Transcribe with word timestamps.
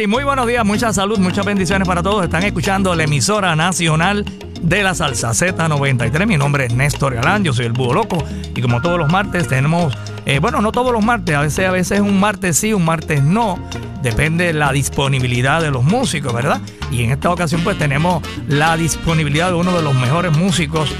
Sí, 0.00 0.06
muy 0.06 0.24
buenos 0.24 0.46
días, 0.46 0.64
mucha 0.64 0.90
salud, 0.90 1.18
muchas 1.18 1.44
bendiciones 1.44 1.86
para 1.86 2.02
todos. 2.02 2.24
Están 2.24 2.44
escuchando 2.44 2.94
la 2.94 3.04
emisora 3.04 3.54
nacional 3.54 4.24
de 4.62 4.82
la 4.82 4.94
salsa 4.94 5.32
Z93. 5.32 6.26
Mi 6.26 6.38
nombre 6.38 6.64
es 6.64 6.72
Néstor 6.72 7.14
Galán, 7.14 7.44
yo 7.44 7.52
soy 7.52 7.66
el 7.66 7.72
Búho 7.72 7.92
Loco. 7.92 8.24
Y 8.56 8.62
como 8.62 8.80
todos 8.80 8.98
los 8.98 9.12
martes 9.12 9.48
tenemos, 9.48 9.92
eh, 10.24 10.38
bueno, 10.38 10.62
no 10.62 10.72
todos 10.72 10.92
los 10.92 11.04
martes, 11.04 11.36
a 11.36 11.42
veces, 11.42 11.68
a 11.68 11.72
veces 11.72 12.00
un 12.00 12.18
martes 12.18 12.56
sí, 12.56 12.72
un 12.72 12.86
martes 12.86 13.22
no. 13.22 13.58
Depende 14.02 14.46
de 14.46 14.54
la 14.54 14.72
disponibilidad 14.72 15.60
de 15.60 15.70
los 15.70 15.84
músicos, 15.84 16.32
¿verdad? 16.32 16.62
Y 16.90 17.02
en 17.02 17.10
esta 17.10 17.28
ocasión 17.30 17.62
pues 17.62 17.76
tenemos 17.76 18.22
la 18.48 18.78
disponibilidad 18.78 19.48
de 19.48 19.56
uno 19.56 19.76
de 19.76 19.82
los 19.82 19.94
mejores 19.94 20.34
músicos, 20.34 20.90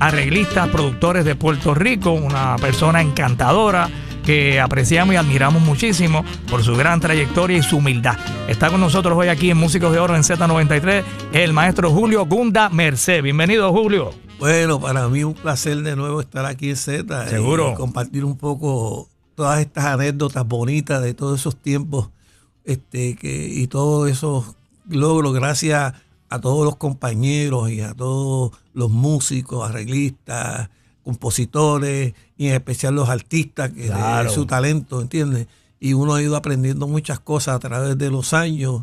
arreglistas, 0.00 0.68
productores 0.68 1.24
de 1.24 1.36
Puerto 1.36 1.74
Rico, 1.76 2.10
una 2.10 2.56
persona 2.56 3.02
encantadora 3.02 3.88
que 4.22 4.60
apreciamos 4.60 5.14
y 5.14 5.16
admiramos 5.16 5.62
muchísimo 5.62 6.24
por 6.48 6.62
su 6.62 6.76
gran 6.76 7.00
trayectoria 7.00 7.58
y 7.58 7.62
su 7.62 7.78
humildad. 7.78 8.16
Está 8.48 8.70
con 8.70 8.80
nosotros 8.80 9.16
hoy 9.16 9.28
aquí 9.28 9.50
en 9.50 9.56
Músicos 9.56 9.92
de 9.92 9.98
Oro 9.98 10.14
en 10.16 10.22
Z93 10.22 11.02
el 11.32 11.52
maestro 11.52 11.90
Julio 11.90 12.26
Gunda 12.26 12.68
Merced. 12.68 13.22
Bienvenido, 13.22 13.72
Julio. 13.72 14.12
Bueno, 14.38 14.80
para 14.80 15.08
mí 15.08 15.24
un 15.24 15.34
placer 15.34 15.82
de 15.82 15.96
nuevo 15.96 16.20
estar 16.20 16.44
aquí 16.46 16.70
en 16.70 16.76
Z. 16.76 17.28
Seguro. 17.28 17.72
Y 17.72 17.74
compartir 17.74 18.24
un 18.24 18.36
poco 18.36 19.08
todas 19.34 19.60
estas 19.60 19.84
anécdotas 19.84 20.46
bonitas 20.46 21.02
de 21.02 21.14
todos 21.14 21.40
esos 21.40 21.56
tiempos 21.56 22.10
este, 22.64 23.16
que, 23.16 23.48
y 23.48 23.66
todos 23.66 24.10
esos 24.10 24.56
logros 24.88 25.32
gracias 25.32 25.94
a 26.28 26.40
todos 26.40 26.64
los 26.64 26.76
compañeros 26.76 27.70
y 27.70 27.80
a 27.80 27.94
todos 27.94 28.52
los 28.72 28.90
músicos, 28.90 29.68
arreglistas, 29.68 30.70
compositores 31.04 32.14
y 32.36 32.48
en 32.48 32.54
especial 32.54 32.94
los 32.94 33.08
artistas, 33.08 33.70
que 33.72 33.86
Claro. 33.86 34.28
de 34.28 34.34
su 34.34 34.46
talento, 34.46 35.00
¿entiendes? 35.00 35.46
Y 35.80 35.94
uno 35.94 36.14
ha 36.14 36.22
ido 36.22 36.36
aprendiendo 36.36 36.86
muchas 36.86 37.20
cosas 37.20 37.56
a 37.56 37.58
través 37.58 37.98
de 37.98 38.10
los 38.10 38.32
años 38.32 38.82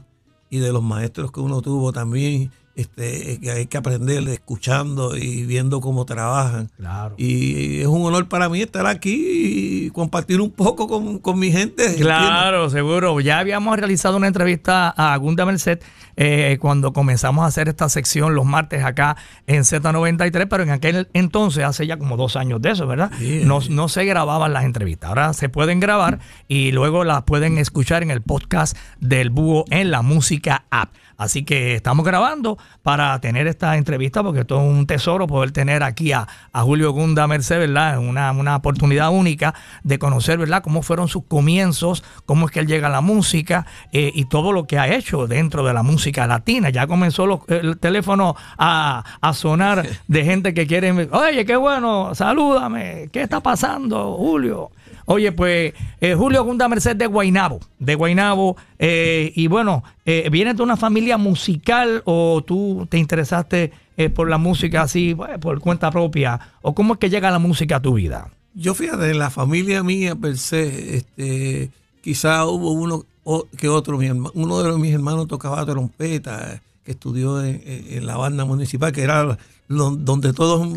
y 0.50 0.60
de 0.60 0.72
los 0.74 0.84
maestros 0.84 1.32
que 1.32 1.40
uno 1.40 1.62
tuvo 1.62 1.94
también, 1.94 2.52
este, 2.80 3.40
que 3.40 3.52
hay 3.52 3.68
que 3.68 3.78
aprender 3.78 4.28
escuchando 4.30 5.16
y 5.16 5.46
viendo 5.46 5.82
cómo 5.82 6.06
trabajan. 6.06 6.70
Claro. 6.78 7.16
Y 7.18 7.82
es 7.82 7.88
un 7.88 8.06
honor 8.06 8.28
para 8.28 8.50
mí 8.50 8.62
estar 8.62 8.86
aquí 8.86 9.86
y 9.86 9.90
compartir 9.92 10.42
un 10.42 10.52
poco 10.52 10.88
con, 10.88 11.20
con 11.20 11.38
mi 11.38 11.52
gente. 11.52 11.86
¿entiendes? 11.86 12.06
Claro, 12.06 12.70
seguro. 12.70 13.20
Ya 13.20 13.40
habíamos 13.40 13.78
realizado 13.78 14.18
una 14.18 14.28
entrevista 14.28 14.90
a 14.90 15.16
Gunda 15.18 15.46
Merced 15.46 15.80
eh, 16.16 16.58
cuando 16.60 16.92
comenzamos 16.92 17.44
a 17.44 17.48
hacer 17.48 17.70
esta 17.70 17.88
sección 17.88 18.36
los 18.36 18.46
martes 18.46 18.84
acá 18.84 19.16
en 19.48 19.62
Z93, 19.62 20.48
pero 20.50 20.64
en 20.64 20.70
aquel 20.70 21.08
entonces, 21.14 21.64
hace 21.64 21.88
ya 21.88 21.98
como 21.98 22.18
dos 22.18 22.36
años 22.36 22.62
de 22.62 22.72
eso, 22.72 22.88
¿verdad? 22.88 23.12
No, 23.44 23.60
no 23.70 23.88
se 23.88 24.04
grababan 24.06 24.54
las 24.54 24.66
entrevistas. 24.66 25.10
Ahora 25.10 25.34
se 25.34 25.50
pueden 25.50 25.80
grabar 25.80 26.20
y 26.48 26.72
luego 26.72 27.04
las 27.04 27.24
pueden 27.24 27.58
escuchar 27.58 28.04
en 28.04 28.12
el 28.12 28.22
podcast 28.22 28.78
del 29.00 29.30
Búho 29.30 29.66
en 29.70 29.92
la 29.92 30.02
música 30.02 30.66
app. 30.70 30.94
Así 31.20 31.44
que 31.44 31.76
estamos 31.76 32.04
grabando 32.04 32.58
para 32.82 33.20
tener 33.20 33.46
esta 33.46 33.78
entrevista 33.78 34.24
porque 34.24 34.40
esto 34.40 34.56
es 34.60 34.68
un 34.68 34.88
tesoro 34.88 35.28
poder 35.28 35.52
tener 35.52 35.84
aquí 35.84 36.12
a, 36.14 36.28
a 36.52 36.62
Julio 36.64 36.92
Gunda 36.94 37.28
Merced, 37.28 37.60
¿verdad? 37.60 38.00
Una, 38.00 38.32
una 38.32 38.56
oportunidad 38.56 39.12
única 39.12 39.54
de 39.84 40.00
conocer, 40.00 40.40
¿verdad? 40.40 40.64
Cómo 40.64 40.82
fueron 40.82 41.08
sus 41.10 41.26
comienzos, 41.26 42.04
cómo 42.26 42.46
es 42.48 42.52
que 42.52 42.62
él 42.62 42.68
llega 42.68 42.88
a 42.88 42.92
la 42.92 43.02
música 43.02 43.68
eh, 43.92 44.12
y 44.16 44.26
todo 44.26 44.54
lo 44.54 44.66
que 44.66 44.80
ha 44.80 44.88
hecho 44.88 45.28
dentro 45.28 45.64
de 45.66 45.74
la 45.74 45.84
música 45.84 46.26
latina. 46.26 46.70
Ya 46.70 46.88
comenzó 46.88 47.28
los- 47.28 47.42
el 47.50 47.78
teléfono 47.78 48.36
a, 48.58 49.04
a 49.22 49.34
sonar 49.34 49.86
de 50.08 50.24
gente 50.26 50.54
que 50.54 50.66
quiere, 50.66 50.92
oye, 51.12 51.46
qué 51.46 51.58
bueno, 51.58 52.16
salúdame, 52.16 53.10
¿qué 53.12 53.22
está 53.24 53.42
pasando, 53.42 54.14
Julio? 54.16 54.72
Oye, 55.06 55.32
pues 55.32 55.74
eh, 56.02 56.16
Julio 56.16 56.44
Gunda 56.44 56.68
Merced 56.68 56.96
de 56.96 57.08
Guainabo, 57.08 57.60
de 57.80 57.96
Guainabo, 57.96 58.58
eh, 58.78 59.32
y 59.36 59.48
bueno, 59.48 59.84
eh, 60.06 60.30
¿vienes 60.32 60.58
de 60.58 60.64
una 60.64 60.78
familia 60.78 61.18
musical 61.18 62.02
o 62.06 62.44
tú 62.46 62.88
te 62.90 62.98
interesaste 62.98 63.72
eh, 63.98 64.10
por 64.10 64.30
la 64.30 64.38
música 64.38 64.84
así, 64.84 65.14
bueno, 65.14 65.40
por 65.40 65.60
cuenta 65.60 65.92
propia? 65.92 66.40
¿O 66.62 66.74
cómo 66.76 66.94
es 66.94 67.00
que 67.00 67.10
llega 67.10 67.32
la 67.32 67.40
música 67.40 67.78
a 67.78 67.82
tu 67.82 67.94
vida? 67.94 68.30
Yo 68.54 68.74
fíjate, 68.74 69.10
en 69.12 69.20
la 69.20 69.30
familia 69.30 69.84
mía 69.84 70.16
per 70.16 70.38
se, 70.38 70.98
este, 70.98 71.70
quizá 72.02 72.46
hubo 72.46 72.72
uno 72.72 73.06
o- 73.24 73.48
que 73.58 73.68
otro, 73.70 73.98
mi 73.98 74.10
uno 74.10 74.64
de 74.64 74.78
mis 74.78 74.94
hermanos 74.94 75.28
tocaba 75.28 75.66
trompeta, 75.66 76.62
que 76.84 76.92
estudió 76.94 77.44
en, 77.44 78.06
la 78.08 78.18
banda 78.18 78.46
municipal, 78.46 78.92
que 78.92 79.04
era 79.04 79.38
donde 79.68 80.34
todos, 80.34 80.68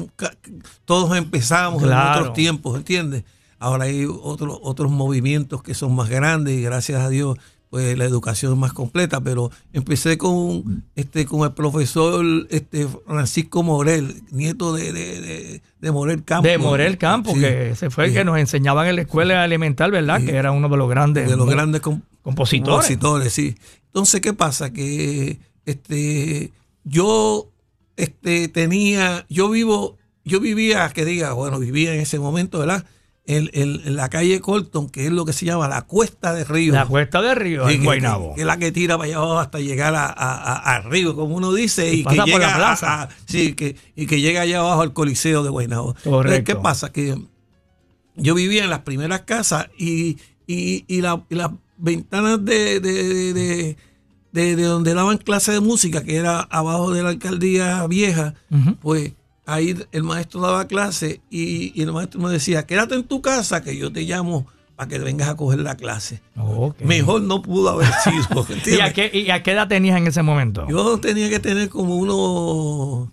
todos 0.84 1.16
empezamos 1.16 1.82
Claro. 1.82 2.12
en 2.14 2.20
otros 2.20 2.34
tiempos, 2.34 2.76
¿entiendes? 2.76 3.24
Ahora 3.62 3.84
hay 3.84 4.04
otros 4.06 4.58
otros 4.62 4.90
movimientos 4.90 5.62
que 5.62 5.74
son 5.74 5.94
más 5.94 6.08
grandes 6.08 6.54
y 6.58 6.62
gracias 6.62 7.00
a 7.00 7.08
Dios 7.08 7.38
pues 7.70 7.96
la 7.96 8.04
educación 8.04 8.52
es 8.52 8.58
más 8.58 8.74
completa, 8.74 9.22
pero 9.22 9.50
empecé 9.72 10.18
con 10.18 10.84
este 10.94 11.24
con 11.24 11.40
el 11.44 11.52
profesor 11.52 12.22
este 12.50 12.86
Francisco 13.06 13.62
Morel, 13.62 14.22
nieto 14.30 14.74
de, 14.74 14.92
de, 14.92 15.20
de, 15.22 15.62
de 15.80 15.90
Morel 15.90 16.22
Campos. 16.22 16.50
De 16.50 16.58
Morel 16.58 16.98
Campos, 16.98 17.32
Sí. 17.32 17.40
que 17.40 17.70
ese 17.70 17.88
fue 17.88 18.04
el 18.06 18.12
que 18.12 18.24
nos 18.26 18.36
enseñaban 18.38 18.88
en 18.88 18.96
la 18.96 19.02
escuela 19.02 19.42
elemental, 19.42 19.90
¿verdad? 19.90 20.20
Que 20.22 20.32
era 20.36 20.52
uno 20.52 20.68
de 20.68 20.76
los 20.76 20.90
grandes. 20.90 21.30
de 21.30 21.34
los 21.36 21.48
grandes 21.48 21.80
com- 21.80 22.02
compositores. 22.20 22.74
compositores, 22.88 23.32
sí. 23.32 23.54
Entonces, 23.86 24.20
¿qué 24.20 24.34
pasa? 24.34 24.70
Que 24.70 25.38
este 25.64 26.52
yo 26.84 27.48
este 27.96 28.48
tenía, 28.48 29.24
yo 29.30 29.48
vivo, 29.48 29.96
yo 30.24 30.40
vivía, 30.40 30.90
que 30.90 31.06
diga, 31.06 31.32
bueno, 31.32 31.58
vivía 31.58 31.94
en 31.94 32.00
ese 32.00 32.18
momento, 32.18 32.58
¿verdad? 32.58 32.84
En, 33.24 33.48
en- 33.52 33.80
en 33.84 33.94
la 33.94 34.08
calle 34.08 34.40
Colton, 34.40 34.88
que 34.90 35.06
es 35.06 35.12
lo 35.12 35.24
que 35.24 35.32
se 35.32 35.46
llama 35.46 35.68
la 35.68 35.82
Cuesta 35.82 36.32
de 36.34 36.42
Río. 36.42 36.72
La 36.74 36.86
Cuesta 36.86 37.22
de 37.22 37.36
Río, 37.36 37.68
Sí, 37.68 37.76
en 37.76 37.84
Guaynabo. 37.84 38.30
que- 38.30 38.34
que 38.34 38.40
es 38.40 38.46
la 38.48 38.56
que 38.56 38.72
tira 38.72 38.96
para 38.98 39.06
allá 39.06 39.16
abajo 39.18 39.38
hasta 39.38 39.60
llegar 39.60 39.94
a, 39.94 40.06
a, 40.06 40.80
Río, 40.80 41.14
como 41.14 41.36
uno 41.36 41.52
dice, 41.52 41.88
Y 41.94 42.00
y, 42.00 42.04
que 42.04 42.04
por 42.04 42.16
la 42.16 42.24
llega 42.24 42.52
a- 42.52 42.56
plaza. 42.56 43.02
a- 43.02 43.08
sí, 43.26 43.52
que, 43.54 43.76
y 43.94 44.06
que 44.08 44.20
llega 44.20 44.40
allá 44.40 44.58
abajo 44.58 44.82
al 44.82 44.92
Coliseo 44.92 45.44
de 45.44 45.50
Guaynabo. 45.50 45.90
Entonces, 45.90 46.10
Correcto. 46.12 46.52
¿Qué 46.52 46.60
pasa? 46.60 46.90
Que 46.90 47.14
yo 48.16 48.34
vivía 48.34 48.64
en 48.64 48.70
las 48.70 48.80
primeras 48.80 49.20
casas 49.20 49.68
y, 49.78 50.18
y, 50.48 50.84
y 50.88 51.00
la- 51.00 51.22
y 51.30 51.36
las 51.36 51.50
ventanas 51.78 52.44
de, 52.44 52.80
de, 52.80 53.32
de- 53.34 53.76
de- 54.32 54.56
de 54.56 54.62
donde 54.64 54.94
daban 54.94 55.18
clase 55.18 55.52
de 55.52 55.60
música, 55.60 56.02
que 56.02 56.16
era 56.16 56.40
abajo 56.40 56.90
de 56.90 57.02
la 57.04 57.10
alcaldía 57.10 57.86
vieja, 57.86 58.34
pues 58.80 59.12
ahí 59.46 59.76
el 59.92 60.02
maestro 60.04 60.40
daba 60.40 60.66
clase 60.66 61.20
y, 61.30 61.78
y 61.78 61.82
el 61.82 61.92
maestro 61.92 62.20
me 62.20 62.30
decía, 62.30 62.66
quédate 62.66 62.94
en 62.94 63.04
tu 63.04 63.20
casa 63.22 63.62
que 63.62 63.76
yo 63.76 63.92
te 63.92 64.02
llamo 64.02 64.46
para 64.76 64.88
que 64.88 64.98
vengas 64.98 65.28
a 65.28 65.36
coger 65.36 65.60
la 65.60 65.76
clase. 65.76 66.22
Mejor 66.84 67.22
no 67.22 67.42
pudo 67.42 67.68
haber 67.70 67.88
sido. 68.04 68.46
¿Y 68.66 68.80
a, 68.80 68.92
qué, 68.92 69.10
¿Y 69.12 69.30
a 69.30 69.42
qué 69.42 69.52
edad 69.52 69.68
tenías 69.68 69.96
en 69.98 70.06
ese 70.06 70.22
momento? 70.22 70.66
Yo 70.68 70.98
tenía 70.98 71.28
que 71.28 71.40
tener 71.40 71.68
como 71.68 71.96
unos 71.96 73.08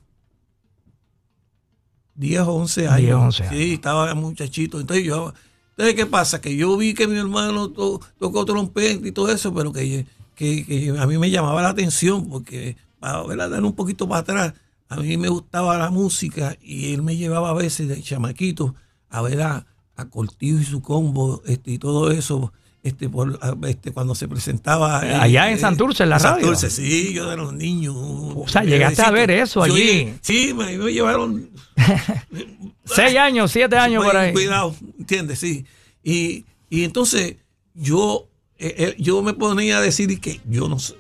10 2.16 2.42
o 2.42 2.54
11 2.54 2.88
años. 2.88 2.98
10 3.02 3.14
o 3.16 3.20
11 3.22 3.44
años. 3.44 3.56
Sí, 3.56 3.74
estaba 3.74 4.14
muchachito. 4.16 4.80
Entonces, 4.80 5.06
yo, 5.06 5.34
entonces 5.72 5.96
¿qué 5.96 6.06
pasa? 6.06 6.42
Que 6.42 6.56
yo 6.56 6.76
vi 6.78 6.94
que 6.94 7.08
mi 7.08 7.18
hermano 7.18 7.70
to- 7.70 8.02
tocó 8.20 8.46
trompeta 8.46 9.08
y 9.08 9.12
todo 9.12 9.32
eso, 9.32 9.54
pero 9.54 9.72
que, 9.72 10.06
que, 10.36 10.66
que 10.66 10.94
a 10.98 11.08
mí 11.08 11.18
me 11.18 11.30
llamaba 11.30 11.62
la 11.62 11.70
atención 11.70 12.28
porque, 12.30 12.76
para 13.00 13.48
dar 13.50 13.64
un 13.64 13.74
poquito 13.74 14.08
para 14.08 14.22
atrás, 14.22 14.54
a 14.90 14.98
mí 14.98 15.18
me 15.18 15.30
gustaba 15.30 15.78
la 15.78 15.92
música 15.92 16.58
y 16.62 16.94
él 16.94 17.04
me 17.04 17.16
llevaba 17.16 17.52
a 17.52 17.54
veces 17.54 17.88
de 17.88 18.02
chamaquito 18.02 18.76
a 19.10 19.22
ver 19.22 19.42
a, 19.42 19.68
a 19.96 20.10
Cortijo 20.10 20.60
y 20.60 20.66
su 20.66 20.82
combo 20.82 21.42
este, 21.46 21.72
y 21.72 21.78
todo 21.78 22.12
eso. 22.12 22.52
Este, 22.82 23.10
por, 23.10 23.38
este, 23.68 23.92
cuando 23.92 24.16
se 24.16 24.30
presentaba 24.30 25.06
eh, 25.06 25.14
Allá 25.14 25.52
en 25.52 25.60
Santurce, 25.60 26.04
en 26.04 26.10
la 26.10 26.18
radio. 26.18 26.56
Santurce, 26.56 26.70
sí, 26.70 27.14
yo 27.14 27.30
de 27.30 27.36
los 27.36 27.54
niños. 27.54 27.94
O 27.98 28.46
sea, 28.48 28.64
llegaste 28.64 29.02
a 29.02 29.12
ver 29.12 29.30
eso 29.32 29.62
allí. 29.62 30.14
Sí, 30.22 30.54
me, 30.54 30.78
me 30.78 30.92
llevaron 30.92 31.50
Seis 32.86 33.18
años, 33.18 33.52
siete 33.52 33.78
años 33.78 34.04
por 34.04 34.16
ahí. 34.16 34.34
Cuidado, 34.34 34.74
¿entiendes? 34.98 35.40
Sí. 35.40 35.66
Y, 36.04 36.46
y 36.70 36.84
entonces 36.84 37.36
yo, 37.74 38.28
eh, 38.58 38.74
eh, 38.78 38.96
yo 38.98 39.22
me 39.22 39.34
ponía 39.34 39.78
a 39.78 39.82
decir 39.82 40.20
que 40.20 40.40
yo 40.50 40.68
no 40.68 40.80
sé, 40.80 40.96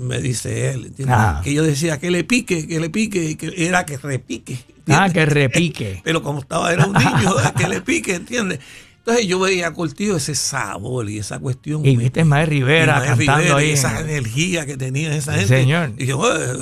me 0.00 0.20
dice 0.20 0.70
él. 0.72 0.92
Ah. 1.08 1.40
Que 1.44 1.52
yo 1.54 1.62
decía 1.62 1.98
que 1.98 2.10
le 2.10 2.24
pique, 2.24 2.66
que 2.66 2.80
le 2.80 2.90
pique, 2.90 3.36
que 3.36 3.52
era 3.66 3.84
que 3.86 3.96
repique. 3.98 4.58
Ah, 4.88 5.08
que 5.12 5.24
repique. 5.26 6.00
Pero 6.04 6.22
como 6.22 6.40
estaba, 6.40 6.72
era 6.72 6.86
un 6.86 6.92
niño, 6.94 7.34
que 7.56 7.68
le 7.68 7.80
pique, 7.80 8.14
¿entiendes? 8.14 8.60
Entonces 8.98 9.26
yo 9.26 9.38
veía 9.38 9.66
a 9.68 9.74
Cortillo 9.74 10.16
ese 10.16 10.34
sabor 10.34 11.10
y 11.10 11.18
esa 11.18 11.38
cuestión. 11.38 11.84
Y 11.84 11.94
viste 11.96 12.20
Ismael 12.20 12.46
Rivera 12.48 13.00
Ismael 13.02 13.18
cantando 13.18 13.40
Rivera 13.42 13.56
ahí. 13.58 13.70
esa 13.70 14.00
energía 14.00 14.64
que 14.64 14.78
tenía 14.78 15.14
esa 15.14 15.32
gente. 15.34 15.48
señor. 15.48 15.92
Y 15.98 16.06
yo, 16.06 16.22
"Eh, 16.34 16.56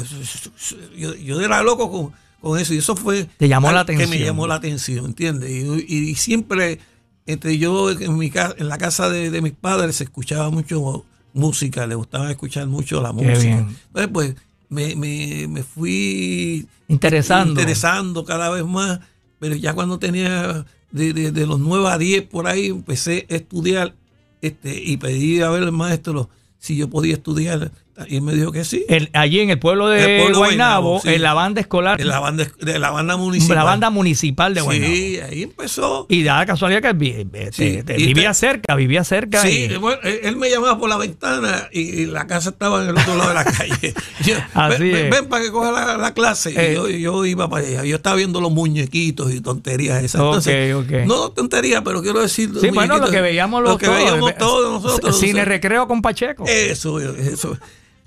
yo, 0.96 1.14
yo 1.14 1.40
era 1.40 1.62
loco 1.62 1.88
con, 1.90 2.12
con 2.40 2.58
eso. 2.58 2.74
Y 2.74 2.78
eso 2.78 2.96
fue. 2.96 3.28
Te 3.36 3.46
llamó 3.48 3.70
la 3.70 3.80
algo 3.80 3.86
Que 3.86 3.96
me 3.98 4.02
atención. 4.04 4.26
llamó 4.26 4.46
la 4.48 4.56
atención, 4.56 5.04
¿entiendes? 5.06 5.50
Y, 5.50 5.84
y- 5.86 6.10
y 6.10 6.14
siempre, 6.16 6.80
entre 7.26 7.58
yo, 7.58 7.92
en, 7.92 8.18
mi 8.18 8.28
casa, 8.30 8.56
en 8.58 8.68
la 8.68 8.76
casa 8.78 9.08
de, 9.08 9.30
de 9.30 9.40
mis 9.40 9.52
padres, 9.52 9.94
se 9.94 10.04
escuchaba 10.04 10.50
mucho 10.50 11.04
música, 11.34 11.86
le 11.86 11.94
gustaba 11.94 12.30
escuchar 12.30 12.66
mucho 12.66 13.00
la 13.02 13.08
Qué 13.10 13.24
música. 13.24 13.38
bien. 13.56 13.76
Entonces, 13.88 14.10
pues, 14.12 14.34
me, 14.68 14.94
me, 14.96 15.46
me 15.48 15.62
fui 15.62 16.66
Interesando. 16.88 17.52
interesando 17.52 18.24
cada 18.24 18.50
vez 18.50 18.64
más, 18.64 19.00
pero 19.38 19.54
ya 19.56 19.74
cuando 19.74 19.98
tenía 19.98 20.64
de, 20.90 21.12
de- 21.12 21.30
de 21.32 21.46
los 21.46 21.58
9 21.60 21.88
a 21.88 21.98
10 21.98 22.22
por 22.22 22.46
ahí, 22.46 22.66
empecé 22.66 23.26
a 23.30 23.34
estudiar 23.34 23.94
este, 24.40 24.82
y 24.82 24.96
pedí 24.96 25.40
a 25.42 25.50
ver 25.50 25.62
al 25.64 25.72
maestro 25.72 26.28
si 26.58 26.76
yo 26.76 26.88
podía 26.88 27.14
estudiar. 27.14 27.70
Y 28.08 28.16
él 28.16 28.22
me 28.22 28.32
dijo 28.34 28.50
que 28.52 28.64
sí. 28.64 28.84
El- 28.88 29.10
allí 29.12 29.40
en 29.40 29.50
el 29.50 29.58
pueblo 29.58 29.86
de 29.88 30.16
El 30.16 30.22
pueblo 30.22 30.38
Guaynabo, 30.38 30.88
Guaynabo, 30.92 31.00
sí. 31.02 31.08
en 31.14 31.22
la 31.22 31.34
banda 31.34 31.60
escolar, 31.60 32.00
En 32.00 32.08
la 32.08 32.20
banda, 32.20 32.46
de 32.60 32.78
la 32.78 32.90
banda 32.90 33.16
municipal. 33.18 33.56
la 33.56 33.64
banda 33.64 33.90
municipal 33.90 34.54
de 34.54 34.60
Guaynabo. 34.62 34.92
Sí, 34.94 35.18
ahí 35.20 35.42
empezó. 35.42 36.06
Y 36.08 36.22
da 36.22 36.38
la 36.38 36.46
casualidad 36.46 36.80
que 36.80 36.88
eh, 37.34 37.50
Sí, 37.52 37.76
te- 37.76 37.82
te- 37.84 38.00
y 38.00 38.06
vivía 38.06 38.30
te- 38.30 38.34
cerca, 38.34 38.74
vivía 38.76 39.04
cerca. 39.04 39.42
Sí, 39.42 39.68
y- 39.70 39.76
bueno, 39.76 40.00
él 40.02 40.36
me 40.36 40.48
llamaba 40.48 40.78
por 40.78 40.88
la 40.88 40.96
ventana 40.96 41.68
y, 41.70 41.80
y 41.80 42.06
la 42.06 42.26
casa 42.26 42.48
estaba 42.50 42.82
en 42.82 42.88
el 42.88 42.96
otro 42.96 43.14
lado 43.14 43.28
de 43.28 43.34
la 43.34 43.44
calle. 43.44 43.94
Yo, 44.24 44.36
Así 44.54 44.82
ven, 44.84 44.96
es. 45.06 45.10
ven 45.10 45.28
para 45.28 45.44
que 45.44 45.50
coja 45.52 45.70
la, 45.70 45.98
la 45.98 46.14
clase. 46.14 46.52
Y 46.52 46.56
Eh. 46.56 46.72
yo, 46.74 46.88
yo 46.88 47.24
iba 47.26 47.48
para 47.50 47.66
allá. 47.66 47.84
Yo 47.84 47.96
estaba 47.96 48.16
viendo 48.16 48.40
los 48.40 48.50
muñequitos 48.52 49.30
y 49.34 49.42
tonterías 49.42 50.02
esas. 50.02 50.20
Entonces, 50.22 50.74
Ok, 50.74 50.84
ok. 50.86 50.92
No 51.06 51.30
tonterías, 51.30 51.82
pero 51.84 52.00
quiero 52.02 52.20
decir. 52.22 52.50
Sí, 52.58 52.70
bueno, 52.70 52.96
lo 52.96 53.10
que 53.10 53.20
veíamos 53.20 53.62
lo 53.62 53.68
los 53.70 53.78
que 53.78 53.84
todos, 53.86 53.98
veíamos 53.98 54.30
eh, 54.30 54.36
todos 54.38 54.82
nosotros. 54.82 55.18
Cine 55.20 55.32
o 55.32 55.34
sea, 55.36 55.44
recreo 55.44 55.86
con 55.86 56.00
Pacheco. 56.00 56.44
Eso, 56.48 56.98
eso. 57.00 57.58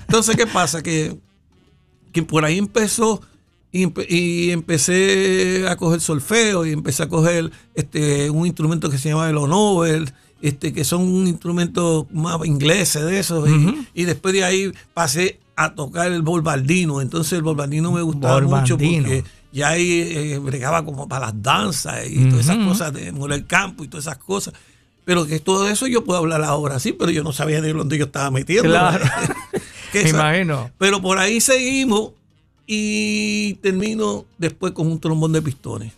Entonces, 0.07 0.35
¿qué 0.35 0.47
pasa? 0.47 0.81
Que, 0.83 1.17
que 2.11 2.23
por 2.23 2.45
ahí 2.45 2.57
empezó 2.57 3.21
y, 3.71 3.83
empe- 3.85 4.05
y 4.09 4.51
empecé 4.51 5.65
a 5.67 5.75
coger 5.75 5.99
solfeo 6.01 6.65
y 6.65 6.71
empecé 6.71 7.03
a 7.03 7.09
coger 7.09 7.51
este 7.73 8.29
un 8.29 8.45
instrumento 8.47 8.89
que 8.89 8.97
se 8.97 9.09
llama 9.09 9.29
el 9.29 9.35
Nobel, 9.35 10.11
este, 10.41 10.71
que 10.73 10.83
son 10.85 11.01
un 11.01 11.27
instrumento 11.27 12.07
más 12.11 12.37
ingleses 12.45 13.03
de 13.03 13.19
esos. 13.19 13.49
y- 13.49 13.51
y, 13.93 14.03
después 14.05 14.33
de 14.33 14.43
ahí 14.43 14.71
pasé 14.93 15.39
a 15.57 15.73
tocar 15.73 16.11
el 16.11 16.21
bolbardino. 16.21 17.01
Entonces 17.01 17.33
el 17.33 17.41
bolbardino 17.43 17.91
me 17.91 18.01
gustaba 18.01 18.35
mucho 18.61 18.77
porque 18.97 19.23
ya 19.51 19.69
ahí 19.69 20.01
eh, 20.05 20.37
bregaba 20.39 20.83
como 20.85 21.07
para 21.07 21.27
las 21.27 21.41
danzas 21.41 22.07
y 22.09 22.25
todas 22.29 22.45
esas 22.45 22.57
cosas 22.65 22.93
de 22.93 23.07
el 23.09 23.45
campo 23.47 23.83
y 23.83 23.87
todas 23.87 24.05
esas 24.07 24.17
cosas. 24.17 24.53
Pero 25.05 25.25
que 25.27 25.39
todo 25.39 25.67
eso 25.69 25.85
yo 25.87 26.03
puedo 26.03 26.19
hablar 26.19 26.43
ahora, 26.43 26.79
sí, 26.79 26.91
pero 26.91 27.11
yo 27.11 27.23
no 27.23 27.31
sabía 27.31 27.61
de 27.61 27.71
dónde 27.73 27.97
yo 27.97 28.05
estaba 28.05 28.31
metiendo. 28.31 28.69
Claro. 28.69 29.05
Que 29.99 30.03
Me 30.05 30.09
imagino. 30.11 30.71
Pero 30.77 31.01
por 31.01 31.17
ahí 31.17 31.39
seguimos 31.41 32.11
y 32.67 33.53
termino 33.55 34.25
después 34.37 34.73
con 34.73 34.87
un 34.87 34.99
trombón 34.99 35.31
de 35.33 35.41
pistones. 35.41 35.93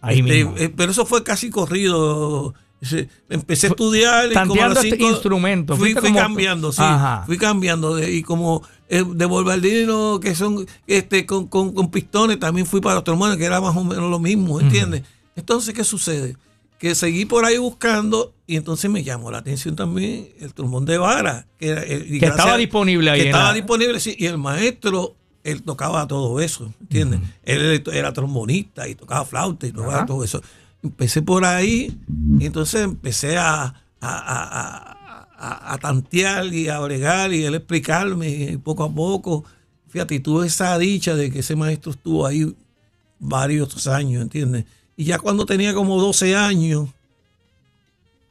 Ahí 0.00 0.20
Este, 0.20 0.34
mismo. 0.34 0.54
eh, 0.56 0.72
pero 0.74 0.92
eso 0.92 1.04
fue 1.06 1.22
casi 1.24 1.50
corrido. 1.50 2.54
Empecé 3.30 3.68
a 3.68 3.70
estudiar 3.70 4.26
y 4.26 4.34
como 4.34 4.38
a 4.38 4.46
Tanteando 4.46 4.74
las 4.74 4.84
este 4.84 5.02
instrumento, 5.02 5.74
Fui, 5.76 5.86
fuiste 5.92 6.00
fui 6.02 6.10
como- 6.10 6.20
cambiando, 6.20 6.72
sí. 6.72 6.82
Ajá. 6.82 7.22
Fui 7.26 7.38
cambiando. 7.38 7.96
de- 7.96 8.12
y 8.12 8.22
como 8.22 8.62
eh, 8.88 9.02
de 9.04 9.24
Bolbardino, 9.24 10.20
que 10.20 10.34
son 10.36 10.64
este 10.86 11.26
con, 11.26 11.48
con- 11.48 11.72
con 11.72 11.90
pistones, 11.90 12.38
también 12.38 12.66
fui 12.66 12.80
para 12.80 12.96
los 12.96 13.04
trombones, 13.04 13.36
que 13.38 13.44
era 13.44 13.60
más 13.60 13.74
o 13.76 13.82
menos 13.82 14.08
lo 14.10 14.18
mismo, 14.20 14.60
¿entiendes? 14.60 15.02
Entonces, 15.34 15.74
¿qué 15.74 15.82
sucede? 15.82 16.36
Que 16.78 16.94
seguí 16.94 17.24
por 17.24 17.44
ahí 17.44 17.56
buscando 17.58 18.34
y 18.46 18.56
entonces 18.56 18.90
me 18.90 19.02
llamó 19.02 19.30
la 19.30 19.38
atención 19.38 19.76
también 19.76 20.28
el 20.40 20.52
trombón 20.52 20.84
de 20.84 20.98
vara. 20.98 21.46
Que, 21.58 21.72
eh, 21.72 22.18
Que 22.20 22.26
estaba 22.26 22.56
disponible 22.58 23.10
ahí 23.10 23.20
Que 23.20 23.26
estaba 23.28 23.48
la- 23.48 23.54
disponible, 23.54 23.98
sí. 24.00 24.14
Y 24.18 24.26
el 24.26 24.36
maestro, 24.38 25.16
él 25.42 25.62
tocaba 25.62 26.06
todo 26.06 26.38
eso, 26.40 26.72
¿entiendes? 26.82 27.20
Él 27.44 27.82
era 27.92 28.12
trombonista 28.12 28.86
y 28.88 28.94
tocaba 28.94 29.24
flauta 29.24 29.66
y 29.66 29.72
tocaba 29.72 30.04
todo 30.06 30.22
eso. 30.22 30.42
Empecé 30.82 31.22
por 31.22 31.44
ahí 31.44 31.98
y 32.38 32.46
entonces 32.46 32.82
empecé 32.82 33.38
a, 33.38 33.62
a, 33.64 33.72
a- 34.00 34.60
a- 34.60 35.28
a- 35.38 35.72
a 35.74 35.78
tantear 35.78 36.46
y 36.52 36.68
a 36.68 36.78
bregar 36.80 37.32
y 37.32 37.44
él 37.44 37.54
explicarme 37.54 38.28
y 38.28 38.56
poco 38.58 38.84
a 38.84 38.92
poco. 38.92 39.44
Fíjate, 39.88 40.14
y 40.16 40.20
tuve 40.20 40.46
esa 40.46 40.76
dicha 40.78 41.14
de 41.14 41.30
que 41.30 41.38
ese 41.40 41.56
maestro 41.56 41.92
estuvo 41.92 42.26
ahí 42.26 42.54
varios 43.18 43.86
años, 43.86 44.22
¿entiendes? 44.22 44.64
Y 44.96 45.04
ya 45.04 45.18
cuando 45.18 45.44
tenía 45.46 45.74
como 45.74 46.00
12 46.00 46.34
años, 46.36 46.88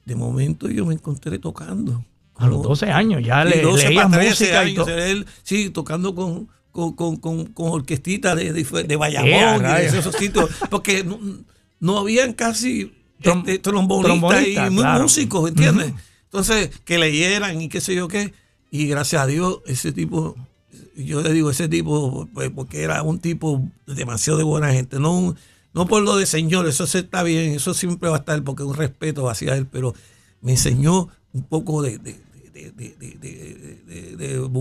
de 0.06 0.16
momento 0.16 0.70
yo 0.70 0.86
me 0.86 0.94
encontré 0.94 1.40
tocando. 1.40 2.04
A 2.38 2.48
los 2.48 2.58
Como- 2.58 2.70
12 2.70 2.92
años 2.92 3.24
ya 3.24 3.46
le 3.46 3.62
12 3.62 3.88
leías 3.90 4.06
para 4.06 4.18
13 4.18 4.30
música 4.44 4.64
y 4.66 4.72
años, 4.72 4.86
todo. 4.86 4.98
él, 4.98 5.26
sí, 5.44 5.70
tocando 5.70 6.14
con, 6.14 6.50
con, 6.72 6.94
con, 6.94 7.16
con, 7.18 7.46
con 7.46 7.70
orquestitas 7.72 8.36
de, 8.36 8.52
de, 8.52 8.64
de 8.84 8.96
Bayamón 8.98 9.62
y 9.66 9.68
de 9.70 9.86
esos 10.00 10.14
sitios, 10.16 10.50
porque 10.70 11.04
no, 11.06 11.18
no 11.80 11.98
habían 12.00 12.34
casi 12.34 12.92
Trom- 13.22 13.40
este, 13.40 13.60
trombonistas 13.60 14.20
trombonistas, 14.20 14.68
y 14.68 14.70
mu- 14.72 14.82
claro. 14.82 15.04
músicos, 15.04 15.50
¿entiendes? 15.50 15.94
Entonces, 16.26 16.70
que 16.84 16.98
leyeran 17.00 17.62
y 17.62 17.70
qué 17.70 17.80
sé 17.80 17.96
yo 17.96 18.10
qué. 18.10 18.34
Y 18.70 18.88
gracias 18.88 19.22
a 19.22 19.26
Dios, 19.28 19.60
ese 19.66 19.94
tipo, 19.94 20.36
yo 20.98 21.22
le 21.22 21.32
digo 21.32 21.50
ese 21.50 21.70
tipo, 21.70 22.28
pues, 22.34 22.50
porque 22.54 22.82
era 22.82 23.02
un 23.04 23.20
tipo 23.20 23.64
demasiado 23.88 24.38
de 24.38 24.44
buena 24.44 24.74
gente, 24.74 25.00
no 25.00 25.18
un- 25.18 25.38
no 25.76 25.86
por 25.86 26.02
lo 26.02 26.16
de 26.16 26.26
señor, 26.26 26.68
eso 26.68 26.88
se 26.88 27.00
está 27.00 27.22
bien, 27.22 27.54
eso 27.54 27.74
siempre 27.76 28.10
va 28.10 28.16
a 28.16 28.20
estar 28.20 28.42
porque 28.44 28.64
es 28.64 28.70
un 28.70 28.76
respeto 28.76 29.30
hacia 29.30 29.56
él, 29.56 29.68
pero 29.68 29.94
me 30.42 30.54
enseñó 30.54 31.10
un 31.34 31.44
poco 31.44 31.82
de, 31.84 32.00
de, 32.00 32.16
de, 32.54 32.72
de, 34.18 34.60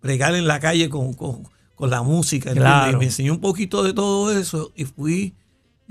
bregar 0.00 0.34
en 0.34 0.46
la 0.46 0.60
calle 0.60 0.88
con, 0.88 1.14
con- 1.14 1.42
con 1.74 1.90
la 1.90 2.02
música. 2.02 2.52
Claro. 2.52 2.92
Y 2.92 2.96
me 2.96 3.06
enseñó 3.06 3.32
un 3.32 3.40
poquito 3.40 3.82
de 3.82 3.92
todo 3.92 4.36
eso 4.38 4.72
y 4.76 4.84
fui 4.84 5.34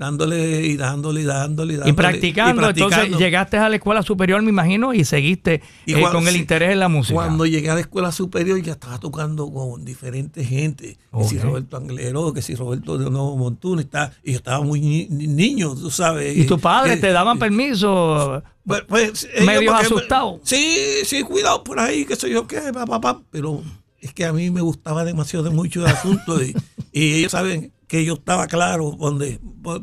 dándole 0.02 0.62
y 0.66 0.76
dándole 0.76 1.20
y 1.20 1.24
dándole 1.24 1.74
y 1.74 1.76
dándole. 1.76 1.90
Y 1.90 1.92
practicando, 1.94 2.68
entonces 2.68 2.86
practicando. 2.88 3.18
llegaste 3.18 3.56
a 3.58 3.68
la 3.68 3.76
escuela 3.76 4.02
superior, 4.02 4.42
me 4.42 4.50
imagino, 4.50 4.92
y 4.92 5.04
seguiste 5.04 5.62
Y 5.86 5.94
eh, 5.94 6.02
con 6.10 6.26
el 6.28 6.36
interés 6.36 6.72
en 6.72 6.80
la 6.80 6.88
música. 6.88 7.14
Cuando 7.14 7.46
llegué 7.46 7.70
a 7.70 7.74
la 7.74 7.80
escuela 7.80 8.10
superior 8.12 8.60
ya 8.62 8.72
estaba 8.72 8.98
tocando 8.98 9.50
con 9.52 9.84
diferentes 9.84 10.48
gente. 10.48 10.98
Que 11.16 11.24
si. 11.24 11.38
Roberto 11.38 11.76
Anglero, 11.76 12.32
que 12.32 12.42
si 12.42 12.54
Roberto 12.54 12.98
de 12.98 13.10
Nuevo 13.10 13.36
Montuno. 13.36 13.80
Está, 13.80 14.12
y 14.24 14.32
yo 14.32 14.36
estaba 14.38 14.62
muy 14.64 14.80
ni- 14.80 15.06
ni- 15.08 15.26
niño, 15.26 15.74
tú 15.74 15.90
sabes. 15.90 16.36
¿Y 16.36 16.44
tus 16.46 16.60
padres 16.60 16.98
Eh, 16.98 17.00
te 17.00 17.12
daban 17.12 17.38
permiso? 17.38 18.42
pues, 18.66 18.82
pues, 18.88 19.28
medio 19.44 19.74
asustado. 19.74 20.40
Sí, 20.44 20.76
sí, 21.04 21.22
cuidado 21.22 21.62
por 21.64 21.78
ahí, 21.80 22.04
que 22.04 22.16
soy 22.16 22.32
yo, 22.32 22.46
qué, 22.46 22.60
papá, 22.72 22.86
papá. 23.00 23.22
Pero 23.30 23.62
es 24.00 24.12
que 24.12 24.24
a 24.24 24.32
mí 24.32 24.50
me 24.50 24.60
gustaba 24.60 25.04
demasiado 25.04 25.44
de 25.44 25.50
mucho 25.50 25.80
el 25.80 25.86
asunto 25.92 26.42
y, 26.42 26.54
y 26.92 27.14
ellos 27.14 27.32
saben 27.32 27.72
que 27.92 28.06
yo 28.06 28.14
estaba 28.14 28.46
claro 28.46 28.96
donde, 28.98 29.38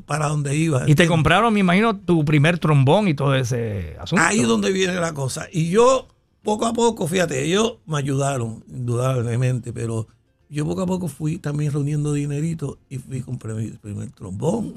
para 0.07 0.29
dónde 0.29 0.55
iba. 0.57 0.89
Y 0.89 0.95
te 0.95 1.05
compraron, 1.05 1.53
me 1.53 1.59
imagino, 1.59 1.95
tu 1.95 2.25
primer 2.25 2.57
trombón 2.57 3.07
y 3.07 3.13
todo 3.13 3.35
ese 3.35 3.95
asunto. 3.99 4.23
Ahí 4.25 4.39
es 4.39 4.47
donde 4.47 4.71
viene 4.71 4.95
la 4.95 5.13
cosa. 5.13 5.45
Y 5.51 5.69
yo, 5.69 6.07
poco 6.41 6.65
a 6.65 6.73
poco, 6.73 7.07
fíjate, 7.07 7.45
ellos 7.45 7.75
me 7.85 7.99
ayudaron, 7.99 8.63
indudablemente, 8.67 9.71
pero 9.73 10.07
yo 10.49 10.65
poco 10.65 10.81
a 10.81 10.85
poco 10.87 11.07
fui 11.07 11.37
también 11.37 11.71
reuniendo 11.71 12.13
dinerito 12.13 12.79
y 12.89 12.97
fui 12.97 13.21
compré 13.21 13.53
mi 13.53 13.67
primer 13.67 14.09
trombón. 14.09 14.73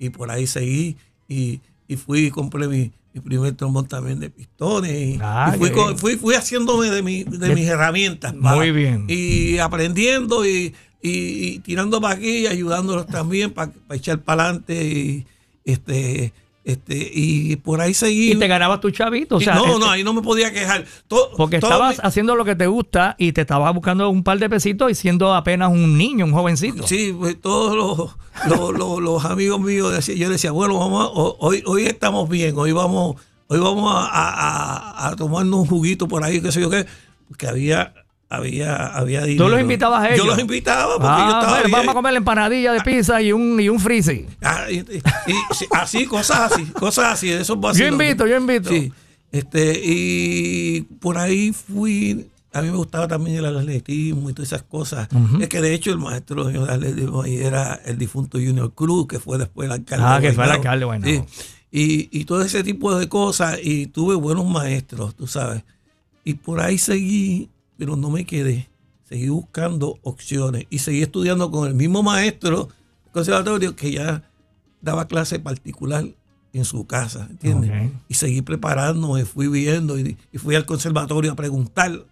Y 0.00 0.10
por 0.10 0.32
ahí 0.32 0.48
seguí 0.48 0.96
y, 1.28 1.60
y 1.86 1.94
fui 1.94 2.26
y 2.26 2.30
compré 2.30 2.66
mi, 2.66 2.90
mi 3.14 3.20
primer 3.20 3.52
trombón 3.54 3.86
también 3.86 4.18
de 4.18 4.28
pistones. 4.28 4.90
Y, 4.92 5.18
Ah, 5.22 5.52
y 5.54 5.58
fui, 5.58 5.70
fui, 5.96 6.16
fui 6.16 6.34
haciéndome 6.34 6.90
de, 6.90 7.02
mi- 7.04 7.22
de 7.22 7.38
De- 7.48 7.54
mis 7.54 7.66
herramientas. 7.68 8.34
Muy 8.34 8.72
bien. 8.72 9.04
Y 9.08 9.58
aprendiendo 9.58 10.44
y, 10.44 10.74
y- 11.02 11.48
y 11.54 11.58
tirando 11.60 12.00
para 12.00 12.14
aquí 12.14 12.38
y 12.38 12.46
ayudándolos 12.46 13.06
también 13.06 13.52
para 13.52 13.72
echar 13.90 14.20
para 14.20 14.44
adelante. 14.44 14.84
Y, 14.84 15.26
este, 15.64 16.32
este, 16.64 17.10
y 17.14 17.56
por 17.56 17.80
ahí 17.80 17.94
seguí. 17.94 18.32
Y 18.32 18.34
te 18.36 18.48
ganabas 18.48 18.80
tu 18.80 18.90
chavito. 18.90 19.36
O 19.36 19.40
sea, 19.40 19.54
no, 19.54 19.66
este- 19.66 19.78
no, 19.78 19.90
ahí 19.90 20.02
no 20.02 20.12
me 20.12 20.22
podía 20.22 20.52
quejar. 20.52 20.84
To- 21.06 21.30
Porque 21.36 21.60
todo 21.60 21.70
estabas 21.70 21.98
mi- 21.98 22.00
haciendo 22.08 22.34
lo 22.34 22.44
que 22.44 22.56
te 22.56 22.66
gusta 22.66 23.14
y 23.18 23.30
te 23.32 23.42
estabas 23.42 23.72
buscando 23.72 24.08
un 24.10 24.24
par 24.24 24.38
de 24.38 24.48
pesitos 24.50 24.90
y 24.90 24.94
siendo 24.96 25.32
apenas 25.34 25.70
un 25.70 25.96
niño, 25.96 26.24
un 26.24 26.32
jovencito. 26.32 26.86
Sí, 26.86 27.14
pues, 27.16 27.40
todos 27.40 27.76
los, 27.76 28.16
los, 28.48 28.72
los- 28.76 29.00
los 29.00 29.24
amigos 29.24 29.60
míos, 29.60 29.92
decían- 29.92 30.18
yo 30.18 30.28
decía, 30.28 30.50
bueno, 30.50 30.78
vamos 30.78 31.04
a- 31.04 31.08
ho- 31.08 31.36
hoy, 31.38 31.62
hoy 31.66 31.84
estamos 31.86 32.28
bien, 32.28 32.54
hoy 32.58 32.72
vamos, 32.72 33.14
hoy 33.46 33.60
vamos 33.60 33.94
a, 33.94 34.06
a- 34.08 35.06
a- 35.06 35.08
a 35.08 35.16
tomarnos 35.16 35.60
un 35.60 35.66
juguito 35.66 36.08
por 36.08 36.24
ahí, 36.24 36.40
qué 36.40 36.50
sé 36.50 36.60
yo 36.60 36.68
qué, 36.68 36.84
porque 37.28 37.46
había, 37.46 37.94
había, 38.28 38.86
había 38.86 39.24
dinero. 39.24 39.48
los 39.48 39.60
invitabas 39.60 40.02
a 40.02 40.06
ellos? 40.08 40.18
Yo 40.24 40.30
los 40.30 40.38
invitaba 40.38 40.94
porque 40.94 41.04
yo 41.06 41.10
Ah, 41.12 41.26
estaba 41.28 41.48
bueno, 41.48 41.62
bien. 41.64 41.72
vamos 41.72 41.88
a 41.90 41.94
comer 41.94 42.12
la 42.12 42.18
empanadilla 42.18 42.72
de 42.72 42.80
pizza 42.80 43.22
y 43.22 43.32
un, 43.32 43.60
y 43.60 43.68
un. 43.68 43.78
Ah, 44.42 44.66
y- 44.70 44.74
y- 44.78 44.80
y- 45.26 45.54
sí, 45.54 45.66
así, 45.70 46.06
cosas 46.06 46.52
así, 46.52 46.64
cosas 46.66 47.12
así, 47.14 47.30
esos 47.30 47.56
Yo 47.76 47.86
invito, 47.86 48.26
yo 48.26 48.36
invito. 48.36 48.68
Sí, 48.70 48.92
este, 49.32 49.80
y 49.84 50.80
por 51.00 51.18
ahí 51.18 51.52
fui, 51.52 52.26
a 52.52 52.62
mí 52.62 52.70
me 52.70 52.76
gustaba 52.76 53.06
también 53.06 53.36
el 53.36 53.46
atletismo 53.46 54.28
y 54.30 54.32
todas 54.32 54.48
esas 54.52 54.62
cosas. 54.62 55.08
Es 55.40 55.48
que 55.48 55.60
de 55.60 55.74
hecho 55.74 55.90
el 55.92 55.98
maestro 55.98 56.44
de 56.44 56.58
atletismo 56.58 57.22
ahí 57.22 57.36
era 57.36 57.80
el 57.84 57.96
difunto 57.98 58.38
Junior 58.38 58.72
Cruz, 58.74 59.06
que 59.06 59.18
fue 59.20 59.38
después 59.38 59.66
el 59.66 59.72
alcalde. 59.72 60.04
Ah, 60.06 60.18
que 60.20 60.32
fue 60.32 60.44
el 60.44 60.50
alcalde. 60.50 60.86
Sí. 61.04 61.22
Y, 61.70 62.08
y 62.20 62.24
todo 62.24 62.42
ese 62.42 62.64
tipo 62.64 62.96
de 62.98 63.08
cosas, 63.08 63.58
y 63.62 63.86
tuve 63.86 64.14
buenos 64.14 64.46
maestros, 64.46 65.14
tú 65.14 65.26
sabes. 65.26 65.62
Y 66.24 66.34
por 66.34 66.60
ahí 66.60 66.78
seguí, 66.78 67.50
pero 67.78 67.96
no 67.96 68.10
me 68.10 68.24
quedé. 68.24 68.68
Seguí 69.08 69.28
buscando 69.28 69.98
opciones 70.02 70.66
y 70.70 70.78
seguí 70.80 71.02
estudiando 71.02 71.50
con 71.50 71.68
el 71.68 71.74
mismo 71.74 72.02
maestro 72.02 72.68
del 73.04 73.12
conservatorio 73.12 73.76
que 73.76 73.92
ya 73.92 74.22
daba 74.80 75.06
clase 75.06 75.38
particular 75.38 76.04
en 76.52 76.64
su 76.64 76.86
casa, 76.86 77.26
¿entiendes? 77.30 77.70
Y 78.08 78.14
seguí 78.14 78.42
preparándome, 78.42 79.24
fui 79.24 79.46
viendo 79.48 79.98
y, 79.98 80.16
y 80.32 80.38
fui 80.38 80.54
al 80.54 80.64
conservatorio 80.66 81.32
a 81.32 81.36
preguntar 81.36 82.04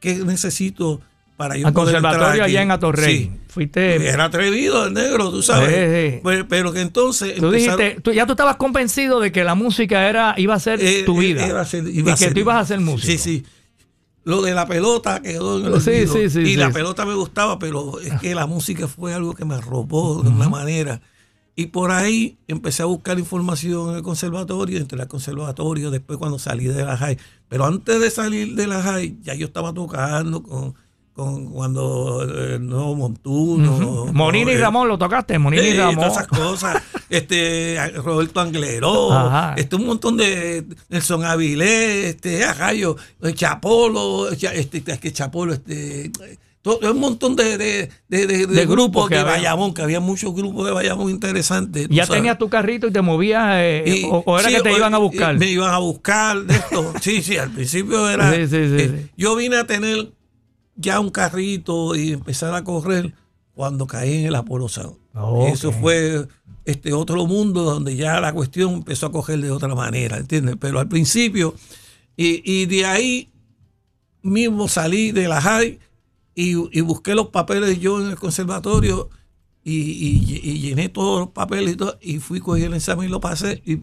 qué 0.00 0.16
necesito 0.16 1.00
para 1.36 1.56
yo 1.56 1.66
Al 1.68 1.72
poder 1.72 1.94
conservatorio 2.02 2.44
allá 2.44 2.62
en 2.62 2.70
Atorrey. 2.70 3.16
Sí. 3.18 3.32
Fuiste. 3.48 4.06
Era 4.08 4.24
atrevido 4.24 4.86
el 4.86 4.94
negro, 4.94 5.30
tú 5.30 5.42
sabes. 5.42 5.68
Sí, 5.68 6.16
sí. 6.16 6.20
Pero, 6.24 6.48
pero 6.48 6.72
que 6.72 6.80
entonces 6.80 7.34
Tú 7.36 7.46
empezaron- 7.46 7.78
dijiste, 7.78 8.00
tú, 8.02 8.12
ya 8.12 8.26
tú 8.26 8.32
estabas 8.32 8.56
convencido 8.56 9.20
de 9.20 9.30
que 9.32 9.44
la 9.44 9.54
música 9.54 10.08
era, 10.08 10.34
iba 10.36 10.54
a 10.54 10.60
ser 10.60 10.80
eh, 10.82 11.02
tu 11.04 11.16
eh, 11.22 11.26
vida. 11.26 11.46
y 11.46 11.50
a 12.00 12.04
que 12.04 12.16
ser- 12.16 12.34
tú 12.34 12.40
ibas 12.40 12.56
a 12.56 12.66
ser 12.66 12.80
músico. 12.80 13.06
Sí, 13.12 13.18
sí. 13.18 13.44
Lo 14.24 14.42
de 14.42 14.54
la 14.54 14.66
pelota 14.66 15.20
quedó 15.22 15.58
en 15.58 15.66
el 15.66 15.80
Sí, 15.80 16.06
sí, 16.06 16.30
sí, 16.30 16.40
y 16.40 16.56
la 16.56 16.70
pelota 16.70 17.04
me 17.04 17.14
gustaba, 17.14 17.58
pero 17.58 17.98
es 18.00 18.12
que 18.20 18.34
la 18.34 18.46
música 18.46 18.88
fue 18.88 19.14
algo 19.14 19.34
que 19.34 19.44
me 19.44 19.54
arropó 19.54 20.22
de 20.22 20.30
una 20.30 20.48
manera. 20.48 21.00
Y 21.54 21.66
por 21.66 21.90
ahí 21.90 22.38
empecé 22.48 22.82
a 22.82 22.86
buscar 22.86 23.18
información 23.18 23.90
en 23.90 23.96
el 23.96 24.02
conservatorio, 24.02 24.78
entré 24.78 25.00
al 25.00 25.08
conservatorio 25.08 25.90
después 25.90 26.18
cuando 26.18 26.38
salí 26.38 26.64
de 26.64 26.84
la 26.84 26.96
high. 26.96 27.18
Pero 27.48 27.66
antes 27.66 28.00
de 28.00 28.10
salir 28.10 28.54
de 28.54 28.66
la 28.66 28.82
high, 28.82 29.18
ya 29.22 29.34
yo 29.34 29.46
estaba 29.46 29.74
tocando 29.74 30.42
con, 30.42 30.74
con 31.14 31.46
cuando 31.50 32.26
eh, 32.28 32.58
no 32.60 32.94
Montuno. 32.94 34.06
Monini 34.12 34.52
y 34.52 34.54
eh, 34.54 34.58
Ramón, 34.58 34.88
¿lo 34.88 34.96
tocaste? 34.98 35.38
Monini 35.38 35.68
y 35.68 35.74
Ramón. 35.76 35.96
todas 35.96 36.12
esas 36.12 36.26
cosas. 36.26 36.82
Este, 37.12 37.76
Roberto 37.96 38.40
Angleró, 38.40 39.12
Ajá. 39.12 39.54
este, 39.58 39.76
un 39.76 39.84
montón 39.84 40.16
de 40.16 40.64
Nelson 40.88 41.26
Avilés, 41.26 42.06
este, 42.14 42.42
a 42.42 42.54
rayo, 42.54 42.96
eh, 43.22 43.34
Chapolo, 43.34 44.34
Cha- 44.34 44.54
este, 44.54 44.82
es 44.86 44.98
que 44.98 45.12
Chapolo, 45.12 45.52
este, 45.52 46.10
todo, 46.62 46.78
un 46.90 46.98
montón 47.00 47.36
de, 47.36 47.58
de, 47.58 47.90
de, 48.08 48.46
de- 48.46 48.66
grupos 48.66 49.10
de. 49.10 49.22
Bayamón, 49.22 49.74
que 49.74 49.82
había 49.82 50.00
muchos 50.00 50.34
grupos 50.34 50.64
de 50.64 50.72
Bayamón 50.72 51.10
interesantes. 51.10 51.86
Ya 51.90 52.06
sabes. 52.06 52.20
tenías 52.22 52.38
tu 52.38 52.48
carrito 52.48 52.86
y 52.86 52.92
te 52.92 53.02
movías, 53.02 53.56
eh, 53.56 53.84
Y- 53.86 54.04
o, 54.04 54.22
o 54.24 54.38
era 54.38 54.48
sí, 54.48 54.54
que 54.56 54.62
te 54.62 54.70
o- 54.70 54.76
iban 54.78 54.94
a 54.94 54.98
buscar. 54.98 55.36
Me 55.36 55.50
iban 55.50 55.74
a 55.74 55.78
buscar 55.80 56.38
de 56.44 56.54
esto. 56.54 56.94
Sí, 57.02 57.20
sí, 57.22 57.36
al 57.36 57.50
principio 57.50 58.08
era. 58.08 58.32
Sí, 58.34 58.46
sí, 58.46 58.56
eh. 58.56 59.08
Yo 59.18 59.36
vine 59.36 59.56
a 59.58 59.66
tener 59.66 60.12
ya 60.76 61.00
un 61.00 61.10
carrito 61.10 61.94
y 61.96 62.12
empezar 62.12 62.54
a 62.54 62.64
correr 62.64 63.14
cuando 63.54 63.86
caí 63.86 64.14
en 64.20 64.26
el 64.26 64.34
Apolo 64.34 64.68
Sound. 64.68 64.96
Ok. 65.14 65.48
Eso 65.48 65.72
fue 65.72 66.26
este 66.64 66.92
otro 66.92 67.26
mundo 67.26 67.62
donde 67.64 67.96
ya 67.96 68.20
la 68.20 68.32
cuestión 68.32 68.72
empezó 68.74 69.06
a 69.06 69.12
coger 69.12 69.40
de 69.40 69.50
otra 69.50 69.74
manera, 69.74 70.16
¿entiendes? 70.16 70.56
Pero 70.58 70.78
al 70.78 70.88
principio, 70.88 71.54
y, 72.16 72.42
y 72.50 72.66
de 72.66 72.86
ahí 72.86 73.30
mismo 74.22 74.68
salí 74.68 75.12
de 75.12 75.28
la 75.28 75.40
high 75.40 75.78
y, 76.34 76.78
y 76.78 76.80
busqué 76.80 77.14
los 77.14 77.28
papeles 77.28 77.80
yo 77.80 78.00
en 78.00 78.08
el 78.10 78.16
conservatorio 78.18 79.10
y, 79.64 79.74
y- 79.80 80.40
y 80.42 80.58
llené 80.60 80.88
todos 80.88 81.20
los 81.20 81.28
papeles 81.30 81.74
y 81.74 81.76
todo, 81.76 81.98
y 82.00 82.18
fui, 82.18 82.40
cogí 82.40 82.62
el 82.62 82.74
examen 82.74 83.06
y 83.08 83.10
lo 83.10 83.20
pasé 83.20 83.62
y, 83.66 83.80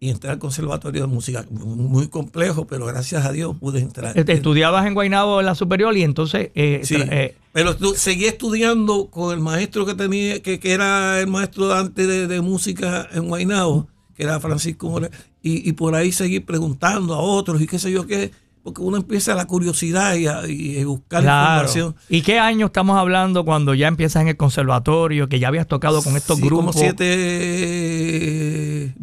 y 0.00 0.10
entré 0.10 0.30
al 0.30 0.38
conservatorio 0.38 1.02
de 1.02 1.06
música. 1.08 1.44
Muy 1.50 2.08
complejo, 2.08 2.66
pero 2.66 2.86
gracias 2.86 3.24
a 3.26 3.32
Dios 3.32 3.56
pude 3.58 3.80
entrar. 3.80 4.16
Este, 4.16 4.32
Estudiabas 4.32 4.86
en 4.86 4.94
Guaynabo 4.94 5.40
en 5.40 5.46
la 5.46 5.54
superior 5.54 5.96
y 5.96 6.02
entonces 6.02 6.50
eh, 6.54 6.80
Sí, 6.84 6.96
eh, 6.98 7.34
pero 7.52 7.76
estu- 7.76 7.94
seguí 7.94 8.26
estudiando 8.26 9.06
con 9.06 9.32
el 9.32 9.40
maestro 9.40 9.84
que 9.86 9.94
tenía, 9.94 10.40
que, 10.40 10.60
que 10.60 10.72
era 10.72 11.20
el 11.20 11.26
maestro 11.26 11.68
de 11.68 11.74
antes 11.78 12.06
de, 12.06 12.26
de 12.28 12.40
música 12.40 13.08
en 13.12 13.26
Guaynabo, 13.26 13.88
que 14.16 14.22
era 14.22 14.38
Francisco 14.38 14.88
Moreno, 14.88 15.14
y, 15.42 15.68
y 15.68 15.72
por 15.72 15.94
ahí 15.96 16.12
seguí 16.12 16.38
preguntando 16.40 17.14
a 17.14 17.18
otros 17.18 17.60
y 17.60 17.66
qué 17.66 17.78
sé 17.80 17.90
yo 17.90 18.06
qué, 18.06 18.30
porque 18.62 18.82
uno 18.82 18.98
empieza 18.98 19.34
la 19.34 19.46
curiosidad 19.46 20.14
y 20.16 20.26
a, 20.28 20.46
y 20.46 20.84
buscar 20.84 21.22
claro. 21.22 21.54
información. 21.62 21.96
¿Y 22.08 22.22
qué 22.22 22.38
año 22.38 22.66
estamos 22.66 22.96
hablando 22.98 23.44
cuando 23.44 23.74
ya 23.74 23.88
empiezas 23.88 24.22
en 24.22 24.28
el 24.28 24.36
conservatorio, 24.36 25.28
que 25.28 25.40
ya 25.40 25.48
habías 25.48 25.66
tocado 25.66 26.02
con 26.02 26.16
estos 26.16 26.36
Sí, 26.38 26.44
grupos? 26.44 26.76
Como 26.76 26.84
siete, 26.84 28.94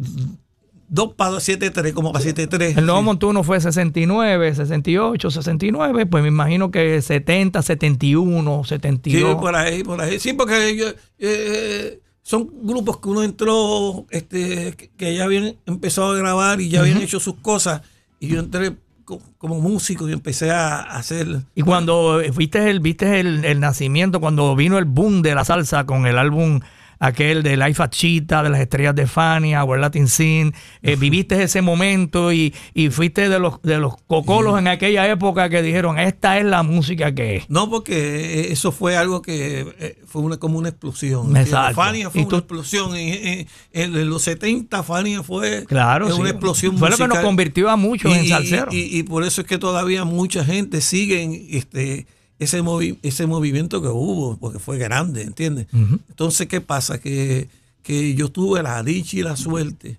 dos 0.88 1.14
para 1.14 1.40
siete, 1.40 1.70
tres, 1.70 1.92
como 1.92 2.12
para 2.12 2.22
siete, 2.22 2.46
tres. 2.46 2.76
El 2.76 2.86
nuevo 2.86 3.00
sí. 3.00 3.04
Montuno 3.06 3.42
fue 3.42 3.60
69, 3.60 4.54
68, 4.54 5.30
69, 5.30 6.06
pues 6.06 6.22
me 6.22 6.28
imagino 6.28 6.70
que 6.70 7.00
70, 7.02 7.62
71, 7.62 8.62
Sí, 8.64 8.68
72. 8.68 9.36
por 9.36 9.54
ahí, 9.56 9.82
por 9.84 10.00
ahí. 10.00 10.18
Sí, 10.20 10.32
porque 10.32 10.76
yo, 10.76 10.86
eh, 11.18 12.00
son 12.22 12.48
grupos 12.62 12.98
que 12.98 13.08
uno 13.08 13.22
entró, 13.22 14.06
este, 14.10 14.74
que- 14.96 15.14
ya 15.14 15.24
habían 15.24 15.56
empezado 15.66 16.12
a 16.12 16.16
grabar 16.16 16.60
y 16.60 16.68
ya 16.68 16.80
habían 16.80 17.00
hecho 17.02 17.20
sus 17.20 17.34
cosas. 17.36 17.82
Y 18.18 18.28
yo 18.28 18.40
entré 18.40 18.72
co- 19.04 19.20
como 19.38 19.60
músico 19.60 20.08
y 20.08 20.12
empecé 20.12 20.50
a 20.50 20.80
hacer. 20.80 21.42
Y 21.54 21.62
cuando 21.62 22.20
viste 22.36 22.68
el, 22.70 22.80
viste 22.80 23.20
el, 23.20 23.44
el 23.44 23.60
nacimiento, 23.60 24.20
cuando 24.20 24.56
vino 24.56 24.78
el 24.78 24.84
boom 24.86 25.22
de 25.22 25.34
la 25.36 25.44
salsa 25.44 25.84
con 25.86 26.06
el 26.06 26.18
álbum 26.18 26.60
aquel 26.98 27.42
de 27.42 27.56
Life 27.56 27.82
at 27.82 27.90
Cheetah, 27.90 28.42
de 28.42 28.50
las 28.50 28.60
estrellas 28.60 28.94
de 28.94 29.06
Fania, 29.06 29.62
World 29.64 29.82
Latin 29.82 30.08
Scene, 30.08 30.52
eh, 30.82 30.96
viviste 30.96 31.42
ese 31.42 31.62
momento 31.62 32.32
y, 32.32 32.54
y 32.74 32.90
fuiste 32.90 33.28
de 33.28 33.38
los, 33.38 33.60
de 33.62 33.78
los 33.78 33.94
cocolos 34.06 34.58
en 34.58 34.68
aquella 34.68 35.08
época 35.10 35.48
que 35.48 35.62
dijeron, 35.62 35.98
esta 35.98 36.38
es 36.38 36.44
la 36.44 36.62
música 36.62 37.14
que 37.14 37.36
es. 37.36 37.50
No, 37.50 37.68
porque 37.70 38.52
eso 38.52 38.72
fue 38.72 38.96
algo 38.96 39.22
que 39.22 39.66
eh, 39.78 39.98
fue 40.06 40.22
una, 40.22 40.36
como 40.38 40.58
una 40.58 40.68
explosión. 40.70 41.36
Exacto. 41.36 41.74
Fania 41.76 42.10
fue 42.10 42.22
Y 42.22 42.24
una 42.24 42.38
explosión. 42.38 42.96
En, 42.96 43.46
en- 43.72 44.08
los 44.10 44.22
70, 44.22 44.82
Fania 44.82 45.22
fue 45.22 45.64
Claro, 45.66 46.08
eh, 46.08 46.12
sí. 46.12 46.20
una 46.20 46.30
explosión 46.30 46.78
Fue 46.78 46.90
lo 46.90 46.96
que 46.96 47.08
nos 47.08 47.18
convirtió 47.18 47.68
a 47.70 47.76
muchos 47.76 48.14
en 48.14 48.26
salseros. 48.28 48.72
Y, 48.74 48.98
y- 48.98 49.02
por 49.02 49.24
eso 49.24 49.40
es 49.42 49.46
que 49.46 49.58
todavía 49.58 50.04
mucha 50.04 50.44
gente 50.44 50.80
sigue 50.80 51.22
en 51.22 51.46
este, 51.50 52.06
ese, 52.38 52.62
movi- 52.62 52.98
ese 53.02 53.26
movimiento 53.26 53.80
que 53.82 53.88
hubo, 53.88 54.36
porque 54.36 54.58
fue 54.58 54.78
grande, 54.78 55.22
¿entiendes? 55.22 55.66
Entonces, 55.72 56.46
¿qué 56.48 56.60
pasa? 56.60 56.98
Que, 56.98 57.48
que 57.82 58.14
yo 58.14 58.30
tuve 58.30 58.62
la 58.62 58.82
dicha 58.82 59.16
y 59.18 59.22
la 59.22 59.36
suerte. 59.36 59.98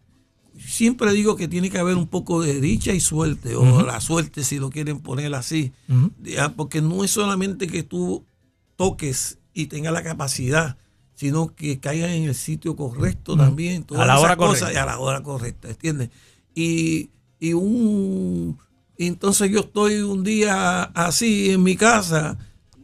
Siempre 0.59 1.11
digo 1.13 1.35
que 1.35 1.47
tiene 1.47 1.69
que 1.69 1.77
haber 1.77 1.95
un 1.97 2.07
poco 2.07 2.41
de 2.41 2.59
dicha 2.59 2.91
y 2.93 2.99
suerte, 2.99 3.55
o 3.55 3.85
la 3.85 4.01
suerte 4.01 4.43
si 4.43 4.57
lo 4.59 4.69
quieren 4.69 4.99
poner 4.99 5.33
así, 5.35 5.71
Ya, 6.23 6.49
porque 6.49 6.81
no 6.81 7.03
es 7.03 7.11
solamente 7.11 7.67
que 7.67 7.83
tú 7.83 8.23
toques 8.75 9.37
y 9.53 9.67
tengas 9.67 9.93
la 9.93 10.03
capacidad, 10.03 10.77
sino 11.15 11.55
que 11.55 11.79
caigas 11.79 12.11
en 12.11 12.23
el 12.23 12.35
sitio 12.35 12.75
correcto 12.75 13.35
también. 13.37 13.83
todas 13.83 14.03
A 14.03 14.05
la 14.07 14.13
esas 14.13 14.23
hora 14.25 14.35
cosas, 14.37 14.59
correcta. 14.61 14.79
y 14.79 14.83
a 14.83 14.85
la 14.85 14.99
hora 14.99 15.23
correcta, 15.23 15.69
¿entiendes? 15.69 16.09
Y, 16.53 17.09
y 17.39 17.53
un 17.53 18.57
y 18.97 19.07
entonces 19.07 19.49
yo 19.51 19.59
estoy 19.61 20.01
un 20.01 20.23
día 20.23 20.83
así 20.83 21.51
en 21.51 21.63
mi 21.63 21.75
casa 21.75 22.37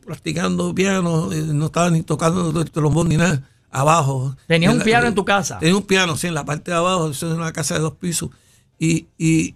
practicando 0.05 0.73
piano, 0.75 1.31
eh, 1.31 1.41
no 1.41 1.67
estaba 1.67 1.89
ni 1.89 2.03
tocando 2.03 2.59
el 2.61 2.71
trombón 2.71 3.09
ni 3.09 3.17
nada, 3.17 3.49
abajo. 3.71 4.35
¿Tenías 4.47 4.69
En 4.69 4.73
un 4.73 4.79
la- 4.79 4.85
piano 4.85 5.07
en 5.07 5.15
tu 5.15 5.23
casa? 5.25 5.59
Tenía 5.59 5.75
un 5.77 5.83
piano, 5.83 6.15
sí, 6.17 6.27
en 6.27 6.33
la 6.33 6.45
parte 6.45 6.71
de 6.71 6.77
abajo, 6.77 7.09
eso 7.09 7.27
es 7.31 7.35
una 7.37 7.51
casa 7.53 7.75
de 7.75 7.79
dos 7.81 7.95
pisos. 7.95 8.29
Y, 8.77 9.07
y, 9.17 9.55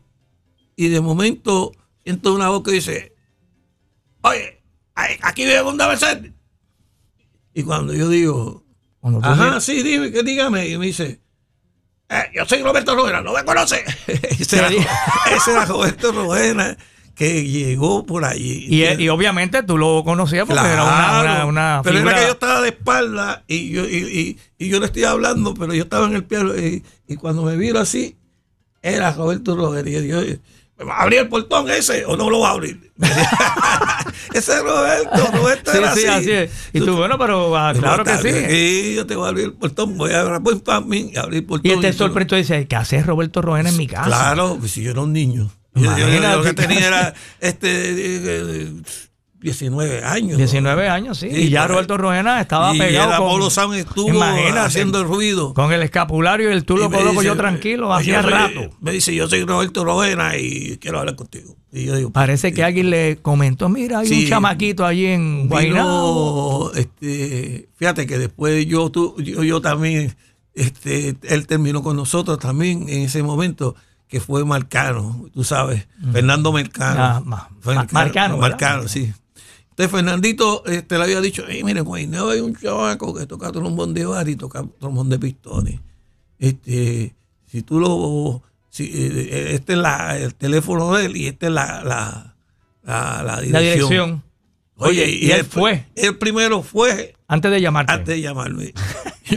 y 0.75 0.87
de 0.87 1.01
momento 1.01 1.71
siento 2.03 2.33
una 2.33 2.47
voz 2.49 2.63
que 2.63 2.71
dice, 2.71 3.13
oye, 4.21 4.61
aquí 5.21 5.43
vive 5.43 5.61
un 5.63 5.75
Mercedes. 5.77 6.31
Y 7.53 7.63
cuando 7.63 7.93
yo 7.93 8.07
digo, 8.09 8.63
Cuando 8.99 9.19
Ajá, 9.23 9.59
sí, 9.59 9.83
dime, 9.83 10.11
que 10.11 10.23
dígame. 10.23 10.67
Y 10.69 10.77
me 10.77 10.85
dice, 10.87 11.19
"Eh, 12.09 12.23
yo 12.35 12.45
soy 12.45 12.61
Roberto 12.61 12.95
Rodena, 12.95 13.21
¿no 13.21 13.33
me 13.33 13.43
conoce? 13.43 13.83
ese, 14.07 14.57
era, 14.57 14.69
ese 15.35 15.51
era 15.51 15.65
Roberto 15.65 16.11
Rodena 16.11 16.77
que 17.15 17.43
llegó 17.45 18.05
por 18.05 18.25
allí. 18.25 18.67
y, 18.69 18.83
y 19.03 19.09
obviamente 19.09 19.63
tú 19.63 19.77
lo 19.77 20.03
conocías 20.03 20.45
porque 20.45 20.61
era 20.61 20.83
una, 20.83 21.21
una, 21.21 21.45
una 21.45 21.81
pero 21.83 21.95
figura- 21.97 22.11
era 22.13 22.21
que 22.21 22.27
yo 22.27 22.33
estaba 22.33 22.61
de 22.61 22.69
espalda 22.69 23.43
y 23.47 23.69
yo, 23.71 23.85
y, 23.89 23.95
y- 23.97 24.37
y 24.59 24.69
yo 24.69 24.79
le 24.79 24.85
estoy 24.85 25.03
hablando, 25.03 25.53
pero 25.55 25.73
yo 25.73 25.81
estaba 25.83 26.05
en 26.07 26.13
el 26.15 26.23
piano 26.25 26.55
y, 26.55 26.83
cuando 27.19 27.41
me 27.43 27.55
viro 27.57 27.79
así, 27.79 28.15
era 28.83 29.11
Roberto 29.13 29.55
Rodena. 29.55 29.89
Y 29.89 29.93
yo 29.93 30.01
digo, 30.01 30.19
"Oye, 30.19 30.29
¿me 30.29 30.39
va 30.83 30.97
a 30.97 31.03
abrir 31.03 31.19
el 31.19 31.27
portón 31.27 31.69
ese 31.69 32.05
o 32.05 32.15
no 32.17 32.29
lo 32.29 32.39
va 32.41 32.49
a 32.49 32.51
abrir? 32.53 32.91
ese 34.33 34.53
es 34.53 34.61
Roberto, 34.63 35.31
Roberto 35.33 35.71
Sí, 35.71 35.77
era 35.77 35.95
sí, 35.95 36.05
así. 36.05 36.31
es. 36.31 36.51
Y 36.73 36.79
tú, 36.81 36.95
bueno, 36.95 37.17
pero 37.17 37.55
ah, 37.55 37.73
claro 37.77 38.03
que 38.03 38.11
"Está 38.11 38.21
sí. 38.23 38.33
sí, 38.49 38.95
yo 38.95 39.05
te 39.05 39.15
voy 39.15 39.25
a 39.25 39.29
abrir 39.29 39.45
el 39.45 39.53
portón, 39.53 39.97
voy 39.97 40.11
a 40.11 40.21
abrir 40.21 40.41
mí, 40.85 41.11
y 41.13 41.17
abrir 41.17 41.39
el 41.39 41.45
portón. 41.45 41.71
Y 41.71 41.73
este 41.73 41.91
tú- 41.91 41.97
sorprendió 41.99 42.37
y 42.37 42.41
dice, 42.41 42.67
¿qué 42.67 42.75
hace 42.75 43.01
Roberto 43.03 43.41
Roena 43.41 43.69
en 43.69 43.77
mi 43.77 43.87
casa? 43.87 44.05
Claro, 44.07 44.57
pues 44.59 44.71
si 44.71 44.83
yo 44.83 44.91
era 44.91 45.01
un 45.01 45.13
niño. 45.13 45.49
Yo, 45.75 45.95
yo- 45.95 46.07
yo 46.09 46.19
lo 46.37 46.41
que 46.43 46.53
tenía 46.53 46.87
era 46.87 47.13
este, 47.39 47.67
eh, 47.69 48.21
eh, 48.25 48.73
19 49.51 50.03
años. 50.03 50.37
19 50.37 50.89
años, 50.89 51.17
sí. 51.17 51.29
Sí, 51.29 51.35
y 51.43 51.49
ya. 51.49 51.67
Roberto 51.67 51.97
Roena 51.97 52.39
estaba 52.41 52.75
y 52.75 52.79
pegado 52.79 53.17
con, 53.25 53.49
Sound 53.51 53.75
estuvo 53.75 54.21
haciendo 54.21 54.99
el 55.01 55.07
ruido. 55.07 55.53
con 55.53 55.71
el 55.71 55.81
escapulario 55.83 56.49
y 56.49 56.53
el 56.53 56.65
tú 56.65 56.77
lo 56.77 56.89
coloco 56.91 57.21
yo 57.23 57.35
tranquilo, 57.35 57.87
"Yo 57.87 57.93
hacía 57.93 58.21
rato. 58.21 58.69
Me 58.81 58.91
dice, 58.91 59.13
yo 59.15 59.27
soy 59.29 59.43
Roberto 59.45 59.83
Rovena 59.85 60.37
y 60.37 60.77
quiero 60.77 60.99
hablar 60.99 61.15
contigo. 61.15 61.55
Y 61.71 61.85
yo 61.85 61.95
digo, 61.95 62.09
Parece 62.11 62.53
que 62.53 62.63
alguien 62.63 62.89
le 62.89 63.17
comentó, 63.21 63.69
mira, 63.69 63.99
hay 63.99 64.11
un 64.23 64.29
chamaquito 64.29 64.85
allí 64.85 65.05
en 65.05 65.47
Guaynabo. 65.47 66.71
este, 66.75 67.69
fíjate 67.75 68.07
que 68.07 68.17
después 68.17 68.65
yo, 68.65 68.89
tú, 68.89 69.15
yo, 69.21 69.43
yo 69.43 69.61
también, 69.61 70.15
este, 70.55 71.15
él 71.23 71.45
terminó 71.47 71.83
con 71.83 71.95
nosotros 71.95 72.39
también 72.39 72.87
en 72.89 73.03
ese 73.03 73.21
momento, 73.23 73.75
que 74.07 74.21
fue 74.21 74.45
Marcano, 74.45 75.25
tú 75.33 75.43
sabes, 75.43 75.87
Fernando 76.13 76.51
Marcano. 76.53 76.99
Ah, 77.03 77.21
ma- 77.25 77.49
Marcano, 77.91 78.35
¿verdad? 78.37 78.49
Marcano, 78.51 78.87
sí. 78.87 79.11
Entonces 79.77 79.91
Fernandito 79.91 80.63
este, 80.65 80.97
le 80.97 81.03
había 81.03 81.21
dicho, 81.21 81.43
hey, 81.47 81.63
miren, 81.63 81.83
Guaynabo 81.83 82.31
hay 82.31 82.39
un 82.39 82.55
chavaco 82.55 83.13
que 83.13 83.27
toca 83.27 83.51
trombón 83.51 83.93
de 83.93 84.07
bar 84.07 84.27
y 84.27 84.35
toca 84.35 84.65
trombón 84.79 85.07
de 85.07 85.19
pistones. 85.19 85.79
Este, 86.39 87.13
si 87.45 87.61
tú 87.61 87.79
lo, 87.79 88.41
si, 88.71 88.85
eh, 88.91 89.53
este 89.53 89.73
es 89.73 89.77
la, 89.79 90.17
el 90.17 90.33
teléfono 90.33 90.95
de 90.95 91.05
él 91.05 91.15
y 91.17 91.27
esta 91.27 91.45
es 91.45 91.51
la, 91.51 91.83
la, 91.83 92.35
la, 92.81 93.21
la 93.21 93.39
dirección. 93.39 93.53
La 93.53 93.59
dirección. 93.59 94.23
Oye, 94.77 95.11
y 95.11 95.29
él 95.29 95.45
fue. 95.45 95.85
Él 95.95 96.17
primero 96.17 96.63
fue 96.63 97.13
Antes 97.27 97.51
de 97.51 97.61
llamarte. 97.61 97.93
antes 97.93 98.15
de 98.15 98.21
llamarme. 98.21 98.73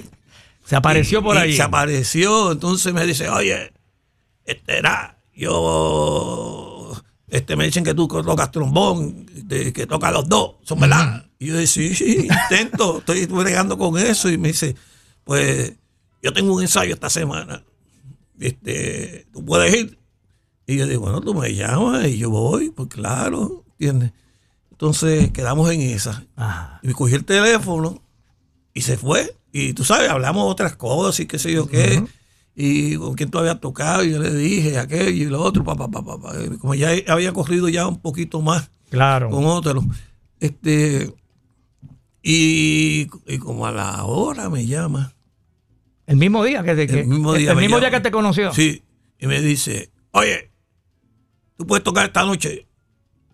se 0.65 0.75
apareció 0.75 1.23
por 1.23 1.37
Y 1.37 1.39
ahí. 1.39 1.53
Se 1.53 1.61
apareció, 1.61 2.53
entonces 2.53 2.95
me 2.95 3.05
dice, 3.05 3.29
oye, 3.29 3.75
este 4.47 4.79
era, 4.79 5.19
yo 5.35 6.70
este, 7.31 7.57
me 7.57 7.65
dicen 7.65 7.85
que 7.85 7.95
tú 7.95 8.09
tocas 8.09 8.51
trombón, 8.51 9.27
que 9.49 9.87
tocas 9.87 10.13
los 10.13 10.29
dos, 10.29 10.57
¿son 10.63 10.81
verdad? 10.81 11.27
Y 11.39 11.47
yo 11.47 11.57
decía, 11.57 11.89
sí, 11.89 11.95
sí, 11.95 12.29
intento, 12.29 12.99
estoy 13.07 13.27
bregando 13.27 13.79
con 13.79 13.97
eso. 13.99 14.29
Y 14.29 14.37
me 14.37 14.49
dice, 14.49 14.75
pues 15.25 15.75
yo 16.23 16.33
tengo 16.33 16.55
un 16.55 16.63
ensayo 16.63 16.93
esta 16.93 17.09
semana, 17.09 17.65
este, 18.39 19.27
tú 19.33 19.45
puedes 19.45 19.75
ir. 19.75 19.99
Y 20.67 20.77
yo 20.77 20.87
digo, 20.87 21.03
bueno, 21.03 21.21
tú 21.21 21.35
me 21.35 21.55
llamas 21.55 22.07
y 22.07 22.19
yo 22.19 22.31
voy, 22.31 22.71
pues 22.71 22.89
claro, 22.89 23.65
¿entiendes? 23.73 24.13
Entonces 24.71 25.31
quedamos 25.31 25.71
en 25.71 25.81
esa. 25.81 26.25
Y 26.83 26.89
me 26.89 26.95
cogí 26.95 27.15
el 27.15 27.25
teléfono 27.25 28.03
y 28.75 28.83
se 28.83 28.97
fue. 28.97 29.37
Y 29.53 29.73
tú 29.73 29.85
sabes, 29.85 30.11
hablamos 30.11 30.51
otras 30.51 30.77
cosas 30.77 31.19
y 31.21 31.27
qué 31.27 31.39
sé 31.39 31.53
yo 31.53 31.67
qué 31.67 32.03
y 32.55 32.97
con 32.97 33.15
quién 33.15 33.31
tú 33.31 33.39
habías 33.39 33.61
tocado, 33.61 34.05
y 34.05 34.11
yo 34.11 34.19
le 34.19 34.35
dije 34.35 34.79
aquello 34.79 35.27
y 35.27 35.31
lo 35.31 35.41
otro, 35.41 35.65
papá, 35.65 35.89
papá, 35.91 36.19
papá. 36.19 36.35
Como 36.61 36.75
ya 36.75 36.91
había 37.09 37.33
corrido 37.33 37.69
ya 37.69 37.87
un 37.87 38.01
poquito 38.01 38.43
más 38.43 38.71
claro. 38.91 39.31
con 39.31 39.45
otro. 39.47 39.83
Este, 40.41 41.15
y, 42.23 43.07
como 43.39 43.67
a 43.67 43.73
la 43.73 44.05
hora 44.05 44.51
me 44.51 44.67
llama. 44.67 45.15
El 46.07 46.17
mismo 46.17 46.45
día 46.45 46.63
que, 46.63 46.75
te, 46.75 47.01
el 47.01 47.07
mismo 47.07 47.35
día, 47.35 47.53
el 47.53 47.59
mismo 47.59 47.79
día 47.79 47.91
que 47.91 48.01
te 48.01 48.11
conoció. 48.11 48.53
Sí, 48.53 48.83
y 49.19 49.27
me 49.27 49.41
dice, 49.41 49.91
oye, 50.11 50.51
tú 51.57 51.67
puedes 51.67 51.85
tocar 51.85 52.07
esta 52.07 52.25
noche. 52.25 52.67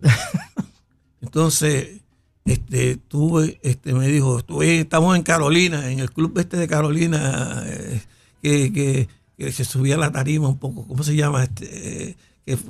Entonces, 1.21 2.01
este, 2.45 2.97
tuve, 2.97 3.59
este, 3.63 3.93
me 3.93 4.07
dijo, 4.07 4.39
estuve, 4.39 4.79
estamos 4.79 5.15
en 5.17 5.23
Carolina, 5.23 5.91
en 5.91 5.99
el 5.99 6.11
club 6.11 6.37
este 6.37 6.55
de 6.57 6.67
Carolina, 6.67 7.63
eh, 7.65 8.01
que, 8.41 9.07
se 9.51 9.65
subía 9.65 9.95
a 9.95 9.99
la 9.99 10.11
tarima 10.11 10.47
un 10.47 10.57
poco, 10.57 10.87
¿cómo 10.87 11.03
se 11.03 11.15
llama? 11.15 11.43
Este, 11.43 12.15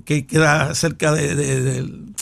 que, 0.05 0.25
queda 0.25 0.73
cerca 0.75 1.13
del, 1.13 2.13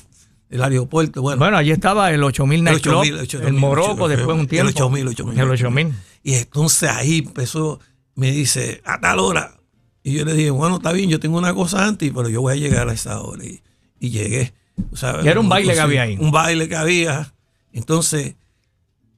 aeropuerto. 0.51 1.21
Bueno, 1.21 1.39
bueno, 1.39 1.57
allí 1.57 1.71
estaba 1.71 2.11
el 2.11 2.23
8000 2.23 2.63
Night 2.63 2.81
Club, 2.81 3.03
el 3.03 3.53
Morocco, 3.53 4.07
después 4.07 4.37
un 4.37 4.47
tiempo. 4.47 4.69
El 4.69 4.75
8000, 4.75 5.07
8000. 5.07 5.39
El 5.39 5.49
8000. 5.49 5.93
Y 6.23 6.33
entonces 6.35 6.89
ahí 6.89 7.19
empezó, 7.19 7.79
me 8.15 8.31
dice, 8.31 8.81
a 8.85 8.99
tal 8.99 9.19
hora. 9.19 9.55
Y 10.03 10.13
yo 10.13 10.25
le 10.25 10.33
dije, 10.33 10.51
bueno, 10.51 10.77
está 10.77 10.91
bien, 10.91 11.09
yo 11.09 11.19
tengo 11.19 11.37
una 11.37 11.53
cosa 11.53 11.85
antes, 11.85 12.11
pero 12.15 12.29
yo 12.29 12.41
voy 12.41 12.53
a 12.53 12.55
llegar 12.55 12.89
a 12.89 12.93
esa 12.93 13.21
hora. 13.21 13.43
Y, 13.43 13.61
llegué. 14.09 14.53
y 15.23 15.27
era 15.27 15.39
un 15.39 15.49
baile 15.49 15.73
que 15.73 15.79
había 15.79 16.03
ahí. 16.03 16.17
Un 16.19 16.31
baile 16.31 16.69
que 16.69 16.75
había. 16.75 17.33
Entonces, 17.73 18.35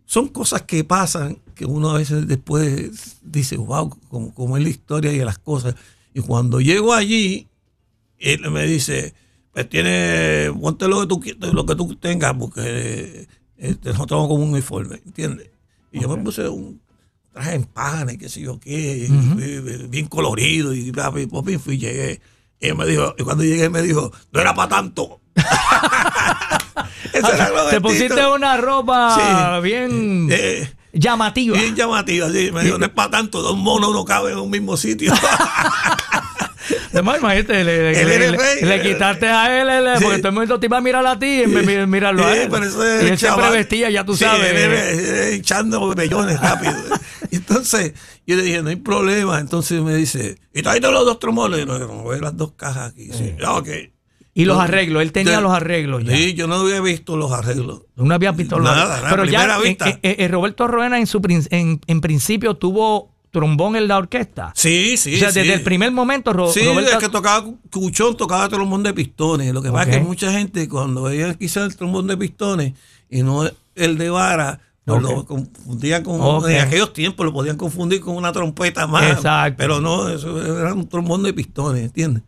son 0.06 0.30
cosas 0.30 0.62
que 0.62 0.84
pasan 0.84 1.40
que 1.58 1.66
uno 1.66 1.90
a 1.90 1.98
veces 1.98 2.28
después 2.28 3.18
dice, 3.24 3.58
wow, 3.58 3.98
como, 4.10 4.58
es 4.58 4.64
la 4.64 4.70
historia 4.70 5.12
y 5.12 5.20
las 5.20 5.40
cosas. 5.40 5.76
Y 6.14 6.22
cuando 6.22 6.62
llego 6.62 6.94
allí, 6.94 7.48
él 8.20 8.50
me 8.52 8.66
dice, 8.66 9.14
pues 9.52 9.68
tiene, 9.68 10.52
ponte 10.60 10.88
lo 10.88 11.02
que 11.02 11.34
tú, 11.34 11.52
lo 11.52 11.66
que 11.66 11.76
tú 11.76 11.96
tengas, 11.96 12.36
porque 12.36 13.28
este, 13.58 13.90
nosotros 13.90 14.08
tenemos 14.08 14.28
como 14.28 14.44
un 14.44 14.52
uniforme, 14.52 15.02
¿entiendes? 15.06 15.50
Y 15.92 16.02
yo 16.02 16.10
me 16.10 16.24
puse 16.24 16.48
un 16.48 16.80
traje 17.34 17.56
en 17.56 17.64
pana 17.64 18.14
y 18.14 18.18
qué 18.18 18.30
sé 18.30 18.42
yo 18.42 18.60
qué, 18.60 19.10
bien 19.90 20.08
colorido, 20.08 20.74
y, 20.74 20.92
y, 20.92 21.58
fui, 21.58 21.78
llegué. 21.78 22.22
Y 22.60 22.74
me 22.74 22.88
dijo, 22.88 23.14
y 23.18 23.24
cuando 23.24 23.44
llegué 23.44 23.70
me 23.70 23.82
dijo, 23.82 24.12
no 24.32 24.42
era 24.42 24.54
para 24.54 24.70
tanto. 24.70 25.22
Te 27.72 27.82
pusiste 27.82 28.28
una 28.28 28.58
ropa 28.58 29.60
bien 29.60 30.28
eh, 30.32 30.70
llamativa. 31.00 31.58
Bien 31.58 31.76
llamativa, 31.76 32.30
sí. 32.30 32.52
Me 32.52 32.64
dijo, 32.64 32.78
no 32.78 32.86
es 32.86 32.92
para 32.92 33.12
tanto, 33.12 33.42
dos 33.42 33.58
monos 33.58 33.94
no 33.94 34.06
caben 34.06 34.34
en 34.34 34.40
un 34.40 34.50
mismo 34.50 34.78
sitio. 34.78 35.14
Además, 36.92 37.20
imagínate, 37.20 37.64
le, 37.64 37.94
le, 37.94 38.62
le, 38.62 38.82
quitaste 38.82 39.28
a 39.28 39.62
él, 39.62 40.02
porque 40.02 40.18
todo 40.18 40.30
el 40.30 40.34
mundo 40.34 40.60
te 40.60 40.66
iba 40.66 40.78
a 40.78 40.82
mirar 40.82 41.06
a 41.06 41.18
ti 41.18 41.46
de 41.46 41.88
mirarlo 41.88 42.26
a 42.26 42.36
él. 42.36 42.50
y 42.52 43.08
él 43.08 43.18
siempre 43.18 43.50
vestía, 43.52 43.90
ya 43.90 44.04
tú 44.04 44.16
sabes. 44.16 44.52
Él, 44.52 45.34
echando 45.34 45.94
bellones 45.94 46.40
rápido. 46.40 46.74
Entonces, 47.32 47.94
yo 48.26 48.36
le 48.36 48.44
dije, 48.44 48.62
no 48.62 48.70
hay 48.70 48.76
problema. 48.78 49.40
Entonces 49.40 49.82
me 49.82 49.96
dice, 49.96 50.40
¿y 50.54 50.62
traíste 50.62 50.92
los 50.92 51.06
dos 51.06 51.20
trombones? 51.20 51.66
No, 51.66 51.78
no, 51.78 51.88
voy 51.88 52.18
a 52.18 52.22
las 52.22 52.38
dos 52.38 52.54
cajas 52.54 52.92
aquí. 52.92 53.12
Sí. 53.14 53.36
ok. 53.46 53.68
Y 54.38 54.46
los 54.46 54.60
arreglos, 54.60 55.02
él 55.02 55.12
tenía 55.12 55.42
los 55.42 55.52
arreglos 55.52 56.04
ya. 56.04 56.16
Sí, 56.16 56.36
yo 56.36 56.46
no 56.46 56.56
había 56.56 56.80
visto 56.80 57.18
los 57.18 57.32
arreglos. 57.32 57.82
No 57.96 58.14
había 58.14 58.32
visto 58.32 58.60
los 58.60 58.70
arreglos. 58.70 59.02
Nada, 59.02 59.10
Pero 59.10 59.26
ya 59.26 59.60
eh, 59.64 59.98
eh, 60.04 60.28
Roberto 60.28 60.68
Roena 60.68 61.00
en, 61.00 61.08
su, 61.08 61.20
en, 61.50 61.82
en 61.88 62.02
principio 62.02 62.56
tuvo 62.56 63.16
trombón 63.32 63.76
en 63.76 63.88
la 63.88 63.98
orquesta. 63.98 64.52
Sí, 64.56 64.96
sí. 64.96 65.16
O 65.16 65.18
sea, 65.18 65.32
desde 65.32 65.56
el 65.56 65.64
primer 65.64 65.92
momento, 65.92 66.34
Roberto. 66.34 66.54
Sí, 66.60 66.68
es 66.68 66.98
que 66.98 67.10
tocaba 67.10 67.48
Cuchón, 67.72 68.16
tocaba 68.16 68.48
trombón 68.48 68.84
de 68.84 68.94
pistones. 68.94 69.52
Lo 69.56 69.64
que 69.64 69.72
pasa 69.72 69.90
es 69.90 69.98
que 69.98 70.04
mucha 70.04 70.32
gente, 70.32 70.70
cuando 70.70 71.04
veía 71.04 71.34
quizás 71.34 71.66
el 71.66 71.76
trombón 71.76 72.06
de 72.06 72.16
pistones 72.16 72.74
y 73.10 73.24
no 73.24 73.50
el 73.74 73.98
de 73.98 74.10
vara, 74.12 74.60
pues 74.86 75.02
lo 75.02 75.26
confundían 75.26 76.04
con. 76.04 76.48
En 76.52 76.60
aquellos 76.62 76.94
tiempos 76.94 77.26
lo 77.26 77.34
podían 77.34 77.58
confundir 77.58 78.02
con 78.02 78.16
una 78.16 78.32
trompeta 78.32 78.86
más. 78.86 79.18
Exacto. 79.18 79.58
Pero 79.58 79.82
no, 79.82 80.08
eso 80.10 80.60
era 80.60 80.76
un 80.76 80.88
trombón 80.88 81.24
de 81.24 81.34
pistones, 81.34 81.86
¿entiendes? 81.86 82.22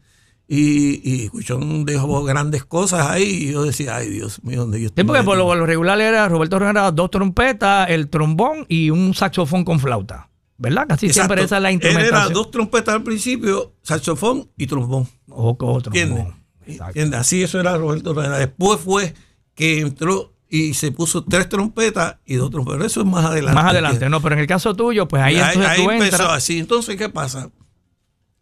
Y, 0.51 0.99
y 1.03 1.29
Cuchón 1.29 1.85
dejó 1.85 2.23
grandes 2.23 2.65
cosas 2.65 3.07
ahí 3.07 3.23
y 3.23 3.51
yo 3.51 3.65
decía, 3.65 3.97
ay 3.97 4.09
Dios 4.09 4.43
mío, 4.43 4.61
¿dónde 4.61 4.81
yo 4.81 4.87
estoy? 4.87 5.03
Sí, 5.03 5.07
porque 5.07 5.21
por 5.21 5.37
lo, 5.37 5.65
regular 5.67 6.01
era 6.01 6.27
Roberto 6.27 6.57
era 6.57 6.89
dos 6.89 7.11
trompetas, 7.11 7.87
el 7.91 8.09
trombón 8.09 8.65
y 8.67 8.89
un 8.89 9.13
saxofón 9.13 9.63
con 9.63 9.79
flauta. 9.79 10.27
¿Verdad? 10.57 10.87
Casi 10.89 11.13
siempre 11.13 11.43
esa 11.43 11.57
es 11.57 11.61
la 11.61 11.71
instrumentación. 11.71 12.15
era 12.15 12.33
dos 12.33 12.49
trompetas 12.49 12.95
al 12.95 13.03
principio, 13.03 13.75
saxofón 13.83 14.49
y 14.57 14.65
trombón. 14.65 15.07
O, 15.29 15.55
trombón. 15.55 16.33
¿Entiendes? 16.65 17.19
Así 17.19 17.43
eso 17.43 17.59
era 17.59 17.77
Roberto 17.77 18.11
Herrera. 18.11 18.39
Después 18.39 18.79
fue 18.79 19.13
que 19.53 19.81
entró 19.81 20.33
y 20.49 20.73
se 20.73 20.91
puso 20.91 21.23
tres 21.23 21.47
trompetas 21.47 22.17
y 22.25 22.33
dos 22.33 22.49
trompetas. 22.49 22.87
Eso 22.87 23.01
es 23.01 23.05
más 23.05 23.23
adelante. 23.23 23.53
Más 23.53 23.71
adelante, 23.71 24.09
no, 24.09 24.19
pero 24.19 24.33
en 24.33 24.41
el 24.41 24.47
caso 24.47 24.75
tuyo, 24.75 25.07
pues 25.07 25.21
ahí, 25.21 25.35
ahí, 25.35 25.61
ahí 25.61 25.85
empezó 25.85 26.27
así. 26.27 26.57
Entonces, 26.57 26.95
¿qué 26.97 27.07
pasa? 27.07 27.51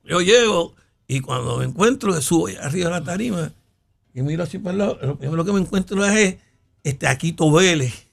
Yo 0.05 0.21
llego 0.21 0.76
y 1.07 1.21
cuando 1.21 1.57
me 1.57 1.65
encuentro, 1.65 2.19
subo 2.21 2.47
arriba 2.61 2.89
de 2.89 2.91
la 2.91 3.03
tarima 3.03 3.51
y 4.13 4.21
miro 4.21 4.43
así 4.43 4.57
para 4.57 4.73
el 4.73 4.77
lado, 4.79 4.99
lo 5.01 5.17
primero 5.17 5.45
que 5.45 5.53
me 5.53 5.59
encuentro 5.59 6.03
es 6.05 6.37
este 6.83 7.07
Aquito 7.07 7.51
Vélez. 7.51 8.07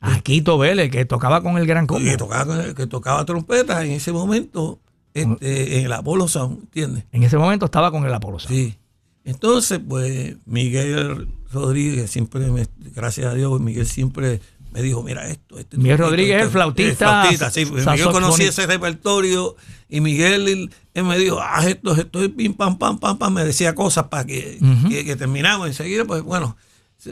Aquito 0.00 0.58
Vélez, 0.58 0.90
que 0.90 1.04
tocaba 1.04 1.42
con 1.42 1.58
el 1.58 1.66
Gran 1.66 1.86
Combo. 1.86 2.04
Que 2.04 2.16
tocaba, 2.16 2.74
que 2.74 2.86
tocaba 2.86 3.24
trompeta 3.24 3.84
en 3.84 3.92
ese 3.92 4.12
momento 4.12 4.78
este, 5.14 5.78
en 5.78 5.86
el 5.86 5.92
Apolo 5.92 6.28
Sound, 6.28 6.60
¿entiendes? 6.60 7.04
En 7.12 7.22
ese 7.22 7.38
momento 7.38 7.66
estaba 7.66 7.90
con 7.90 8.04
el 8.04 8.12
Apolo 8.12 8.38
Sound. 8.38 8.54
Sí. 8.54 8.76
Entonces, 9.24 9.80
pues 9.86 10.36
Miguel 10.46 11.28
Rodríguez, 11.52 12.10
siempre, 12.10 12.46
gracias 12.94 13.26
a 13.26 13.34
Dios, 13.34 13.60
Miguel 13.60 13.86
siempre 13.86 14.40
me 14.70 14.82
dijo, 14.82 15.02
mira 15.02 15.26
esto. 15.28 15.58
Este 15.58 15.76
Miguel 15.76 15.98
Rodríguez, 15.98 16.42
el 16.42 16.50
flautista. 16.50 16.90
El 16.90 16.96
flautista, 17.38 17.50
sí. 17.50 17.64
Miguel 17.64 18.10
conocía 18.10 18.48
ese 18.48 18.66
repertorio 18.66 19.56
y 19.88 20.00
Miguel 20.00 20.70
él, 20.94 21.04
me 21.04 21.18
dijo, 21.18 21.38
ah, 21.40 21.66
esto, 21.66 21.94
esto 21.94 22.22
es 22.22 22.28
pim, 22.30 22.54
pam, 22.54 22.78
pam, 22.78 22.98
pam, 22.98 23.18
pam, 23.18 23.32
me 23.32 23.44
decía 23.44 23.74
cosas 23.74 24.08
para 24.08 24.24
que, 24.24 24.58
que, 24.88 25.16
terminamos 25.16 25.66
enseguida, 25.66 26.04
pues 26.04 26.22
bueno, 26.22 26.56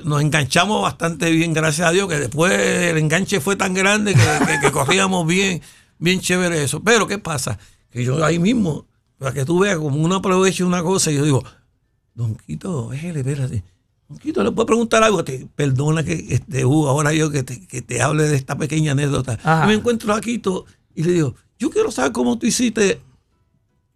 nos 0.04 0.20
enganchamos 0.20 0.82
bastante 0.82 1.30
bien, 1.30 1.54
gracias 1.54 1.88
a 1.88 1.92
Dios, 1.92 2.08
que 2.08 2.18
después 2.18 2.52
el 2.52 2.98
enganche 2.98 3.40
fue 3.40 3.56
tan 3.56 3.72
grande 3.72 4.14
que, 4.14 4.60
que, 4.60 4.72
corríamos 4.72 5.26
bien, 5.28 5.62
bien 5.98 6.20
chévere 6.20 6.62
eso. 6.62 6.82
Pero 6.82 7.06
¿qué 7.06 7.18
pasa? 7.18 7.58
Que 7.90 8.04
yo 8.04 8.22
ahí 8.24 8.38
mismo, 8.38 8.86
para 9.18 9.32
que 9.32 9.44
tú 9.44 9.60
veas 9.60 9.78
como 9.78 9.96
uno 9.96 10.16
aprovecha 10.16 10.66
una 10.66 10.82
cosa, 10.82 11.10
y 11.10 11.16
yo 11.16 11.24
digo, 11.24 11.44
Don 12.14 12.34
Quito, 12.34 12.92
espérate 12.92 13.62
Quito, 14.20 14.44
¿le 14.44 14.52
puedo 14.52 14.66
preguntar 14.66 15.02
algo? 15.02 15.24
Te, 15.24 15.48
perdona 15.54 16.04
que 16.04 16.26
este, 16.30 16.64
uh, 16.64 16.86
ahora 16.86 17.12
yo 17.12 17.30
que 17.30 17.42
te, 17.42 17.66
que 17.66 17.82
te 17.82 18.02
hable 18.02 18.24
de 18.24 18.36
esta 18.36 18.56
pequeña 18.56 18.92
anécdota. 18.92 19.38
Y 19.64 19.66
me 19.66 19.74
encuentro 19.74 20.12
a 20.14 20.20
Quito 20.20 20.64
y 20.94 21.02
le 21.02 21.12
digo, 21.12 21.34
yo 21.58 21.70
quiero 21.70 21.90
saber 21.90 22.12
cómo 22.12 22.38
tú 22.38 22.46
hiciste 22.46 23.00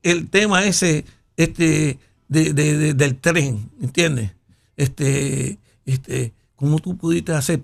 el 0.02 0.28
tema 0.28 0.64
ese 0.64 1.04
este, 1.36 1.98
de, 2.28 2.52
de, 2.52 2.94
del 2.94 3.16
tren, 3.16 3.70
¿entiendes? 3.80 4.32
Este, 4.76 5.58
este, 5.84 6.32
¿cómo 6.56 6.78
tú 6.78 6.96
pudiste 6.96 7.32
hacer? 7.32 7.60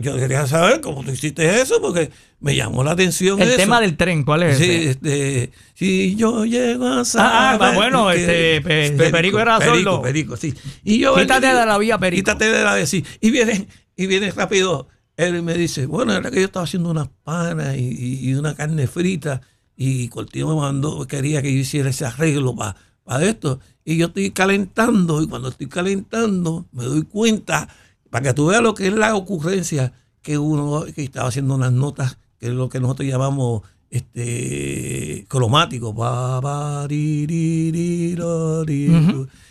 Yo 0.00 0.16
quería 0.16 0.46
saber 0.46 0.80
cómo 0.80 1.04
tú 1.04 1.12
hiciste 1.12 1.60
eso 1.60 1.80
porque 1.80 2.10
me 2.40 2.56
llamó 2.56 2.82
la 2.82 2.92
atención. 2.92 3.40
El 3.40 3.56
tema 3.56 3.80
del 3.80 3.96
tren, 3.96 4.24
¿cuál 4.24 4.42
es? 4.42 4.58
Sí, 4.58 4.70
este, 4.88 5.52
si 5.74 6.16
yo 6.16 6.44
llego 6.44 6.88
a 6.88 7.04
saber. 7.04 7.30
Ah, 7.32 7.58
ah 7.60 7.72
bueno, 7.74 8.10
este, 8.10 8.60
Perico, 8.62 9.38
era 9.38 9.58
Perico, 9.58 10.02
Perico, 10.02 10.36
sí. 10.36 10.54
Y 10.82 10.98
yo, 10.98 11.14
quítate 11.14 11.46
de 11.46 11.66
la 11.66 11.78
vía 11.78 11.98
Perico. 11.98 12.18
Quítate 12.18 12.50
de 12.50 12.64
la 12.64 12.74
de 12.74 12.86
sí. 12.86 13.04
Y 13.20 13.30
viene, 13.30 13.68
y 13.96 14.06
viene 14.06 14.30
rápido. 14.32 14.88
Él 15.16 15.42
me 15.42 15.54
dice, 15.54 15.86
bueno, 15.86 16.12
era 16.14 16.30
que 16.30 16.40
yo 16.40 16.46
estaba 16.46 16.64
haciendo 16.64 16.90
unas 16.90 17.08
panas 17.24 17.76
y, 17.76 18.34
una 18.34 18.54
carne 18.54 18.86
frita 18.86 19.40
y 19.76 20.08
Cortino 20.08 20.48
me 20.48 20.60
mandó, 20.60 21.06
quería 21.06 21.42
que 21.42 21.52
yo 21.52 21.58
hiciera 21.60 21.90
ese 21.90 22.06
arreglo 22.06 22.54
para 22.54 22.76
para 23.08 23.24
esto. 23.24 23.58
Y 23.84 23.96
yo 23.96 24.08
estoy 24.08 24.30
calentando 24.32 25.22
y 25.22 25.26
cuando 25.26 25.48
estoy 25.48 25.66
calentando 25.66 26.66
me 26.72 26.84
doy 26.84 27.02
cuenta, 27.02 27.68
para 28.10 28.22
que 28.22 28.34
tú 28.34 28.46
veas 28.46 28.62
lo 28.62 28.74
que 28.74 28.88
es 28.88 28.94
la 28.94 29.14
ocurrencia, 29.14 29.92
que 30.22 30.38
uno 30.38 30.84
que 30.94 31.04
estaba 31.04 31.28
haciendo 31.28 31.54
unas 31.54 31.72
notas, 31.72 32.18
que 32.38 32.46
es 32.46 32.52
lo 32.52 32.68
que 32.68 32.80
nosotros 32.80 33.08
llamamos 33.08 33.62
este 33.90 35.24
cromático. 35.28 35.94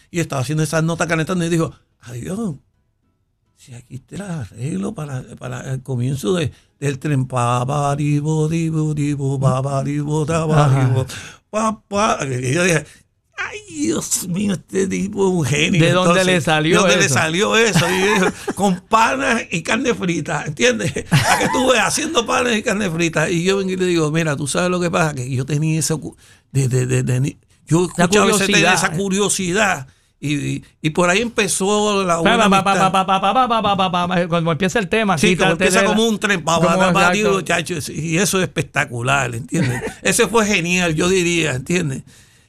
Y 0.09 0.19
estaba 0.19 0.41
haciendo 0.41 0.63
esas 0.63 0.83
notas 0.83 1.07
calentando 1.07 1.45
y 1.45 1.49
dijo, 1.49 1.71
adiós, 2.01 2.55
si 3.55 3.73
aquí 3.73 3.95
está 3.95 4.15
el 4.15 4.21
arreglo 4.21 4.93
para, 4.93 5.23
para 5.37 5.73
el 5.73 5.81
comienzo 5.81 6.33
de, 6.35 6.51
del 6.79 6.99
tren. 6.99 7.25
Pa, 7.25 7.65
bo, 7.65 7.95
bo, 8.21 8.47
bo, 8.47 8.93
bo, 9.15 9.37
bo, 9.37 11.05
pa, 11.49 11.81
pa. 11.87 12.19
Y 12.25 12.53
yo 12.53 12.63
dije, 12.63 12.85
ay 13.37 13.59
Dios 13.69 14.27
mío, 14.27 14.53
este 14.53 14.87
tipo 14.87 15.27
es 15.27 15.33
un 15.33 15.45
genio. 15.45 15.81
¿De 15.81 15.91
dónde 15.91 16.21
Entonces, 16.21 16.25
le 16.25 16.41
salió 16.41 16.79
eso? 16.79 16.87
¿De 16.87 16.93
dónde 16.93 17.05
eso? 17.05 17.15
le 17.15 17.21
salió 17.21 17.57
eso? 17.57 17.85
Y 17.89 18.01
dijo, 18.01 18.25
con 18.55 18.79
panas 18.81 19.43
y 19.51 19.61
carne 19.61 19.93
frita, 19.93 20.43
¿entiendes? 20.45 20.91
A 21.11 21.39
que 21.39 21.49
tú 21.49 21.71
ves 21.71 21.79
haciendo 21.79 22.25
panes 22.25 22.57
y 22.57 22.63
carne 22.63 22.89
frita. 22.89 23.29
Y 23.29 23.43
yo 23.43 23.57
vengo 23.57 23.71
y 23.71 23.77
le 23.77 23.85
digo, 23.85 24.11
mira, 24.11 24.35
tú 24.35 24.47
sabes 24.47 24.69
lo 24.69 24.79
que 24.79 24.91
pasa, 24.91 25.13
que 25.13 25.29
yo 25.29 25.45
tenía 25.45 25.79
esa... 25.79 25.95
De, 26.51 26.67
de, 26.67 27.03
de, 27.03 27.37
yo 27.67 27.85
escuchaba 27.85 28.31
esa 28.73 28.91
curiosidad. 28.91 29.87
Y, 30.19 30.33
y, 30.33 30.63
y, 30.81 30.89
por 30.89 31.11
ahí 31.11 31.21
empezó 31.21 32.03
la 32.03 32.17
cuando 34.27 34.51
empieza 34.51 34.79
el 34.79 34.89
tema 34.89 35.15
sí, 35.15 35.37
como 35.37 35.51
empieza 35.51 35.85
como 35.85 36.07
un 36.07 36.17
tren 36.17 36.43
y 37.89 38.17
eso 38.17 38.39
es 38.39 38.43
espectacular 38.45 39.35
¿entiendes? 39.35 39.79
ese 40.01 40.27
fue 40.27 40.47
genial 40.47 40.95
yo 40.95 41.07
diría 41.07 41.53
¿entiendes? 41.53 42.01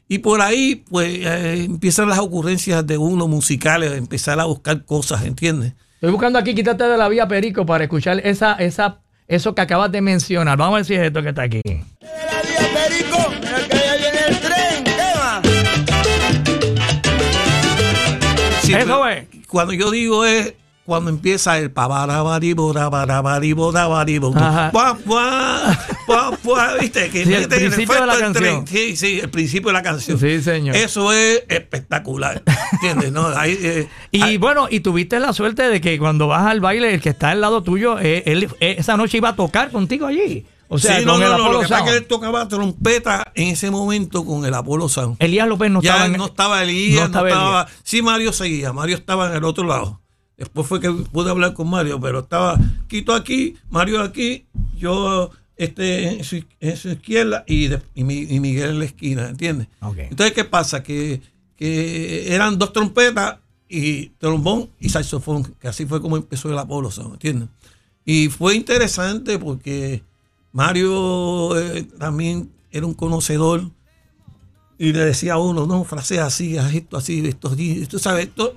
Y 0.08 0.18
por 0.18 0.40
ahí, 0.40 0.84
pues, 0.88 1.18
eh, 1.18 1.64
empiezan 1.64 2.08
las 2.08 2.18
ocurrencias 2.18 2.86
de 2.86 2.96
uno 2.96 3.28
musicales, 3.28 3.92
empezar 3.92 4.40
a 4.40 4.44
buscar 4.46 4.84
cosas, 4.86 5.22
¿entiendes? 5.24 5.74
Estoy 5.96 6.10
buscando 6.12 6.38
aquí, 6.38 6.54
quítate 6.54 6.84
de 6.84 6.96
la 6.96 7.08
vía 7.08 7.28
Perico 7.28 7.66
para 7.66 7.84
escuchar 7.84 8.20
esa, 8.24 8.54
esa, 8.54 9.00
eso 9.26 9.54
que 9.54 9.60
acabas 9.60 9.92
de 9.92 10.00
mencionar. 10.00 10.56
Vamos 10.56 10.74
a 10.74 10.76
ver 10.76 10.84
si 10.86 10.94
es 10.94 11.02
esto 11.02 11.22
que 11.22 11.28
está 11.28 11.42
aquí. 11.42 11.60
La 11.64 11.78
vía 12.42 12.68
Perico, 12.72 13.32
mira 13.38 13.58
que 13.68 13.98
viene 13.98 14.18
el 14.28 14.40
tren. 14.40 14.84
Sí, 18.62 18.72
Eso 18.74 19.06
es. 19.08 19.26
Cuando 19.46 19.72
yo 19.72 19.90
digo 19.90 20.24
es 20.24 20.54
cuando 20.86 21.10
empieza 21.10 21.58
el 21.58 21.70
pabarabaribo, 21.70 22.72
rabarabaribo, 22.72 23.72
rabaribo, 23.72 24.32
Ajá. 24.34 24.70
pua, 24.72 25.78
¿viste? 26.80 27.10
Que 27.10 27.24
Sí, 27.24 27.34
el 27.34 27.48
principio 27.48 27.94
de 28.00 28.06
la 28.06 28.18
canción. 28.18 28.66
Sí, 28.66 28.96
sí, 28.96 29.20
el 29.20 29.30
principio 29.30 29.68
de 29.68 29.72
la 29.72 29.82
canción. 29.82 30.18
Sí, 30.18 30.42
señor. 30.42 30.76
Eso 30.76 31.12
es 31.12 31.44
espectacular, 31.48 32.42
¿entiendes? 32.72 33.12
No, 33.12 33.28
ahí, 33.28 33.58
eh, 33.60 33.88
Y 34.10 34.36
bueno, 34.38 34.68
y 34.70 34.80
tuviste 34.80 35.20
la 35.20 35.32
suerte 35.32 35.68
de 35.68 35.80
que 35.80 35.98
cuando 35.98 36.28
vas 36.28 36.46
al 36.46 36.60
baile, 36.60 36.94
el 36.94 37.00
que 37.00 37.10
está 37.10 37.30
al 37.30 37.40
lado 37.40 37.62
tuyo, 37.62 37.98
eh, 37.98 38.22
él, 38.26 38.48
eh, 38.60 38.76
esa 38.78 38.96
noche 38.96 39.18
iba 39.18 39.30
a 39.30 39.36
tocar 39.36 39.70
contigo 39.70 40.06
allí. 40.06 40.44
O 40.70 40.78
sea, 40.78 40.98
sí, 40.98 41.04
no, 41.06 41.16
no, 41.16 41.38
no, 41.38 41.50
lo 41.50 41.60
que 41.60 41.68
pasa 41.68 41.84
es 41.84 41.90
que 41.90 41.96
él 41.96 42.06
tocaba 42.06 42.46
trompeta 42.46 43.32
en 43.34 43.48
ese 43.48 43.70
momento 43.70 44.24
con 44.26 44.44
el 44.44 44.52
Apolo 44.52 44.88
Sound. 44.88 45.16
Elías 45.18 45.48
López 45.48 45.70
no 45.70 45.80
ya 45.80 45.92
estaba 45.92 46.06
en 46.06 46.12
no 46.12 46.26
estaba 46.26 46.62
Elías, 46.62 46.94
no 46.94 47.00
no 47.00 47.06
estaba 47.06 47.28
estaba, 47.28 47.60
Elías. 47.62 47.80
sí 47.84 48.02
Mario 48.02 48.32
seguía, 48.34 48.72
Mario 48.74 48.96
estaba 48.96 49.30
en 49.30 49.36
el 49.36 49.44
otro 49.44 49.64
lado. 49.64 50.02
Después 50.36 50.66
fue 50.66 50.78
que 50.78 50.90
pude 50.90 51.30
hablar 51.30 51.54
con 51.54 51.68
Mario, 51.70 51.98
pero 52.00 52.20
estaba 52.20 52.58
Quito 52.86 53.14
aquí, 53.14 53.56
Mario 53.70 54.02
aquí, 54.02 54.46
yo 54.76 55.30
este 55.58 56.08
en 56.18 56.24
su, 56.24 56.42
en 56.60 56.76
su 56.76 56.88
izquierda 56.90 57.44
y, 57.46 57.66
de- 57.68 57.82
y 57.94 58.02
y 58.34 58.40
Miguel 58.40 58.70
en 58.70 58.78
la 58.78 58.84
esquina, 58.86 59.28
¿entiendes? 59.28 59.68
Ok. 59.82 59.98
Entonces, 59.98 60.32
¿qué 60.32 60.44
pasa? 60.44 60.82
Que, 60.82 61.20
que 61.56 62.32
eran 62.34 62.58
dos 62.58 62.72
trompetas 62.72 63.38
y 63.68 64.06
trombón 64.18 64.70
y 64.80 64.88
saxofón, 64.88 65.44
que 65.60 65.68
así 65.68 65.84
fue 65.84 66.00
como 66.00 66.16
empezó 66.16 66.48
el 66.50 66.58
Apolo 66.58 66.90
¿entiendes? 67.12 67.48
Y 68.04 68.28
fue 68.28 68.54
interesante 68.54 69.38
porque 69.38 70.02
Mario 70.52 71.58
eh, 71.58 71.82
también 71.98 72.50
era 72.70 72.86
un 72.86 72.94
conocedor 72.94 73.70
y 74.78 74.92
le 74.92 75.00
decía 75.04 75.34
a 75.34 75.38
uno, 75.38 75.66
no, 75.66 75.84
frase 75.84 76.20
así, 76.20 76.56
haz 76.56 76.72
esto 76.74 76.96
así, 76.96 77.26
esto 77.26 77.48
así, 77.48 77.84
tú 77.86 77.98
sabes, 77.98 78.26
esto. 78.28 78.54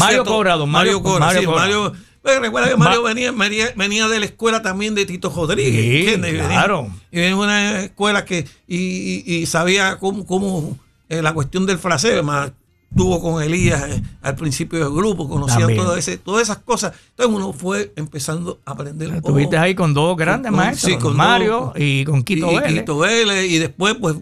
Mario 0.00 0.24
todo. 0.24 0.34
Cobra, 0.36 0.56
don 0.56 0.70
Mario- 0.70 1.00
Mario 1.00 1.02
Cobra, 1.02 1.26
Mario 1.26 1.40
sí, 1.40 1.46
Cobra. 1.46 1.60
Mario. 1.60 1.92
Pero 2.24 2.40
recuerda 2.40 2.70
que 2.70 2.76
Mario 2.76 3.02
Ma- 3.02 3.08
venía, 3.10 3.30
venía, 3.32 3.66
venía 3.76 4.08
de 4.08 4.18
la 4.18 4.24
escuela 4.26 4.62
también 4.62 4.94
de 4.94 5.04
Tito 5.06 5.28
Rodríguez. 5.30 6.16
Sí, 6.16 6.20
claro. 6.32 6.88
y 7.12 7.20
en 7.20 7.34
una 7.34 7.82
escuela 7.82 8.24
que 8.24 8.46
y, 8.66 9.22
y- 9.26 9.34
y 9.42 9.46
sabía 9.46 9.98
cómo, 9.98 10.24
cómo, 10.26 10.78
eh, 11.10 11.20
la 11.22 11.34
cuestión 11.34 11.66
del 11.66 11.78
fraseo, 11.78 12.22
más 12.24 12.50
tuvo 12.96 13.20
con 13.20 13.42
Elías 13.42 13.82
eh, 13.90 14.02
al 14.22 14.36
principio 14.36 14.78
del 14.78 14.90
grupo, 14.94 15.28
conocía 15.28 15.66
todo 15.76 15.96
ese, 15.96 16.16
todas 16.16 16.42
esas 16.44 16.58
cosas. 16.58 16.94
Entonces 17.10 17.34
uno 17.36 17.52
fue 17.52 17.92
empezando 17.96 18.58
a 18.64 18.70
aprender. 18.70 19.12
Estuviste 19.16 19.58
ahí 19.58 19.74
con 19.74 19.92
dos 19.92 20.16
grandes 20.16 20.50
con- 20.50 20.58
maestros, 20.58 20.92
sí, 20.92 20.98
con 20.98 21.14
Mario 21.16 21.72
dos- 21.74 21.74
y 21.76 22.04
con 22.04 22.22
Quito 22.22 22.50
y, 22.52 22.54
Vélez. 22.56 22.72
Quito 22.80 22.98
Vélez, 22.98 23.50
y 23.50 23.58
después 23.58 23.96
pues 24.00 24.16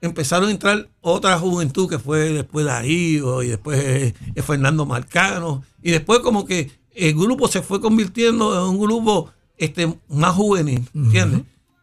empezaron 0.00 0.48
a 0.48 0.52
entrar 0.52 0.88
otra 1.00 1.38
juventud 1.38 1.88
que 1.88 1.98
fue 1.98 2.30
después 2.32 2.64
Darío 2.66 3.42
y 3.42 3.48
después 3.48 3.78
eh, 3.84 4.14
Fernando 4.42 4.86
Marcano 4.86 5.62
y 5.82 5.90
después 5.90 6.20
como 6.20 6.46
que 6.46 6.70
el 6.94 7.14
grupo 7.14 7.48
se 7.48 7.62
fue 7.62 7.80
convirtiendo 7.80 8.54
en 8.56 8.70
un 8.74 8.80
grupo 8.80 9.30
este 9.56 9.92
más 10.08 10.34
juvenil, 10.34 10.88
¿entiendes? 10.94 11.42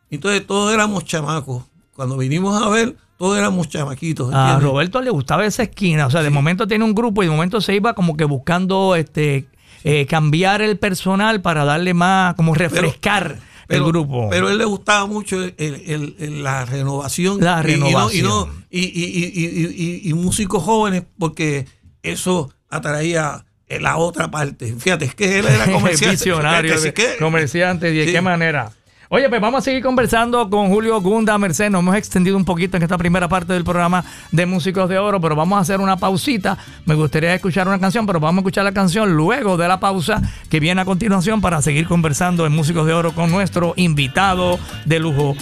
Entonces 0.09 0.45
todos 0.45 0.73
éramos 0.73 1.03
chamacos. 1.05 1.63
Cuando 1.95 2.17
vinimos 2.17 2.61
a 2.61 2.69
ver, 2.69 2.95
todos 3.17 3.37
éramos 3.37 3.69
chamaquitos, 3.69 4.33
A 4.33 4.41
¿entiendes? 4.41 4.63
Roberto 4.69 5.01
le 5.01 5.09
gustaba 5.09 5.45
esa 5.45 5.63
esquina, 5.63 6.07
o 6.07 6.09
sea, 6.11 6.21
de 6.23 6.29
momento 6.29 6.67
tiene 6.67 6.83
un 6.83 6.93
grupo 6.93 7.23
y 7.23 7.27
de 7.27 7.31
momento 7.31 7.61
se 7.61 7.73
iba 7.75 7.93
como 7.93 8.17
que 8.17 8.25
buscando 8.25 8.95
este 8.95 9.47
eh, 9.83 10.05
cambiar 10.07 10.61
el 10.61 10.77
personal 10.77 11.41
para 11.41 11.63
darle 11.63 11.93
más, 11.93 12.33
como 12.35 12.53
refrescar 12.55 13.39
el 13.69 13.83
grupo. 13.83 14.27
Pero 14.31 14.47
a 14.47 14.51
él 14.51 14.57
le 14.57 14.65
gustaba 14.65 15.05
mucho 15.05 15.41
el- 15.43 15.53
el- 15.57 16.15
el- 16.19 16.43
la 16.43 16.65
renovación. 16.65 17.37
La 17.39 17.63
y- 17.65 17.73
y 17.73 17.77
no- 17.77 17.87
Y, 17.87 17.91
no- 17.91 18.45
renovación. 18.45 18.65
y, 18.71 18.79
y- 18.79 18.83
y- 18.83 19.41
y- 19.45 20.01
y- 20.05 20.09
y 20.09 20.13
músicos 20.13 20.63
jóvenes, 20.63 21.03
porque 21.19 21.67
eso 22.03 22.51
atraía 22.69 23.45
eh, 23.67 23.79
la 23.79 23.97
otra 23.97 24.29
parte. 24.29 24.73
Fíjate, 24.77 25.05
es 25.05 25.15
que 25.15 25.39
él 25.39 25.45
era 25.47 25.65
comerciante. 25.71 26.15
Visionario, 26.15 26.73
Fíjate, 26.77 26.93
que- 26.93 27.17
comerciante, 27.17 27.91
¿y 27.93 27.97
de 27.97 28.05
Sí. 28.05 28.11
qué 28.11 28.21
manera? 28.21 28.71
Oye, 29.07 29.29
pues 29.29 29.39
vamos 29.39 29.59
a 29.59 29.61
seguir 29.61 29.83
conversando 29.83 30.49
con 30.49 30.67
Julio 30.69 30.99
Gunda 30.99 31.37
Merced. 31.37 31.69
Nos 31.69 31.81
hemos 31.81 31.95
extendido 31.95 32.35
un 32.35 32.43
poquito 32.43 32.75
en 32.75 32.83
esta 32.83 32.97
primera 32.97 33.27
parte 33.29 33.53
del 33.53 33.63
programa 33.63 34.03
de 34.31 34.47
Músicos 34.47 34.89
de 34.89 34.97
Oro, 34.97 35.21
pero 35.21 35.35
vamos 35.35 35.57
a 35.57 35.61
hacer 35.61 35.79
una 35.79 35.95
pausita. 35.95 36.57
Me 36.85 36.95
gustaría 36.95 37.33
escuchar 37.35 37.67
una 37.67 37.77
canción, 37.79 38.07
pero 38.07 38.19
vamos 38.19 38.39
a 38.39 38.41
escuchar 38.41 38.63
la 38.63 38.71
canción 38.73 39.15
luego 39.15 39.57
de 39.57 39.67
la 39.67 39.79
pausa 39.79 40.21
que 40.49 40.59
viene 40.59 40.81
a 40.81 40.85
continuación 40.85 41.39
para 41.39 41.61
seguir 41.61 41.85
conversando 41.87 42.47
en 42.47 42.53
Músicos 42.53 42.87
de 42.87 42.93
Oro 42.93 43.13
con 43.13 43.29
nuestro 43.31 43.73
invitado 43.77 44.57
de 44.85 44.99
lujo, 44.99 45.35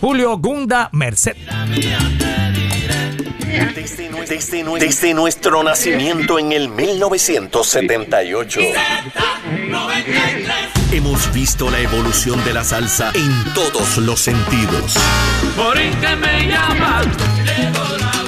Julio 0.00 0.36
Gunda 0.38 0.90
Merced. 0.92 1.36
Desde, 3.46 4.10
nue- 4.10 4.26
desde 4.26 4.64
nue- 4.64 4.78
desde 4.80 5.14
nuestro 5.14 5.62
nacimiento 5.62 6.38
en 6.38 6.52
el 6.52 6.68
1978. 6.68 8.60
Hemos 10.92 11.32
visto 11.32 11.70
la 11.70 11.78
evolución 11.80 12.42
de 12.44 12.54
la 12.54 12.64
salsa 12.64 13.12
en 13.14 13.54
todos 13.54 13.98
los 13.98 14.20
sentidos. 14.20 14.96
lluvia, 17.46 18.25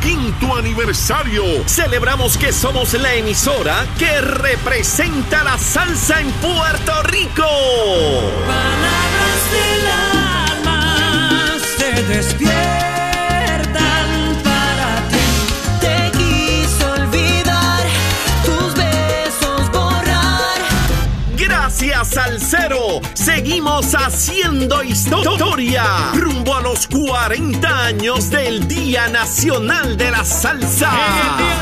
quinto 0.00 0.56
aniversario, 0.56 1.44
celebramos 1.68 2.36
que 2.36 2.52
somos 2.52 2.94
la 2.94 3.14
emisora 3.14 3.86
que 3.96 4.20
representa 4.20 5.44
la 5.44 5.56
salsa 5.56 6.20
en 6.20 6.32
Puerto 6.32 7.02
Rico. 7.04 7.46
Palabras 8.44 9.50
del 9.52 9.86
alma 10.56 11.54
se 11.78 12.02
despiertan 12.02 12.52
para 14.42 14.96
ti. 15.10 15.28
Te 15.80 16.10
quiso 16.18 16.90
olvidar, 16.94 17.86
tus 18.44 18.74
besos 18.74 19.70
borrar. 19.70 20.60
Gracias 21.36 22.08
Salcero, 22.08 23.00
seguimos 23.24 23.94
haciendo 23.94 24.82
historia 24.82 25.84
rumbo 26.14 26.56
a 26.56 26.60
los 26.62 26.86
40 26.88 27.84
años 27.86 28.30
del 28.30 28.66
Día 28.66 29.08
Nacional 29.08 29.96
de 29.96 30.10
la 30.10 30.24
Salsa. 30.24 30.90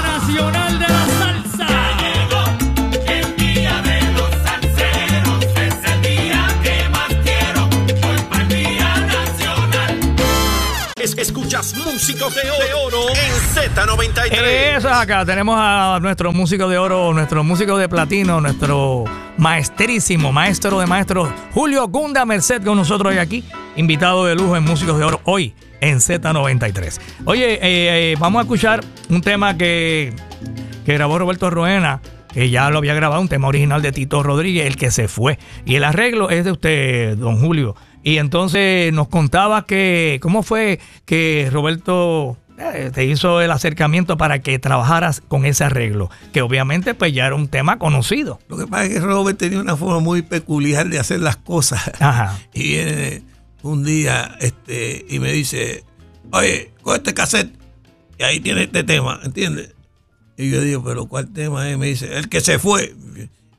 Nacional 0.03 0.79
de 0.79 0.87
la 0.89 1.07
Salsa. 1.19 1.67
El 3.07 3.37
día 3.37 3.83
de 3.83 4.01
los 4.13 4.31
salseros 4.45 5.45
es 5.57 5.93
el 5.93 6.03
día 6.03 6.49
que 6.63 6.89
más 6.89 7.09
quiero. 7.23 7.69
Hoy 8.09 8.23
para 8.31 8.43
el 8.43 8.49
día 8.49 8.97
nacional. 9.07 9.99
Es- 10.97 11.19
escuchas 11.19 11.75
músicos 11.77 12.35
de 12.35 12.51
oro 12.87 13.09
en 13.11 13.33
Z93. 13.55 14.77
Eso 14.79 14.89
es 14.89 14.95
acá. 14.97 15.25
Tenemos 15.25 15.57
a 15.59 15.99
nuestro 16.01 16.33
músico 16.33 16.69
de 16.69 16.79
oro, 16.79 17.13
nuestro 17.13 17.45
músico 17.45 17.77
de 17.77 17.89
platino, 17.89 18.41
nuestro 18.41 19.05
maestrísimo, 19.41 20.33
maestro 20.33 20.79
de 20.79 20.87
maestros, 20.87 21.31
Julio 21.53 21.89
Gunda 21.89 22.27
Merced 22.27 22.63
con 22.63 22.77
nosotros 22.77 23.13
hoy 23.13 23.19
aquí, 23.19 23.43
invitado 23.75 24.27
de 24.27 24.35
lujo 24.35 24.55
en 24.55 24.65
Músicos 24.65 24.99
de 24.99 25.05
Oro 25.05 25.21
hoy 25.25 25.55
en 25.81 25.97
Z93. 25.97 27.01
Oye, 27.25 27.55
eh, 27.55 27.59
eh, 27.63 28.17
vamos 28.21 28.41
a 28.41 28.43
escuchar 28.43 28.85
un 29.09 29.23
tema 29.23 29.57
que, 29.57 30.13
que 30.85 30.93
grabó 30.93 31.19
Roberto 31.19 31.49
Roena 31.49 32.03
que 32.35 32.51
ya 32.51 32.71
lo 32.71 32.79
había 32.79 32.95
grabado, 32.95 33.21
un 33.21 33.29
tema 33.29 33.49
original 33.49 33.83
de 33.83 33.91
Tito 33.91 34.23
Rodríguez, 34.23 34.67
el 34.67 34.77
que 34.77 34.93
se 34.93 35.09
fue. 35.09 35.39
Y 35.65 35.75
el 35.75 35.83
arreglo 35.83 36.31
es 36.31 36.45
de 36.45 36.53
usted, 36.53 37.17
don 37.17 37.41
Julio. 37.41 37.75
Y 38.05 38.19
entonces 38.19 38.93
nos 38.93 39.09
contaba 39.09 39.65
que, 39.67 40.21
¿cómo 40.23 40.45
fue 40.45 40.79
que 41.07 41.49
Roberto 41.51 42.37
te 42.93 43.05
hizo 43.05 43.41
el 43.41 43.51
acercamiento 43.51 44.17
para 44.17 44.41
que 44.41 44.59
trabajaras 44.59 45.23
con 45.27 45.45
ese 45.45 45.65
arreglo? 45.65 46.11
Que 46.33 46.43
obviamente 46.43 46.95
pues 46.95 47.13
ya 47.13 47.27
era 47.27 47.35
un 47.35 47.49
tema 47.49 47.79
conocido. 47.79 48.39
Lo 48.49 48.57
que 48.57 48.67
pasa 48.67 48.85
es 48.85 48.91
que 48.91 49.01
Robert 49.01 49.39
tenía 49.39 49.61
una 49.61 49.77
forma 49.77 50.01
muy 50.01 50.23
peculiar 50.23 50.89
de 50.89 50.99
hacer 50.99 51.21
las 51.21 51.37
cosas. 51.37 51.91
Ajá. 52.01 52.39
Y 52.53 52.63
viene 52.63 53.23
un 53.63 53.85
día 53.85 54.37
este, 54.41 55.05
y 55.09 55.19
me 55.19 55.33
dice, 55.33 55.85
oye, 56.33 56.73
con 56.83 56.97
este 56.97 57.15
cassette, 57.15 57.53
y 58.19 58.23
ahí 58.23 58.41
tiene 58.41 58.65
este 58.65 58.85
tema, 58.85 59.21
¿entiendes? 59.23 59.75
Y 60.37 60.51
yo 60.51 60.61
digo, 60.63 60.83
pero 60.83 61.07
¿cuál 61.07 61.33
tema 61.33 61.71
es? 61.71 61.79
Me 61.79 61.87
dice, 61.87 62.17
el 62.17 62.29
que 62.29 62.41
se 62.41 62.59
fue. 62.59 62.95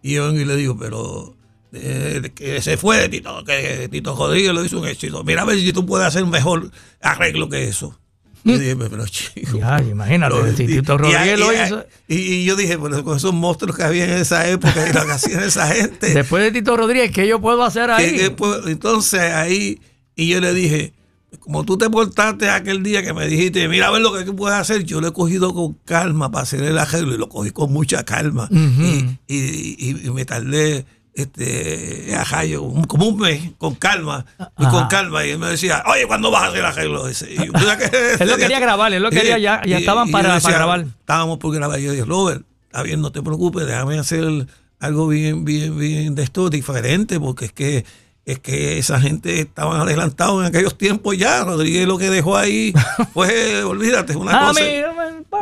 Y 0.02 0.14
yo 0.14 0.28
vengo 0.28 0.40
y 0.40 0.46
le 0.46 0.56
digo, 0.56 0.78
pero 0.78 1.36
eh, 1.74 2.14
el 2.16 2.32
que 2.32 2.62
se 2.62 2.76
fue 2.78 3.08
Tito, 3.08 3.44
que 3.46 3.88
Tito 3.90 4.16
Rodríguez 4.16 4.54
lo 4.54 4.66
hizo 4.66 4.80
un 4.80 4.88
éxito. 4.88 5.24
Mira 5.24 5.44
a 5.44 5.46
ver 5.46 5.60
si 5.60 5.72
tú 5.74 5.86
puedes 5.86 6.08
hacer 6.08 6.24
un 6.24 6.32
mejor 6.32 6.72
arreglo 7.02 7.50
que 7.50 7.68
eso. 7.68 8.00
Yo 8.44 8.58
dije, 8.58 8.76
pero 8.76 9.06
chico. 9.08 9.58
Ya, 9.60 9.82
imagínate, 9.82 10.54
Tito 10.54 10.94
y- 10.94 10.98
Rodríguez 10.98 11.38
y- 11.38 11.40
lo 11.40 11.54
y- 11.54 11.56
hizo. 11.66 11.86
Y, 12.08 12.44
yo 12.46 12.56
dije, 12.56 12.76
bueno, 12.76 13.04
con 13.04 13.18
esos 13.18 13.34
monstruos 13.34 13.76
que 13.78 13.84
había 13.84 14.06
en 14.06 14.22
esa 14.22 14.48
época 14.50 14.88
y 14.90 14.94
lo 14.94 15.06
que 15.06 15.12
hacían 15.12 15.44
esa 15.44 15.68
gente. 15.68 16.08
Después 16.14 16.44
de 16.44 16.52
Tito 16.52 16.76
Rodríguez, 16.76 17.12
¿qué 17.12 17.28
yo 17.28 17.40
puedo 17.40 17.64
hacer 17.64 17.90
ahí? 17.92 18.16
que, 18.16 18.36
entonces 18.68 19.22
ahí, 19.22 19.80
y 20.16 20.28
yo 20.30 20.40
le 20.42 20.54
dije, 20.54 20.94
como 21.40 21.64
tú 21.64 21.78
te 21.78 21.90
portaste 21.90 22.50
aquel 22.50 22.84
día 22.84 23.04
que 23.04 23.14
me 23.14 23.26
dijiste, 23.28 23.68
mira 23.70 23.88
a 23.88 23.92
ver 23.92 24.02
lo 24.02 24.12
que 24.14 24.24
tú 24.26 24.36
puedes 24.36 24.58
hacer, 24.58 24.84
yo 24.84 25.00
lo 25.02 25.08
he 25.08 25.14
cogido 25.14 25.54
con 25.54 25.74
calma 25.86 26.30
para 26.32 26.44
hacer 26.44 26.62
el 26.64 26.78
arreglo 26.78 27.14
y 27.16 27.18
lo 27.18 27.30
cogí 27.30 27.52
con 27.52 27.72
mucha 27.72 28.04
calma. 28.04 28.50
y, 28.52 29.36
y- 29.36 29.76
y- 29.80 30.08
y 30.08 30.10
me 30.12 30.26
tardé 30.26 30.86
este 31.13 32.15
ajá, 32.15 32.45
yo, 32.45 32.62
un- 32.63 32.86
como 32.86 33.08
un 33.08 33.17
mes 33.19 33.52
con 33.58 33.76
calma 33.76 34.26
y 34.58 34.65
con 34.65 34.88
calma 34.88 35.26
y 35.26 35.32
él 35.32 35.39
me 35.39 35.47
decía 35.47 35.84
oye 35.88 36.08
¿cuándo 36.08 36.32
vas 36.32 36.43
a 36.43 36.47
hacer 36.47 36.63
arreglo 36.65 37.08
ese? 37.08 37.32
Y 37.34 37.36
yo, 37.38 37.52
"Mira 37.54 37.78
que- 37.78 37.89
Él 38.19 38.30
lo 38.30 38.38
quería 38.38 38.60
grabar, 38.60 38.93
él 38.93 39.04
lo 39.04 39.10
quería, 39.10 39.38
ya- 39.38 39.62
ya 39.65 39.78
estaban 39.78 40.10
para- 40.12 40.39
para 40.39 40.56
grabar. 40.56 40.86
estábamos 41.00 41.38
por 41.39 41.54
grabar 41.54 41.80
yo 41.80 41.91
dije 41.91 42.06
Robert 42.06 42.43
está 42.65 42.84
bien 42.84 43.02
no 43.02 43.12
te 43.12 43.21
preocupes 43.21 43.65
déjame 43.67 44.00
hacer 44.00 44.47
algo 44.80 45.08
bien 45.08 45.43
bien 45.45 45.78
bien 45.78 46.15
de 46.15 46.24
esto 46.24 46.50
diferente 46.50 47.19
porque 47.19 47.45
es 47.45 47.52
que 47.54 47.86
es 48.24 48.39
que 48.39 48.78
esa 48.78 49.00
gente 49.02 49.41
estaban 49.41 49.82
adelantados 49.82 50.39
en 50.41 50.47
aquellos 50.47 50.78
tiempos 50.78 51.17
ya 51.17 51.43
Rodríguez 51.43 51.88
lo 51.88 51.97
que 51.97 52.10
dejó 52.10 52.38
ahí 52.38 52.71
fue 53.13 53.63
olvídate 53.63 54.15
una 54.15 54.32
Ah, 54.32 54.47
cosa 54.50 54.62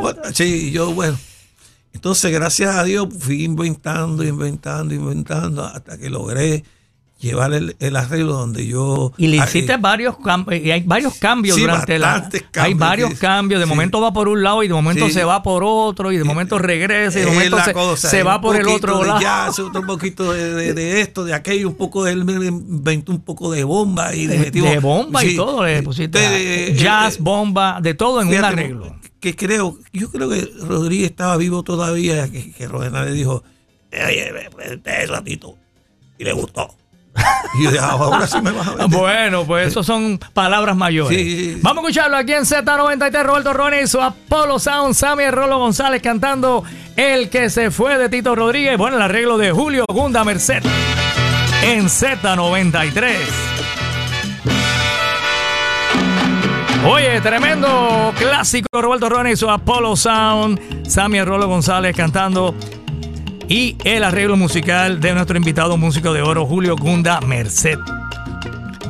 bueno, 0.00 0.18
Sí, 0.32 0.70
yo, 0.72 0.92
bueno. 0.92 1.16
Entonces, 1.92 2.32
gracias 2.32 2.74
a 2.76 2.84
Dios, 2.84 3.08
fui 3.18 3.44
inventando, 3.44 4.24
inventando, 4.24 4.94
inventando, 4.94 5.64
hasta 5.64 5.98
que 5.98 6.08
logré 6.08 6.64
llevar 7.18 7.52
el, 7.52 7.76
el 7.80 7.96
arreglo 7.96 8.32
donde 8.32 8.66
yo. 8.66 9.12
Y 9.18 9.26
le 9.26 9.36
hiciste 9.36 9.74
eh, 9.74 9.78
varios 9.78 10.16
cambios, 10.16 10.62
y 10.64 10.70
hay 10.70 10.82
varios 10.84 11.16
cambios 11.16 11.56
Sí, 11.56 11.60
durante 11.62 11.98
la. 11.98 12.12
bastantes 12.12 12.42
Hay 12.44 12.48
cambios, 12.50 12.78
varios 12.78 13.14
cambios. 13.18 13.60
De 13.60 13.66
sí. 13.66 13.68
momento 13.68 14.00
va 14.00 14.10
por 14.12 14.28
un 14.28 14.42
lado 14.42 14.62
y 14.62 14.68
de 14.68 14.72
momento 14.74 15.06
Sí. 15.06 15.12
se 15.12 15.24
va 15.24 15.42
por 15.42 15.62
otro 15.62 16.12
y 16.12 16.16
de 16.16 16.24
momento 16.24 16.58
regresa 16.58 17.18
y 17.18 17.22
de 17.24 17.30
momento 17.30 17.62
se, 17.62 17.72
cosa, 17.74 18.08
se 18.08 18.20
es 18.20 18.26
va 18.26 18.40
por 18.40 18.56
el 18.56 18.66
otro 18.68 19.04
lado. 19.04 19.20
jazz, 19.20 19.58
otro 19.58 19.82
poquito 19.86 20.32
de, 20.32 20.54
de- 20.54 20.72
de 20.72 21.00
esto, 21.02 21.24
de 21.24 21.34
aquello, 21.34 21.68
un 21.68 21.74
poco 21.74 22.04
de 22.04 22.12
él 22.12 22.24
me 22.24 22.32
inventó 22.46 23.12
un 23.12 23.20
poco 23.20 23.50
de 23.50 23.64
bomba 23.64 24.14
y 24.14 24.26
de, 24.26 24.50
De, 24.50 24.50
de 24.62 24.78
bomba 24.78 25.22
y 25.22 25.36
todo, 25.36 25.66
le 25.66 25.82
pusiste 25.82 26.74
jazz, 26.74 27.16
eh, 27.16 27.18
bomba, 27.20 27.80
de 27.82 27.92
todo 27.94 28.22
en 28.22 28.28
un 28.28 28.34
arreglo. 28.44 28.96
Que 29.20 29.36
creo, 29.36 29.78
yo 29.92 30.10
creo 30.10 30.28
que 30.30 30.50
Rodríguez 30.60 31.10
estaba 31.10 31.36
vivo 31.36 31.62
todavía, 31.62 32.30
que, 32.30 32.52
que 32.52 32.66
Rodena 32.66 33.04
le 33.04 33.12
dijo, 33.12 33.42
oye, 33.92 34.32
me 34.32 34.50
presenté 34.50 35.04
eso 35.04 35.14
a 35.14 35.22
Tito", 35.22 35.56
y 36.18 36.24
le 36.24 36.32
gustó. 36.32 36.74
Y 37.58 37.64
yo 37.64 37.70
dije, 37.72 37.82
"Ah, 37.82 37.90
ahora 37.98 38.26
sí 38.26 38.40
me 38.40 38.52
vas 38.52 38.66
a 38.68 38.74
vender. 38.76 38.98
Bueno, 38.98 39.44
pues 39.44 39.66
eso 39.68 39.82
son 39.82 40.18
palabras 40.32 40.76
mayores. 40.76 41.18
Sí. 41.18 41.58
Vamos 41.60 41.84
a 41.84 41.88
escucharlo 41.88 42.16
aquí 42.16 42.32
en 42.32 42.44
Z93, 42.44 43.22
Roberto 43.24 43.52
Rones 43.52 43.84
y 43.84 43.86
su 43.88 44.00
Apolo 44.00 44.58
Sound, 44.58 44.94
Sammy 44.94 45.28
Rolo 45.30 45.58
González 45.58 46.00
cantando 46.00 46.62
El 46.96 47.28
que 47.28 47.50
se 47.50 47.70
fue 47.72 47.98
de 47.98 48.08
Tito 48.08 48.34
Rodríguez. 48.36 48.78
Bueno, 48.78 48.96
el 48.96 49.02
arreglo 49.02 49.36
de 49.38 49.50
Julio 49.50 49.84
Gunda 49.92 50.22
Merced 50.24 50.62
en 51.64 51.86
Z93. 51.88 53.16
Oye, 56.86 57.20
tremendo 57.20 58.12
clásico 58.18 58.80
Roberto 58.80 59.08
Rones 59.08 59.34
y 59.34 59.36
su 59.36 59.50
Apolo 59.50 59.96
Sound, 59.96 60.86
Sammy 60.88 61.22
Rolo 61.22 61.46
González 61.46 61.94
cantando 61.94 62.54
y 63.48 63.76
el 63.84 64.02
arreglo 64.02 64.36
musical 64.36 64.98
de 65.00 65.12
nuestro 65.12 65.36
invitado 65.36 65.76
músico 65.76 66.12
de 66.14 66.22
oro, 66.22 66.46
Julio 66.46 66.76
Gunda 66.76 67.20
Merced. 67.20 67.78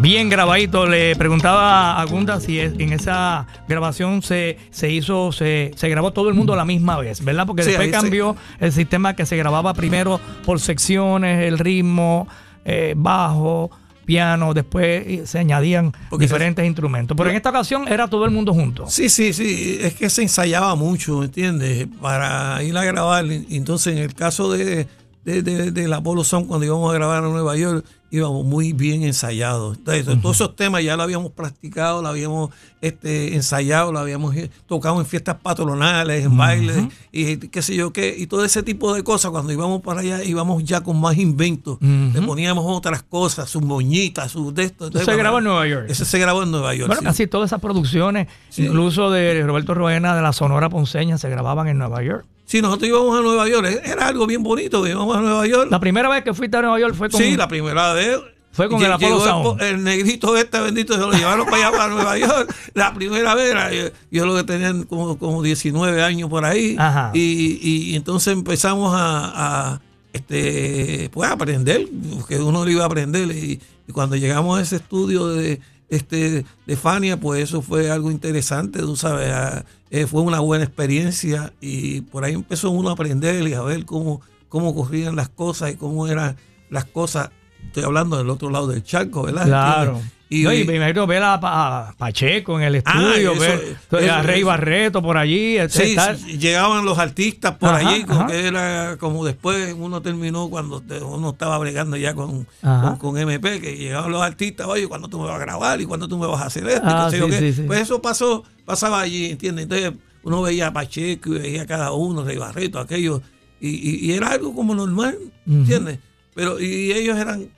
Bien 0.00 0.30
grabadito, 0.30 0.86
le 0.86 1.16
preguntaba 1.16 2.00
a 2.00 2.04
Gunda 2.04 2.40
si 2.40 2.60
en 2.60 2.92
esa 2.92 3.46
grabación 3.68 4.22
se, 4.22 4.56
se 4.70 4.90
hizo, 4.90 5.32
se, 5.32 5.72
se 5.74 5.88
grabó 5.88 6.12
todo 6.12 6.28
el 6.28 6.34
mundo 6.34 6.54
a 6.54 6.56
la 6.56 6.64
misma 6.64 6.96
vez, 6.98 7.22
¿verdad? 7.24 7.46
Porque 7.46 7.64
Sí, 7.64 7.70
después 7.70 7.88
ahí 7.88 7.92
cambió 7.92 8.36
el 8.60 8.72
sistema 8.72 9.14
que 9.14 9.26
se 9.26 9.36
grababa 9.36 9.74
primero 9.74 10.20
por 10.46 10.60
secciones, 10.60 11.44
el 11.44 11.58
ritmo, 11.58 12.28
eh, 12.64 12.94
bajo, 12.96 13.70
piano, 14.10 14.52
después 14.54 15.04
eh, 15.06 15.22
se 15.24 15.38
añadían 15.38 15.92
Porque 16.10 16.24
diferentes 16.24 16.64
instrumentos. 16.66 17.16
Pero 17.16 17.30
en 17.30 17.36
esta 17.36 17.50
ocasión 17.50 17.86
era 17.86 18.08
todo 18.08 18.24
el 18.24 18.32
mundo 18.32 18.52
junto. 18.52 18.88
Sí, 18.88 19.08
sí, 19.08 19.32
sí, 19.32 19.78
es 19.80 19.94
que 19.94 20.10
se 20.10 20.22
ensayaba 20.22 20.74
mucho, 20.74 21.22
¿entiendes? 21.22 21.86
Para 22.00 22.62
ir 22.64 22.76
a 22.76 22.84
grabar. 22.84 23.24
Entonces, 23.30 23.92
en 23.96 23.98
el 24.02 24.14
caso 24.14 24.50
de, 24.52 24.86
de, 25.24 25.42
de- 25.42 25.70
del 25.70 25.92
Apollo 25.92 26.24
Sound, 26.24 26.48
cuando 26.48 26.66
íbamos 26.66 26.90
a 26.90 26.94
grabar 26.94 27.22
en 27.22 27.30
Nueva 27.30 27.56
York, 27.56 27.84
íbamos 28.10 28.44
muy 28.44 28.72
bien 28.72 29.02
ensayados. 29.02 29.78
Entonces, 29.78 30.20
todos 30.20 30.36
esos 30.36 30.56
temas 30.56 30.82
ya 30.82 30.96
lo 30.96 31.02
habíamos 31.04 31.32
practicado, 31.32 32.02
lo 32.02 32.08
habíamos 32.08 32.50
este, 32.80 33.34
ensayado, 33.36 33.92
lo 33.92 33.98
habíamos 33.98 34.34
eh, 34.36 34.50
tocado 34.66 34.98
en 35.00 35.06
fiestas 35.06 35.36
patronales, 35.42 36.24
en 36.24 36.36
bailes, 36.36 36.84
y 37.12 37.36
qué 37.36 37.62
sé 37.62 37.76
yo 37.76 37.92
qué, 37.92 38.14
y 38.18 38.26
todo 38.26 38.44
ese 38.44 38.62
tipo 38.62 38.92
de 38.94 39.04
cosas. 39.04 39.30
Cuando 39.30 39.52
íbamos 39.52 39.80
para 39.82 40.00
allá, 40.00 40.24
íbamos 40.24 40.64
ya 40.64 40.80
con 40.82 41.00
más 41.00 41.16
inventos. 41.18 41.78
Le 41.80 42.22
poníamos 42.22 42.64
otras 42.66 43.02
cosas, 43.02 43.48
sus 43.48 43.62
moñitas, 43.62 44.32
sus 44.32 44.54
de 44.54 44.64
esto. 44.64 44.84
Eso 44.86 44.92
se 44.92 44.98
Entonces, 44.98 45.16
grabó 45.18 45.38
en 45.38 45.44
Nueva 45.44 45.66
York. 45.66 45.86
Ese 45.88 46.04
se 46.04 46.18
grabó 46.18 46.42
en 46.42 46.50
Nueva 46.50 46.74
York. 46.74 46.88
Bueno, 46.88 47.00
sí. 47.00 47.06
casi 47.06 47.26
todas 47.26 47.48
esas 47.50 47.60
producciones, 47.60 48.26
Sí. 48.48 48.64
incluso 48.66 49.10
de 49.10 49.42
Roberto 49.44 49.74
Roena 49.74 50.16
de 50.16 50.22
la 50.22 50.32
Sonora 50.32 50.68
Ponceña, 50.68 51.18
se 51.18 51.28
grababan 51.30 51.68
en 51.68 51.78
Nueva 51.78 52.02
York. 52.02 52.24
Sí, 52.50 52.60
nosotros 52.60 52.88
íbamos 52.88 53.16
a 53.16 53.22
Nueva 53.22 53.48
York, 53.48 53.64
eh, 53.70 53.80
era 53.84 54.08
algo 54.08 54.26
bien 54.26 54.42
bonito, 54.42 54.84
íbamos 54.84 55.16
a 55.16 55.20
Nueva 55.20 55.46
York. 55.46 55.68
La 55.70 55.78
primera 55.78 56.08
vez 56.08 56.24
que 56.24 56.34
fuiste 56.34 56.56
a 56.56 56.62
Nueva 56.62 56.80
York 56.80 56.96
fue 56.96 57.08
con. 57.08 57.20
sí, 57.20 57.36
la 57.36 57.46
primera 57.46 57.92
vez. 57.92 58.18
Fue 58.50 58.68
con 58.68 58.82
el 58.82 58.90
Sound. 58.98 59.44
po- 59.44 59.56
El, 59.60 59.84
negrito 59.84 60.36
este 60.36 60.58
bendito 60.58 60.94
se 60.94 60.98
lo 60.98 61.12
llevaron 61.12 61.46
para 61.46 61.68
allá, 61.68 61.70
para 61.76 61.94
Nueva 61.94 62.18
York. 62.18 62.52
La 62.74 62.92
primera 62.92 63.36
vez, 63.36 63.52
era, 63.52 63.72
yo, 63.72 63.84
yo 64.10 64.26
lo 64.26 64.34
que 64.34 64.42
tenía 64.42 64.74
como, 64.88 65.16
como 65.16 65.40
19 65.44 66.02
años 66.02 66.28
por 66.28 66.44
ahí. 66.44 66.74
Ajá. 66.76 67.12
Y, 67.14 67.60
y 67.62 67.94
entonces 67.94 68.32
empezamos 68.32 68.92
a, 68.92 69.74
a, 69.74 69.80
este, 70.12 71.08
pues, 71.12 71.30
a 71.30 71.34
aprender, 71.34 71.86
porque 72.16 72.40
uno 72.40 72.64
lo 72.64 72.70
iba 72.72 72.82
a 72.82 72.86
aprender. 72.86 73.30
Y, 73.30 73.60
y 73.86 73.92
cuando 73.92 74.16
llegamos 74.16 74.58
a 74.58 74.62
ese 74.62 74.74
estudio 74.76 75.28
de, 75.28 75.60
este, 75.90 76.44
de 76.66 76.76
Fania, 76.76 77.18
pues 77.18 77.42
eso 77.44 77.60
fue 77.62 77.90
algo 77.90 78.10
interesante, 78.10 78.78
tú 78.80 78.96
sabes. 78.96 79.30
a- 79.32 79.64
eh, 79.90 80.06
fue 80.06 80.22
una 80.22 80.38
buena 80.38 80.62
experiencia 80.64 81.52
y 81.60 82.02
por 82.02 82.24
ahí 82.24 82.34
empezó 82.34 82.70
uno 82.70 82.90
a 82.90 82.92
aprender 82.92 83.46
y 83.48 83.54
a 83.54 83.62
ver 83.62 83.84
cómo, 83.84 84.20
cómo 84.48 84.72
corrían 84.74 85.16
las 85.16 85.28
cosas 85.28 85.72
y 85.72 85.76
cómo 85.76 86.06
eran 86.06 86.36
las 86.70 86.84
cosas. 86.84 87.30
Estoy 87.66 87.82
hablando 87.82 88.16
del 88.16 88.30
otro 88.30 88.50
lado 88.50 88.68
del 88.68 88.84
charco, 88.84 89.22
¿verdad? 89.24 89.46
Claro. 89.46 89.90
¿Entiendes? 89.96 90.19
Y, 90.32 90.44
no, 90.44 90.52
y 90.54 90.62
me 90.62 90.76
imagino 90.76 91.08
ver 91.08 91.24
a, 91.24 91.40
Pa- 91.40 91.88
a 91.88 91.92
Pacheco 91.94 92.56
en 92.60 92.64
el 92.64 92.76
Ah, 92.76 92.78
estudio, 92.78 93.32
eso- 93.32 93.40
ver 93.40 94.04
eso- 94.04 94.12
a 94.14 94.22
Rey 94.22 94.38
eso. 94.38 94.46
Barreto 94.46 95.02
por 95.02 95.16
allí. 95.18 95.56
Sí, 95.68 95.82
estar- 95.82 96.16
sí, 96.16 96.38
llegaban 96.38 96.84
los 96.84 96.98
artistas 97.00 97.56
por 97.56 97.70
Ajá, 97.70 97.78
allí, 97.88 98.04
como 98.04 98.20
ajá. 98.20 98.26
que 98.28 98.46
era 98.46 98.96
como 99.00 99.24
después 99.24 99.74
uno 99.76 100.00
terminó 100.02 100.48
cuando 100.48 100.84
uno 101.04 101.30
estaba 101.30 101.58
bregando 101.58 101.96
ya 101.96 102.14
con, 102.14 102.46
con, 102.60 102.96
con 102.98 103.18
MP, 103.18 103.60
que 103.60 103.76
llegaban 103.76 104.12
los 104.12 104.22
artistas, 104.22 104.68
oye, 104.68 104.86
¿cuándo 104.86 105.08
tú 105.08 105.18
me 105.18 105.26
vas 105.26 105.34
a 105.34 105.38
grabar? 105.38 105.80
¿Y 105.80 105.86
cuándo 105.86 106.06
tú 106.06 106.16
me 106.16 106.28
vas 106.28 106.40
a 106.42 106.46
hacer 106.46 106.64
esto? 106.68 106.82
Ah, 106.84 107.08
sí, 107.10 107.18
qué. 107.28 107.64
Pues 107.66 107.80
eso 107.80 108.00
pasó, 108.00 108.44
pasaba 108.64 109.00
allí, 109.00 109.26
¿entiendes? 109.32 109.64
Entonces 109.64 109.94
uno 110.22 110.42
veía 110.42 110.68
a 110.68 110.72
Pacheco 110.72 111.30
y 111.34 111.38
veía 111.40 111.62
a 111.62 111.66
cada 111.66 111.90
uno, 111.90 112.22
Rey 112.22 112.36
Barreto, 112.36 112.78
aquello, 112.78 113.20
y, 113.60 113.68
y- 113.70 114.06
y 114.06 114.12
era 114.12 114.28
algo 114.30 114.54
como 114.54 114.76
normal, 114.76 115.18
¿entiendes? 115.44 115.98
Pero 116.36 116.60
y 116.60 116.92
ellos 116.92 117.18
eran 117.18 117.48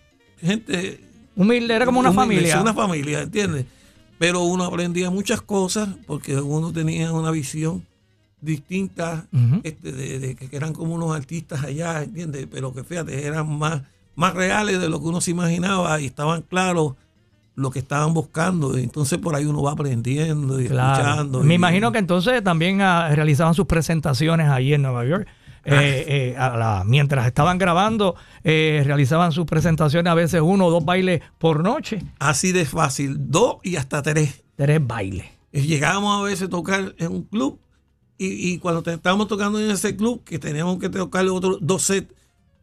gente 0.41 1.01
humilde, 1.37 1.75
era 1.75 1.85
como 1.87 2.01
una 2.01 2.11
humilde, 2.11 2.35
familia. 2.35 2.61
Una 2.61 2.75
familia, 2.75 3.23
¿entiendes? 3.23 3.67
pero 4.19 4.43
uno 4.43 4.65
aprendía 4.65 5.11
muchas 5.11 5.41
cosas 5.43 5.89
porque 6.07 6.37
uno 6.37 6.73
tenía 6.73 7.13
una 7.13 7.33
visión 7.33 7.85
distinta 8.41 9.27
este, 9.63 9.93
de, 9.93 10.19
de 10.19 10.35
que 10.37 10.55
eran 10.57 10.73
como 10.73 10.95
unos 10.95 11.15
artistas 11.17 11.65
allá, 11.65 12.03
¿entiendes? 12.03 12.47
Pero 12.51 12.73
que 12.73 12.85
fíjate, 12.85 13.27
eran 13.27 13.49
más, 13.59 13.83
más 14.15 14.35
reales 14.35 14.81
de 14.81 14.89
lo 14.89 15.01
que 15.01 15.07
uno 15.09 15.21
se 15.21 15.31
imaginaba 15.33 16.01
y 16.01 16.07
estaban 16.07 16.43
claros 16.43 16.95
lo 17.55 17.71
que 17.71 17.79
estaban 17.81 18.15
buscando. 18.15 18.77
Entonces 18.77 19.19
por 19.19 19.35
ahí 19.35 19.45
uno 19.45 19.63
va 19.63 19.73
aprendiendo 19.73 20.61
y 20.61 20.67
Claro. 20.69 21.03
escuchando. 21.03 21.41
Me 21.43 21.55
y- 21.55 21.57
imagino 21.57 21.93
que 21.93 21.99
entonces 21.99 22.43
también 22.45 22.81
ah, 22.81 23.09
realizaban 23.15 23.55
sus 23.55 23.67
presentaciones 23.67 24.49
ahí 24.49 24.73
en 24.75 24.83
Nueva 24.83 25.05
York. 25.05 25.27
Eh, 25.65 26.05
eh, 26.09 26.37
a 26.37 26.57
la- 26.57 26.83
mientras 26.85 27.27
estaban 27.27 27.57
grabando, 27.59 28.17
eh, 28.45 28.83
realizaban 28.85 29.31
sus 29.33 29.47
presentaciones 29.47 30.11
a 30.11 30.15
veces 30.15 30.41
uno 30.43 30.67
o 30.67 30.71
dos 30.71 30.85
bailes 30.85 31.21
por 31.39 31.63
noche. 31.63 32.01
Así 32.19 32.51
de 32.53 32.65
fácil, 32.65 33.17
dos 33.19 33.57
y 33.63 33.77
hasta 33.77 34.03
tres. 34.03 34.43
Tres 34.57 34.85
bailes. 34.85 35.27
Llegábamos 35.53 36.21
a 36.21 36.25
veces 36.25 36.49
a 36.49 36.51
tocar 36.51 36.95
en 36.99 37.13
un 37.13 37.23
club 37.25 37.59
y, 38.19 38.53
y 38.53 38.59
cuando 38.59 38.83
te- 38.83 38.95
estábamos 38.95 39.29
tocando 39.29 39.61
en 39.61 39.71
ese 39.71 39.95
club, 39.97 40.25
que 40.25 40.39
teníamos 40.39 40.79
que 40.79 40.89
tocar 40.89 41.27
otros 41.29 41.59
dos 41.61 41.83
sets, 41.83 42.13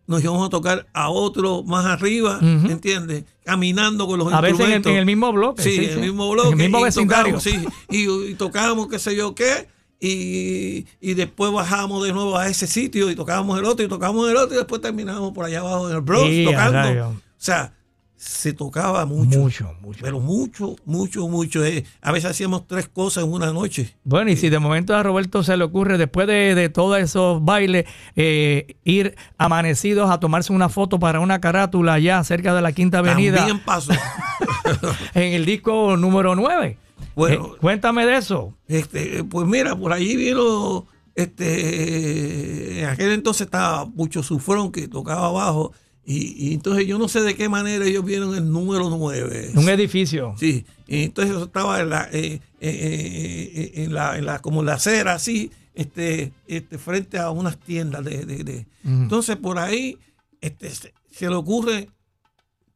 nos 0.07 0.23
íbamos 0.23 0.47
a 0.47 0.49
tocar 0.49 0.87
a 0.91 1.09
otro 1.09 1.61
más 1.63 1.85
arriba, 1.85 2.37
Ujú. 2.37 2.71
¿entiendes? 2.71 3.25
Caminando 3.43 4.07
con 4.07 4.17
los 4.19 4.33
A 4.33 4.41
veces 4.41 4.59
en 4.59 4.65
el, 4.65 4.71
instrumentos. 4.77 4.91
en 4.91 4.97
el 4.97 5.05
mismo 5.05 5.31
bloque. 5.31 5.61
Sí, 5.61 5.75
en 5.85 5.89
el 5.91 5.99
mismo 6.01 6.31
bloque. 6.31 6.47
En 6.49 6.53
el 6.53 6.65
mismo 6.65 6.79
y 6.79 6.83
vecindario. 6.83 7.35
tocábamos, 7.37 7.43
sí, 7.43 7.95
y, 7.95 8.31
y 8.31 8.33
tocábamos 8.35 8.87
qué 8.87 8.97
sé 8.99 9.15
yo 9.15 9.35
qué. 9.35 9.67
Y, 9.99 10.85
y 11.01 11.13
después 11.13 11.51
bajamos 11.51 12.05
de 12.05 12.13
nuevo 12.13 12.37
a 12.37 12.47
ese 12.47 12.67
sitio 12.67 13.09
y 13.09 13.15
tocábamos 13.15 13.59
el 13.59 13.65
otro 13.65 13.85
y 13.85 13.89
tocábamos 13.89 14.29
el 14.29 14.37
otro 14.37 14.55
y 14.55 14.57
después 14.57 14.81
terminábamos 14.81 15.33
por 15.33 15.45
allá 15.45 15.59
abajo 15.59 15.89
en 15.89 15.95
el 15.95 16.01
Bronx 16.01 16.29
Sí, 16.29 16.45
tocando. 16.45 17.09
O 17.09 17.15
sea, 17.37 17.73
se 18.19 18.51
tocaba 18.51 19.05
mucho. 19.05 19.39
Mucho, 19.39 19.75
mucho. 19.81 19.99
Pero 20.03 20.19
mucho, 20.19 20.75
mucho, 20.83 21.27
mucho. 21.29 21.63
Eh, 21.63 21.85
a 22.01 22.11
veces 22.11 22.31
hacíamos 22.31 22.67
tres 22.67 22.89
cosas 22.89 23.23
en 23.23 23.31
una 23.31 23.53
noche. 23.53 23.95
Bueno, 24.03 24.29
y 24.29 24.35
si 24.35 24.49
de 24.49 24.59
momento 24.59 24.93
a 24.93 25.01
Roberto 25.03 25.41
se 25.41 25.55
le 25.55 25.63
ocurre, 25.63 25.97
después 25.97 26.27
de, 26.27 26.53
de 26.53 26.67
todos 26.67 26.99
esos 26.99 27.43
bailes, 27.43 27.85
eh, 28.17 28.75
ir 28.83 29.15
amanecidos 29.37 30.11
a 30.11 30.19
tomarse 30.19 30.51
una 30.51 30.67
foto 30.67 30.99
para 30.99 31.21
una 31.21 31.39
carátula 31.39 31.93
allá 31.93 32.21
cerca 32.25 32.53
de 32.53 32.61
la 32.61 32.73
Quinta 32.73 32.99
Avenida, 32.99 33.37
También 33.37 33.59
pasó. 33.59 33.93
en 35.13 35.33
el 35.33 35.45
disco 35.45 35.95
número 35.95 36.35
9. 36.35 36.77
Bueno. 37.19 37.55
cuéntame 37.61 38.05
de 38.05 38.17
eso. 38.17 38.55
este, 38.67 39.23
pues 39.23 39.47
mira, 39.47 39.75
por 39.75 39.93
allí 39.93 40.15
vieron, 40.15 40.85
este, 41.15 42.79
en 42.81 42.85
aquel 42.85 43.11
entonces 43.11 43.45
estaba 43.45 43.89
Pucho 43.89 44.23
Sufrón 44.23 44.71
que 44.71 44.87
tocaba 44.87 45.27
abajo. 45.27 45.73
Y, 46.05 46.47
y 46.49 46.53
entonces 46.55 46.87
yo 46.87 46.97
no 46.97 47.07
sé 47.07 47.21
de 47.21 47.35
qué 47.35 47.49
manera 47.49 47.85
ellos 47.85 48.03
vieron 48.03 48.33
el 48.35 48.51
número 48.51 48.89
9. 48.89 49.51
Un 49.55 49.69
edificio. 49.69 50.33
Sí, 50.39 50.65
y 50.87 51.03
entonces 51.03 51.33
yo 51.35 51.43
estaba 51.43 51.79
en 51.81 51.89
la, 51.89 52.09
eh, 52.11 52.41
eh, 52.59 53.51
eh, 53.53 53.71
en 53.83 53.93
la, 53.93 54.17
en 54.17 54.25
la, 54.25 54.39
como 54.39 54.61
en 54.61 54.65
la 54.67 54.73
acera 54.73 55.13
así, 55.13 55.51
este, 55.75 56.33
este, 56.47 56.79
frente 56.79 57.19
a 57.19 57.29
unas 57.29 57.59
tiendas 57.59 58.03
de, 58.03 58.25
de- 58.25 58.43
de- 58.43 58.65
Ujú. 58.83 59.03
entonces 59.03 59.35
por 59.37 59.59
ahí, 59.59 59.97
este, 60.41 60.71
se, 60.71 60.93
se 61.11 61.29
le 61.29 61.35
ocurre, 61.35 61.89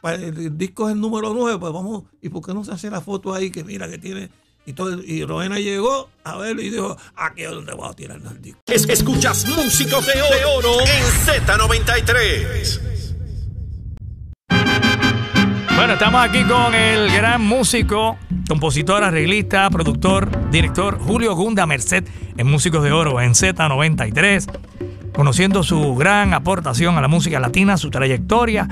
el, 0.04 0.24
el 0.38 0.58
disco 0.58 0.88
es 0.90 0.96
el 0.96 1.02
número 1.02 1.34
9, 1.34 1.58
pues 1.60 1.72
vamos, 1.74 2.04
¿y 2.22 2.30
por 2.30 2.46
qué 2.46 2.54
no 2.54 2.64
se 2.66 2.72
hace 2.72 2.90
la 2.90 3.02
foto 3.02 3.34
ahí 3.34 3.50
que 3.52 3.64
mira 3.64 3.90
que 3.90 3.98
tiene? 3.98 4.30
Y 4.66 4.74
todo, 4.74 5.02
y 5.04 5.26
Rowena 5.26 5.60
llegó 5.60 6.10
a 6.24 6.38
verlo 6.38 6.62
y 6.62 6.70
dijo, 6.70 6.96
aquí 7.16 7.44
es 7.44 7.52
donde 7.52 7.74
voy 7.74 7.90
a 7.90 7.94
tirar 7.94 8.18
el 8.18 8.42
disco. 8.42 8.62
Es- 8.68 8.88
escuchas 8.88 9.46
músicos 9.48 10.06
de 10.06 10.22
oro, 10.22 10.36
de 10.38 10.46
oro 10.46 10.80
en 10.82 11.04
Z93. 11.26 12.80
Bueno, 15.76 15.94
estamos 15.94 16.22
aquí 16.24 16.44
con 16.44 16.74
el 16.76 17.12
gran 17.12 17.42
músico, 17.42 18.18
compositor, 18.48 19.04
arreglista, 19.04 19.70
productor, 19.70 20.30
director 20.50 20.98
Julio 21.00 21.36
Gunda 21.36 21.66
Merced 21.66 22.06
en 22.38 22.48
Músicos 22.48 22.84
de 22.84 22.92
Oro 22.94 23.20
en 23.20 23.32
Z93, 23.34 24.46
conociendo 25.14 25.64
su 25.64 25.96
gran 25.96 26.34
aportación 26.34 26.98
a 26.98 27.02
la 27.02 27.08
música 27.10 27.40
latina, 27.42 27.76
su 27.78 27.90
trayectoria. 27.90 28.68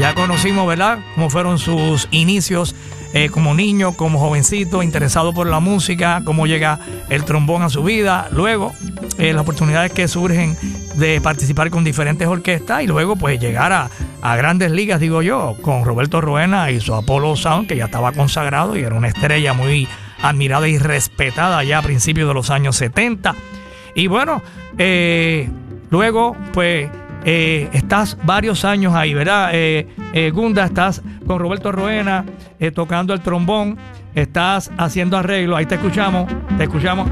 Ya 0.00 0.14
conocimos, 0.14 0.66
¿verdad?, 0.66 1.00
cómo 1.14 1.28
fueron 1.28 1.58
sus 1.58 2.08
inicios 2.10 2.74
eh, 3.12 3.28
como 3.28 3.54
niño, 3.54 3.92
como 3.92 4.18
jovencito, 4.18 4.82
interesado 4.82 5.34
por 5.34 5.46
la 5.46 5.60
música, 5.60 6.22
cómo 6.24 6.46
llega 6.46 6.78
el 7.10 7.26
trombón 7.26 7.60
a 7.60 7.68
su 7.68 7.82
vida. 7.82 8.26
Luego, 8.32 8.72
eh, 9.18 9.34
las 9.34 9.42
oportunidades 9.42 9.92
que 9.92 10.08
surgen 10.08 10.56
de 10.94 11.20
participar 11.20 11.68
con 11.68 11.84
diferentes 11.84 12.26
orquestas 12.26 12.82
y 12.82 12.86
luego, 12.86 13.16
pues, 13.16 13.38
llegar 13.38 13.74
a, 13.74 13.90
grandes 14.36 14.70
ligas, 14.70 15.00
digo 15.00 15.20
yo, 15.20 15.54
con 15.60 15.84
Roberto 15.84 16.22
Ruena 16.22 16.70
y 16.70 16.80
su 16.80 16.94
Apollo 16.94 17.36
Sound, 17.36 17.68
que 17.68 17.76
ya 17.76 17.84
estaba 17.84 18.12
consagrado 18.12 18.78
y 18.78 18.80
era 18.80 18.94
una 18.94 19.08
estrella 19.08 19.52
muy 19.52 19.86
admirada 20.22 20.66
y 20.66 20.78
respetada 20.78 21.62
ya 21.62 21.76
a 21.76 21.82
principios 21.82 22.26
de 22.26 22.32
los 22.32 22.48
años 22.48 22.74
70. 22.76 23.34
Y 23.94 24.06
bueno, 24.06 24.40
eh, 24.78 25.50
luego, 25.90 26.38
pues, 26.54 26.88
eh, 27.24 27.68
estás 27.72 28.16
varios 28.24 28.64
años 28.64 28.94
ahí, 28.94 29.14
¿verdad? 29.14 29.50
Eh, 29.52 29.88
eh, 30.12 30.30
Gunda, 30.30 30.64
estás 30.64 31.02
con 31.26 31.38
Roberto 31.38 31.70
Roena 31.72 32.24
eh, 32.58 32.70
tocando 32.70 33.12
el 33.14 33.20
trombón, 33.20 33.76
estás 34.14 34.70
haciendo 34.78 35.16
arreglo, 35.16 35.56
ahí 35.56 35.66
te 35.66 35.76
escuchamos, 35.76 36.30
te 36.56 36.64
escuchamos. 36.64 37.08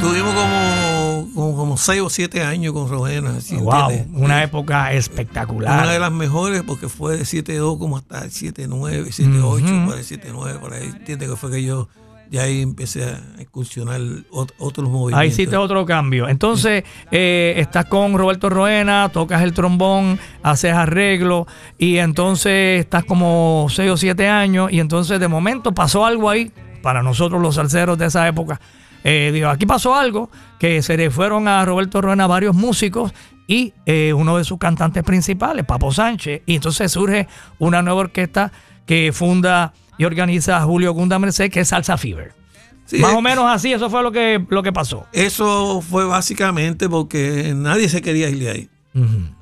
Tuvimos 0.00 0.32
como, 0.32 1.28
como, 1.34 1.56
como 1.56 1.76
seis 1.76 2.00
o 2.02 2.08
siete 2.08 2.42
años 2.44 2.72
con 2.72 2.88
Rowena. 2.88 3.40
¿sí 3.40 3.56
wow, 3.56 3.90
entiendes? 3.90 4.22
una 4.22 4.42
época 4.44 4.92
espectacular. 4.92 5.82
Una 5.82 5.92
de 5.92 5.98
las 5.98 6.12
mejores 6.12 6.62
porque 6.62 6.88
fue 6.88 7.16
de 7.16 7.24
7-2 7.24 7.78
como 7.78 7.96
hasta 7.96 8.24
el 8.24 8.30
7-9, 8.30 9.06
7-8, 9.08 9.42
Ujú. 9.42 9.86
por 9.90 9.98
el 9.98 10.04
7-9, 10.04 10.58
por 10.60 10.72
ahí. 10.74 10.84
Entiende 10.84 11.26
que 11.26 11.34
fue 11.36 11.50
que 11.50 11.64
yo 11.64 11.88
de 12.30 12.40
ahí 12.40 12.62
empecé 12.62 13.04
a 13.04 13.20
incursionar 13.40 14.00
ot- 14.30 14.52
otros 14.58 14.88
movimientos. 14.88 15.20
Ahí 15.20 15.28
hiciste 15.28 15.56
otro 15.56 15.84
cambio. 15.86 16.28
Entonces, 16.28 16.84
eh, 17.10 17.54
estás 17.56 17.86
con 17.86 18.16
Roberto 18.16 18.50
Roena, 18.50 19.08
tocas 19.12 19.42
el 19.42 19.52
trombón, 19.52 20.18
haces 20.42 20.72
arreglo, 20.74 21.46
y 21.78 21.98
entonces 21.98 22.80
estás 22.80 23.04
como 23.04 23.66
6 23.70 23.90
o 23.90 23.96
7 23.96 24.28
años, 24.28 24.70
y 24.72 24.80
entonces 24.80 25.18
de 25.20 25.28
momento 25.28 25.72
pasó 25.72 26.04
algo 26.04 26.28
ahí, 26.30 26.52
para 26.82 27.02
nosotros 27.02 27.40
los 27.40 27.54
salseros 27.56 27.96
de 27.98 28.06
esa 28.06 28.28
época. 28.28 28.60
Eh, 29.04 29.30
digo, 29.32 29.48
aquí 29.48 29.64
pasó 29.66 29.94
algo, 29.94 30.30
que 30.58 30.82
se 30.82 30.96
le 30.96 31.10
fueron 31.10 31.48
a 31.48 31.64
Roberto 31.64 32.00
Roena 32.00 32.26
varios 32.26 32.54
músicos 32.54 33.12
y 33.46 33.72
eh, 33.86 34.12
uno 34.12 34.36
de 34.36 34.44
sus 34.44 34.58
cantantes 34.58 35.02
principales, 35.04 35.64
Papo 35.64 35.90
Sánchez, 35.92 36.42
y 36.46 36.56
entonces 36.56 36.92
surge 36.92 37.26
una 37.58 37.80
nueva 37.80 38.00
orquesta 38.00 38.52
que 38.84 39.10
funda 39.12 39.72
y 39.98 40.04
organiza 40.04 40.62
Julio 40.62 40.92
Gunda 40.94 41.18
Merced, 41.18 41.50
que 41.50 41.60
es 41.60 41.68
Salsa 41.68 41.98
Fever. 41.98 42.32
Sí, 42.86 42.98
Más 42.98 43.12
eh, 43.12 43.16
o 43.16 43.20
menos 43.20 43.44
así, 43.48 43.72
eso 43.72 43.90
fue 43.90 44.02
lo 44.02 44.10
que, 44.12 44.42
lo 44.48 44.62
que 44.62 44.72
pasó. 44.72 45.06
Eso 45.12 45.82
fue 45.82 46.04
básicamente 46.06 46.88
porque 46.88 47.52
nadie 47.54 47.88
se 47.90 48.00
quería 48.00 48.30
ir 48.30 48.38
de 48.38 48.50
ahí. 48.50 48.68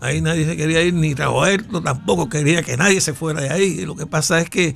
Ahí 0.00 0.20
nadie 0.20 0.44
se 0.44 0.56
quería 0.56 0.82
ir, 0.82 0.92
ni 0.92 1.14
Roberto 1.14 1.80
tampoco 1.80 2.28
quería 2.28 2.62
que 2.62 2.76
nadie 2.76 3.00
se 3.00 3.14
fuera 3.14 3.40
de 3.40 3.50
ahí. 3.50 3.86
Lo 3.86 3.94
que 3.96 4.04
pasa 4.06 4.40
es 4.40 4.50
que 4.50 4.74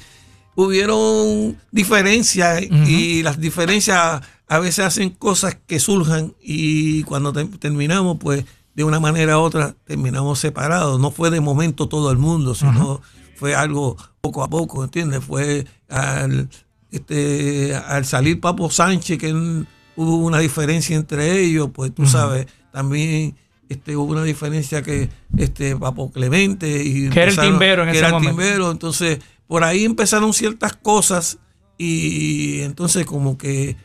hubieron 0.55 1.57
diferencias 1.71 2.63
y 2.63 3.23
las 3.23 3.41
diferencias 3.41 4.23
a 4.49 4.59
veces 4.59 4.85
hacen 4.85 5.11
cosas 5.11 5.57
que 5.67 5.79
surjan 5.81 6.35
y 6.43 7.03
cuando 7.05 7.33
te- 7.33 7.45
terminamos, 7.47 8.19
pues 8.21 8.45
de 8.75 8.85
una 8.85 9.01
manera 9.01 9.39
u 9.39 9.43
otra 9.43 9.75
terminamos 9.85 10.39
separados. 10.39 11.01
No 11.01 11.11
fue 11.11 11.31
de 11.31 11.41
momento 11.41 11.89
todo 11.89 12.11
el 12.11 12.19
mundo, 12.19 12.55
sino 12.55 13.01
fue 13.41 13.55
algo 13.55 13.97
poco 14.21 14.45
a 14.45 14.49
poco, 14.49 14.85
¿entiendes? 14.85 15.25
Fue 15.25 15.65
al, 15.89 16.49
este, 16.93 17.75
al 17.75 18.05
salir 18.05 18.39
Papo 18.39 18.71
Sánchez, 18.71 19.19
que 19.19 19.31
él- 19.31 19.67
hubo 19.97 20.17
una 20.19 20.39
diferencia 20.39 20.95
entre 20.95 21.41
ellos, 21.41 21.71
pues 21.73 21.95
tú 21.95 22.07
sabes, 22.07 22.47
también 22.73 23.35
este, 23.71 23.97
hubo 23.97 24.13
una 24.13 24.25
diferencia 24.25 24.83
que 24.83 25.09
este 25.37 25.75
Papo 25.77 26.11
Clemente 26.13 26.83
y 26.85 27.09
Que 27.09 27.23
era 27.23 27.31
el 27.33 27.39
timbero 27.39 27.83
en 27.83 27.89
que 27.89 27.93
ese 27.93 27.99
era 28.01 28.09
el 28.09 28.13
momento. 28.15 28.31
timbero, 28.43 28.71
entonces 28.71 29.19
por 29.47 29.65
ahí 29.65 29.85
empezaron 29.85 30.33
ciertas 30.35 30.75
cosas 30.77 31.39
y 31.79 32.61
entonces 32.61 33.07
como 33.07 33.37
que 33.39 33.77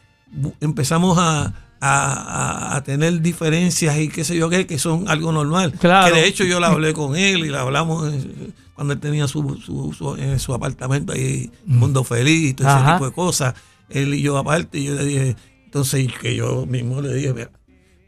empezamos 0.61 1.17
a, 1.17 1.53
a- 1.79 2.75
a- 2.75 2.83
tener 2.83 3.21
diferencias 3.21 3.97
y 3.99 4.07
qué 4.09 4.23
sé 4.23 4.35
yo 4.35 4.49
qué, 4.49 4.65
que 4.67 4.79
son 4.79 5.07
algo 5.07 5.31
normal. 5.31 5.71
Claro. 5.79 6.13
Que 6.13 6.21
de 6.21 6.27
hecho 6.27 6.43
yo 6.43 6.59
la 6.59 6.67
hablé 6.67 6.93
con 6.93 7.15
él 7.15 7.45
y 7.45 7.49
la 7.49 7.61
hablamos 7.61 8.11
cuando 8.75 8.93
él 8.93 8.99
tenía 8.99 9.27
su, 9.27 9.41
su, 9.65 9.93
su- 9.93 10.15
en 10.15 10.37
su 10.39 10.53
apartamento 10.53 11.13
ahí, 11.13 11.49
Mundo 11.65 12.03
Feliz 12.03 12.49
y 12.51 12.53
todo 12.53 12.67
ese 12.67 12.77
Ajá. 12.77 12.93
tipo 12.95 13.05
de 13.05 13.11
cosas. 13.13 13.55
Él 13.89 14.13
y 14.13 14.21
yo 14.21 14.37
aparte, 14.37 14.77
y 14.79 14.85
yo 14.85 14.95
le 14.95 15.05
dije, 15.05 15.35
entonces 15.65 16.07
que 16.21 16.35
yo 16.35 16.65
mismo 16.65 17.01
le 17.01 17.13
dije, 17.13 17.33
mira, 17.33 17.51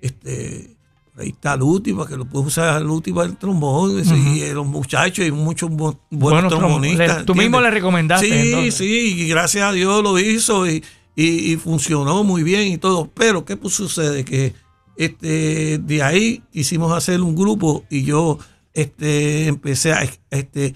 este 0.01 0.75
ahí 1.19 1.29
está 1.29 1.55
Luti, 1.57 1.93
para 1.93 2.07
que 2.09 2.15
lo 2.15 2.25
pueda 2.25 2.45
usar 2.45 2.79
Luti 2.83 3.11
para 3.11 3.27
el 3.27 3.37
trombón, 3.37 4.03
y 4.05 4.41
eh, 4.41 4.53
los 4.53 4.67
muchachos 4.67 5.25
y 5.25 5.31
muchos 5.31 5.71
bu- 5.71 5.97
buenos 6.11 6.53
trom- 6.53 6.59
trombonistas. 6.59 7.17
le- 7.19 7.23
tú 7.23 7.33
mismo 7.33 7.59
le 7.59 7.71
recomendaste, 7.71 8.27
Sí, 8.27 8.49
entonces. 8.49 8.75
sí, 8.75 9.23
y 9.23 9.27
gracias 9.27 9.63
a 9.63 9.71
Dios 9.71 10.03
lo 10.03 10.19
hizo 10.19 10.67
y, 10.69 10.83
y- 11.15 11.53
y 11.53 11.55
funcionó 11.55 12.23
muy 12.23 12.43
bien 12.43 12.67
y 12.67 12.77
todo. 12.77 13.09
Pero, 13.15 13.45
¿qué 13.45 13.57
pues 13.57 13.73
sucede? 13.73 14.23
Que 14.25 14.53
este, 14.95 15.79
de 15.79 16.03
ahí 16.03 16.43
quisimos 16.51 16.91
hacer 16.91 17.21
un 17.21 17.35
grupo 17.35 17.83
y 17.89 18.03
yo 18.03 18.37
este, 18.81 19.47
empecé 19.47 19.91
a 19.93 20.07
este, 20.29 20.75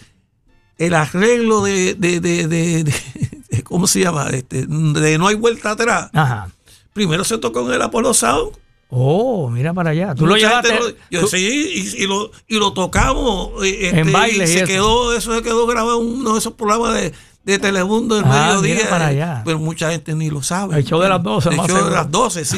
el 0.77 0.93
arreglo 0.93 1.63
de, 1.63 1.93
de, 1.95 2.19
de, 2.19 2.47
de- 2.47 2.83
de- 2.83 3.63
¿cómo 3.63 3.87
se 3.87 3.99
llama? 4.01 4.29
Este, 4.29 4.65
de 4.67 5.17
No 5.17 5.27
hay 5.27 5.35
vuelta 5.35 5.71
atrás. 5.71 6.09
Ajá. 6.13 6.49
Primero 6.93 7.23
se 7.23 7.37
tocó 7.37 7.65
en 7.67 7.73
el 7.75 7.81
Apollo 7.81 8.13
Sound. 8.13 8.57
Oh, 8.89 9.49
mira 9.49 9.73
para 9.73 9.91
allá. 9.91 10.13
Tú 10.15 10.25
lo 10.27 10.35
llevaste. 10.35 10.77
lo- 10.77 10.89
yo 11.09 11.21
tú- 11.21 11.27
sí, 11.27 11.93
y, 11.97 12.03
y 12.03 12.07
lo, 12.07 12.31
y 12.47 12.57
lo 12.57 12.73
tocamos. 12.73 13.51
eh, 13.63 13.87
este, 13.87 13.99
En 14.01 14.09
y 14.09 14.41
y 14.43 14.47
se 14.47 14.57
eso. 14.57 14.65
quedó, 14.65 15.13
eso 15.15 15.33
se 15.35 15.41
quedó 15.43 15.65
grabado 15.67 16.01
en 16.01 16.07
uno 16.07 16.33
de 16.33 16.39
esos 16.39 16.53
programas 16.53 16.95
de, 16.95 17.13
de 17.45 17.59
Telemundo 17.59 18.15
del 18.15 18.25
Ah, 18.27 18.47
mediodía. 18.61 18.89
para 18.89 19.05
eh, 19.13 19.15
allá. 19.21 19.41
Pero 19.45 19.59
mucha 19.59 19.91
gente 19.91 20.13
ni 20.15 20.29
lo 20.29 20.41
sabe. 20.43 20.75
El 20.77 20.83
show 20.83 20.99
de 20.99 21.07
las 21.07 21.23
12, 21.23 21.49
El 21.49 21.55
show 21.55 21.67
de 21.67 21.73
seguro. 21.73 21.89
las 21.95 22.11
12, 22.11 22.43
sí. 22.45 22.57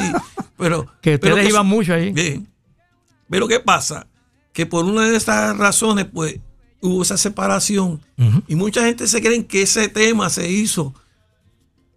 Pero, 0.57 0.87
Que 1.01 1.19
pero 1.19 1.35
ustedes 1.35 1.49
iban 1.51 1.67
mucho 1.67 1.93
ahí. 1.93 2.11
Bien. 2.11 2.47
Pero 3.29 3.47
¿qué 3.47 3.59
pasa? 3.59 4.07
Que 4.53 4.65
por 4.65 4.85
una 4.85 5.09
de 5.09 5.17
esas 5.17 5.57
razones, 5.57 6.05
pues, 6.11 6.37
hubo 6.79 7.01
esa 7.03 7.17
separación. 7.17 8.01
Y 8.47 8.55
mucha 8.55 8.85
gente 8.85 9.07
se 9.07 9.21
creen 9.21 9.43
que 9.43 9.63
ese 9.63 9.89
tema 9.89 10.29
se 10.29 10.49
hizo. 10.49 10.93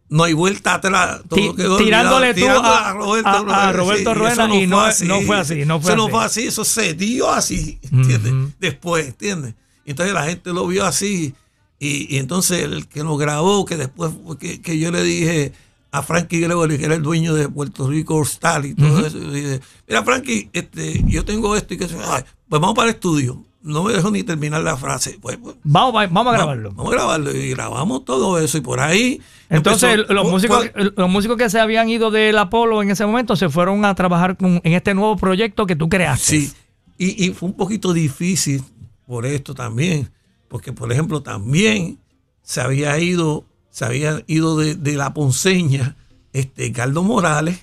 No 0.09 0.23
hay 0.25 0.33
vuelta 0.35 0.75
atrás. 0.75 1.21
todo 1.29 1.37
quedó 1.57 1.79
tirándole 1.79 2.33
tú 2.35 2.47
a- 2.65 2.93
a- 3.27 3.41
a 3.69 3.73
Roberto 3.73 4.11
y 4.11 4.15
Rueda 4.15 4.33
eso 4.47 4.55
y 4.55 4.67
no- 4.69 4.87
no 5.05 5.21
fue 5.23 5.37
así, 5.37 5.65
no 5.67 5.81
fue 5.81 5.91
eso 5.93 5.97
no 5.97 6.05
así. 6.05 6.11
fue 6.13 6.25
así, 6.25 6.47
eso 6.47 6.65
se 6.65 6.95
dio 6.95 7.29
así, 7.31 7.79
¿entiendes? 7.91 8.55
Después, 8.61 9.07
¿entiendes? 9.09 9.55
Entonces 9.85 10.15
la 10.15 10.25
gente 10.27 10.53
lo 10.53 10.67
vio 10.69 10.85
así. 10.87 11.35
Y, 11.81 12.15
y 12.15 12.19
entonces 12.19 12.63
el 12.63 12.87
que 12.87 13.03
lo 13.03 13.17
grabó, 13.17 13.65
que 13.65 13.77
después 13.77 14.13
fue 14.25 14.39
que, 14.39 14.63
que 14.63 14.79
yo 14.79 14.91
le 14.93 15.03
dije 15.03 15.53
a 15.99 16.03
Frankie 16.03 16.41
Gregory, 16.41 16.79
que 16.79 16.85
era 16.85 16.95
el 16.95 17.03
dueño 17.03 17.35
de 17.35 17.49
Puerto 17.49 17.89
Rico 17.89 18.21
Star 18.23 18.65
y 18.67 18.75
todo 18.75 19.07
eso, 19.07 19.19
y 19.19 19.31
dije, 19.31 19.61
mira 19.89 20.03
Frankie, 20.05 20.51
este, 20.53 21.03
yo 21.07 21.25
tengo 21.25 21.57
esto 21.57 21.75
y 21.75 21.79
que 21.79 21.89
se- 21.89 21.97
pues 21.97 22.61
vamos 22.61 22.75
para 22.75 22.89
el 22.91 22.95
estudio. 22.95 23.43
No 23.63 23.83
me 23.83 23.93
dejó 23.93 24.13
ni 24.13 24.23
terminar 24.23 24.63
la 24.63 24.77
frase. 24.77 25.19
Pues, 25.21 25.39
pues, 25.39 25.57
Vamos, 25.65 25.93
va- 25.97 26.07
vamos 26.07 26.33
a 26.33 26.37
grabarlo. 26.37 26.69
Vamos, 26.71 26.77
vamos 26.77 26.93
a 26.93 26.97
grabarlo 26.97 27.35
y 27.37 27.51
grabamos 27.51 28.05
todo 28.05 28.39
eso 28.39 28.59
y 28.59 28.61
por 28.61 28.79
ahí. 28.79 29.21
Entonces, 29.49 29.91
empezó- 29.95 30.13
los 30.15 30.31
músicos, 30.31 30.71
los 30.97 31.11
músicos 31.11 31.37
que 31.37 31.51
se 31.51 31.59
habían 31.59 31.89
ido 31.89 32.13
del 32.13 32.39
Apolo 32.39 32.81
en 32.83 32.91
ese 32.93 33.05
momento 33.05 33.35
se 33.35 33.49
fueron 33.49 33.85
a 33.85 33.93
trabajar 33.97 34.37
con- 34.37 34.61
en 34.63 34.73
este 34.73 34.95
nuevo 34.95 35.17
proyecto 35.17 35.67
que 35.67 35.75
tú 35.75 35.89
creaste. 35.89 36.25
Sí, 36.43 36.53
y, 36.97 37.27
y 37.27 37.31
fue 37.33 37.49
un 37.49 37.57
poquito 37.57 37.93
difícil 37.93 38.63
por 39.05 39.27
esto 39.27 39.53
también, 39.55 40.11
porque 40.49 40.73
por 40.73 40.93
ejemplo 40.93 41.23
también 41.23 41.99
se 42.43 42.61
había 42.61 42.97
ido, 43.01 43.45
se 43.77 43.85
había 43.85 44.23
ido 44.27 44.57
de, 44.57 44.75
de 44.75 44.95
la 44.95 45.13
Ponceña, 45.13 45.97
este, 46.33 46.65
Edgardo 46.65 47.03
Morales 47.03 47.59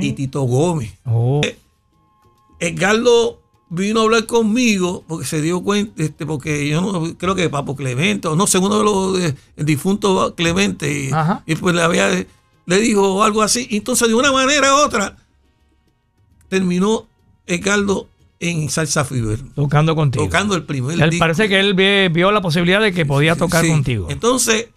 y 0.00 0.12
Tito 0.12 0.40
Gómez. 0.44 0.94
Oh. 1.04 1.42
Edgardo 2.58 3.38
vino 3.68 4.00
a 4.00 4.02
hablar 4.04 4.24
conmigo 4.24 5.04
porque 5.06 5.26
se 5.26 5.42
dio 5.42 5.62
cuenta, 5.62 6.02
este, 6.02 6.24
porque 6.24 6.66
yo 6.68 6.80
no 6.80 7.18
creo 7.18 7.34
que 7.34 7.50
Papo 7.50 7.76
Clemente, 7.76 8.28
o 8.28 8.36
no 8.36 8.46
sé, 8.46 8.56
uno 8.56 8.78
de 8.78 8.84
los 8.84 9.18
de- 9.18 9.34
el 9.58 9.66
difunto 9.66 10.34
Clemente, 10.34 10.90
y, 10.90 11.10
y 11.44 11.54
pues 11.56 11.74
le 11.74 11.82
había 11.82 12.08
le 12.66 12.78
dijo 12.78 13.22
algo 13.22 13.42
así. 13.42 13.68
Entonces, 13.72 14.08
de 14.08 14.14
una 14.14 14.32
manera 14.32 14.72
u 14.74 14.78
otra, 14.86 15.16
terminó 16.48 17.06
Edgardo 17.46 18.08
en 18.40 18.70
Salsa 18.70 19.04
Fever, 19.04 19.40
Tocando 19.54 19.94
contigo. 19.94 20.24
tocando 20.24 20.54
el 20.54 20.64
primer 20.64 20.98
Él 21.00 21.10
disco. 21.10 21.22
parece 21.22 21.48
que 21.48 21.60
él 21.60 21.74
vi- 21.74 22.08
vio 22.08 22.30
la 22.32 22.40
posibilidad 22.40 22.80
de 22.80 22.92
que 22.92 23.04
podía 23.04 23.36
tocar 23.36 23.64
Sí. 23.64 23.70
contigo. 23.70 24.06
Entonces, 24.10 24.68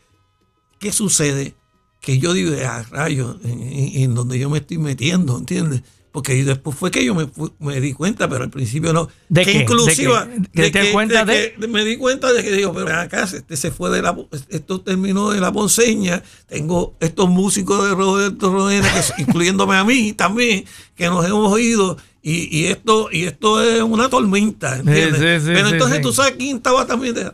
¿qué 0.79 0.91
sucede? 0.91 1.55
Que 2.01 2.19
yo 2.19 2.33
digo, 2.33 2.53
a 2.65 2.83
rayos, 2.83 3.37
en, 3.43 4.13
donde 4.15 4.39
yo 4.39 4.49
me 4.49 4.59
estoy 4.59 4.77
metiendo, 4.77 5.37
¿entiendes? 5.37 5.81
Porque 6.11 6.43
después 6.43 6.75
fue 6.75 6.89
que 6.89 7.05
yo 7.05 7.13
me, 7.13 7.29
me 7.59 7.79
di 7.79 7.93
cuenta, 7.93 8.27
pero 8.27 8.43
al 8.43 8.49
principio 8.49 8.91
no. 8.91 9.07
¿De 9.29 9.45
que 9.45 9.51
qué? 9.51 9.57
inclusive, 9.59 10.13
¿De 10.53 10.71
qué? 10.71 10.79
¿De 10.79 10.85
te 10.87 10.91
cuenta 10.91 11.25
de? 11.25 11.53
que 11.59 11.67
me 11.67 11.83
di 11.85 11.97
cuenta 11.97 12.31
de 12.33 12.43
que 12.43 12.51
digo, 12.51 12.73
pero 12.73 12.91
acá 12.95 13.23
este 13.23 13.55
se 13.55 13.69
fue 13.71 13.91
de 13.91 14.01
la, 14.01 14.17
esto 14.49 14.81
terminó 14.81 15.29
de 15.29 15.39
la 15.41 15.51
ponceña, 15.51 16.23
tengo 16.47 16.95
estos 17.01 17.29
músicos 17.29 17.83
de 17.87 17.93
Roberto 17.93 18.51
Rodena, 18.51 18.89
que, 19.15 19.21
incluyéndome 19.21 19.75
a 19.75 19.83
mí 19.83 20.13
también, 20.13 20.65
que 20.95 21.05
nos 21.07 21.25
hemos 21.25 21.59
ido. 21.59 21.97
Y, 22.23 22.57
y 22.57 22.65
esto 22.65 23.09
y 23.11 23.25
esto 23.25 23.61
es 23.61 23.81
una 23.81 24.09
tormenta, 24.09 24.77
¿entiendes? 24.77 25.19
Sí, 25.19 25.39
sí, 25.45 25.45
sí, 25.47 25.51
pero 25.53 25.69
entonces 25.69 26.01
tú 26.01 26.11
sabes 26.11 26.33
quién 26.37 26.57
estaba 26.57 26.87
también 26.87 27.13
de- 27.13 27.31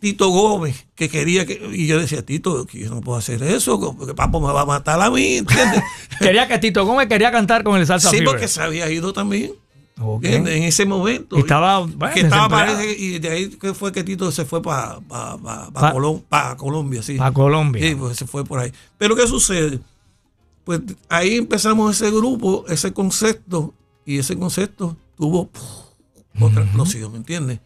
Tito 0.00 0.28
Gómez, 0.28 0.86
que 0.94 1.08
quería 1.08 1.44
que. 1.44 1.60
Y 1.72 1.86
yo 1.86 1.98
decía, 1.98 2.24
Tito, 2.24 2.66
que 2.66 2.78
yo 2.78 2.90
no 2.90 3.00
puedo 3.00 3.18
hacer 3.18 3.42
eso, 3.42 3.78
porque 3.96 4.14
Papo 4.14 4.40
me 4.40 4.52
va 4.52 4.60
a 4.62 4.66
matar 4.66 5.00
a 5.00 5.10
mí, 5.10 5.38
¿entiendes? 5.38 5.82
Quería 6.20 6.46
que 6.46 6.58
Tito 6.58 6.84
Gómez 6.86 7.08
quería 7.08 7.30
cantar 7.32 7.64
con 7.64 7.78
el 7.80 7.86
Salsa 7.86 8.10
sí, 8.10 8.18
Fever. 8.18 8.30
porque 8.32 8.48
se 8.48 8.60
había 8.62 8.90
ido 8.90 9.12
también. 9.12 9.52
En 10.22 10.46
ese 10.46 10.86
momento. 10.86 11.36
Y 11.36 11.40
estaba, 11.40 11.80
bueno, 11.80 12.14
que 12.14 12.20
estaba 12.20 12.48
parece, 12.48 12.96
y 12.96 13.18
de 13.18 13.28
ahí 13.30 13.48
que 13.48 13.74
fue 13.74 13.90
que 13.90 14.04
Tito 14.04 14.30
se 14.30 14.44
fue 14.44 14.62
para 14.62 15.00
Pa- 15.00 16.56
Colombia, 16.56 17.02
sí. 17.02 17.16
A 17.20 17.32
Colombia. 17.32 17.82
Sí, 17.82 17.96
pues 17.96 18.16
se 18.16 18.26
fue 18.26 18.44
por 18.44 18.60
ahí. 18.60 18.72
Pero 18.96 19.16
¿qué 19.16 19.26
sucede? 19.26 19.80
Pues 20.62 20.80
ahí 21.08 21.36
empezamos 21.36 21.96
ese 22.00 22.12
grupo, 22.12 22.64
ese 22.68 22.92
concepto, 22.92 23.74
y 24.06 24.18
ese 24.18 24.38
concepto 24.38 24.96
tuvo 25.16 25.48
puf, 25.48 25.62
otra 26.40 26.62
explosión, 26.62 27.10
¿me 27.10 27.18
entiendes? 27.18 27.58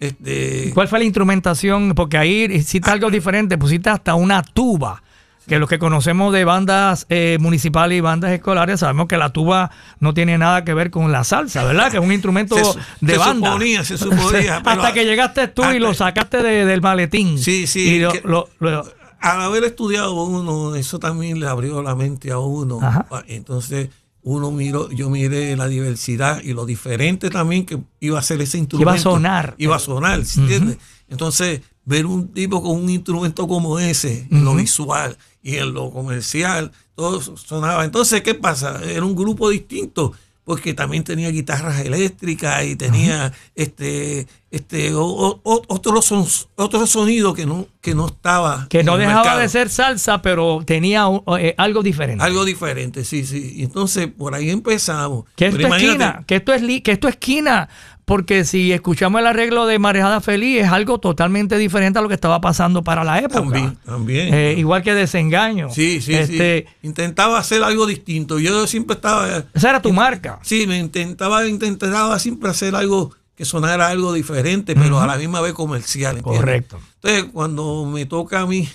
Este, 0.00 0.70
¿Cuál 0.74 0.88
fue 0.88 0.98
la 0.98 1.04
instrumentación? 1.04 1.94
Porque 1.94 2.16
ahí 2.18 2.46
hiciste 2.50 2.90
algo 2.90 3.10
diferente, 3.10 3.56
pusiste 3.58 3.90
hasta 3.90 4.14
una 4.14 4.42
tuba. 4.42 5.02
Que 5.46 5.58
los 5.58 5.68
que 5.68 5.78
conocemos 5.80 6.32
de 6.32 6.44
bandas 6.44 7.06
eh, 7.08 7.36
municipales 7.40 7.98
y 7.98 8.00
bandas 8.00 8.30
escolares 8.30 8.80
sabemos 8.80 9.08
que 9.08 9.16
la 9.16 9.30
tuba 9.30 9.70
no 9.98 10.14
tiene 10.14 10.38
nada 10.38 10.64
que 10.64 10.74
ver 10.74 10.90
con 10.90 11.10
la 11.10 11.24
salsa, 11.24 11.64
¿verdad? 11.64 11.90
Que 11.90 11.96
es 11.96 12.02
un 12.04 12.12
instrumento 12.12 12.54
Se 12.56 12.78
de 13.00 13.12
se 13.14 13.18
banda. 13.18 13.48
suponía, 13.48 13.84
se 13.84 13.98
suponía, 13.98 14.60
pero- 14.64 14.82
hasta 14.82 14.92
que 14.92 15.04
llegaste 15.04 15.48
tú 15.48 15.64
y 15.72 15.78
lo 15.80 15.92
sacaste 15.92 16.42
de- 16.42 16.64
del 16.66 16.80
maletín. 16.82 17.36
Sí, 17.38 17.66
sí, 17.66 17.80
Y 17.80 17.98
lo- 17.98 18.12
que- 18.12 18.20
lo- 18.24 18.48
lo- 18.60 18.84
al 19.18 19.40
haber 19.42 19.64
estudiado 19.64 20.14
uno, 20.22 20.76
eso 20.76 20.98
también 21.00 21.40
le 21.40 21.46
abrió 21.48 21.82
la 21.82 21.94
mente 21.96 22.30
a 22.30 22.38
uno. 22.38 22.78
Ajá. 22.80 23.06
Entonces, 23.26 23.88
uno 24.22 24.50
miró, 24.50 24.90
yo 24.90 25.08
miré 25.08 25.56
la 25.56 25.66
diversidad 25.66 26.42
y 26.42 26.52
lo 26.52 26.66
diferente 26.66 27.30
también 27.30 27.64
que 27.64 27.78
iba 28.00 28.18
a 28.18 28.22
ser 28.22 28.40
ese 28.40 28.58
instrumento. 28.58 28.90
Iba 28.90 28.98
a 29.00 29.02
sonar. 29.02 29.54
Iba 29.58 29.76
a 29.76 29.78
sonar, 29.78 30.24
¿sí 30.24 30.40
¿entiendes? 30.40 30.78
Entonces, 31.08 31.62
ver 31.84 32.06
un 32.06 32.28
tipo 32.28 32.62
con 32.62 32.72
un 32.72 32.90
instrumento 32.90 33.48
como 33.48 33.78
ese, 33.78 34.26
en 34.30 34.44
lo 34.44 34.54
visual 34.54 35.16
y 35.42 35.56
en 35.56 35.72
lo 35.72 35.90
comercial, 35.90 36.70
todo 36.94 37.20
sonaba. 37.20 37.84
Entonces, 37.84 38.22
¿qué 38.22 38.34
pasa? 38.34 38.80
Era 38.84 39.04
un 39.04 39.16
grupo 39.16 39.48
distinto. 39.48 40.12
Porque 40.50 40.74
también 40.74 41.04
tenía 41.04 41.28
guitarras 41.30 41.78
eléctricas 41.78 42.64
y 42.64 42.74
tenía 42.74 43.32
este 43.54 44.26
este 44.50 44.92
o- 44.94 45.40
o- 45.44 45.62
otro, 45.68 46.02
son, 46.02 46.26
otro 46.56 46.84
sonido 46.88 47.34
que 47.34 47.46
no, 47.46 47.68
que 47.80 47.94
no 47.94 48.06
estaba. 48.08 48.66
que 48.68 48.82
no 48.82 48.96
dejaba 48.96 49.20
mercado. 49.22 49.38
de 49.42 49.48
ser 49.48 49.68
salsa, 49.70 50.22
pero 50.22 50.60
tenía 50.66 51.06
eh, 51.38 51.54
algo 51.56 51.84
diferente. 51.84 52.24
Algo 52.24 52.44
diferente, 52.44 53.04
sí, 53.04 53.24
sí. 53.24 53.58
Entonces 53.62 54.08
por 54.08 54.34
ahí 54.34 54.50
empezamos. 54.50 55.26
Que 55.36 55.46
esto 55.46 55.60
es 55.60 55.72
esquina, 55.72 56.24
que 56.26 56.34
esto 56.34 56.52
es, 56.52 56.62
li- 56.62 56.80
que 56.80 56.90
esto 56.90 57.06
es 57.06 57.14
esquina, 57.14 57.68
porque 58.10 58.44
si 58.44 58.72
escuchamos 58.72 59.20
el 59.20 59.26
arreglo 59.28 59.66
de 59.66 59.78
Marejada 59.78 60.20
Feliz 60.20 60.62
es 60.62 60.68
algo 60.68 60.98
totalmente 60.98 61.56
diferente 61.58 61.98
a 61.98 62.02
lo 62.02 62.08
que 62.08 62.14
estaba 62.14 62.40
pasando 62.40 62.82
para 62.82 63.04
la 63.04 63.20
época. 63.20 63.34
También, 63.40 63.78
también. 63.84 64.34
Eh, 64.34 64.54
igual 64.58 64.82
que 64.82 64.92
Desengaño. 64.94 65.70
sí, 65.70 66.00
sí, 66.00 66.14
Este, 66.14 66.66
sí. 66.68 66.74
Intentaba 66.88 67.38
hacer 67.38 67.62
algo 67.62 67.86
distinto. 67.86 68.40
Yo 68.40 68.66
siempre 68.66 68.94
estaba. 68.96 69.44
Esa 69.54 69.70
era 69.70 69.80
tu 69.80 69.92
marca. 69.92 70.40
Sí, 70.42 70.66
me 70.66 70.76
intentaba, 70.78 71.46
intentaba 71.46 72.18
siempre 72.18 72.50
hacer 72.50 72.74
algo 72.74 73.12
que 73.36 73.44
sonara 73.44 73.86
algo 73.88 74.12
diferente, 74.12 74.74
pero 74.74 74.98
a 75.00 75.06
la 75.06 75.16
misma 75.16 75.40
vez 75.40 75.52
comercial. 75.54 76.16
¿entiendes? 76.16 76.40
Correcto. 76.40 76.78
Entonces, 76.96 77.30
cuando 77.32 77.86
me 77.86 78.06
toca 78.06 78.40
a 78.40 78.46
mí 78.46 78.68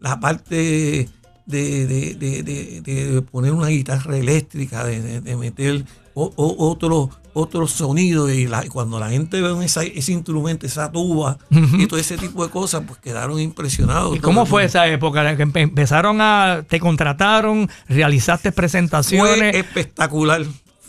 la 0.00 0.18
parte 0.18 1.08
de, 1.46 1.86
de- 1.86 2.14
de- 2.16 2.42
de- 2.42 2.80
de 2.82 3.22
poner 3.22 3.52
una 3.52 3.68
guitarra 3.68 4.16
eléctrica, 4.18 4.84
de, 4.84 5.36
meter 5.36 5.84
o- 6.14 6.32
o- 6.36 6.68
otro, 6.68 7.10
otro 7.34 7.66
sonido, 7.66 8.30
y 8.30 8.46
la- 8.46 8.68
cuando 8.68 8.98
la 9.00 9.08
gente 9.10 9.40
ve 9.40 9.64
esa- 9.64 9.84
ese 9.84 10.12
instrumento, 10.12 10.66
esa 10.66 10.90
tuba 10.92 11.38
y 11.50 11.86
todo 11.86 11.98
ese 11.98 12.18
tipo 12.18 12.44
de 12.44 12.50
cosas, 12.50 12.82
pues 12.86 12.98
quedaron 13.00 13.40
impresionados. 13.40 14.16
¿Y 14.16 14.20
cómo 14.20 14.44
fue 14.46 14.64
esa 14.64 14.86
época? 14.86 15.36
que 15.36 15.42
empezaron 15.60 16.20
a, 16.20 16.64
te 16.68 16.78
contrataron, 16.80 17.68
realizaste 17.88 18.52
presentaciones. 18.52 19.52
Fue 19.52 19.60
espectacular. 19.60 20.42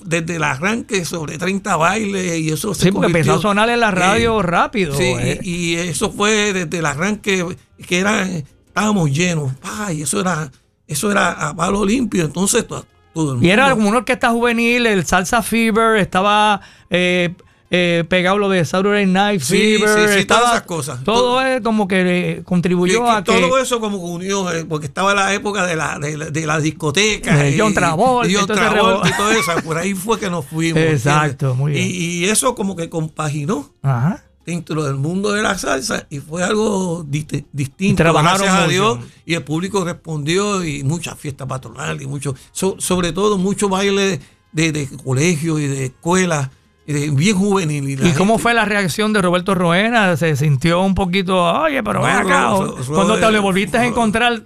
Desde 0.06 0.36
el 0.36 0.44
arranque, 0.44 1.06
sobre 1.06 1.38
30 1.38 1.78
bailes, 1.78 2.38
y 2.39 2.50
eso 2.50 2.74
se 2.74 2.86
sí, 2.86 2.91
porque 2.91 3.06
empezó 3.08 3.36
a 3.36 3.41
sonar 3.41 3.70
en 3.70 3.80
la 3.80 3.89
radio 3.91 4.41
Eh, 4.41 4.44
rápido. 4.44 4.96
Sí, 4.98 5.04
eh. 5.06 5.39
y, 5.41 5.52
y 5.52 5.76
eso 5.76 6.12
fue 6.12 6.52
desde 6.52 6.80
el 6.80 6.86
arranque, 6.86 7.56
que 7.88 8.00
era, 8.00 8.28
estábamos 8.28 9.12
llenos, 9.12 9.54
pa, 9.62 9.94
y 9.94 10.02
eso 10.02 10.20
era, 10.20 10.52
eso 10.88 11.10
era 11.10 11.32
a 11.48 11.56
palo 11.56 11.86
limpio, 11.86 12.26
entonces 12.26 12.68
to- 12.68 12.86
todo 13.14 13.24
el 13.32 13.36
mundo. 13.36 13.47
Y 13.47 13.51
era 13.51 13.70
como 13.72 13.88
una 13.89 13.97
orquesta 13.99 14.30
juvenil, 14.32 14.86
el 14.86 15.05
Salsa 15.05 15.41
Fever, 15.41 15.97
estaba 15.97 16.61
eh, 16.89 17.34
eh, 17.76 18.03
pegado 18.07 18.38
lo 18.38 18.49
de 18.49 18.64
Saturday 18.66 19.05
Night 19.07 19.41
Sí, 19.41 19.78
Fever. 19.78 19.89
sí, 20.09 20.14
sí, 20.14 20.20
estaba- 20.20 20.39
todas 20.41 20.53
esas 20.55 20.66
cosas. 20.68 21.03
Todo 21.03 21.18
Todo- 21.22 21.41
es 21.41 21.61
como 21.61 21.88
que 21.88 22.01
eh, 22.01 22.36
que- 22.38 22.43
contribuyó 22.43 23.03
que 23.03 23.09
a 23.09 23.24
que... 23.24 23.32
todo 23.39 23.57
eso 23.57 23.80
como 23.80 23.97
que 23.97 24.05
unió, 24.05 24.51
eh, 24.51 24.64
porque 24.66 24.86
estaba 24.86 25.16
la 25.16 25.34
época 25.34 25.66
de 25.66 25.76
la, 25.76 25.97
de 25.97 26.18
de 26.32 26.45
la 26.45 26.59
discoteca. 26.59 27.36
De 27.36 27.51
y- 27.55 27.59
John 27.59 27.74
Travolta, 27.74 28.30
y 28.32 28.36
John 28.36 28.41
entonces 28.41 28.70
Travolta 28.70 29.07
y 29.07 29.11
revol- 29.11 29.18
todo 29.18 29.32
eso. 29.32 29.51
Por 29.66 29.78
ahí 29.80 29.93
fue 29.95 30.20
que 30.20 30.30
nos 30.30 30.45
fuimos. 30.45 30.82
Exacto, 30.84 31.51
¿entiendes? 31.51 31.57
muy 31.57 31.72
bien. 31.72 31.88
Y, 31.88 31.89
y 31.91 32.26
eso 32.26 32.53
como 32.53 32.76
que 32.76 32.89
compaginó 32.89 33.72
Ajá. 33.82 34.24
Dentro 34.46 34.84
del 34.84 34.96
mundo 34.96 35.32
de 35.32 35.41
la 35.41 35.58
salsa 35.58 36.06
y 36.10 36.20
fue 36.20 36.44
algo 36.44 37.04
dist- 37.06 37.46
distinto. 37.52 38.04
trabajaron 38.04 38.39
gracias 38.41 38.56
a 38.58 38.62
mucho. 38.66 38.72
Dios 38.72 39.00
y 39.26 39.34
el 39.36 39.44
público 39.44 39.84
respondió 39.86 40.64
y 40.64 40.84
muchas 40.84 41.18
fiestas 41.18 41.48
patronales 41.48 42.02
y 42.02 42.08
mucho, 42.08 42.36
so- 42.52 42.76
sobre 42.80 43.12
todo 43.14 43.38
mucho 43.38 43.70
baile 43.70 44.20
de, 44.52 44.72
de 44.72 44.88
colegio 45.04 45.60
y 45.60 45.68
de 45.68 45.86
escuela 45.86 46.52
y 46.86 46.91
de 46.94 47.10
bien 47.12 47.38
juvenil. 47.38 48.06
¿Y 48.06 48.12
cómo 48.12 48.38
fue 48.38 48.54
la 48.54 48.66
reacción 48.66 49.14
de 49.14 49.22
Roberto 49.22 49.56
Roena? 49.56 50.18
¿Se 50.18 50.36
sintió 50.36 50.82
un 50.82 50.94
poquito, 50.96 51.41
oye, 51.41 51.82
pero 51.82 52.02
ven 52.02 52.12
Bueno, 52.24 52.28
acá? 52.30 52.50
Ro- 52.50 52.78
Ro- 52.78 52.96
Cuando 52.96 53.18
te 53.18 53.32
le 53.32 53.39
volviste 53.39 53.78
a 53.78 53.86
encontrar, 53.86 54.44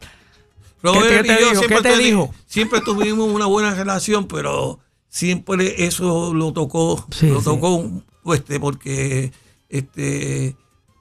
¿Qué 0.83 1.23
te- 1.23 1.23
dijo? 1.23 1.49
siempre 1.55 1.77
¿Qué 1.77 1.81
te 1.83 1.89
teni- 1.95 2.03
dijo? 2.03 2.33
Siempre 2.45 2.81
tuvimos 2.81 3.27
una 3.31 3.47
buena 3.47 3.73
relación, 3.73 4.27
pero 4.27 4.79
siempre 5.09 5.85
eso 5.85 6.33
lo 6.33 6.53
tocó, 6.53 7.03
Sí, 7.11 7.27
lo 7.27 7.39
sí. 7.39 7.45
tocó 7.45 7.89
este, 8.33 8.59
porque 8.59 9.31
este 9.69 10.55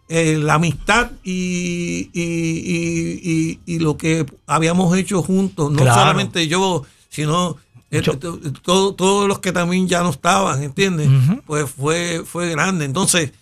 eh, 0.08 0.36
la 0.40 0.54
amistad 0.54 1.10
y, 1.24 2.10
y, 2.12 3.58
y- 3.66 3.78
lo 3.80 3.96
que 3.96 4.24
habíamos 4.46 4.96
hecho 4.96 5.22
juntos, 5.22 5.70
no 5.72 5.78
Claro. 5.78 6.00
solamente 6.00 6.46
yo, 6.46 6.84
sino 7.08 7.56
eh, 7.90 8.02
Yo- 8.02 8.16
todo- 8.62 8.94
todos 8.94 9.28
los 9.28 9.38
que 9.40 9.52
también 9.52 9.86
ya 9.88 10.02
no 10.02 10.10
estaban, 10.10 10.62
¿entiendes? 10.62 11.08
Pues 11.46 11.70
fue, 11.70 12.22
fue 12.24 12.50
grande. 12.50 12.84
Entonces, 12.84 13.32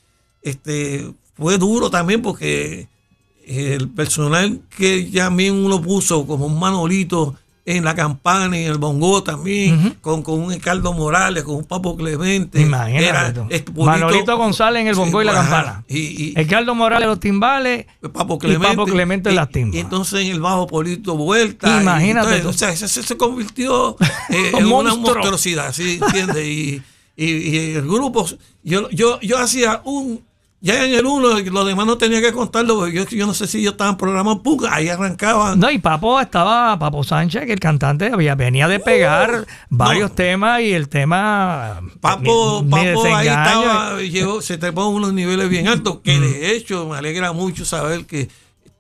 este, 0.43 1.13
fue 1.35 1.57
duro 1.59 1.91
también 1.91 2.21
porque 2.23 2.89
el 3.47 3.89
personal 3.91 4.61
que 4.77 5.11
ya 5.11 5.29
bien 5.31 5.55
uno 5.55 5.81
puso 5.83 6.27
como 6.27 6.47
un 6.47 6.59
Manolito 6.59 7.35
en 7.67 7.83
la 7.83 7.95
campana 7.95 8.59
y 8.59 8.65
en 8.65 8.73
el 8.73 8.79
bongo 8.79 9.23
también, 9.23 9.97
con, 10.03 10.23
con 10.23 10.39
un 10.41 10.53
Ricardo 10.53 10.93
Morales, 10.93 11.45
con 11.45 11.57
un 11.57 11.65
Papo 11.65 11.97
Clemente. 11.97 12.61
imagínate 12.61 13.07
era 13.09 13.33
Manolito 13.75 14.37
González 14.37 14.83
en 14.83 14.89
el 14.89 14.95
bongo 14.95 15.23
y 15.23 15.25
la 15.25 15.33
ajá, 15.33 15.41
campana. 15.43 15.85
Y, 15.89 15.99
y- 15.99 16.35
Ricardo 16.35 16.75
Morales 16.75 17.09
los 17.09 17.21
timbales 17.21 17.87
Papo 18.13 18.35
y 18.35 18.39
Clemente. 18.39 18.77
Papo 18.77 18.85
Clemente 18.85 19.31
en 19.31 19.37
las 19.37 19.49
timbas. 19.51 19.77
Y 19.77 19.79
entonces 19.79 20.21
en 20.21 20.33
el 20.33 20.41
bajo 20.41 20.67
Polito 20.67 21.17
Vuelta. 21.17 21.81
Imagínate 21.81 22.33
y 22.35 22.37
entonces, 22.37 22.55
o 22.55 22.59
sea, 22.67 22.71
eso 22.75 22.87
se, 22.87 23.03
se 23.03 23.17
convirtió 23.17 23.97
eh, 24.29 24.51
en 24.51 24.57
una 24.57 24.67
monstruo. 24.67 25.15
monstruosidad, 25.15 25.73
¿sí? 25.73 25.99
¿Entiendes? 26.05 26.47
Y, 26.47 26.83
y, 27.17 27.27
y 27.27 27.57
el 27.77 27.83
grupo, 27.89 28.27
yo, 28.63 28.91
yo, 28.91 29.19
yo 29.21 29.39
hacía 29.39 29.81
un. 29.85 30.23
Ya 30.65 30.83
en 30.83 30.95
el 30.95 31.05
uno, 31.05 31.39
los 31.41 31.67
demás 31.67 31.85
no 31.85 31.99
tenía 31.99 32.23
que 32.23 32.33
contarlo, 32.33 32.77
porque 32.77 32.95
yo, 32.95 33.05
yo 33.07 33.27
no 33.27 33.35
sé 33.35 33.47
si 33.47 33.59
ellos 33.59 33.73
estaban 33.73 33.99
programados, 33.99 34.41
¡pum! 34.41 34.59
ahí 34.71 34.89
arrancaban. 34.89 35.61
No, 35.61 35.71
y 35.71 35.79
Papo 35.79 36.19
estaba, 36.19 36.79
Papo 36.79 37.05
Sánchez, 37.05 37.45
que 37.45 37.53
el 37.53 37.61
cantante 37.61 38.11
había, 38.11 38.35
venía 38.35 38.67
de 38.67 38.81
pegar 38.81 39.47
varios 39.69 40.09
no. 40.09 40.15
temas 40.17 40.63
y 40.63 40.73
el 40.73 40.89
tema. 40.89 41.81
Papo, 42.01 42.63
mi- 42.63 42.71
mi 42.71 42.95
Papo 42.95 43.15
ahí 43.15 43.29
estaba, 43.29 44.01
llegó, 44.01 44.41
se 44.41 44.57
trepó 44.57 44.83
a 44.85 44.89
unos 44.89 45.13
niveles 45.13 45.51
bien 45.51 45.69
altos, 45.69 45.99
que 46.03 46.19
de 46.19 46.57
hecho 46.57 46.89
me 46.89 46.97
alegra 46.97 47.33
mucho 47.33 47.67
saber 47.67 48.07
que 48.07 48.31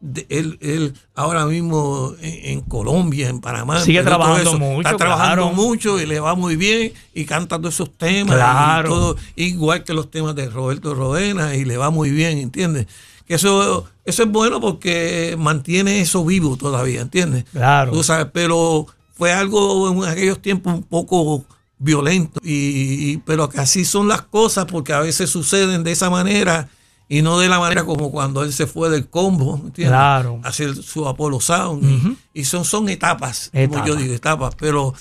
de- 0.07 0.27
él, 0.29 0.59
él 0.61 0.93
ahora 1.15 1.47
mismo 1.47 2.13
en, 2.21 2.53
en 2.53 2.61
Colombia, 2.61 3.29
en 3.31 3.41
Panamá, 3.41 3.81
Sigue 3.81 4.03
trabajando 4.03 4.59
mucho, 4.59 4.81
está 4.89 4.97
trabajando 4.99 5.49
claro. 5.49 5.53
mucho 5.57 5.99
y 6.01 6.05
le 6.07 6.21
va 6.21 6.35
muy 6.35 6.57
bien 6.57 6.93
y 7.15 7.25
canta 7.25 7.59
todos 7.59 7.75
esos 7.75 7.91
temas, 7.97 8.37
Claro. 8.37 8.89
y 8.89 8.93
todo, 8.93 9.17
igual 9.37 9.83
que 9.83 9.95
los 9.95 10.11
temas 10.11 10.35
de 10.37 10.49
Roberto 10.51 10.95
Rodena 10.95 11.55
y 11.57 11.65
le 11.65 11.77
va 11.79 11.89
muy 11.91 12.11
bien, 12.11 12.39
¿entiendes? 12.39 12.87
Que 13.27 13.37
eso, 13.37 13.87
eso 14.05 14.23
es 14.25 14.29
bueno 14.31 14.61
porque 14.61 15.35
mantiene 15.39 16.01
eso 16.01 16.23
vivo 16.25 16.57
todavía, 16.59 17.01
¿entiendes? 17.01 17.45
Claro. 17.53 17.91
Tú 17.93 18.03
sabes, 18.03 18.27
pero 18.33 18.87
fue 19.17 19.33
algo 19.33 19.91
en 20.05 20.09
aquellos 20.11 20.43
tiempos 20.43 20.75
un 20.75 20.83
poco 20.83 21.45
violento, 21.79 22.41
y, 22.45 23.13
y- 23.13 23.17
pero 23.25 23.49
que 23.49 23.59
así 23.61 23.85
son 23.87 24.09
las 24.09 24.21
cosas 24.23 24.67
porque 24.67 24.93
a 24.93 25.01
veces 25.01 25.31
suceden 25.31 25.83
de 25.85 25.93
esa 25.93 26.11
manera 26.11 26.69
y 27.09 27.23
no 27.23 27.39
de 27.39 27.49
la 27.49 27.59
manera 27.59 27.85
como 27.85 28.11
cuando 28.11 28.43
él 28.43 28.53
se 28.53 28.67
fue 28.67 28.89
del 28.91 29.09
combo, 29.09 29.55
¿entiendes? 29.57 29.89
Claro. 29.91 30.41
Hacer 30.43 30.75
su 30.77 31.07
Apollo 31.07 31.41
Sound. 31.41 32.17
y- 32.35 32.41
Y 32.41 32.45
son, 32.45 32.65
son 32.65 32.89
etapas, 32.89 33.51
como 33.53 33.85
yo 33.87 33.95
digo, 33.97 34.15
etapas, 34.15 34.55
pero 34.59 34.95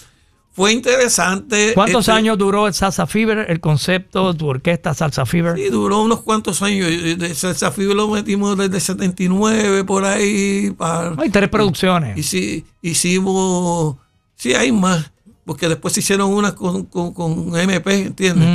fue 0.55 0.71
interesante. 0.71 1.71
¿Cuántos 1.73 2.01
este, 2.01 2.11
años 2.11 2.37
duró 2.37 2.67
el 2.67 2.73
Salsa 2.75 3.07
Fever, 3.07 3.47
el 3.49 3.59
concepto, 3.59 4.33
tu 4.35 4.47
orquesta 4.49 4.93
Salsa 4.93 5.25
Fever? 5.25 5.55
Sí, 5.57 5.69
duró 5.69 6.01
unos 6.03 6.21
cuantos 6.21 6.61
años. 6.61 6.87
De 6.89 7.33
Salsa 7.33 7.71
Fever 7.71 7.95
lo 7.95 8.07
metimos 8.09 8.55
desde 8.57 8.79
79 8.79 9.83
por 9.83 10.05
ahí. 10.05 10.69
Para, 10.77 11.15
Hay 11.17 11.29
tres 11.31 11.49
producciones. 11.49 12.17
Y 12.19 12.21
sí, 12.23 12.65
hicimos, 12.83 13.95
sí, 14.35 14.53
hay 14.53 14.71
más, 14.71 15.11
porque 15.45 15.67
después 15.69 15.93
se 15.95 16.01
hicieron 16.01 16.31
unas 16.31 16.53
con, 16.53 16.83
con, 16.85 17.13
con 17.13 17.57
MP, 17.57 18.01
¿entiendes? 18.03 18.47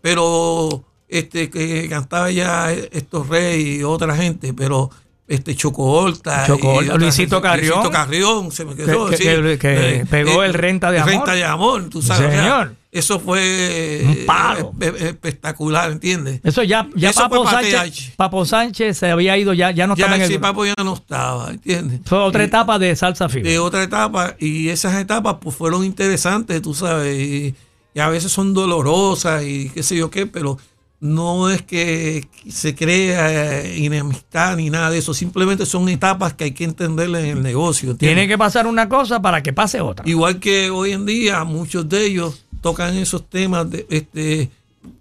Pero 0.00 0.84
este 1.08 1.50
que 1.50 1.88
cantaba 1.88 2.30
ya 2.30 2.72
estos 2.72 3.28
reyes 3.28 3.78
y 3.80 3.82
otra 3.84 4.16
gente, 4.16 4.52
pero 4.54 4.90
este 5.28 5.56
Choco 5.56 5.82
Horta 5.84 6.46
Choco 6.46 6.74
y 6.74 6.76
Horta, 6.78 6.94
otra 6.94 6.98
Luisito 6.98 7.40
Carrión. 7.42 7.74
Luisito 7.76 7.90
Carrión 7.90 8.52
se 8.52 8.64
me 8.64 8.74
quedó 8.76 9.06
Que- 9.10 9.16
sí. 9.16 9.24
que- 9.24 9.58
que 9.58 10.06
pegó 10.08 10.42
el 10.44 10.54
Renta 10.54 10.90
de 10.92 10.98
Amor. 11.00 11.12
Renta 11.12 11.32
de 11.34 11.44
amor, 11.44 11.88
tú 11.90 12.00
sabes. 12.02 12.32
Señor. 12.34 12.74
Eso 12.92 13.20
fue 13.20 14.02
Un 14.06 14.24
palo. 14.24 14.72
eh, 14.80 14.86
eh, 14.98 15.08
espectacular, 15.08 15.90
¿entiendes? 15.90 16.40
Eso 16.42 16.62
ya, 16.62 16.88
ya 16.94 17.10
Eso 17.10 17.20
Papo 17.20 17.44
fue 17.46 17.70
Sánchez. 17.70 18.12
Papo 18.16 18.44
Sánchez 18.46 18.96
se 18.96 19.10
había 19.10 19.36
ido, 19.36 19.52
ya, 19.52 19.70
ya 19.70 19.86
no 19.86 19.92
estaba 19.94 20.16
Ya 20.16 20.24
en 20.24 20.30
sí. 20.30 20.38
Papo 20.38 20.64
ya 20.64 20.74
no 20.82 20.94
estaba, 20.94 21.50
¿entiendes? 21.50 22.00
Fue 22.06 22.16
otra 22.18 22.42
etapa 22.44 22.78
de 22.78 22.96
Salsa 22.96 23.28
Fever. 23.28 23.52
de 23.52 23.58
otra 23.58 23.82
etapa 23.82 24.34
y 24.38 24.68
esas 24.70 24.98
etapas 24.98 25.36
pues 25.42 25.54
fueron 25.54 25.84
interesantes, 25.84 26.62
tú 26.62 26.72
sabes, 26.72 27.18
y, 27.18 27.54
y 27.94 28.00
a 28.00 28.08
veces 28.08 28.32
son 28.32 28.54
dolorosas 28.54 29.42
y 29.44 29.68
qué 29.70 29.82
sé 29.82 29.96
yo 29.96 30.08
qué, 30.08 30.24
pero 30.26 30.56
no 31.00 31.50
es 31.50 31.62
que 31.62 32.26
se 32.48 32.74
crea 32.74 33.60
eh, 33.62 33.84
enemistad 33.84 34.56
ni 34.56 34.70
nada 34.70 34.90
de 34.90 34.98
eso, 34.98 35.12
simplemente 35.12 35.66
son 35.66 35.88
etapas 35.88 36.34
que 36.34 36.44
hay 36.44 36.52
que 36.52 36.64
entenderle 36.64 37.20
en 37.20 37.36
el 37.38 37.42
negocio. 37.42 37.90
¿entiendes? 37.90 38.16
Tiene 38.16 38.28
que 38.28 38.38
pasar 38.38 38.66
una 38.66 38.88
cosa 38.88 39.20
para 39.20 39.42
que 39.42 39.52
pase 39.52 39.80
otra. 39.80 40.08
Igual 40.08 40.40
que 40.40 40.70
hoy 40.70 40.92
en 40.92 41.04
día 41.06 41.44
muchos 41.44 41.88
de 41.88 42.06
ellos 42.06 42.44
tocan 42.62 42.94
esos 42.96 43.28
temas 43.28 43.70
de, 43.70 43.86
este 43.90 44.50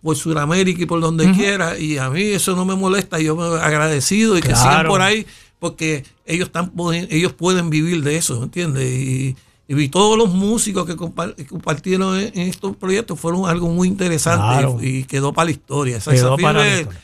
por 0.01 0.15
Sudamérica 0.15 0.81
y 0.83 0.85
por 0.85 0.99
donde 0.99 1.31
quiera 1.31 1.77
y 1.77 1.97
a 1.97 2.09
mí 2.09 2.21
eso 2.23 2.55
no 2.55 2.65
me 2.65 2.75
molesta, 2.75 3.19
yo 3.19 3.35
me 3.35 3.43
agradecido 3.59 4.37
y 4.37 4.41
que 4.41 4.55
sigan 4.55 4.87
por 4.87 5.01
ahí 5.01 5.25
porque 5.59 6.03
ellos 6.25 6.47
están 6.47 6.71
pueden- 6.71 7.07
ellos 7.11 7.33
pueden 7.33 7.69
vivir 7.69 8.03
de 8.03 8.17
eso, 8.17 8.43
¿entiendes? 8.43 8.83
Y, 8.91 9.35
y 9.67 9.89
todos 9.89 10.17
los 10.17 10.29
músicos 10.33 10.85
que 10.85 10.95
compa- 10.95 11.33
que 11.35 11.45
compartieron 11.47 12.17
en, 12.19 12.25
en 12.39 12.47
estos 12.49 12.75
proyectos 12.75 13.19
fueron 13.19 13.47
algo 13.49 13.67
muy 13.69 13.87
interesante 13.87 14.37
Claro. 14.45 14.77
y, 14.81 14.87
y 14.99 15.03
quedó 15.05 15.33
para 15.33 15.45
la 15.45 15.51
historia. 15.51 15.99
Salsa 15.99 16.21
Quedó 16.23 16.37
para 16.37 16.59
la 16.59 16.65
Fever 16.65 16.79
historia. 16.81 17.01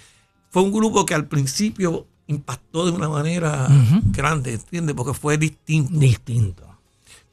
fue 0.49 0.62
un 0.64 0.72
grupo 0.72 1.05
que 1.05 1.14
al 1.16 1.26
principio 1.28 2.05
impactó 2.28 2.86
de 2.86 2.91
una 2.91 3.09
manera 3.09 3.68
grande, 4.12 4.53
¿entiendes? 4.53 4.95
Porque 4.95 5.14
fue 5.14 5.38
distinto. 5.38 5.97
Distinto. 5.99 6.64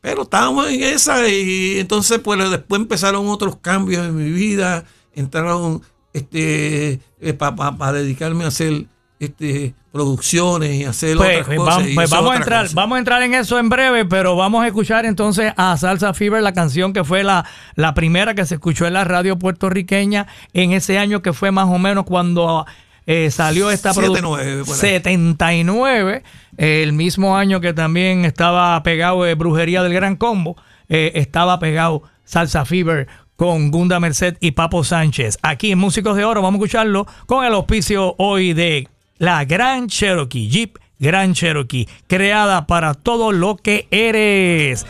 Pero 0.01 0.23
estábamos 0.23 0.69
en 0.69 0.83
esa 0.83 1.29
y 1.29 1.79
entonces 1.79 2.21
pues 2.21 2.51
después 2.51 2.81
empezaron 2.81 3.27
otros 3.29 3.57
cambios 3.57 4.07
en 4.07 4.17
mi 4.17 4.31
vida, 4.31 4.85
entraron 5.15 5.83
este 6.13 7.01
para 7.37 7.93
dedicarme 7.93 8.45
a 8.45 8.49
hacer 8.49 8.87
este 9.19 9.75
producciones 9.93 10.75
y 10.75 10.85
hacer 10.85 11.17
Pues, 11.17 11.31
otras 11.41 11.47
pues, 11.47 11.59
cosas. 11.59 11.77
vamos, 11.77 11.91
pues 11.95 12.11
vamos 12.11 12.33
a 12.33 12.37
entrar, 12.37 12.63
cosa. 12.67 12.75
vamos 12.77 12.97
a 12.97 12.99
entrar 13.01 13.23
en 13.23 13.35
eso 13.35 13.59
en 13.59 13.69
breve, 13.69 14.05
pero 14.05 14.37
vamos 14.37 14.63
a 14.63 14.67
escuchar 14.67 15.07
entonces 15.07 15.53
a 15.57 15.77
Salsa 15.77 16.15
Fever, 16.15 16.43
la 16.43 16.53
canción 16.53 16.93
que 16.93 17.03
fue 17.05 17.25
la, 17.25 17.45
la 17.75 17.95
primera 17.95 18.35
que 18.35 18.47
se 18.47 18.55
escuchó 18.55 18.87
en 18.87 18.93
la 18.93 19.05
radio 19.05 19.39
puertorriqueña 19.39 20.27
en 20.53 20.73
ese 20.73 20.99
año 20.99 21.21
que 21.23 21.33
fue 21.33 21.51
más 21.51 21.67
o 21.69 21.79
menos 21.79 22.05
cuando 22.05 22.65
eh, 23.07 23.31
salió 23.31 23.71
esta 23.71 23.93
producción. 23.95 24.25
nueve, 24.31 24.65
por 24.65 24.75
ahí. 24.75 24.81
79, 24.81 26.23
eh, 26.59 26.83
el 26.85 26.93
mismo 26.93 27.37
año 27.37 27.61
que 27.61 27.73
también 27.73 28.25
estaba 28.25 28.81
pegado 28.83 29.25
de 29.25 29.35
Brujería 29.35 29.83
del 29.83 29.95
Gran 29.95 30.17
Combo, 30.17 30.57
eh, 30.89 31.13
estaba 31.15 31.59
pegado 31.59 32.03
Salsa 32.25 32.65
Fever 32.65 33.09
con 33.35 33.71
Gunda 33.71 33.99
Merced 33.99 34.37
y 34.41 34.51
Papo 34.53 34.85
Sánchez. 34.85 35.39
Aquí 35.43 35.73
en 35.73 35.79
Músicos 35.79 36.17
de 36.17 36.25
Oro 36.25 36.43
vamos 36.43 36.61
a 36.61 36.65
escucharlo 36.65 37.07
con 37.27 37.45
el 37.45 37.55
auspicio 37.55 38.15
hoy 38.19 38.53
de 38.53 38.89
la 39.19 39.45
Gran 39.45 39.89
Cherokee, 39.89 40.49
Jeep 40.49 40.79
Gran 40.99 41.35
Cherokee, 41.35 41.89
creada 42.07 42.67
para 42.67 42.95
todo 42.95 43.33
lo 43.33 43.57
que 43.57 43.87
eres. 43.91 44.87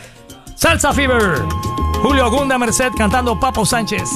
Salsa 0.55 0.93
Fever, 0.93 1.41
Julio 2.01 2.29
Gunda 2.31 2.57
Merced 2.57 2.91
cantando 2.97 3.39
Papo 3.39 3.65
Sánchez. 3.65 4.09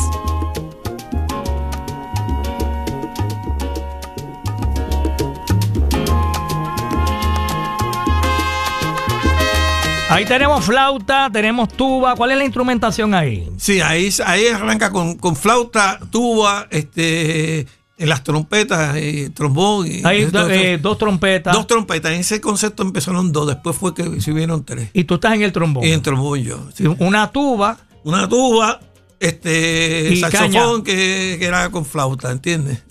Ahí 10.09 10.25
tenemos 10.25 10.63
flauta, 10.63 11.27
tenemos 11.31 11.69
tuba. 11.69 12.15
¿Cuál 12.15 12.31
es 12.31 12.37
la 12.37 12.43
instrumentación 12.43 13.15
ahí? 13.15 13.49
Sí, 13.57 13.81
ahí, 13.81 14.09
ahí 14.23 14.45
arranca 14.45 14.91
con, 14.91 15.17
con 15.17 15.35
flauta, 15.35 15.99
tuba, 16.11 16.67
este, 16.69 17.65
en 18.03 18.09
las 18.09 18.23
trompetas, 18.23 18.95
eh, 18.97 19.29
trombón. 19.33 19.87
y- 19.87 20.01
Hay 20.03 20.25
do- 20.25 20.49
eh, 20.49 20.77
dos 20.77 20.97
trompetas. 20.97 21.53
dos 21.55 21.65
trompetas. 21.67 22.11
En 22.11 22.19
ese 22.19 22.41
concepto 22.41 22.83
empezaron 22.83 23.31
dos, 23.31 23.47
después 23.47 23.75
fue 23.75 23.93
que 23.95 24.19
subieron 24.21 24.63
tres. 24.65 24.89
y 24.93 25.05
tú 25.05 25.15
estás 25.15 25.33
en 25.33 25.41
el 25.43 25.51
trombón. 25.51 25.83
Y 25.85 25.91
en 25.91 26.01
trombón 26.01 26.39
yo. 26.43 26.59
sí. 26.75 26.83
Una 26.99 27.31
tuba. 27.31 27.77
Una 28.03 28.27
tuba, 28.27 28.81
este 29.19 30.09
Y 30.13 30.17
saxofón 30.19 30.83
que, 30.83 31.37
que 31.39 31.45
era 31.45 31.69
con 31.71 31.85
flauta, 31.85 32.29
¿entiendes? 32.31 32.83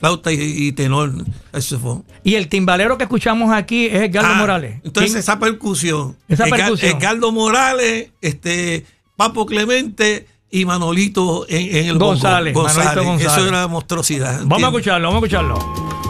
Flauta 0.00 0.32
y, 0.32 0.36
y 0.40 0.72
tenor, 0.72 1.12
saxofón. 1.52 2.04
Y 2.22 2.34
el 2.36 2.48
timbalero 2.48 2.96
que 2.96 3.04
escuchamos 3.04 3.52
aquí 3.52 3.86
es 3.86 3.94
Edgardo 4.02 4.30
Ah, 4.32 4.38
Morales. 4.38 4.80
Entonces 4.84 5.10
¿Quién? 5.12 5.18
esa 5.20 5.38
percusión. 5.38 6.16
Esa 6.28 6.44
Edgar- 6.46 6.60
percusión. 6.60 6.96
Edgardo 6.96 7.32
Morales, 7.32 8.10
este, 8.20 8.84
Papo 9.16 9.46
Clemente 9.46 10.26
y 10.50 10.64
Manolito 10.64 11.46
en, 11.48 11.76
en 11.76 11.86
el. 11.86 11.98
González, 11.98 12.54
Manolito 12.54 13.04
González. 13.04 13.26
Eso 13.26 13.48
era 13.48 13.66
monstruosidad. 13.68 14.40
Vamos 14.44 14.64
a 14.64 14.66
escucharlo, 14.68 15.08
vamos 15.08 15.22
a 15.22 15.26
escucharlo. 15.26 16.07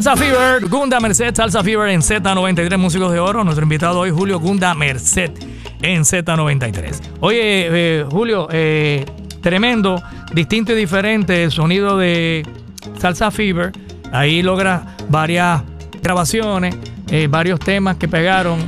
Salsa 0.00 0.16
Fever, 0.16 0.66
Gunda 0.66 0.98
Merced, 0.98 1.34
Salsa 1.34 1.62
Fever 1.62 1.90
en 1.90 2.00
Z93, 2.00 2.78
Músicos 2.78 3.12
de 3.12 3.18
Oro. 3.18 3.44
Nuestro 3.44 3.64
invitado 3.64 3.98
hoy, 3.98 4.10
Julio 4.10 4.40
Gunda 4.40 4.74
Merced, 4.74 5.30
en 5.82 6.04
Z93. 6.04 7.02
Oye, 7.20 7.38
eh, 7.42 8.06
Julio, 8.10 8.48
eh, 8.50 9.04
tremendo, 9.42 10.02
distinto 10.32 10.72
y 10.72 10.76
diferente 10.76 11.44
el 11.44 11.50
sonido 11.50 11.98
de 11.98 12.46
Salsa 12.98 13.30
Fever. 13.30 13.72
Ahí 14.10 14.42
logra 14.42 14.96
varias 15.10 15.64
grabaciones, 16.02 16.74
eh, 17.10 17.26
varios 17.30 17.60
temas 17.60 17.96
que 17.96 18.08
pegaron. 18.08 18.58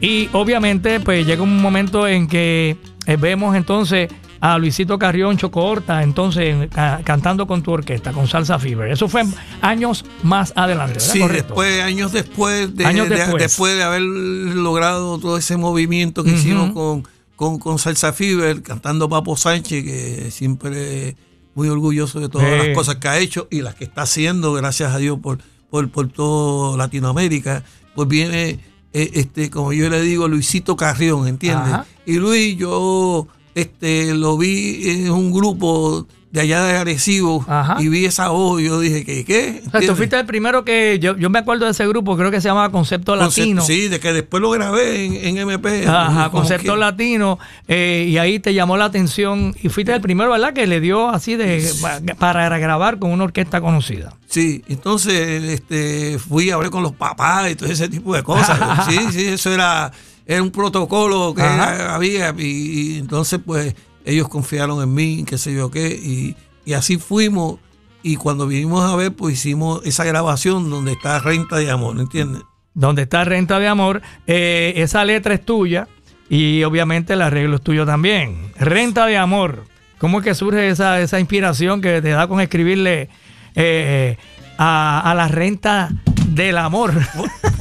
Y 0.00 0.28
obviamente, 0.32 0.98
pues 0.98 1.24
llega 1.24 1.40
un 1.44 1.62
momento 1.62 2.08
en 2.08 2.26
que 2.26 2.76
vemos 3.20 3.54
entonces 3.54 4.10
a 4.46 4.58
Luisito 4.58 4.98
Carrión 4.98 5.38
Chocorta, 5.38 6.02
entonces 6.02 6.68
ca- 6.70 7.00
cantando 7.02 7.46
con 7.46 7.62
tu 7.62 7.72
orquesta, 7.72 8.12
con 8.12 8.28
Salsa 8.28 8.58
Fever. 8.58 8.90
Eso 8.90 9.08
fue 9.08 9.22
años 9.62 10.04
más 10.22 10.52
adelante, 10.54 10.98
¿verdad? 10.98 11.12
Sí, 11.14 11.20
Correcto. 11.20 11.46
después, 11.46 11.82
años 11.82 12.12
después 12.12 12.76
de, 12.76 12.84
Años 12.84 13.08
de- 13.08 13.16
después. 13.16 13.42
después 13.42 13.74
de 13.74 13.82
haber 13.82 14.02
logrado 14.02 15.18
todo 15.18 15.38
ese 15.38 15.56
movimiento 15.56 16.24
que 16.24 16.32
hicimos 16.32 16.72
con, 16.72 17.04
con, 17.36 17.58
con 17.58 17.78
Salsa 17.78 18.12
Fever, 18.12 18.62
cantando 18.62 19.08
Papo 19.08 19.34
Sánchez, 19.34 19.82
que 19.82 20.30
siempre 20.30 21.16
muy 21.54 21.68
orgulloso 21.68 22.20
de 22.20 22.28
todas 22.28 22.50
las 22.66 22.74
cosas 22.76 22.96
que 22.96 23.08
ha 23.08 23.18
hecho 23.18 23.48
y 23.50 23.62
las 23.62 23.74
que 23.76 23.84
está 23.84 24.02
haciendo, 24.02 24.52
gracias 24.52 24.92
a 24.92 24.98
Dios, 24.98 25.18
por, 25.20 25.38
por, 25.70 25.88
por 25.88 26.08
todo 26.08 26.76
Latinoamérica, 26.76 27.62
pues 27.94 28.08
viene, 28.08 28.58
eh, 28.92 29.10
este 29.14 29.48
como 29.48 29.72
yo 29.72 29.88
le 29.88 30.02
digo, 30.02 30.28
Luisito 30.28 30.76
Carrión, 30.76 31.28
¿entiendes? 31.28 31.72
Ajá. 31.72 31.86
Y 32.04 32.16
Luis, 32.16 32.58
yo 32.58 33.26
este, 33.54 34.14
lo 34.14 34.36
vi 34.38 34.90
en 34.90 35.10
un 35.10 35.32
grupo 35.32 36.06
de 36.30 36.40
allá 36.40 36.64
de 36.64 36.76
Arecibo 36.76 37.44
Ajá. 37.46 37.76
y 37.80 37.88
vi 37.88 38.06
esa 38.06 38.30
voz 38.30 38.60
y 38.60 38.64
yo 38.64 38.80
dije, 38.80 39.04
¿qué? 39.04 39.24
¿Qué? 39.24 39.62
O 39.68 39.70
sea, 39.70 39.80
tú 39.86 39.94
fuiste 39.94 40.18
el 40.18 40.26
primero 40.26 40.64
que. 40.64 40.98
Yo, 40.98 41.16
yo 41.16 41.30
me 41.30 41.38
acuerdo 41.38 41.64
de 41.66 41.70
ese 41.70 41.86
grupo, 41.86 42.16
creo 42.16 42.32
que 42.32 42.40
se 42.40 42.48
llamaba 42.48 42.70
Concepto 42.72 43.14
Latino. 43.14 43.62
Sí, 43.62 43.86
de 43.86 44.00
que 44.00 44.12
después 44.12 44.40
lo 44.40 44.50
grabé 44.50 45.04
en, 45.04 45.14
en 45.14 45.38
MP. 45.48 45.86
Ajá, 45.86 46.30
Concepto 46.30 46.72
que- 46.74 46.78
Latino. 46.80 47.38
eh, 47.68 48.06
y 48.08 48.18
ahí 48.18 48.40
te 48.40 48.52
llamó 48.52 48.76
la 48.76 48.86
atención. 48.86 49.54
Y 49.62 49.68
fuiste 49.68 49.94
el 49.94 50.00
primero, 50.00 50.32
¿verdad? 50.32 50.52
Que 50.52 50.66
le 50.66 50.80
dio 50.80 51.08
así 51.08 51.36
de. 51.36 51.70
para 52.18 52.58
grabar 52.58 52.98
con 52.98 53.12
una 53.12 53.22
orquesta 53.22 53.60
conocida. 53.60 54.12
Sí, 54.26 54.64
entonces 54.66 55.44
este, 55.44 56.18
fui 56.18 56.50
a 56.50 56.54
hablar 56.56 56.72
con 56.72 56.82
los 56.82 56.90
papás 56.92 57.52
y 57.52 57.54
todo 57.54 57.68
ese 57.68 57.88
tipo 57.88 58.12
de 58.12 58.24
cosas. 58.24 58.58
sí, 58.88 58.98
sí, 59.12 59.26
eso 59.28 59.52
era, 59.52 59.92
era 60.26 60.42
un 60.42 60.50
protocolo 60.50 61.34
que 61.34 61.42
había 61.42 62.34
y, 62.38 62.42
y 62.42 62.98
entonces 62.98 63.40
pues 63.44 63.74
ellos 64.04 64.28
confiaron 64.28 64.82
en 64.82 64.92
mí, 64.94 65.24
qué 65.26 65.38
sé 65.38 65.54
yo 65.54 65.70
qué, 65.70 65.88
y, 65.88 66.36
y 66.64 66.72
así 66.74 66.98
fuimos. 66.98 67.58
Y 68.02 68.16
cuando 68.16 68.46
vinimos 68.46 68.84
a 68.84 68.94
ver, 68.96 69.12
pues 69.14 69.34
hicimos 69.34 69.80
esa 69.86 70.04
grabación 70.04 70.68
donde 70.68 70.92
está 70.92 71.18
Renta 71.20 71.56
de 71.56 71.70
Amor, 71.70 71.98
¿entiendes? 71.98 72.42
Donde 72.74 73.00
está 73.02 73.24
Renta 73.24 73.58
de 73.58 73.66
Amor. 73.66 74.02
eh, 74.26 74.74
esa 74.76 75.04
letra 75.06 75.32
es 75.32 75.42
tuya. 75.42 75.88
Y 76.28 76.64
obviamente 76.64 77.14
el 77.14 77.22
arreglo 77.22 77.56
es 77.56 77.62
tuyo 77.62 77.86
también. 77.86 78.52
Renta 78.58 79.06
de 79.06 79.16
Amor. 79.16 79.64
¿Cómo 79.96 80.18
es 80.18 80.24
que 80.24 80.34
surge 80.34 80.68
esa, 80.68 81.00
esa 81.00 81.18
inspiración 81.18 81.80
que 81.80 82.02
te 82.02 82.10
da 82.10 82.26
con 82.26 82.40
escribirle 82.42 83.08
eh, 83.54 84.18
a, 84.58 85.10
a 85.10 85.14
la 85.14 85.28
renta 85.28 85.88
del 86.28 86.58
amor? 86.58 86.92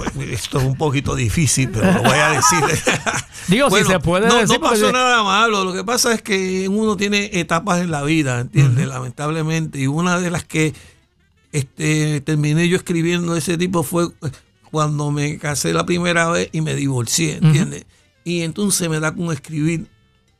Esto 0.32 0.60
es 0.60 0.64
un 0.66 0.76
poquito 0.76 1.16
difícil, 1.16 1.70
pero 1.70 1.92
lo 1.92 2.04
voy 2.04 2.18
a 2.18 2.30
decir. 2.32 2.60
Digo, 3.48 3.70
si 3.70 3.84
se 3.84 4.00
puede 4.00 4.28
no, 4.28 4.36
decir, 4.36 4.60
No 4.60 4.62
pasó 4.62 4.82
porque- 4.82 4.94
nada 4.94 5.24
malo. 5.24 5.64
Lo 5.66 5.74
que 5.74 5.84
pasa 5.84 6.14
es 6.14 6.22
que 6.22 6.68
uno 6.70 6.96
tiene 6.98 7.30
etapas 7.34 7.82
en 7.82 7.92
la 7.92 8.04
vida, 8.04 8.40
¿entiendes? 8.40 8.88
Lamentablemente. 8.88 9.80
Y 9.80 9.88
una 9.88 10.20
de 10.20 10.32
las 10.32 10.44
que 10.46 10.74
este, 11.52 12.22
terminé 12.22 12.68
yo 12.68 12.78
escribiendo 12.78 13.34
de 13.34 13.40
ese 13.40 13.58
tipo 13.58 13.84
fue 13.84 14.08
cuando 14.72 15.12
me 15.12 15.38
casé 15.38 15.72
la 15.74 15.86
primera 15.86 16.30
vez 16.30 16.50
y 16.52 16.62
me 16.62 16.76
divorcié, 16.76 17.38
¿entiendes? 17.38 17.86
Y 18.24 18.42
entonces 18.42 18.90
me 18.90 19.00
da 19.00 19.14
con 19.14 19.32
escribir. 19.32 19.88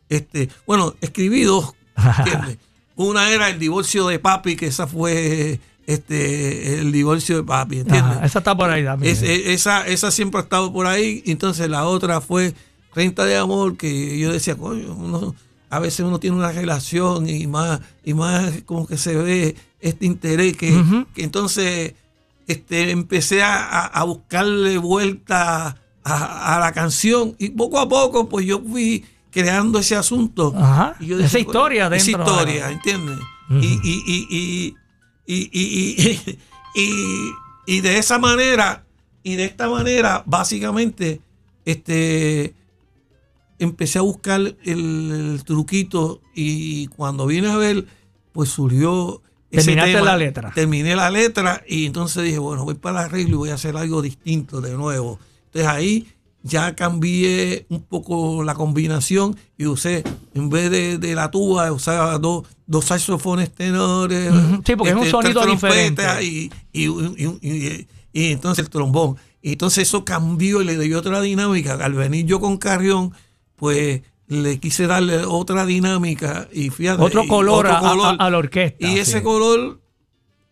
Este, 0.10 0.50
bueno, 0.66 0.96
escribí 1.02 1.44
dos, 1.44 1.74
¿entiendes? 2.18 2.58
Una 2.96 3.32
era 3.32 3.50
el 3.50 3.58
divorcio 3.60 4.08
de 4.08 4.20
papi, 4.20 4.56
que 4.56 4.68
esa 4.68 4.86
fue 4.88 5.60
este 5.88 6.80
el 6.80 6.92
divorcio 6.92 7.38
de 7.38 7.44
papi, 7.44 7.80
¿entiendes? 7.80 8.04
Ajá, 8.18 8.26
esa 8.26 8.40
está 8.40 8.56
por 8.56 8.70
ahí 8.70 8.84
también. 8.84 9.12
Es- 9.14 9.22
esa, 9.24 9.86
esa 9.88 10.12
siempre 10.12 10.40
ha 10.40 10.44
estado 10.44 10.72
por 10.72 10.86
ahí. 10.88 11.24
Entonces 11.26 11.70
la 11.70 11.86
otra 11.86 12.22
fue 12.22 12.54
Renta 12.96 13.26
de 13.26 13.38
Amor, 13.38 13.76
que 13.78 14.18
yo 14.20 14.32
decía, 14.32 14.56
coño, 14.56 14.94
uno- 14.94 15.36
a 15.70 15.80
veces 15.80 16.02
uno 16.02 16.20
tiene 16.20 16.36
una 16.38 16.52
relación 16.52 17.28
y 17.28 17.48
más, 17.48 17.80
y 18.06 18.14
más 18.14 18.62
como 18.66 18.86
que 18.86 18.98
se 18.98 19.16
ve 19.16 19.56
este 19.80 20.06
interés 20.06 20.56
que, 20.56 20.70
entonces 21.16 21.94
este, 22.48 22.92
empecé 22.92 23.42
a, 23.42 23.86
a- 23.88 24.04
buscarle 24.04 24.78
vuelta 24.78 25.76
a, 26.04 26.56
a 26.56 26.60
la 26.60 26.72
canción 26.74 27.36
y 27.40 27.50
poco 27.50 27.80
a 27.80 27.90
poco 27.90 28.30
pues 28.30 28.46
yo 28.46 28.62
fui 28.62 29.04
creando 29.32 29.80
ese 29.80 29.96
asunto. 29.96 30.54
Ajá. 30.56 30.96
Y 31.00 31.08
yo 31.08 31.20
Esa 31.20 31.40
historia 31.40 31.86
coño, 31.90 31.96
Esa 31.96 32.06
dentro 32.12 32.24
de 32.24 32.46
la- 32.46 32.52
historia, 32.52 32.72
¿entiendes? 32.72 33.18
Ujú. 33.50 33.60
y, 33.60 33.80
y, 33.84 34.04
y, 34.06 34.28
y, 34.30 34.68
y, 34.68 34.76
y, 35.26 35.50
y- 35.52 36.38
y- 36.76 37.32
y 37.66 37.82
de 37.82 37.98
esa 37.98 38.20
manera, 38.20 38.86
y 39.24 39.36
de 39.36 39.46
esta 39.46 39.70
manera, 39.70 40.24
básicamente, 40.26 41.22
este 41.66 42.54
empecé 43.60 44.00
a 44.00 44.02
buscar 44.02 44.42
el, 44.42 44.58
el 44.66 45.44
truquito 45.46 46.22
y 46.36 46.88
cuando 46.88 47.26
vine 47.28 47.48
a 47.50 47.56
ver, 47.58 47.86
pues 48.34 48.50
surgió 48.50 49.22
ese 49.52 49.68
Terminaste 49.68 49.94
tema. 49.94 50.06
la 50.06 50.18
letra. 50.18 50.52
Terminé 50.54 50.96
la 50.96 51.10
letra 51.10 51.64
y 51.68 51.86
entonces 51.86 52.24
dije, 52.24 52.40
bueno, 52.40 52.66
voy 52.66 52.74
para 52.76 53.02
el 53.02 53.06
arreglo 53.06 53.36
y 53.36 53.38
voy 53.38 53.50
a 53.52 53.54
hacer 53.54 53.78
algo 53.78 54.02
distinto 54.02 54.60
de 54.60 54.74
nuevo. 54.74 55.20
Entonces 55.46 55.70
ahí 55.70 56.08
ya 56.44 56.76
cambié 56.76 57.66
un 57.70 57.82
poco 57.84 58.44
la 58.44 58.54
combinación 58.54 59.36
y 59.58 59.66
usé, 59.66 60.04
en 60.34 60.50
vez 60.50 60.70
de, 60.70 60.98
de 60.98 61.16
la 61.16 61.32
tuba, 61.32 61.72
usaba 61.72 62.18
dos, 62.20 62.46
dos 62.68 62.86
saxofones 62.86 63.50
tenores. 63.54 64.26
este, 64.28 64.38
Ujú, 64.38 64.62
sí, 64.66 64.76
porque 64.76 64.92
es 64.92 64.98
un 64.98 65.06
sonido 65.06 65.42
tres 65.42 65.58
trompetas 65.60 66.20
diferente. 66.20 66.26
Y, 66.26 66.52
y, 66.74 66.90
y- 67.42 67.88
y- 68.14 68.32
entonces 68.32 68.66
el 68.66 68.70
trombón. 68.70 69.16
Y 69.42 69.54
entonces 69.54 69.88
eso 69.88 70.04
cambió 70.06 70.62
y 70.62 70.66
le 70.66 70.78
dio 70.78 71.00
otra 71.00 71.20
dinámica. 71.22 71.74
Al 71.76 71.94
venir 71.94 72.26
yo 72.26 72.40
con 72.40 72.58
Carrión, 72.58 73.14
pues 73.56 74.02
le 74.28 74.60
quise 74.60 74.88
darle 74.88 75.26
otra 75.26 75.66
dinámica 75.66 76.48
y 76.52 76.70
fíjate. 76.70 77.02
Otro 77.04 77.28
color, 77.28 77.68
a- 77.68 77.80
color. 77.80 78.16
a, 78.20 78.26
a 78.26 78.30
la 78.30 78.38
orquesta. 78.38 78.86
Y 78.88 78.98
ese 79.00 79.18
sí. 79.20 79.24
color 79.24 79.80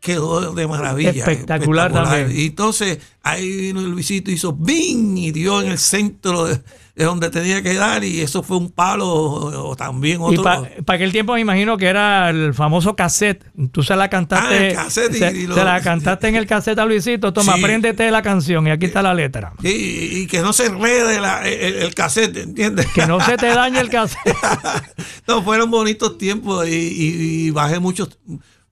quedó 0.01 0.53
de 0.53 0.67
maravilla. 0.67 1.11
Espectacular 1.11 1.93
también. 1.93 2.31
Y 2.37 2.47
entonces 2.47 2.99
ahí 3.23 3.47
vino 3.67 3.79
el 3.79 3.91
Luisito, 3.91 4.31
hizo 4.31 4.51
¡bing! 4.53 5.17
y 5.17 5.31
dio 5.31 5.61
en 5.61 5.71
el 5.71 5.77
centro 5.77 6.45
de, 6.45 6.59
de 6.95 7.05
donde 7.05 7.29
tenía 7.29 7.61
que 7.61 7.75
dar 7.75 8.03
y 8.03 8.19
eso 8.19 8.41
fue 8.41 8.57
un 8.57 8.71
palo 8.71 9.07
o, 9.07 9.69
o 9.69 9.75
también 9.75 10.19
Y 10.21 10.23
otro. 10.37 10.43
para 10.85 10.95
aquel 10.95 11.11
tiempo 11.11 11.33
me 11.35 11.39
imagino 11.41 11.77
que 11.77 11.85
era 11.85 12.31
el 12.31 12.55
famoso 12.55 12.95
cassette. 12.95 13.45
Tú 13.71 13.83
se 13.83 13.95
la 13.95 14.09
cantaste. 14.09 14.55
Ah, 14.55 14.67
el 14.69 14.75
cassette 14.75 15.13
y- 15.15 15.19
se, 15.19 15.37
y 15.37 15.45
lo- 15.47 15.53
se 15.53 15.63
la 15.63 15.79
cantaste 15.81 16.27
en 16.29 16.35
el 16.35 16.47
cassette 16.47 16.79
a 16.79 16.85
Luisito. 16.85 17.31
Toma, 17.31 17.53
Sí. 17.57 17.59
apréndete 17.59 18.09
la 18.09 18.23
canción 18.23 18.65
y 18.65 18.71
aquí 18.71 18.87
está 18.87 19.03
la 19.03 19.13
letra. 19.13 19.53
Y, 19.61 19.69
y 19.69 20.27
que 20.27 20.41
no 20.41 20.51
se 20.51 20.65
enrede 20.65 21.21
la- 21.21 21.47
el, 21.47 21.75
el 21.75 21.93
cassette, 21.93 22.37
¿entiendes? 22.37 22.87
Que 22.87 23.05
no 23.05 23.19
se 23.23 23.37
te 23.37 23.47
dañe 23.47 23.79
el 23.79 23.89
cassette. 23.91 24.35
no, 25.27 25.43
fueron 25.43 25.69
bonitos 25.69 26.17
tiempos 26.17 26.67
y, 26.67 26.71
y- 26.71 27.45
y 27.47 27.49
bajé 27.51 27.79
muchos, 27.79 28.17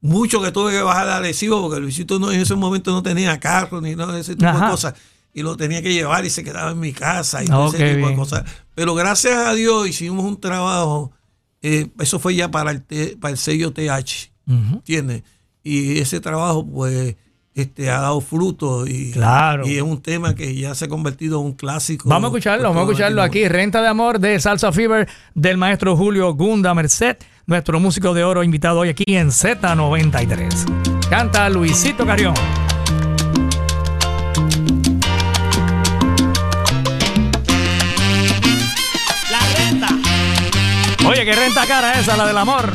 mucho 0.02 0.42
que 0.42 0.52
tuve 0.52 0.72
que 0.72 0.82
bajar 0.82 1.08
de 1.08 1.14
adhesivo 1.14 1.62
porque 1.62 1.80
Luisito 1.80 2.20
no, 2.20 2.32
en 2.32 2.40
ese 2.42 2.56
momento 2.56 2.92
no 2.92 3.04
tenía 3.04 3.40
carro 3.40 3.82
ni 3.82 3.96
nada 3.96 4.14
de 4.14 4.22
ese 4.22 4.36
tipo 4.36 4.48
Ajá. 4.50 4.66
de 4.66 4.72
cosas. 4.72 4.94
Y 5.34 5.42
lo 5.44 5.56
tenía 5.58 5.82
que 5.82 5.94
llevar 5.94 6.26
y 6.26 6.30
se 6.30 6.44
quedaba 6.44 6.72
en 6.72 6.80
mi 6.80 6.92
casa 6.94 7.44
y 7.44 7.48
Oh, 7.48 7.50
todo 7.50 7.68
ese 7.70 7.78
qué 7.78 7.96
tipo 7.96 8.10
de 8.10 8.16
cosas. 8.16 8.44
Pero 8.76 8.96
gracias 8.96 9.36
a 9.36 9.54
Dios 9.54 9.88
hicimos 9.88 10.26
un 10.26 10.40
trabajo, 10.40 11.12
eh, 11.62 11.88
eso 12.00 12.18
fue 12.20 12.34
ya 12.36 12.50
para 12.50 12.72
el, 12.72 12.82
para 13.20 13.32
el 13.32 13.38
sello 13.38 13.72
TH, 13.72 14.32
Ujú. 14.48 14.76
¿entiendes? 14.78 15.24
Y 15.64 16.00
ese 16.00 16.20
trabajo, 16.20 16.66
pues, 16.66 17.16
este, 17.54 17.92
ha 17.92 18.00
dado 18.00 18.22
fruto 18.22 18.88
y, 18.88 19.12
Claro. 19.12 19.68
y 19.68 19.76
es 19.76 19.82
un 19.82 20.02
tema 20.02 20.34
que 20.34 20.56
ya 20.56 20.74
se 20.74 20.86
ha 20.86 20.88
convertido 20.88 21.40
en 21.42 21.48
un 21.48 21.54
clásico. 21.54 22.08
Vamos 22.08 22.30
a 22.30 22.32
escucharlo, 22.32 22.70
vamos 22.70 22.82
a 22.82 22.92
escucharlo 22.92 23.22
aquí. 23.22 23.48
Renta 23.48 23.82
de 23.82 23.88
amor 23.90 24.20
de 24.20 24.40
Salsa 24.40 24.72
Fever 24.72 25.08
del 25.36 25.58
maestro 25.58 25.96
Julio 25.98 26.34
Gunda 26.34 26.74
Merced, 26.74 27.18
nuestro 27.50 27.80
músico 27.80 28.14
de 28.14 28.24
oro 28.24 28.44
invitado 28.44 28.80
hoy 28.80 28.90
aquí 28.90 29.04
en 29.08 29.30
Z93. 29.30 31.10
Canta 31.10 31.50
Luisito 31.50 32.06
Carrión. 32.06 32.36
La 39.32 39.40
renta. 39.58 39.88
Oye, 41.08 41.26
qué 41.26 41.34
renta 41.34 41.66
cara 41.66 42.00
esa, 42.00 42.16
la 42.16 42.28
del 42.28 42.38
amor. 42.38 42.72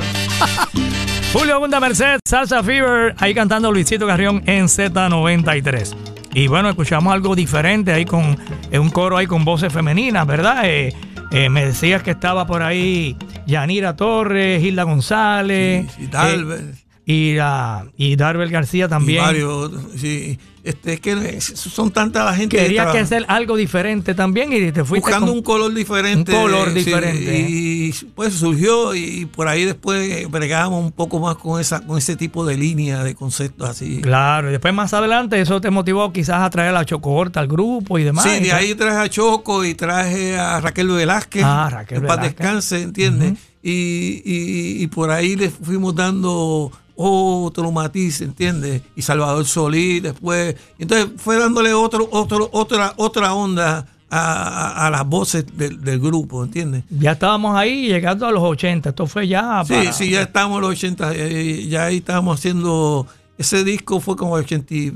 Julio 1.33 1.61
Gunda 1.61 1.79
Merced, 1.79 2.19
Salsa 2.25 2.63
Fever, 2.65 3.15
ahí 3.19 3.33
cantando 3.33 3.71
Luisito 3.71 4.09
Carrión 4.09 4.43
en 4.47 4.65
Z93. 4.65 5.95
Y 6.35 6.49
bueno, 6.49 6.69
escuchamos 6.69 7.15
algo 7.15 7.37
diferente 7.37 7.93
ahí 7.93 8.05
con 8.05 8.37
eh, 8.73 8.81
un 8.81 8.91
coro 8.91 9.17
ahí 9.17 9.29
con 9.29 9.45
voces 9.45 9.73
femeninas, 9.73 10.27
¿verdad? 10.27 10.63
Eh, 10.65 10.93
eh, 11.35 11.49
me 11.51 11.65
decías 11.67 12.03
que 12.03 12.13
estaba 12.13 12.47
por 12.47 12.63
ahí 12.63 13.17
Yanira 13.47 13.97
Torres, 13.97 14.63
Hilda 14.63 14.85
González. 14.85 15.87
Sí, 15.91 16.03
sí, 16.03 16.07
Dalbert. 16.09 16.63
eh, 16.75 16.84
y, 17.07 17.35
la- 17.35 17.87
y 17.97 18.17
Darbel 18.17 18.51
García 18.51 18.87
Y 18.87 18.89
también. 18.89 19.23
varios, 19.23 19.71
sí. 19.97 20.39
Este, 20.65 20.95
es 20.95 21.01
que 21.01 21.41
son 21.43 21.91
tanta 21.91 22.25
la 22.25 22.35
gente. 22.35 22.57
Querías 22.57 22.91
que 22.91 22.99
hacer 22.99 23.27
algo 23.29 23.55
diferente 23.55 24.15
también 24.15 24.51
y 24.51 24.73
te 24.73 24.83
fuiste 24.83 25.05
buscando 25.11 25.27
con- 25.27 25.37
un 25.37 25.43
color 25.43 25.75
diferente. 25.75 26.33
Un 26.35 26.41
color 26.43 26.69
sí, 26.71 26.75
diferente. 26.77 27.39
y 27.51 27.93
pues 28.15 28.33
surgió 28.33 28.95
y 28.95 29.27
por 29.27 29.47
ahí 29.47 29.67
después 29.67 30.27
bregábamos 30.31 30.83
un 30.83 30.93
poco 30.93 31.21
más 31.21 31.37
con 31.37 31.61
esa 31.61 31.85
con 31.87 31.99
ese 31.99 32.17
tipo 32.17 32.47
de 32.47 32.57
línea 32.57 33.05
de 33.05 33.15
conceptos 33.15 33.69
así. 33.69 34.01
Claro, 34.01 34.49
y 34.49 34.53
después 34.53 34.73
más 34.73 34.95
adelante 34.95 35.39
eso 35.39 35.61
te 35.61 35.69
motivó 35.69 36.11
quizás 36.15 36.41
a 36.41 36.49
traer 36.49 36.71
a 36.71 36.73
la 36.73 36.87
Chocohorta 36.87 37.41
al 37.41 37.47
grupo 37.49 37.99
y 37.99 38.05
demás. 38.05 38.25
Sí, 38.25 38.41
de 38.43 38.53
ahí 38.55 38.75
traje 38.75 38.97
a 38.97 39.09
Choco 39.11 39.67
y 39.67 39.75
traje 39.75 40.39
a 40.39 40.63
Raquel 40.63 40.89
Velázquez. 40.89 41.43
Ah, 41.45 41.69
Raquel 41.71 42.01
Velázquez. 42.01 42.25
descanse, 42.37 42.81
¿entiendes? 42.81 43.35
y, 43.63 44.23
y- 44.25 44.83
y 44.83 44.87
por 44.87 45.11
ahí 45.11 45.37
le 45.37 45.51
fuimos 45.51 45.95
dando 45.95 46.73
otro 46.97 47.71
matiz, 47.73 48.21
¿entiendes? 48.21 48.83
Y 48.97 49.03
Salvador 49.03 49.45
Solí 49.47 50.01
después. 50.01 50.55
Entonces 50.79 51.09
fue 51.17 51.39
dándole 51.39 51.73
otro, 51.75 52.09
otro, 52.13 52.49
otra, 52.53 52.93
otra 52.97 53.35
onda 53.35 53.87
a, 54.11 54.19
a- 54.21 54.87
a 54.87 54.91
las 54.91 55.05
voces 55.07 55.45
del, 55.57 55.81
del 55.83 55.99
grupo, 55.99 56.45
¿entiendes? 56.45 56.85
Ya 56.91 57.13
estábamos 57.13 57.57
ahí 57.57 57.89
llegando 57.89 58.27
a 58.27 58.31
los 58.33 58.43
80. 58.43 58.91
Esto 58.91 59.07
fue 59.07 59.27
ya. 59.27 59.65
Sí, 59.67 59.75
para- 59.75 59.93
sí, 59.93 60.11
ya 60.11 60.23
estamos 60.23 60.57
en 60.57 60.61
los 60.63 60.71
80, 60.71 61.13
eh, 61.15 61.67
ya 61.69 61.87
ahí 61.87 61.97
estábamos 61.97 62.39
haciendo. 62.39 63.07
Ese 63.37 63.65
disco 63.65 63.99
fue 64.01 64.15
como 64.17 64.35
82, 64.35 64.95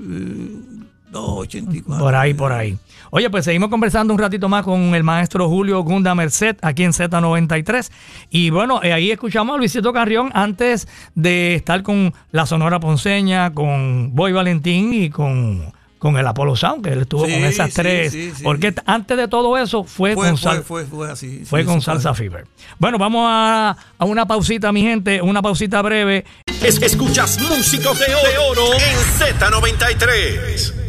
84. 1.13 1.99
Por 2.05 2.15
ahí, 2.15 2.35
por 2.35 2.53
ahí. 2.53 2.79
Oye, 3.11 3.31
pues 3.31 3.45
seguimos 3.45 3.69
conversando 3.71 4.13
un 4.13 4.19
ratito 4.19 4.49
más 4.49 4.65
con 4.65 4.95
el 4.95 5.03
maestro 5.05 5.49
Julio 5.49 5.81
Gunda 5.83 6.15
Merced 6.15 6.57
aquí 6.63 6.85
en 6.85 6.93
Z93. 6.93 7.91
Y 8.31 8.51
bueno, 8.51 8.81
eh, 8.83 8.93
ahí 8.93 9.11
escuchamos 9.11 9.55
a 9.55 9.59
Luisito 9.59 9.93
Carrión 9.93 10.31
antes 10.35 10.89
de 11.15 11.55
estar 11.55 11.83
con 11.83 12.13
la 12.33 12.47
Sonora 12.47 12.81
Ponceña, 12.81 13.53
con 13.55 14.15
Boy 14.15 14.33
Valentín 14.33 14.93
y 14.93 15.09
con, 15.11 15.73
con 15.99 16.17
el 16.19 16.27
Apolo 16.27 16.55
Sound, 16.55 16.85
que 16.85 16.91
él 16.93 17.01
estuvo 17.03 17.25
Sí, 17.27 17.33
con 17.33 17.45
esas 17.45 17.69
sí, 17.71 17.75
tres. 17.77 18.13
sí, 18.13 18.33
sí. 18.37 18.43
Porque 18.45 18.75
antes 18.87 19.17
de 19.17 19.27
todo 19.29 19.57
eso 19.57 19.85
fue, 19.85 20.15
Fue, 20.15 20.29
con 20.29 20.37
sal- 20.37 20.63
fue, 20.63 20.85
fue 20.85 21.11
así. 21.11 21.43
fue 21.45 21.61
sí, 21.63 21.67
con 21.67 21.81
Salsa 21.81 22.13
Fever. 22.15 22.47
Bueno, 22.79 22.99
vamos 22.99 23.25
a, 23.29 23.77
a 23.99 24.05
una 24.05 24.27
pausita, 24.27 24.71
mi 24.73 24.83
gente, 24.83 25.23
una 25.23 25.41
pausita 25.43 25.81
breve. 25.83 26.25
Es- 26.63 26.81
escuchas 26.83 27.41
músicos 27.41 27.99
de 27.99 28.07
oro, 28.51 28.73
en 28.75 29.39
Z93. 29.39 30.88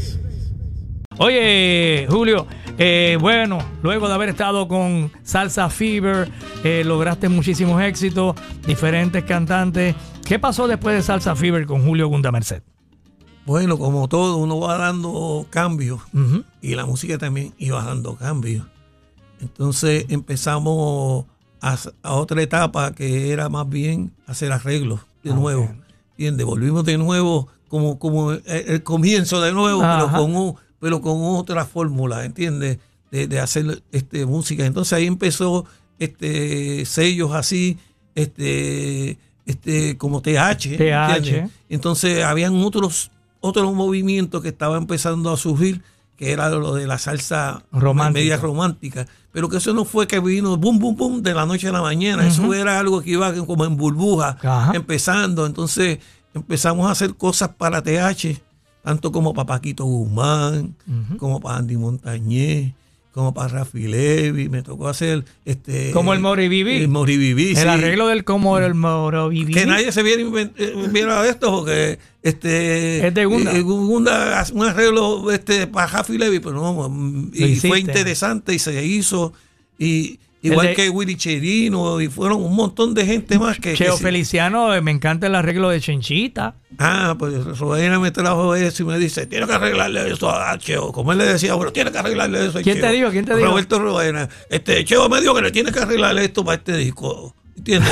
Oye, 1.22 2.08
Julio, 2.10 2.48
eh, 2.78 3.18
bueno, 3.20 3.58
luego 3.84 4.08
de 4.08 4.14
haber 4.14 4.30
estado 4.30 4.70
con 4.70 5.12
Salsa 5.22 5.70
Fever, 5.70 6.32
eh, 6.64 6.84
lograste 6.86 7.28
muchísimos 7.28 7.82
éxitos, 7.82 8.36
diferentes 8.66 9.26
cantantes. 9.26 9.96
¿Qué 10.24 10.40
pasó 10.40 10.66
después 10.66 10.96
de 10.96 11.02
Salsa 11.04 11.36
Fever 11.36 11.66
con 11.66 11.84
Julio 11.86 12.08
Gunda 12.08 12.32
Merced? 12.32 12.64
Bueno, 13.46 13.78
como 13.78 14.08
todo, 14.08 14.38
uno 14.38 14.62
va 14.62 14.78
dando 14.78 15.46
cambios 15.50 16.00
y 16.62 16.76
la 16.76 16.86
música 16.86 17.18
también 17.18 17.54
iba 17.58 17.84
dando 17.84 18.16
cambios. 18.16 18.66
Entonces 19.42 20.06
empezamos 20.08 21.26
a, 21.60 21.78
a 22.02 22.14
otra 22.14 22.42
etapa 22.42 22.94
que 22.94 23.34
era 23.34 23.50
más 23.50 23.68
bien 23.68 24.14
hacer 24.26 24.54
arreglos 24.54 25.02
de 25.24 25.32
Ah, 25.32 25.36
nuevo. 25.36 25.64
ok. 25.64 25.72
¿Entiendes? 26.12 26.46
Volvimos 26.46 26.86
de 26.86 26.98
nuevo 26.98 27.48
como, 27.68 28.00
como 28.00 28.32
el, 28.32 28.42
el 28.46 28.84
comienzo 28.84 29.42
de 29.42 29.52
nuevo, 29.52 29.82
pero 29.82 30.12
con, 30.12 30.36
un- 30.36 30.56
pero 30.80 31.02
con 31.02 31.18
otra 31.22 31.66
fórmula, 31.66 32.26
¿entiendes? 32.26 32.80
De, 33.12 33.28
de 33.28 33.40
hacer 33.40 33.82
este, 33.92 34.26
música. 34.26 34.66
Entonces 34.66 34.94
ahí 34.94 35.08
empezó 35.08 35.66
este, 35.98 36.86
sellos 36.86 37.34
así, 37.34 37.78
este, 38.16 39.18
este, 39.46 39.98
como 39.98 40.22
TH. 40.22 40.78
TH. 40.78 41.50
Entonces 41.70 42.24
habían 42.24 42.56
otros, 42.64 43.12
otros 43.40 43.74
movimientos 43.74 44.42
que 44.42 44.50
estaban 44.50 44.84
empezando 44.84 45.32
a 45.32 45.38
surgir, 45.38 45.82
que 46.16 46.32
era 46.32 46.50
lo 46.50 46.76
de 46.76 46.86
la 46.86 46.98
salsa 46.98 47.64
Romántica. 47.72 48.20
media 48.20 48.38
romántica. 48.38 49.08
Pero 49.32 49.48
que 49.48 49.58
eso 49.58 49.74
no 49.74 49.86
fue 49.86 50.08
que 50.08 50.20
vino 50.20 50.58
boom, 50.58 50.80
boom, 50.80 50.96
boom 50.96 51.24
de 51.24 51.34
la 51.34 51.46
noche 51.46 51.68
a 51.68 51.72
la 51.72 51.82
mañana. 51.82 52.28
Eso 52.28 52.54
era 52.54 52.80
algo 52.80 53.02
que 53.02 53.12
iba 53.12 53.34
como 53.46 53.64
en 53.64 53.78
burbuja, 53.78 54.38
Ajá. 54.42 54.72
empezando. 54.74 55.46
Entonces 55.46 56.00
empezamos 56.34 56.88
a 56.88 56.92
hacer 56.92 57.16
cosas 57.16 57.50
para 57.58 57.82
TH, 57.82 58.42
tanto 58.84 59.12
como 59.12 59.34
para 59.34 59.46
Paquito 59.48 59.86
Guzmán, 59.86 60.76
como 61.18 61.40
para 61.40 61.58
Andy 61.58 61.78
Montañez, 61.78 62.74
como 63.12 63.34
para 63.34 63.50
Rafi 63.50 63.88
Levi. 63.88 64.50
Me 64.50 64.62
tocó 64.62 64.88
hacer 64.88 65.26
este. 65.46 65.92
Como 65.92 66.14
el 66.14 66.20
Moribibi. 66.20 66.78
El 66.78 66.88
Moribibi, 66.88 67.50
El 67.50 67.56
sí. 67.58 67.62
arreglo 67.68 68.08
del 68.08 68.24
como 68.24 68.58
el 68.58 68.76
Moro 68.76 69.30
Viví. 69.30 69.54
Que 69.54 69.66
nadie 69.66 69.92
se 69.92 70.04
viera, 70.04 70.22
eh, 70.58 70.74
viera 70.92 71.28
esto 71.28 71.52
porque 71.52 72.00
este 72.24 73.06
Es 73.08 73.14
de 73.14 73.26
Gunda. 73.26 73.52
eh, 73.56 73.62
Gunda 73.62 74.46
un 74.54 74.64
arreglo 74.66 75.32
este 75.32 75.68
para 75.68 75.88
Rafi 75.88 76.18
Levy, 76.18 76.40
pero 76.40 76.54
no, 76.56 77.30
y 77.34 77.56
fue 77.58 77.80
interesante 77.80 78.54
y 78.54 78.60
se 78.60 78.86
hizo 78.86 79.34
y 79.78 80.20
igual 80.42 80.68
de- 80.68 80.74
que 80.76 80.90
Willy 80.90 81.16
Cherino 81.16 82.00
y 82.02 82.08
fueron 82.08 82.42
un 82.44 82.56
montón 82.56 82.94
de 82.94 83.06
gente 83.06 83.38
más 83.40 83.60
que, 83.60 83.74
Cheo. 83.74 83.98
Feliciano, 83.98 84.74
eh, 84.74 84.82
me 84.82 84.92
encanta 84.92 85.28
el 85.28 85.36
arreglo 85.36 85.70
de 85.70 85.82
Chenchita. 85.82 86.56
Ah, 86.78 87.16
pues 87.20 87.58
Rodena 87.60 88.00
me 88.00 88.12
trajo 88.12 88.56
eso 88.56 88.84
y 88.84 88.86
me 88.86 88.98
dice, 88.98 89.26
tiene 89.26 89.46
que 89.48 89.54
arreglarle 89.54 90.12
eso 90.12 90.30
a 90.30 90.58
Cheo. 90.58 90.92
Como 90.92 91.12
él 91.12 91.18
le 91.18 91.26
decía, 91.26 91.56
bueno, 91.56 91.72
tiene 91.74 91.92
que 91.92 91.98
arreglarle 91.98 92.46
eso 92.48 92.60
a 92.60 92.62
¿Quién 92.62 92.76
te 92.78 92.82
Cheo. 92.84 92.92
dijo? 92.94 93.10
¿Quién 93.12 93.26
te 93.26 93.36
dijo? 93.36 93.50
Roberto 93.50 93.80
Rodena. 93.80 94.30
Este, 94.50 94.84
Cheo 94.86 95.10
me 95.10 95.20
dijo 95.22 95.34
que 95.36 95.42
le 95.42 95.52
tiene 95.52 95.72
que 95.72 95.80
arreglarle 95.80 96.26
esto 96.26 96.46
para 96.46 96.58
este 96.58 96.78
disco. 96.78 97.36
¿Entiendes? 97.58 97.92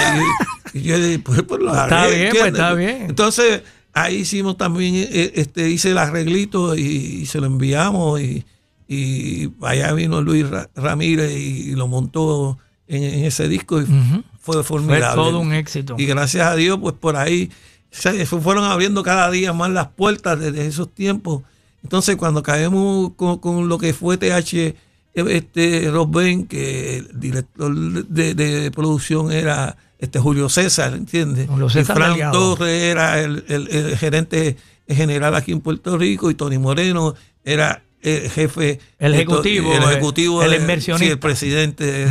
Y, 0.74 0.80
y 0.80 0.82
yo 0.84 0.98
dije, 0.98 1.20
pues, 1.20 1.44
pues 1.44 1.62
lo 1.62 1.70
Está 1.72 2.04
arreglé, 2.04 2.22
bien, 2.22 2.32
pues, 2.32 2.46
está 2.54 2.74
bien. 2.74 3.06
Entonces, 3.10 3.62
ahí 3.94 4.16
hicimos 4.18 4.56
también, 4.56 4.96
eh, 4.96 5.34
este, 5.36 5.70
hice 5.70 5.92
el 5.92 5.98
arreglito 5.98 6.76
y, 6.78 6.82
y 6.84 7.26
se 7.26 7.42
lo 7.42 7.48
enviamos 7.48 8.22
y, 8.22 8.46
y 8.88 9.50
allá 9.62 9.92
vino 9.94 10.22
Luis 10.22 10.50
Ra- 10.50 10.70
Ramírez 10.76 11.32
y, 11.36 11.72
lo 11.76 11.88
montó 11.88 12.58
en, 12.88 13.04
en 13.04 13.26
ese 13.26 13.48
disco 13.48 13.82
y 13.82 13.86
fue 13.86 14.56
Fue 14.56 14.64
formidable. 14.64 15.16
todo 15.22 15.40
un 15.40 15.54
éxito. 15.54 15.96
Y 15.98 16.06
gracias 16.06 16.48
a 16.48 16.56
Dios, 16.56 16.80
pues 16.82 16.96
por 17.00 17.16
ahí 17.18 17.50
se 17.92 18.26
fueron 18.26 18.64
abriendo 18.64 19.04
cada 19.04 19.30
día 19.32 19.52
más 19.54 19.70
las 19.72 19.88
puertas 19.90 20.40
desde 20.40 20.66
esos 20.68 20.94
tiempos. 20.94 21.44
Entonces, 21.84 22.16
cuando 22.16 22.44
caemos 22.44 23.12
con, 23.16 23.40
con 23.40 23.68
lo 23.70 23.78
que 23.78 23.94
fue 23.94 24.18
TH, 24.18 24.76
este 25.16 25.90
Rob 25.92 26.12
Ben, 26.16 26.46
que 26.48 26.98
el 26.98 27.20
director 27.20 27.74
de, 27.76 28.36
de 28.36 28.72
producción 28.72 29.32
era 29.32 29.76
este 30.00 30.20
Julio 30.20 30.48
César, 30.48 30.94
¿entiendes? 30.94 31.48
Julio 31.50 31.68
y 31.68 31.70
César 31.72 31.96
Fran 31.96 32.12
Delgado. 32.12 32.56
Torres 32.56 32.84
era 32.84 33.20
el, 33.20 33.44
el- 33.48 33.68
el 33.70 33.98
gerente 33.98 34.58
general 34.88 35.36
aquí 35.36 35.52
en 35.52 35.60
Puerto 35.62 35.98
Rico 35.98 36.30
y 36.30 36.36
Tony 36.36 36.58
Moreno 36.60 37.16
era 37.44 37.82
el 38.08 38.30
jefe 38.32 38.80
El 39.00 39.14
ejecutivo, 39.16 39.74
el 39.74 39.84
eh, 39.84 39.86
ejecutivo 39.92 40.44
el 40.44 40.52
de- 40.52 40.58
inversionista. 40.58 41.06
sí, 41.06 41.12
el 41.12 41.20
presidente 41.20 41.84
de, 41.86 42.08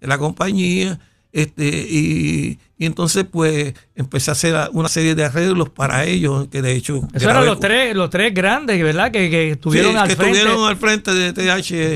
de 0.00 0.06
la 0.06 0.18
compañía 0.18 0.98
este 1.32 1.64
y, 1.68 2.58
y 2.76 2.86
entonces 2.86 3.24
pues 3.30 3.72
empecé 3.94 4.30
a 4.30 4.32
hacer 4.32 4.56
una 4.72 4.88
serie 4.88 5.14
de 5.14 5.24
arreglos 5.24 5.68
para 5.68 6.04
ellos 6.04 6.48
que 6.50 6.60
de 6.60 6.72
hecho 6.74 7.06
Esos 7.14 7.30
eran 7.30 7.46
los 7.46 7.60
tres, 7.60 7.94
los 7.94 8.10
tres 8.10 8.34
grandes, 8.34 8.82
¿verdad? 8.82 9.12
Que, 9.12 9.30
que 9.30 9.50
estuvieron 9.52 9.92
Sí, 9.92 9.98
al 9.98 10.08
que 10.08 10.16
frente. 10.16 10.38
estuvieron 10.38 10.68
al 10.68 10.76
frente 10.76 11.14
de 11.14 11.32
TH 11.32 11.94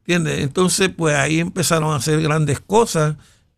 ¿entiendes? 0.00 0.40
Entonces, 0.40 0.90
pues 0.96 1.14
ahí 1.14 1.40
empezaron 1.40 1.92
a 1.92 1.96
hacer 1.96 2.20
grandes 2.20 2.60
cosas. 2.60 3.14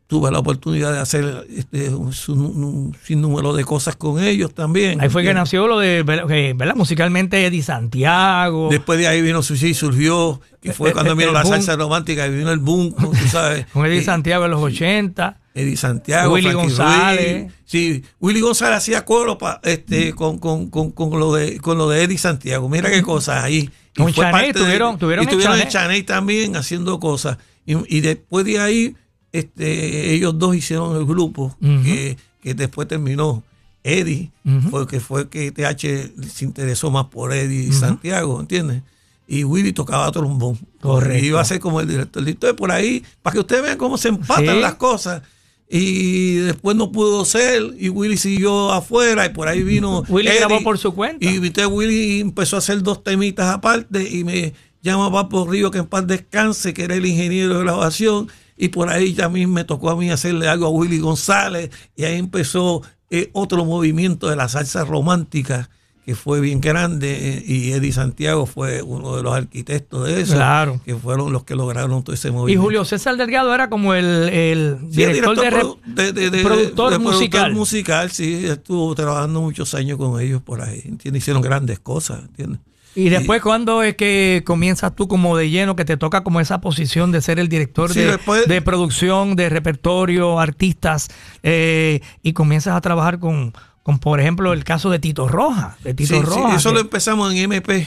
Tuve 0.08 0.30
la 0.30 0.38
oportunidad 0.38 0.90
de 0.90 1.00
hacer 1.00 1.46
este, 1.54 1.90
un, 1.90 2.12
un- 2.28 2.96
sinnúmero 3.04 3.52
de 3.52 3.62
cosas 3.64 3.94
con 3.94 4.22
ellos 4.24 4.54
también. 4.54 5.00
Ahí 5.02 5.10
fue 5.10 5.22
que 5.22 5.34
nació 5.34 5.66
lo 5.68 5.78
de, 5.78 6.02
¿verdad? 6.02 6.74
Musicalmente 6.74 7.44
Eddie 7.44 7.62
Santiago. 7.62 8.68
Después 8.70 8.98
de 8.98 9.06
ahí 9.06 9.20
vino 9.20 9.42
Sushi, 9.42 9.74
surgió, 9.74 10.40
que 10.62 10.72
fue 10.72 10.90
Eh, 10.90 10.92
cuando 10.94 11.12
eh, 11.12 11.14
vino 11.14 11.28
el 11.28 11.34
la 11.34 11.42
boom. 11.42 11.52
salsa 11.52 11.76
romántica, 11.76 12.26
y 12.26 12.30
vino 12.30 12.50
el 12.50 12.58
boom, 12.58 12.94
tú 12.94 13.14
sabes. 13.30 13.66
con 13.72 13.84
Eddie 13.84 13.98
Eh, 13.98 14.04
Santiago 14.04 14.46
en 14.46 14.50
los 14.50 14.62
80. 14.62 15.40
Eddie 15.54 15.76
Santiago, 15.76 16.32
Willy 16.32 16.50
Frankie 16.52 16.68
González. 16.68 17.42
Ruiz. 17.42 17.52
Sí, 17.66 18.02
Willy 18.20 18.40
González 18.40 18.78
hacía 18.78 19.04
coro 19.04 19.36
pa- 19.36 19.60
este, 19.62 20.14
con, 20.14 20.38
con, 20.38 20.70
con, 20.70 20.90
con 20.92 21.18
lo 21.20 21.34
de, 21.34 21.58
con 21.60 21.76
lo 21.76 21.86
de 21.88 22.04
Eddie 22.04 22.16
Santiago. 22.16 22.66
Mira 22.70 22.90
qué 22.90 23.02
cosas 23.02 23.44
ahí. 23.44 23.68
Y 23.94 23.98
Con 24.00 24.06
de- 24.06 24.12
tuvieron- 24.54 24.98
tuvieron 24.98 25.24
y 25.24 25.28
tuvieron 25.28 25.60
en 25.60 26.06
también 26.06 26.56
haciendo 26.56 26.98
cosas. 26.98 27.36
Y, 27.66 27.74
y 27.94 28.00
después 28.00 28.46
de 28.46 28.58
ahí, 28.60 28.96
este, 29.38 30.12
ellos 30.14 30.38
dos 30.38 30.54
hicieron 30.56 30.96
el 30.96 31.04
grupo 31.06 31.56
que, 31.60 32.16
que 32.42 32.54
después 32.54 32.88
terminó. 32.88 33.42
Eddie, 33.84 34.30
porque 34.70 35.00
fue 35.00 35.28
que 35.30 35.50
TH 35.50 36.28
se 36.28 36.44
interesó 36.44 36.90
más 36.90 37.06
por 37.06 37.32
Eddie 37.32 37.72
Santiago, 37.72 38.38
¿entiendes? 38.38 38.82
Y 39.26 39.44
Willy 39.44 39.72
tocaba 39.72 40.10
trombón. 40.12 40.58
Correcto. 40.80 41.24
Y 41.24 41.28
iba 41.28 41.40
a 41.40 41.44
ser 41.44 41.58
como 41.60 41.80
el 41.80 41.88
director. 41.88 42.26
Entonces, 42.28 42.56
por 42.56 42.70
ahí, 42.70 43.02
para 43.22 43.34
que 43.34 43.40
ustedes 43.40 43.62
vean 43.62 43.78
cómo 43.78 43.96
se 43.96 44.08
empatan 44.08 44.56
Sí. 44.56 44.60
las 44.60 44.74
cosas. 44.74 45.22
Y 45.70 46.34
después 46.36 46.76
no 46.76 46.90
pudo 46.92 47.24
ser, 47.24 47.62
y 47.78 47.88
Willy 47.88 48.16
siguió 48.16 48.72
afuera, 48.72 49.24
y 49.26 49.28
por 49.30 49.48
ahí 49.48 49.62
vino. 49.62 50.02
Willy 50.08 50.28
Eddie, 50.28 50.38
grabó 50.40 50.62
por 50.62 50.76
su 50.78 50.92
cuenta. 50.94 51.24
Y 51.24 51.36
entonces 51.36 51.66
Willy 51.66 52.20
empezó 52.20 52.56
a 52.56 52.58
hacer 52.58 52.82
dos 52.82 53.02
temitas 53.04 53.54
aparte, 53.54 54.06
y 54.10 54.24
me 54.24 54.54
llama 54.82 55.10
Papo 55.12 55.46
Río, 55.46 55.70
que 55.70 55.78
en 55.78 55.86
paz 55.86 56.06
descanse, 56.06 56.74
que 56.74 56.84
era 56.84 56.94
el 56.94 57.06
ingeniero 57.06 57.54
de 57.58 57.64
grabación, 57.64 58.28
y 58.58 58.68
por 58.68 58.88
ahí 58.90 59.14
también 59.14 59.52
me 59.52 59.64
tocó 59.64 59.90
a 59.90 59.96
mí 59.96 60.10
hacerle 60.10 60.48
algo 60.48 60.66
a 60.66 60.70
Willy 60.70 60.98
González, 60.98 61.70
y 61.96 62.04
ahí 62.04 62.18
empezó 62.18 62.82
eh, 63.10 63.30
otro 63.32 63.64
movimiento 63.64 64.28
de 64.28 64.36
la 64.36 64.48
salsa 64.48 64.84
romántica 64.84 65.70
que 66.04 66.14
fue 66.14 66.40
bien 66.40 66.60
grande 66.62 67.36
eh, 67.36 67.44
y 67.46 67.72
Eddie 67.72 67.92
Santiago 67.92 68.46
fue 68.46 68.80
uno 68.80 69.14
de 69.16 69.22
los 69.22 69.34
arquitectos 69.34 70.06
de 70.06 70.22
eso, 70.22 70.34
Claro. 70.36 70.80
que 70.84 70.94
fueron 70.96 71.34
los 71.34 71.44
que 71.44 71.54
lograron 71.54 72.02
todo 72.02 72.14
ese 72.14 72.28
Y 72.28 72.30
movimiento. 72.30 72.62
Julio 72.62 72.84
César 72.86 73.16
Delgado 73.18 73.54
era 73.54 73.68
como 73.68 73.92
el, 73.92 74.06
el 74.30 74.78
Sí, 74.90 75.02
el 75.02 75.12
director, 75.12 75.36
de, 75.84 76.42
productor 76.42 76.92
de- 76.92 76.98
musical. 76.98 77.52
musical, 77.52 78.10
sí, 78.10 78.46
estuvo 78.46 78.94
trabajando 78.94 79.42
muchos 79.42 79.74
años 79.74 79.98
con 79.98 80.18
ellos 80.18 80.40
por 80.40 80.62
ahí, 80.62 80.80
¿entiendes? 80.86 81.22
Hicieron 81.22 81.42
grandes 81.42 81.78
cosas, 81.78 82.20
¿entiendes? 82.22 82.60
Y 82.94 83.10
después, 83.10 83.40
¿cuándo 83.42 83.82
es 83.82 83.94
que 83.96 84.42
comienzas 84.44 84.94
tú 84.96 85.06
como 85.06 85.36
de 85.36 85.50
lleno, 85.50 85.76
que 85.76 85.84
te 85.84 85.96
toca 85.96 86.24
como 86.24 86.40
esa 86.40 86.60
posición 86.60 87.12
de 87.12 87.20
ser 87.22 87.38
el 87.38 87.48
director 87.48 87.92
Sí, 87.92 88.00
de, 88.00 88.12
después- 88.16 88.48
de 88.48 88.60
producción, 88.62 89.36
de 89.36 89.48
repertorio, 89.48 90.40
artistas, 90.40 91.08
eh, 91.42 92.00
y 92.22 92.32
comienzas 92.32 92.74
a 92.76 92.80
trabajar 92.80 93.18
con, 93.20 93.52
con, 93.84 93.98
por 94.00 94.18
ejemplo, 94.20 94.52
el 94.52 94.64
caso 94.64 94.90
de 94.90 94.98
Tito 94.98 95.28
Roja? 95.28 95.76
De 95.84 95.94
Tito 95.94 96.14
Sí, 96.14 96.20
sí, 96.32 96.40
eso 96.56 96.70
que- 96.70 96.74
lo 96.74 96.80
empezamos 96.80 97.32
en 97.32 97.38
MP, 97.52 97.86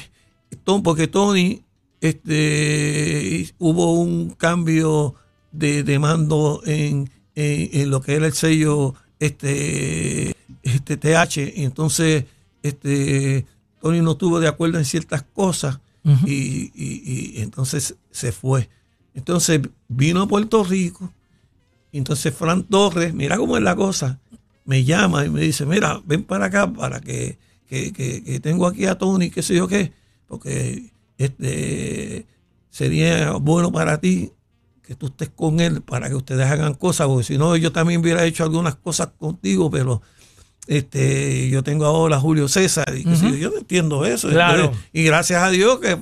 porque 0.83 1.07
Tony, 1.07 1.61
este, 2.41 3.53
hubo 3.59 3.93
un 3.93 4.31
cambio 4.31 5.15
de, 5.51 5.83
de 5.83 5.99
mando 5.99 6.61
en, 6.65 7.09
en- 7.35 7.69
en 7.73 7.89
lo 7.89 8.01
que 8.01 8.15
era 8.15 8.25
el 8.27 8.33
sello 8.33 8.95
este, 9.19 10.35
este 10.63 10.97
TH, 10.97 11.53
y 11.55 11.63
entonces 11.65 12.25
este, 12.63 13.45
Tony 13.81 14.01
no 14.01 14.11
estuvo 14.11 14.39
de 14.39 14.47
acuerdo 14.47 14.77
en 14.77 14.85
ciertas 14.85 15.23
cosas 15.23 15.79
y, 16.25 16.71
y- 16.75 17.33
y 17.37 17.41
entonces 17.41 17.95
se 18.11 18.31
fue. 18.31 18.69
Entonces 19.13 19.61
vino 19.87 20.21
a 20.23 20.27
Puerto 20.27 20.63
Rico, 20.63 21.13
y 21.91 21.97
entonces 21.97 22.33
Fran 22.33 22.63
Torres, 22.63 23.13
mira 23.13 23.37
cómo 23.37 23.57
es 23.57 23.63
la 23.63 23.75
cosa, 23.75 24.19
me 24.65 24.83
llama 24.83 25.25
y 25.25 25.29
me 25.29 25.41
dice, 25.41 25.65
mira, 25.65 26.01
ven 26.05 26.23
para 26.23 26.45
acá 26.45 26.71
para 26.71 27.01
que, 27.01 27.37
que, 27.67 27.91
que- 27.91 28.23
que 28.23 28.39
tengo 28.39 28.65
aquí 28.67 28.85
a 28.85 28.97
Tony, 28.97 29.29
qué 29.29 29.41
sé 29.43 29.55
yo 29.55 29.67
qué, 29.67 29.91
porque 30.27 30.91
este 31.17 32.25
sería 32.69 33.33
bueno 33.33 33.71
para 33.71 33.99
ti 33.99 34.31
que 34.81 34.95
tú 34.95 35.07
estés 35.07 35.29
con 35.29 35.59
él 35.59 35.81
para 35.81 36.09
que 36.09 36.15
ustedes 36.15 36.45
hagan 36.47 36.73
cosas, 36.73 37.07
porque 37.07 37.23
si 37.23 37.37
no 37.37 37.55
yo 37.57 37.71
también 37.71 38.01
hubiera 38.01 38.25
hecho 38.25 38.43
algunas 38.43 38.75
cosas 38.75 39.09
contigo, 39.17 39.69
pero 39.69 40.01
este 40.67 41.49
yo 41.49 41.63
tengo 41.63 41.85
ahora 41.85 42.17
a 42.17 42.19
Julio 42.19 42.47
César 42.47 42.93
y 42.95 43.03
yo, 43.39 43.49
no 43.51 43.57
entiendo 43.57 44.05
eso. 44.05 44.29
Claro. 44.29 44.63
Entonces, 44.65 44.85
y 44.93 45.03
gracias 45.03 45.41
a 45.43 45.49
Dios 45.49 45.79
que 45.79 45.97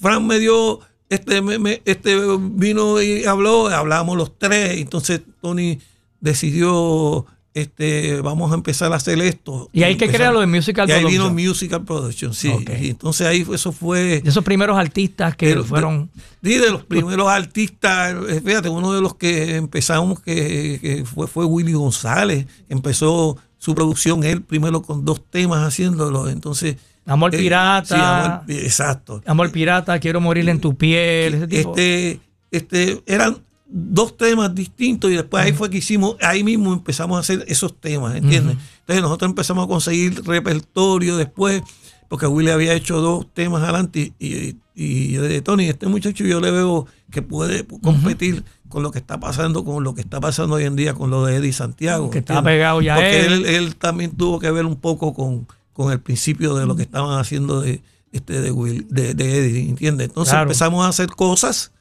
Fran 0.00 0.26
me 0.26 0.38
dio, 0.38 0.80
este, 1.08 1.42
me- 1.42 1.58
me- 1.58 1.82
este 1.84 2.16
vino 2.40 3.00
y 3.02 3.24
habló, 3.24 3.68
hablamos 3.68 4.16
los 4.16 4.38
tres, 4.38 4.78
entonces 4.78 5.20
Tony 5.40 5.78
decidió, 6.20 7.26
este, 7.54 8.20
vamos 8.20 8.52
a 8.52 8.54
empezar 8.54 8.92
a 8.92 8.96
hacer 8.96 9.18
esto. 9.20 9.68
Y 9.72 9.82
ahí 9.82 9.96
que 9.96 10.08
crea 10.08 10.30
lo 10.30 10.40
de 10.40 10.46
Musical 10.46 10.88
y 10.88 10.92
ahí 10.92 11.00
Production. 11.02 11.34
vino 11.36 11.48
Musical 11.50 11.84
Production, 11.84 12.32
sí. 12.34 12.52
Y 12.80 12.90
entonces 12.90 13.26
ahí 13.26 13.44
fue- 13.44 13.56
eso 13.56 13.72
fue... 13.72 14.20
de 14.22 14.28
esos 14.28 14.44
primeros 14.44 14.78
artistas 14.78 15.34
que 15.36 15.56
fueron... 15.64 16.10
Sí, 16.42 16.54
de 16.58 16.70
los 16.70 16.84
primeros 16.84 17.28
artistas, 17.28 18.14
eh, 18.28 18.40
fíjate, 18.44 18.68
uno 18.68 18.92
de 18.92 19.00
los 19.00 19.14
que 19.16 19.56
empezamos 19.56 20.20
que, 20.20 20.78
que 20.80 21.04
fue, 21.04 21.26
fue 21.26 21.44
Willy 21.44 21.72
González, 21.72 22.46
empezó 22.68 23.36
su 23.60 23.74
producción 23.74 24.24
él 24.24 24.40
primero 24.40 24.80
con 24.80 25.04
dos 25.04 25.22
temas 25.28 25.62
haciéndolo, 25.62 26.28
entonces... 26.28 26.76
Amor 27.04 27.34
eh, 27.34 27.38
Pirata. 27.38 27.84
sí, 27.94 27.94
Amor- 27.94 28.64
exacto. 28.64 29.22
Amor 29.26 29.52
Pirata, 29.52 29.98
Quiero 29.98 30.20
Morir 30.20 30.48
en 30.48 30.60
tu 30.60 30.74
piel, 30.74 31.34
ese 31.34 31.46
tipo. 31.46 31.70
Este, 31.70 32.20
este, 32.50 33.02
eran 33.06 33.36
dos 33.66 34.16
temas 34.16 34.54
distintos 34.54 35.10
y 35.10 35.14
después 35.14 35.44
ahí 35.44 35.52
fue 35.52 35.68
que 35.68 35.78
hicimos, 35.78 36.16
ahí 36.22 36.42
mismo 36.42 36.72
empezamos 36.72 37.18
a 37.18 37.20
hacer 37.20 37.44
esos 37.48 37.78
temas, 37.78 38.16
¿entiendes? 38.16 38.56
Entonces 38.80 39.02
nosotros 39.02 39.28
empezamos 39.28 39.64
a 39.64 39.68
conseguir 39.68 40.24
repertorio 40.24 41.16
después, 41.16 41.62
porque 42.08 42.26
Willy 42.26 42.50
había 42.50 42.72
hecho 42.74 43.00
dos 43.00 43.26
temas 43.34 43.62
adelante 43.62 44.12
y, 44.18 44.26
y, 44.26 44.56
y 44.74 45.12
yo 45.12 45.22
le 45.22 45.28
dije, 45.28 45.42
Tony, 45.42 45.66
este 45.68 45.86
muchacho 45.86 46.24
yo 46.24 46.40
le 46.40 46.50
veo 46.50 46.86
que 47.10 47.20
puede 47.22 47.66
competir 47.82 48.42
con 48.70 48.82
lo 48.82 48.90
que 48.90 48.98
está 48.98 49.20
pasando, 49.20 49.64
con 49.64 49.84
lo 49.84 49.94
que 49.94 50.00
está 50.00 50.18
pasando 50.20 50.54
hoy 50.56 50.64
en 50.64 50.76
día 50.76 50.94
con 50.94 51.10
lo 51.10 51.26
de 51.26 51.36
Eddie 51.36 51.52
Santiago. 51.52 52.08
Que 52.10 52.20
está 52.20 52.42
pegado 52.42 52.80
ya 52.80 52.94
Porque 52.94 53.26
él. 53.26 53.32
él, 53.32 53.46
él 53.46 53.76
también 53.76 54.12
tuvo 54.16 54.38
que 54.38 54.50
ver 54.50 54.64
un 54.64 54.76
poco 54.76 55.12
con, 55.12 55.46
con 55.74 55.92
el 55.92 56.00
principio 56.00 56.54
de 56.54 56.64
lo 56.66 56.74
que 56.76 56.82
estaban 56.82 57.18
haciendo 57.18 57.60
de, 57.60 57.82
este, 58.12 58.40
de, 58.40 58.50
Will, 58.50 58.86
de, 58.88 59.12
de 59.14 59.38
Eddie, 59.38 59.68
¿entiendes? 59.68 60.08
Entonces 60.08 60.32
Claro. 60.32 60.44
empezamos 60.44 60.84
a 60.86 60.88
hacer 60.88 61.08
cosas 61.10 61.72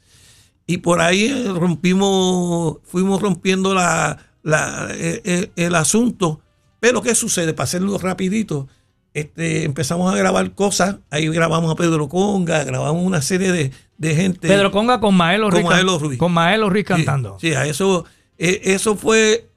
y 0.67 0.77
por 0.77 0.99
ahí 1.01 1.25
eh, 1.25 1.53
rompimos, 1.55 2.77
fuimos 2.83 3.21
rompiendo 3.21 3.73
la, 3.73 4.17
la- 4.43 4.87
eh, 4.91 5.21
eh, 5.23 5.51
el, 5.55 5.75
asunto. 5.75 6.41
Pero 6.79 7.01
¿qué 7.01 7.15
sucede? 7.15 7.53
Para 7.53 7.65
hacerlo 7.65 7.97
rapidito, 7.97 8.67
este, 9.13 9.63
empezamos 9.65 10.13
a 10.13 10.15
grabar 10.17 10.53
cosas. 10.53 10.97
Ahí 11.09 11.27
grabamos 11.29 11.71
a 11.71 11.75
Pedro 11.75 12.07
Conga, 12.09 12.63
grabamos 12.63 13.03
una 13.05 13.21
serie 13.21 13.51
de, 13.51 13.71
de 13.99 14.15
gente. 14.15 14.47
Pedro 14.47 14.71
Conga 14.71 14.99
con 14.99 15.13
Maelo 15.15 15.49
Con 15.49 15.61
Ruiz. 15.61 15.65
Maelo 15.69 15.99
Ruiz. 15.99 16.17
Con 16.17 16.31
Maelo 16.33 16.69
Ruiz 16.71 16.83
Sí, 16.87 16.87
cantando. 16.87 17.37
Sí, 17.39 17.53
a 17.53 17.67
eso, 17.67 18.05
eh, 18.39 18.61
eso 18.63 18.95
fue 18.95 19.47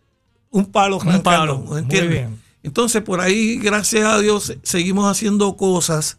un 0.50 0.66
palo. 0.66 0.98
Un 0.98 1.22
palo, 1.22 1.58
muy 1.60 1.80
bien. 1.82 2.38
Entonces, 2.62 3.00
por 3.02 3.20
ahí, 3.20 3.56
gracias 3.58 4.04
a 4.04 4.18
Dios, 4.20 4.44
se- 4.44 4.58
seguimos 4.62 5.10
haciendo 5.10 5.56
cosas 5.56 6.18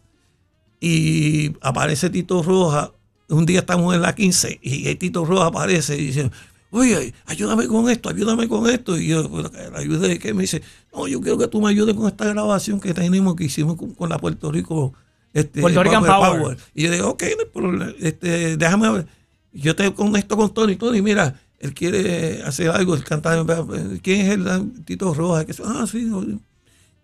y 0.80 1.52
aparece 1.60 2.10
Tito 2.10 2.42
Roja. 2.42 2.92
Un 3.28 3.46
día 3.46 3.60
estamos 3.60 3.94
en 3.94 4.02
la 4.02 4.14
15 4.14 4.58
y 4.62 4.94
Tito 4.96 5.24
Roja 5.24 5.46
aparece 5.46 5.96
y 5.96 6.06
dice, 6.06 6.30
oye, 6.70 7.14
ayúdame 7.26 7.66
con 7.68 7.88
esto, 7.88 8.10
ayúdame 8.10 8.48
con 8.48 8.68
esto. 8.68 8.98
Y 8.98 9.08
yo, 9.08 9.26
"Bueno, 9.28 9.50
¿la 9.72 9.78
ayuda 9.78 10.06
de 10.08 10.18
qué? 10.18 10.34
Me 10.34 10.42
dice, 10.42 10.60
no, 10.94 11.06
yo 11.08 11.20
quiero 11.20 11.38
que 11.38 11.48
tú 11.48 11.60
me 11.62 11.70
ayudes 11.70 11.94
con 11.94 12.06
esta 12.08 12.26
grabación 12.26 12.80
que 12.80 12.92
tenemos, 12.92 13.34
que 13.36 13.44
hicimos 13.44 13.76
con, 13.76 13.94
con 13.94 14.08
la 14.10 14.18
Puerto 14.18 14.52
Rico. 14.52 14.92
Este, 15.34 15.60
Puerto 15.60 15.82
Rican 15.82 16.02
Power. 16.06 16.56
Y 16.74 16.84
yo 16.84 16.90
digo, 16.92 17.08
ok, 17.10 17.22
este, 18.00 18.56
déjame 18.56 18.90
ver. 18.90 19.06
Yo 19.52 19.76
te 19.76 19.92
conecto 19.92 20.36
con 20.36 20.52
Tony. 20.54 20.76
Tony, 20.76 21.02
mira, 21.02 21.38
él 21.58 21.74
quiere 21.74 22.42
hacer 22.44 22.70
algo, 22.70 22.94
él 22.94 23.04
canta. 23.04 23.44
¿Quién 24.02 24.20
es 24.22 24.28
el 24.30 24.84
Tito 24.84 25.12
Roja? 25.12 25.44
Que, 25.44 25.52
ah, 25.64 25.84
sí. 25.90 26.08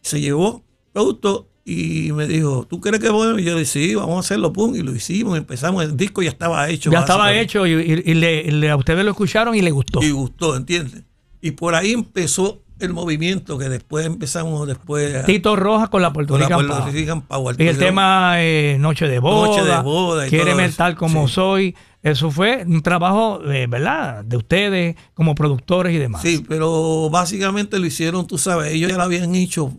Se 0.01 0.21
llevó 0.21 0.65
producto 0.93 1.49
y 1.65 2.11
me 2.13 2.27
dijo, 2.27 2.67
¿tú 2.69 2.81
crees 2.81 2.99
que 3.01 3.07
es 3.07 3.13
bueno? 3.13 3.39
Y 3.39 3.45
yo 3.45 3.53
le 3.55 3.61
dije, 3.61 3.71
sí, 3.71 3.95
vamos 3.95 4.17
a 4.17 4.21
hacerlo, 4.21 4.53
pum. 4.53 4.75
Y 4.75 4.83
lo 4.83 4.95
hicimos, 4.95 5.37
empezamos, 5.39 5.85
el 5.85 5.97
disco 5.97 6.23
ya 6.23 6.31
estaba 6.31 6.69
hecho. 6.69 6.91
Ya 6.91 7.01
estaba 7.01 7.33
hecho 7.35 7.67
y, 7.67 7.73
y- 7.73 8.03
y 8.11 8.15
le, 8.15 8.43
y 8.43 8.51
le- 8.51 8.71
a 8.71 8.77
ustedes 8.77 9.05
lo 9.05 9.11
escucharon 9.11 9.55
y 9.55 9.61
le 9.63 9.71
gustó. 9.71 10.03
Y 10.03 10.11
gustó, 10.11 10.57
¿entiendes? 10.57 11.03
Y 11.41 11.53
por 11.53 11.75
ahí 11.75 11.93
empezó 11.93 12.63
el 12.81 12.93
movimiento 12.93 13.59
que 13.59 13.69
después 13.69 14.07
empezamos 14.07 14.67
después 14.67 15.15
a- 15.17 15.25
Tito 15.25 15.57
Rojas 15.57 15.89
con 15.89 16.03
la 16.03 16.13
Puerto 16.13 16.35
con 16.35 16.41
la 16.41 16.47
Rican 16.47 16.59
Puerto 16.67 16.79
Power. 16.83 16.95
Rican 16.95 17.23
Power. 17.23 17.57
Y 17.59 17.67
el 17.69 17.79
tema 17.79 18.35
eh, 18.43 18.77
Noche 18.81 19.07
de 19.07 19.19
Boda, 19.19 19.47
Noche 19.49 19.65
de 19.65 19.79
Boda 19.83 20.27
y 20.27 20.31
Quiéreme 20.31 20.53
todo 20.63 20.67
eso. 20.69 20.77
tal 20.77 20.97
como 20.97 21.29
Sí. 21.29 21.35
soy. 21.35 21.77
Eso 22.03 22.31
fue 22.31 22.65
un 22.67 22.81
trabajo, 22.83 23.43
eh, 23.53 23.67
¿verdad? 23.69 24.25
De 24.25 24.37
ustedes 24.39 24.97
como 25.13 25.35
productores 25.35 25.95
y 25.95 25.99
demás. 25.99 26.23
Sí, 26.23 26.43
pero 26.49 27.11
básicamente 27.11 27.79
lo 27.79 27.85
hicieron, 27.87 28.27
tú 28.27 28.39
sabes, 28.39 28.73
ellos 28.73 28.91
ya 28.91 28.97
lo 28.97 29.03
habían 29.03 29.35
hecho, 29.35 29.73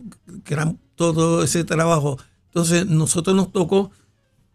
que 0.44 0.54
eran 0.54 0.78
todo 0.94 1.42
ese 1.42 1.64
trabajo. 1.64 2.18
Entonces, 2.46 2.86
nosotros 2.86 3.34
nos 3.34 3.50
tocó 3.50 3.90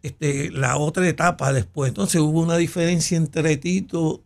este, 0.02 0.50
la 0.52 0.78
otra 0.78 1.08
etapa 1.10 1.52
después. 1.52 1.90
Entonces, 1.90 2.22
hubo 2.22 2.40
una 2.40 2.56
diferencia 2.56 3.18
entre 3.18 3.58
Tito 3.58 4.22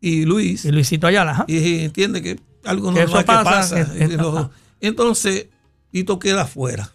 y 0.00 0.24
Luis. 0.26 0.64
Y 0.66 0.72
Luisito 0.72 1.06
Ayala, 1.06 1.30
ajá. 1.30 1.44
Y 1.48 1.84
entiende 1.84 2.20
que 2.20 2.38
algo 2.64 2.92
Que 2.92 3.00
normal 3.00 3.08
eso 3.08 3.18
que 3.18 3.24
pasa, 3.24 3.44
pasa. 3.44 3.80
es- 3.80 3.88
es- 3.90 4.10
Y 4.12 4.16
los- 4.16 4.46
entonces, 4.80 5.46
Tito 5.90 6.18
queda 6.18 6.42
afuera. 6.42 6.90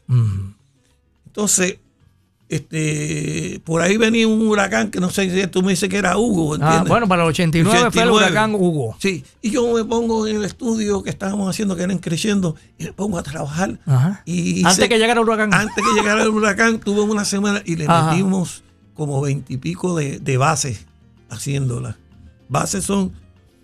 Entonces, 1.25 1.77
este, 2.49 3.61
por 3.65 3.81
ahí 3.81 3.97
venía 3.97 4.27
un 4.27 4.47
huracán 4.47 4.89
que 4.89 4.99
no 4.99 5.09
sé 5.09 5.29
si 5.29 5.47
tú 5.47 5.61
me 5.61 5.71
dices 5.71 5.89
que 5.89 5.97
era 5.97 6.17
Hugo, 6.17 6.55
Ah, 6.61 6.83
bueno, 6.87 7.07
para 7.07 7.23
el 7.23 7.29
89, 7.29 7.69
fue 7.69 7.79
el 7.81 7.87
89. 8.09 8.15
huracán 8.15 8.55
Hugo. 8.55 8.95
Sí, 8.99 9.23
y 9.41 9.51
yo 9.51 9.71
me 9.73 9.83
pongo 9.83 10.25
en 10.27 10.37
el 10.37 10.45
estudio 10.45 11.03
que 11.03 11.09
estábamos 11.09 11.49
haciendo, 11.49 11.75
que 11.75 11.83
eran 11.83 11.99
creciendo, 11.99 12.55
y 12.77 12.85
me 12.85 12.93
pongo 12.93 13.17
a 13.19 13.23
trabajar. 13.23 13.77
Ajá. 13.85 14.21
Y 14.25 14.59
Antes 14.63 14.79
hice- 14.79 14.89
que 14.89 14.97
llegara 14.97 15.21
el 15.21 15.27
huracán. 15.27 15.53
Antes 15.53 15.83
que 15.83 15.93
llegara 15.99 16.23
el 16.23 16.29
huracán, 16.29 16.79
tuve 16.79 17.01
una 17.01 17.25
semana 17.25 17.61
y 17.65 17.75
le 17.75 17.85
Ajá. 17.85 18.11
metimos 18.11 18.63
como 18.95 19.21
veintipico 19.21 19.95
de, 19.95 20.19
de 20.19 20.37
bases 20.37 20.85
haciéndolas. 21.29 21.95
Bases 22.49 22.83
son 22.85 23.11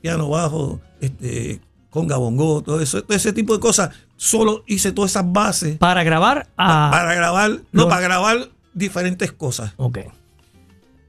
piano 0.02 0.30
bajo, 0.30 0.82
este, 1.00 1.62
conga 1.94 2.18
bongo, 2.18 2.64
todo 2.64 2.82
eso, 2.82 3.04
todo 3.04 3.16
ese 3.16 3.32
tipo 3.34 3.54
de 3.54 3.60
cosas. 3.60 3.92
Solo 4.18 4.64
hice 4.66 4.92
todas 4.92 5.12
esas 5.12 5.32
bases 5.32 5.78
Para 5.78 6.04
grabar 6.04 6.48
a. 6.58 6.90
para 6.92 7.14
grabar, 7.14 7.60
no, 7.72 7.88
para 7.88 8.02
grabar 8.02 8.50
diferentes 8.74 9.32
cosas. 9.32 9.74
Ok. 9.78 10.00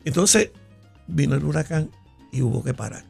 Entonces 0.05 0.51
vino 1.07 1.35
el 1.35 1.45
huracán 1.45 1.91
y 2.33 2.43
hubo 2.43 2.63
que 2.63 2.75
parar. 2.75 3.05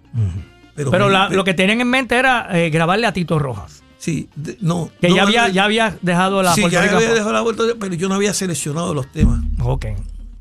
Pero, 0.76 0.90
Pero 0.92 1.06
me- 1.06 1.12
la- 1.12 1.28
me- 1.28 1.36
lo 1.36 1.42
que 1.44 1.54
tenían 1.54 1.80
en 1.80 1.88
mente 1.90 2.16
era 2.16 2.48
eh, 2.56 2.70
grabarle 2.70 3.06
a 3.06 3.12
Tito 3.12 3.38
Rojas. 3.38 3.82
sí, 3.98 4.28
de- 4.36 4.56
no. 4.60 4.90
Que 5.00 5.08
no 5.08 5.16
ya, 5.16 5.22
había, 5.24 5.48
ya 5.48 5.64
había 5.64 5.98
dejado 6.02 6.42
la 6.42 6.54
sí, 6.54 6.60
Puerto 6.60 6.74
ya 6.74 6.82
Rico. 6.82 6.96
había 6.96 7.12
dejado 7.12 7.32
la 7.32 7.40
vuelta, 7.40 7.64
pero 7.80 7.94
yo 7.94 8.08
no 8.08 8.14
había 8.14 8.32
seleccionado 8.34 8.94
los 8.94 9.10
temas. 9.10 9.40
Ok. 9.60 9.86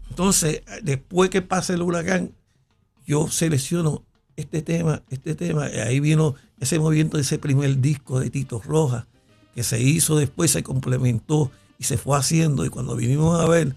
Entonces, 0.09 0.61
después 0.83 1.29
que 1.31 1.41
pase 1.41 1.73
el 1.73 1.81
huracán, 1.81 2.31
yo 3.07 3.27
selecciono 3.29 4.03
este 4.35 4.61
tema, 4.61 5.01
este 5.09 5.35
tema, 5.35 5.69
y 5.69 5.77
ahí 5.79 5.99
vino 5.99 6.35
ese 6.59 6.79
movimiento 6.79 7.17
de 7.17 7.23
ese 7.23 7.37
primer 7.37 7.79
disco 7.79 8.19
de 8.19 8.29
Tito 8.29 8.61
Rojas, 8.65 9.05
que 9.53 9.63
se 9.63 9.81
hizo 9.81 10.17
después, 10.17 10.51
se 10.51 10.63
complementó 10.63 11.51
y 11.77 11.83
se 11.83 11.97
fue 11.97 12.17
haciendo. 12.17 12.65
Y 12.65 12.69
cuando 12.69 12.95
vinimos 12.95 13.39
a 13.39 13.47
ver, 13.47 13.75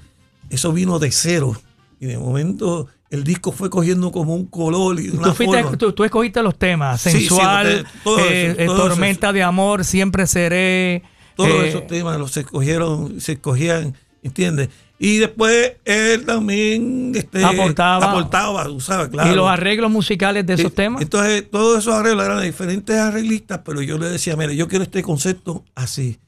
eso 0.51 0.73
vino 0.73 0.99
de 0.99 1.11
cero. 1.13 1.55
Y 2.01 2.07
de 2.07 2.19
momento 2.19 2.89
el 3.11 3.25
disco 3.25 3.53
fue 3.53 3.71
cogiendo 3.71 4.11
como 4.13 4.35
un 4.35 4.47
color 4.47 4.99
y 5.01 5.11
una 5.11 5.29
Tú, 5.29 5.35
fuiste- 5.35 5.63
forma. 5.63 5.79
tú- 5.79 5.93
tú 5.93 6.05
escogiste 6.05 6.43
los 6.43 6.57
temas. 6.59 7.01
Sí, 7.01 7.11
sí, 7.11 7.19
Sensual, 7.21 7.87
todo 8.05 8.19
eh, 8.21 8.51
eso, 8.51 8.61
eh, 8.61 8.65
eso. 8.65 8.77
Tormenta 8.77 9.33
de 9.33 9.43
Amor, 9.43 9.85
Siempre 9.85 10.27
Seré. 10.27 11.03
Todos 11.37 11.51
eh, 11.51 11.69
esos 11.69 11.87
temas 11.87 12.19
los 12.19 12.35
escogieron, 12.37 13.21
se 13.21 13.33
escogían, 13.33 13.95
¿entiendes? 14.23 14.71
Y 14.99 15.19
después 15.19 15.75
él 15.85 16.25
también 16.25 17.13
este, 17.15 17.45
Aportaba. 17.45 18.67
sabes, 18.81 19.09
claro. 19.09 19.31
Y 19.31 19.37
los 19.37 19.49
arreglos 19.49 19.91
musicales 19.91 20.47
de 20.47 20.55
esos 20.55 20.71
Sí, 20.71 20.77
temas. 20.77 21.03
Entonces, 21.03 21.51
todos 21.51 21.81
esos 21.81 21.95
arreglos 21.95 22.25
eran 22.25 22.39
de 22.41 22.47
diferentes 22.47 22.97
arreglistas, 22.97 23.61
pero 23.65 23.83
yo 23.83 23.99
le 23.99 24.09
decía, 24.09 24.37
mire, 24.37 24.57
yo 24.57 24.69
quiero 24.69 24.85
este 24.85 25.03
concepto 25.03 25.65
así. 25.75 26.19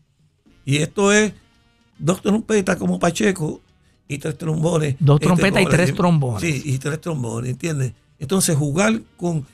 Y 0.67 0.79
esto 0.79 1.13
es 1.13 1.33
dos 1.99 2.21
trompetas 2.21 2.77
como 2.77 2.99
Pacheco 2.99 3.63
y 4.07 4.19
tres 4.19 4.37
trombones. 4.37 4.97
Dos 4.99 5.17
Este, 5.17 5.27
trompetas 5.27 5.63
y 5.63 5.67
tres 5.67 5.95
trombones. 5.95 6.43
Sí, 6.43 6.63
y 6.67 6.79
tres 6.79 7.01
trombones, 7.01 7.51
¿entiendes? 7.51 7.93
Entonces, 8.19 8.55
jugar 8.55 9.01
con 9.17 9.47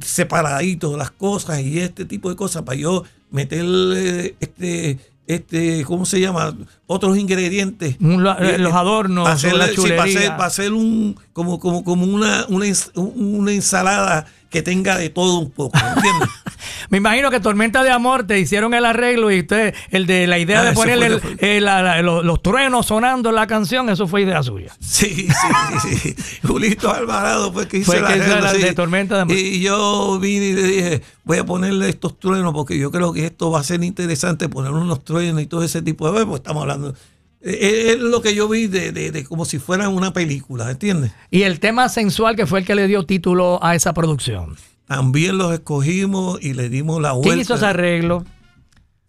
separaditos 0.00 0.96
las 0.96 1.10
cosas 1.10 1.60
y 1.60 1.78
este 1.78 2.06
tipo 2.06 2.30
de 2.30 2.36
cosas 2.36 2.62
para 2.62 2.78
yo 2.78 3.04
meterle 3.30 4.34
este 4.40 4.98
este 5.26 5.84
¿cómo 5.84 6.04
se 6.04 6.20
llama? 6.20 6.54
otros 6.86 7.16
ingredientes 7.16 7.96
Eh, 8.00 8.58
los 8.58 8.72
adornos, 8.74 9.24
para 9.24 9.34
hacer, 9.36 9.54
la 9.54 9.68
sí, 9.68 9.74
para 9.90 10.02
hacer- 10.04 10.28
para 10.30 10.46
hacer 10.46 10.72
un 10.72 11.16
como 11.32 11.58
como 11.60 11.84
como 11.84 12.04
una 12.04 12.44
una, 12.48 12.66
una 12.94 13.52
ensalada 13.52 14.26
que 14.52 14.62
tenga 14.62 14.96
de 14.98 15.08
todo 15.10 15.38
un 15.40 15.50
poco 15.50 15.76
¿entiendes? 15.78 16.28
Me 16.90 16.98
imagino 16.98 17.30
que 17.30 17.40
Tormenta 17.40 17.82
de 17.82 17.90
Amor 17.90 18.24
te 18.26 18.38
hicieron 18.38 18.74
el 18.74 18.84
arreglo 18.84 19.30
y 19.30 19.40
usted, 19.40 19.74
el 19.90 20.06
de 20.06 20.26
la 20.26 20.38
idea 20.38 20.60
Ah, 20.60 20.64
de 20.66 20.72
ponerle 20.74 21.20
el- 21.38 22.04
los, 22.04 22.22
los 22.24 22.42
truenos 22.42 22.86
sonando 22.86 23.30
en 23.30 23.34
la 23.36 23.46
canción, 23.46 23.88
eso 23.88 24.06
fue 24.06 24.22
idea 24.22 24.42
suya. 24.42 24.72
Sí, 24.78 25.26
sí, 25.26 25.88
sí, 25.90 25.96
sí. 26.14 26.16
Julito 26.46 26.92
Alvarado 26.92 27.50
fue 27.52 27.66
que 27.66 27.78
hizo 27.78 27.86
Fue 27.92 28.00
el 28.00 28.06
que 28.06 28.12
arreglo, 28.12 28.40
la 28.40 28.50
sí. 28.52 28.58
de 28.62 28.72
Tormenta 28.74 29.16
de 29.16 29.20
Amor. 29.22 29.36
Y 29.36 29.60
yo 29.62 30.18
vine 30.20 30.46
y 30.48 30.52
le 30.52 30.62
dije, 30.62 31.02
voy 31.24 31.38
a 31.38 31.46
ponerle 31.46 31.88
estos 31.88 32.18
truenos 32.18 32.52
porque 32.52 32.76
yo 32.78 32.90
creo 32.90 33.12
que 33.12 33.24
esto 33.26 33.50
va 33.50 33.60
a 33.60 33.64
ser 33.64 33.82
interesante 33.82 34.48
poner 34.50 34.72
unos 34.72 35.02
truenos 35.02 35.40
y 35.40 35.46
todo 35.46 35.62
ese 35.64 35.80
tipo 35.82 36.06
de 36.06 36.12
cosas, 36.12 36.26
porque 36.26 36.40
estamos 36.42 36.60
hablando. 36.62 36.94
Es 37.42 37.98
lo 37.98 38.22
que 38.22 38.34
yo 38.34 38.48
vi 38.48 38.68
de, 38.68 38.92
de- 38.92 39.10
de 39.10 39.24
como 39.24 39.44
si 39.44 39.58
fuera 39.58 39.88
una 39.88 40.12
película, 40.12 40.70
¿entiendes? 40.70 41.12
Y 41.30 41.42
el 41.42 41.58
tema 41.60 41.88
sensual 41.88 42.36
que 42.36 42.46
fue 42.46 42.60
el 42.60 42.66
que 42.66 42.74
le 42.76 42.86
dio 42.86 43.04
título 43.04 43.58
a 43.64 43.74
esa 43.74 43.92
producción. 43.92 44.56
También 44.86 45.38
los 45.38 45.52
escogimos 45.52 46.40
y 46.42 46.54
le 46.54 46.68
dimos 46.68 47.00
la 47.02 47.12
vuelta. 47.12 47.28
¿Quién 47.30 47.40
hizo 47.40 47.54
ese 47.54 47.66
arreglo? 47.66 48.24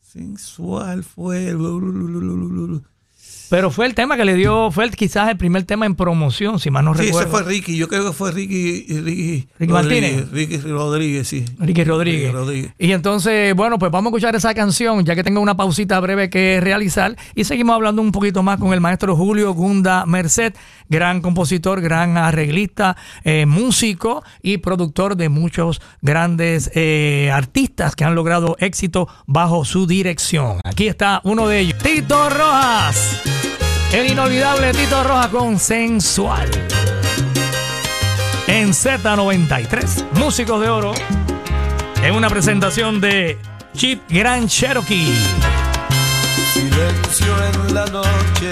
Sensual 0.01 1.03
fue. 1.03 1.53
Pero 3.49 3.69
fue 3.69 3.85
el 3.85 3.93
tema 3.93 4.17
que 4.17 4.25
le 4.25 4.33
dio, 4.35 4.71
fue 4.71 4.85
el- 4.85 4.95
quizás 4.95 5.29
el 5.29 5.37
primer 5.37 5.63
tema 5.63 5.85
en 5.85 5.93
promoción, 5.95 6.59
si 6.59 6.71
mal 6.71 6.83
no 6.85 6.93
Sí, 6.95 7.01
ese 7.01 7.09
recuerdo. 7.09 7.29
fue 7.31 7.43
Ricky. 7.43 7.77
Yo 7.77 7.87
creo 7.87 8.05
que 8.05 8.11
fue 8.13 8.31
Ricky. 8.31 8.85
Ricky, 8.87 9.47
Ricky 9.59 9.71
Martínez. 9.73 10.31
Ricky 10.31 10.57
Rodríguez, 10.57 11.27
sí. 11.27 11.45
Ricky 11.59 11.83
Rodríguez. 11.83 12.23
Ricky 12.23 12.33
Rodríguez. 12.33 12.71
Y 12.79 12.91
entonces, 12.93 13.53
bueno, 13.55 13.77
pues 13.77 13.91
vamos 13.91 14.11
a 14.11 14.15
escuchar 14.15 14.35
esa 14.35 14.53
canción, 14.55 15.05
ya 15.05 15.13
que 15.15 15.23
tengo 15.23 15.39
una 15.39 15.55
pausita 15.55 15.99
breve 15.99 16.29
que 16.29 16.59
realizar. 16.61 17.15
Y 17.35 17.43
seguimos 17.43 17.75
hablando 17.75 18.01
un 18.01 18.11
poquito 18.11 18.41
más 18.41 18.57
con 18.59 18.73
el 18.73 18.81
maestro 18.81 19.15
Julio 19.15 19.53
Gunda 19.53 20.05
Merced, 20.07 20.53
gran 20.89 21.21
compositor, 21.21 21.79
gran 21.81 22.17
arreglista, 22.17 22.97
eh, 23.23 23.45
músico 23.45 24.23
y 24.41 24.57
productor 24.57 25.15
de 25.15 25.29
muchos 25.29 25.79
grandes 26.01 26.71
eh, 26.73 27.29
artistas 27.31 27.95
que 27.95 28.03
han 28.03 28.15
logrado 28.15 28.55
éxito 28.59 29.07
bajo 29.27 29.63
su 29.65 29.85
dirección. 29.85 30.59
Aquí 30.63 30.87
está 30.87 31.21
uno 31.23 31.47
de 31.47 31.59
ellos, 31.59 31.77
Tito 31.83 32.29
Rojas. 32.29 33.42
El 33.93 34.09
inolvidable 34.09 34.71
Tito 34.73 35.03
Rojas 35.03 35.27
con 35.27 35.59
Sensual. 35.59 36.49
En 38.47 38.69
Z93, 38.69 40.03
Músicos 40.13 40.59
de 40.61 40.67
Oro 40.67 40.93
en 42.01 42.15
una 42.15 42.27
presentación 42.27 42.99
de 42.99 43.37
Jeep 43.75 44.01
Grand 44.09 44.49
Cherokee. 44.49 45.13
Silencio 46.53 47.35
en 47.45 47.73
la 47.75 47.85
noche. 47.85 48.49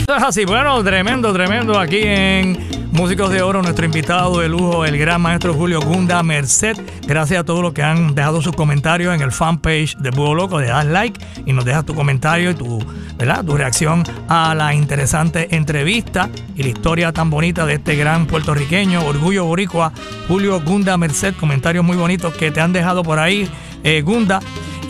Esto 0.00 0.16
es 0.16 0.22
así, 0.22 0.44
bueno, 0.46 0.82
tremendo, 0.82 1.34
tremendo 1.34 1.78
aquí 1.78 2.00
en 2.02 2.79
Músicos 3.00 3.30
de 3.30 3.40
Oro, 3.40 3.62
nuestro 3.62 3.86
invitado 3.86 4.40
de 4.40 4.48
lujo, 4.50 4.84
el 4.84 4.98
gran 4.98 5.22
maestro 5.22 5.54
Julio 5.54 5.80
Gunda 5.80 6.22
Merced. 6.22 6.76
Gracias 7.06 7.40
a 7.40 7.44
todos 7.44 7.62
los 7.62 7.72
que 7.72 7.82
han 7.82 8.14
dejado 8.14 8.42
sus 8.42 8.54
comentarios 8.54 9.14
en 9.14 9.22
el 9.22 9.32
fanpage 9.32 9.96
de 9.96 10.10
Búho 10.10 10.34
Loco, 10.34 10.60
le 10.60 10.66
das 10.66 10.84
like 10.84 11.18
y 11.46 11.54
nos 11.54 11.64
dejas 11.64 11.86
tu 11.86 11.94
comentario 11.94 12.50
y 12.50 12.54
tu, 12.54 12.78
¿verdad? 13.16 13.42
tu 13.42 13.56
reacción 13.56 14.04
a 14.28 14.54
la 14.54 14.74
interesante 14.74 15.56
entrevista 15.56 16.28
y 16.54 16.62
la 16.62 16.68
historia 16.68 17.10
tan 17.10 17.30
bonita 17.30 17.64
de 17.64 17.76
este 17.76 17.96
gran 17.96 18.26
puertorriqueño, 18.26 19.02
orgullo 19.06 19.46
boricua, 19.46 19.94
Julio 20.28 20.60
Gunda 20.60 20.98
Merced. 20.98 21.34
Comentarios 21.36 21.82
muy 21.82 21.96
bonitos 21.96 22.34
que 22.34 22.50
te 22.50 22.60
han 22.60 22.74
dejado 22.74 23.02
por 23.02 23.18
ahí, 23.18 23.48
eh, 23.82 24.02
Gunda. 24.02 24.40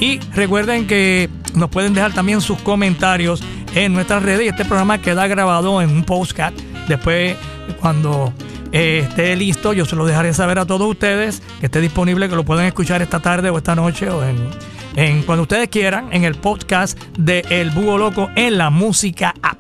Y 0.00 0.18
recuerden 0.34 0.88
que 0.88 1.30
nos 1.54 1.70
pueden 1.70 1.94
dejar 1.94 2.12
también 2.12 2.40
sus 2.40 2.58
comentarios 2.58 3.40
en 3.72 3.92
nuestras 3.92 4.24
redes 4.24 4.46
y 4.46 4.48
este 4.48 4.64
programa 4.64 4.98
queda 4.98 5.28
grabado 5.28 5.80
en 5.80 5.90
un 5.90 6.02
postcat. 6.02 6.52
Después, 6.88 7.36
cuando 7.80 8.32
eh, 8.72 9.06
esté 9.08 9.34
listo, 9.36 9.72
yo 9.72 9.84
se 9.84 9.96
lo 9.96 10.06
dejaré 10.06 10.32
saber 10.32 10.58
a 10.58 10.66
todos 10.66 10.88
ustedes 10.88 11.42
que 11.60 11.66
esté 11.66 11.80
disponible, 11.80 12.28
que 12.28 12.36
lo 12.36 12.44
pueden 12.44 12.66
escuchar 12.66 13.02
esta 13.02 13.20
tarde 13.20 13.50
o 13.50 13.58
esta 13.58 13.74
noche 13.74 14.08
o 14.10 14.22
en, 14.96 15.22
cuando 15.22 15.42
ustedes 15.42 15.68
quieran, 15.68 16.08
en 16.12 16.24
el 16.24 16.34
podcast 16.34 16.98
de 17.18 17.44
El 17.48 17.70
Búho 17.70 17.96
Loco 17.96 18.28
en 18.36 18.58
la 18.58 18.70
Música 18.70 19.34
App, 19.42 19.58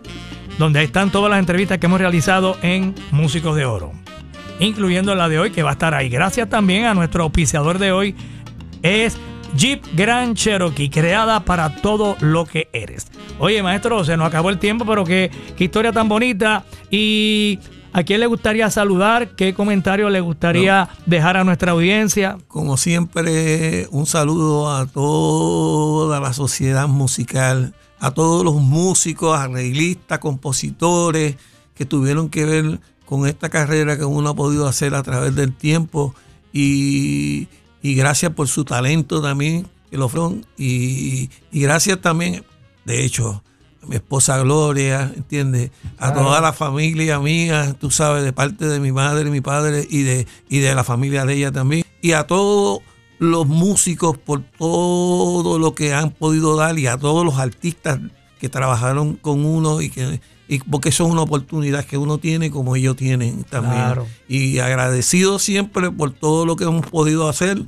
donde 0.58 0.82
están 0.82 1.10
todas 1.10 1.30
las 1.30 1.38
entrevistas 1.38 1.78
que 1.78 1.86
hemos 1.86 2.00
realizado 2.00 2.56
en 2.62 2.94
Músicos 3.10 3.56
de 3.56 3.64
Oro, 3.64 3.92
incluyendo 4.58 5.14
la 5.14 5.28
de 5.28 5.38
hoy 5.38 5.50
que 5.50 5.62
va 5.62 5.70
a 5.70 5.72
estar 5.74 5.94
ahí. 5.94 6.08
Gracias 6.08 6.48
también 6.48 6.84
a 6.84 6.94
nuestro 6.94 7.22
auspiciador 7.22 7.78
de 7.78 7.92
hoy, 7.92 8.14
es 8.82 9.18
Jeep 9.56 9.84
Grand 9.94 10.36
Cherokee, 10.36 10.90
creada 10.90 11.44
para 11.44 11.76
todo 11.76 12.16
lo 12.20 12.46
que 12.46 12.68
eres. 12.72 13.08
Oye, 13.38 13.62
maestro, 13.62 14.04
se 14.04 14.16
nos 14.16 14.28
acabó 14.28 14.50
el 14.50 14.58
tiempo, 14.58 14.84
pero 14.86 15.04
qué, 15.04 15.30
qué 15.56 15.64
historia 15.64 15.92
tan 15.92 16.08
bonita. 16.08 16.64
¿Y 16.90 17.58
a 17.92 18.02
quién 18.04 18.20
le 18.20 18.26
gustaría 18.26 18.70
saludar? 18.70 19.34
¿Qué 19.34 19.54
comentario 19.54 20.08
le 20.10 20.20
gustaría 20.20 20.88
dejar 21.06 21.36
a 21.36 21.44
nuestra 21.44 21.72
audiencia? 21.72 22.38
Como 22.48 22.76
siempre, 22.76 23.88
un 23.90 24.06
saludo 24.06 24.72
a 24.72 24.86
toda 24.86 26.20
la 26.20 26.32
sociedad 26.32 26.86
musical, 26.86 27.74
a 27.98 28.12
todos 28.12 28.44
los 28.44 28.54
músicos, 28.56 29.38
arreglistas, 29.38 30.20
compositores 30.20 31.36
que 31.74 31.84
tuvieron 31.84 32.28
que 32.28 32.44
ver 32.44 32.80
con 33.06 33.26
esta 33.26 33.48
carrera 33.48 33.96
que 33.96 34.04
uno 34.04 34.30
ha 34.30 34.34
podido 34.36 34.68
hacer 34.68 34.94
a 34.94 35.02
través 35.02 35.34
del 35.34 35.52
tiempo 35.52 36.14
y, 36.52 37.48
y 37.82 37.94
gracias 37.94 38.32
por 38.32 38.48
su 38.48 38.64
talento 38.64 39.22
también 39.22 39.66
que 39.90 39.96
lo 39.96 40.08
fueron 40.08 40.46
y, 40.56 41.30
y 41.50 41.60
gracias 41.60 42.00
también, 42.00 42.44
de 42.84 43.04
hecho, 43.04 43.42
a 43.82 43.86
mi 43.86 43.96
esposa 43.96 44.38
Gloria, 44.38 45.12
¿entiendes? 45.16 45.70
A 45.98 46.12
toda 46.12 46.40
la 46.40 46.52
familia 46.52 47.18
mía, 47.18 47.74
tú 47.78 47.90
sabes, 47.90 48.22
de 48.22 48.32
parte 48.32 48.66
de 48.66 48.78
mi 48.78 48.92
madre, 48.92 49.30
mi 49.30 49.40
padre 49.40 49.86
y 49.88 50.02
de, 50.02 50.26
y 50.48 50.58
de 50.58 50.74
la 50.74 50.84
familia 50.84 51.24
de 51.24 51.34
ella 51.34 51.52
también. 51.52 51.84
Y 52.02 52.12
a 52.12 52.26
todos 52.26 52.80
los 53.18 53.46
músicos 53.46 54.16
por 54.18 54.42
todo 54.42 55.58
lo 55.58 55.74
que 55.74 55.92
han 55.92 56.10
podido 56.10 56.56
dar 56.56 56.78
y 56.78 56.86
a 56.86 56.96
todos 56.96 57.24
los 57.24 57.38
artistas 57.38 57.98
que 58.38 58.48
trabajaron 58.48 59.14
con 59.14 59.44
uno 59.44 59.82
y 59.82 59.90
que 59.90 60.20
y 60.50 60.58
porque 60.58 60.88
eso 60.88 61.06
es 61.06 61.12
una 61.12 61.22
oportunidad 61.22 61.84
que 61.84 61.96
uno 61.96 62.18
tiene 62.18 62.50
como 62.50 62.74
ellos 62.74 62.96
tienen 62.96 63.44
también. 63.44 63.76
Claro. 63.76 64.08
Y 64.26 64.58
agradecido 64.58 65.38
siempre 65.38 65.92
por 65.92 66.10
todo 66.10 66.44
lo 66.44 66.56
que 66.56 66.64
hemos 66.64 66.84
podido 66.86 67.28
hacer 67.28 67.62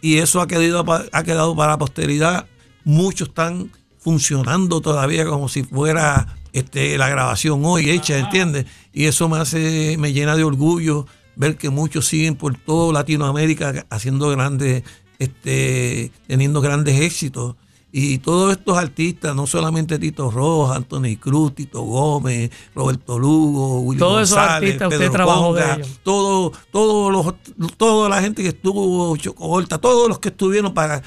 y 0.00 0.16
eso 0.16 0.40
ha 0.40 0.46
quedado, 0.46 0.82
ha 1.12 1.22
quedado 1.24 1.54
para 1.54 1.72
la 1.72 1.78
posteridad. 1.78 2.46
Muchos 2.84 3.28
están 3.28 3.70
funcionando 3.98 4.80
todavía 4.80 5.26
como 5.26 5.50
si 5.50 5.62
fuera 5.62 6.34
este, 6.54 6.96
la 6.96 7.10
grabación 7.10 7.60
hoy 7.66 7.90
hecha, 7.90 8.16
¿entiendes? 8.16 8.64
Y 8.94 9.04
eso 9.04 9.28
me 9.28 9.36
hace, 9.36 9.96
me 9.98 10.14
llena 10.14 10.34
de 10.34 10.44
orgullo 10.44 11.06
ver 11.36 11.58
que 11.58 11.68
muchos 11.68 12.06
siguen 12.06 12.36
por 12.36 12.56
toda 12.56 12.94
Latinoamérica 12.94 13.84
haciendo 13.90 14.30
grandes, 14.30 14.84
este, 15.18 16.10
teniendo 16.28 16.62
grandes 16.62 16.98
éxitos. 16.98 17.56
Y 17.94 18.18
todos 18.18 18.52
estos 18.52 18.78
artistas, 18.78 19.36
no 19.36 19.46
solamente 19.46 19.98
Tito 19.98 20.30
Rojas, 20.30 20.78
Anthony 20.78 21.18
Cruz, 21.20 21.54
Tito 21.54 21.82
Gómez, 21.82 22.50
Roberto 22.74 23.18
Lugo, 23.18 23.80
Willy 23.80 23.98
Todos 23.98 24.22
esos 24.22 24.38
artistas, 24.38 24.88
usted 24.88 24.98
Pedro 24.98 25.12
trabajó 25.12 25.52
de 25.52 25.60
Conga, 25.60 25.74
ellos. 25.74 26.00
todo, 26.02 26.52
todos 26.70 27.12
los, 27.12 27.76
toda 27.76 28.08
la 28.08 28.22
gente 28.22 28.42
que 28.42 28.48
estuvo, 28.48 29.14
Chocohorta, 29.18 29.76
todos 29.76 30.08
los 30.08 30.18
que 30.20 30.30
estuvieron 30.30 30.72
para, 30.72 31.02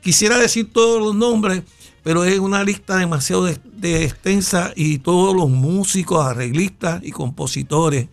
quisiera 0.00 0.38
decir 0.38 0.72
todos 0.72 1.02
los 1.02 1.14
nombres, 1.14 1.64
pero 2.02 2.24
es 2.24 2.38
una 2.38 2.64
lista 2.64 2.96
demasiado 2.96 3.44
de, 3.44 3.58
de 3.76 4.04
extensa 4.04 4.72
y 4.74 5.00
todos 5.00 5.36
los 5.36 5.50
músicos, 5.50 6.24
arreglistas 6.24 7.04
y 7.04 7.10
compositores, 7.10 8.08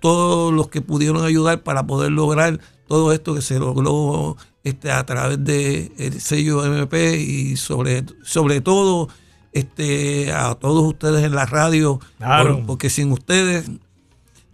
todos 0.00 0.50
los 0.50 0.68
que 0.68 0.80
pudieron 0.80 1.22
ayudar 1.24 1.62
para 1.62 1.86
poder 1.86 2.10
lograr 2.12 2.58
todo 2.88 3.12
esto 3.12 3.34
que 3.34 3.42
se 3.42 3.58
logró 3.58 4.36
este, 4.64 4.90
a 4.90 5.04
través 5.06 5.42
del 5.44 6.20
sello 6.20 6.64
MP 6.64 7.16
y 7.18 7.56
sobre, 7.56 8.04
sobre 8.22 8.60
todo 8.60 9.08
este, 9.52 10.32
a 10.32 10.54
todos 10.54 10.86
ustedes 10.86 11.24
en 11.24 11.34
la 11.34 11.46
radio, 11.46 11.98
Claro. 12.18 12.56
por- 12.58 12.66
porque 12.66 12.90
sin 12.90 13.10
ustedes 13.12 13.68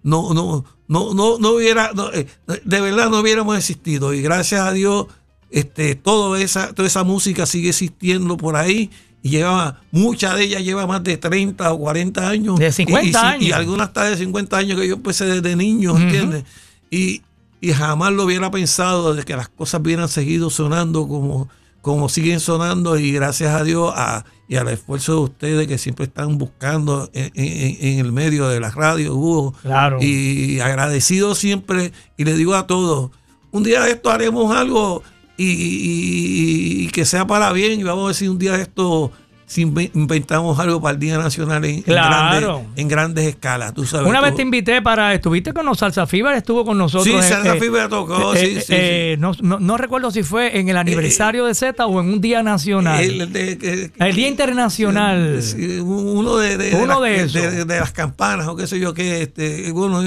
no, 0.03 0.33
no, 0.35 0.65
no, 0.89 1.13
no, 1.15 1.39
no 1.39 1.51
hubiera, 1.51 1.93
no, 1.95 2.13
eh, 2.13 2.27
de 2.65 2.81
verdad 2.81 3.11
no 3.11 3.21
hubiéramos 3.21 3.57
existido. 3.59 4.15
Y 4.15 4.23
gracias 4.23 4.61
a 4.61 4.73
Dios, 4.73 5.07
este, 5.51 5.95
toda 5.97 6.41
esa, 6.41 6.73
toda 6.75 6.87
esa 6.89 7.03
música 7.05 7.45
sigue 7.47 7.71
existiendo 7.71 8.37
por 8.37 8.57
ahí. 8.57 8.91
Y 9.23 9.31
lleva, 9.31 9.81
mucha 9.91 10.35
de 10.37 10.45
ellas 10.45 10.63
lleva 10.63 10.87
más 10.87 11.03
de 11.03 11.17
30 11.17 11.73
o 11.73 11.79
40 11.79 12.29
años. 12.29 12.59
De 12.61 12.69
Y- 12.69 12.73
50 12.73 13.09
y, 13.09 13.15
años. 13.17 13.43
Y 13.43 13.53
algunas 13.53 13.89
hasta 13.89 14.05
de 14.05 14.17
50 14.17 14.57
años 14.57 14.79
que 14.81 14.87
yo 14.87 14.95
empecé 14.95 15.25
desde 15.25 15.57
niño, 15.57 15.97
¿entiendes? 15.99 16.45
Y, 16.91 17.23
y 17.61 17.73
jamás 17.73 18.13
lo 18.13 18.25
hubiera 18.25 18.51
pensado 18.51 19.15
de 19.15 19.23
que 19.25 19.37
las 19.37 19.49
cosas 19.49 19.81
hubieran 19.81 20.09
seguido 20.09 20.51
sonando 20.51 21.09
como, 21.09 21.49
como 21.83 22.09
siguen 22.09 22.41
sonando 22.41 22.99
y 22.99 23.13
gracias 23.13 23.55
a 23.55 23.65
Dios 23.65 23.93
a, 23.97 24.25
y 24.49 24.57
al 24.57 24.69
esfuerzo 24.69 25.15
de 25.15 25.21
ustedes 25.21 25.67
que 25.67 25.79
siempre 25.79 26.05
están 26.07 26.39
buscando 26.39 27.09
en, 27.13 27.31
en- 27.35 27.77
en 27.81 27.99
el 27.99 28.13
medio 28.13 28.49
de 28.49 28.61
la 28.61 28.71
radio, 28.71 29.15
Hugo. 29.15 29.55
Claro. 29.63 29.99
Y 30.03 30.61
agradecido 30.61 31.35
siempre 31.35 31.93
y 32.17 32.25
le 32.25 32.35
digo 32.35 32.55
a 32.55 32.67
todos, 32.67 33.11
un 33.53 33.63
día 33.63 33.83
de 33.83 33.93
esto 33.93 34.11
haremos 34.11 34.55
algo 34.55 35.03
y, 35.37 35.47
y- 35.51 36.85
y 36.85 36.89
que 36.89 37.05
sea 37.05 37.27
para 37.27 37.53
bien 37.53 37.81
y 37.81 37.83
vamos 37.85 38.11
a 38.11 38.15
si 38.15 38.29
un 38.29 38.39
día 38.39 38.53
de 38.57 38.63
esto 38.63 39.11
si 39.49 39.65
inve- 39.65 39.91
inventamos 39.95 40.59
algo 40.59 40.81
para 40.83 40.95
el 40.95 40.99
Día 40.99 41.19
Nacional 41.19 41.65
en, 41.65 41.83
grandes, 41.87 42.49
en 42.75 42.89
grandes 42.89 43.27
escalas, 43.27 43.73
tú 43.75 43.85
sabes. 43.87 44.09
Una 44.09 44.21
vez 44.21 44.35
te 44.35 44.43
invité 44.43 44.83
para. 44.83 45.15
Estuviste 45.15 45.53
con 45.53 45.65
los 45.67 45.79
Salsa 45.79 46.07
Fever, 46.07 46.35
estuvo 46.37 46.65
con 46.65 46.77
nosotros. 46.77 47.05
Sí, 47.07 47.13
en- 47.13 47.23
Salsa 47.23 47.55
eh, 47.55 47.61
Fever 47.61 47.89
tocó, 47.89 48.35
eh, 48.35 48.39
sí, 48.39 48.47
eh, 48.47 48.61
sí, 48.61 48.67
eh, 48.77 49.17
No, 49.21 49.33
no- 49.43 49.61
no 49.61 49.77
recuerdo 49.77 50.11
si 50.11 50.23
fue 50.25 50.59
en 50.59 50.69
el 50.69 50.77
aniversario 50.77 51.45
de 51.47 51.55
Z 51.55 51.87
o 51.87 52.01
en 52.01 52.09
un 52.09 52.21
día 52.21 52.43
nacional. 52.43 53.03
el, 53.05 53.33
de- 53.33 53.91
Día 54.13 54.29
Internacional. 54.29 55.41
Uno 55.83 56.37
de, 56.39 56.57
de- 56.57 56.75
Uno 56.75 57.01
de 57.01 57.19
las, 57.27 57.33
de 57.33 57.79
las 57.81 57.93
campanas 57.93 58.49
o 58.49 58.57
qué 58.57 58.67
sé 58.67 58.81
yo 58.81 58.95
qué, 58.95 59.23
este, 59.23 59.71
bueno, 59.73 60.03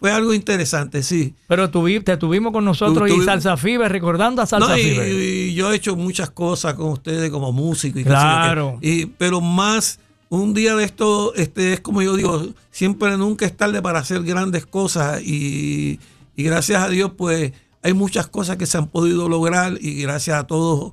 fue 0.00 0.12
algo 0.12 0.32
interesante, 0.32 1.02
sí. 1.02 1.34
Pero 1.48 1.70
tuvi- 1.70 2.02
te 2.04 2.16
tuvimos 2.16 2.52
con 2.52 2.64
nosotros 2.64 3.08
Tu- 3.08 3.20
y 3.20 3.24
Salsa 3.24 3.56
Fever, 3.56 3.90
recordando 3.90 4.42
a 4.42 4.46
Salsa 4.46 4.68
No, 4.68 4.78
y, 4.78 5.54
yo 5.54 5.72
he 5.72 5.76
hecho 5.76 5.96
muchas 5.96 6.30
cosas 6.30 6.74
con 6.74 6.90
ustedes 6.90 7.30
como 7.30 7.52
músico 7.52 7.98
y 7.98 8.04
Claro. 8.04 8.78
Y- 8.80 9.06
pero 9.06 9.40
más 9.40 9.98
un 10.30 10.54
día 10.54 10.76
de 10.76 10.84
esto 10.84 11.34
este 11.34 11.72
es 11.72 11.80
como 11.80 12.02
yo 12.02 12.14
digo 12.14 12.46
siempre 12.70 13.16
nunca 13.16 13.46
es 13.46 13.56
tarde 13.56 13.80
para 13.80 13.98
hacer 14.00 14.22
grandes 14.24 14.66
cosas 14.66 15.22
y, 15.22 15.98
y 16.36 16.42
gracias 16.42 16.82
a 16.82 16.88
Dios 16.90 17.12
pues 17.16 17.52
hay 17.82 17.94
muchas 17.94 18.26
cosas 18.28 18.56
que 18.58 18.66
se 18.66 18.76
han 18.76 18.88
podido 18.88 19.28
lograr 19.28 19.78
y 19.80 20.02
gracias 20.02 20.38
a 20.38 20.46
todos 20.46 20.92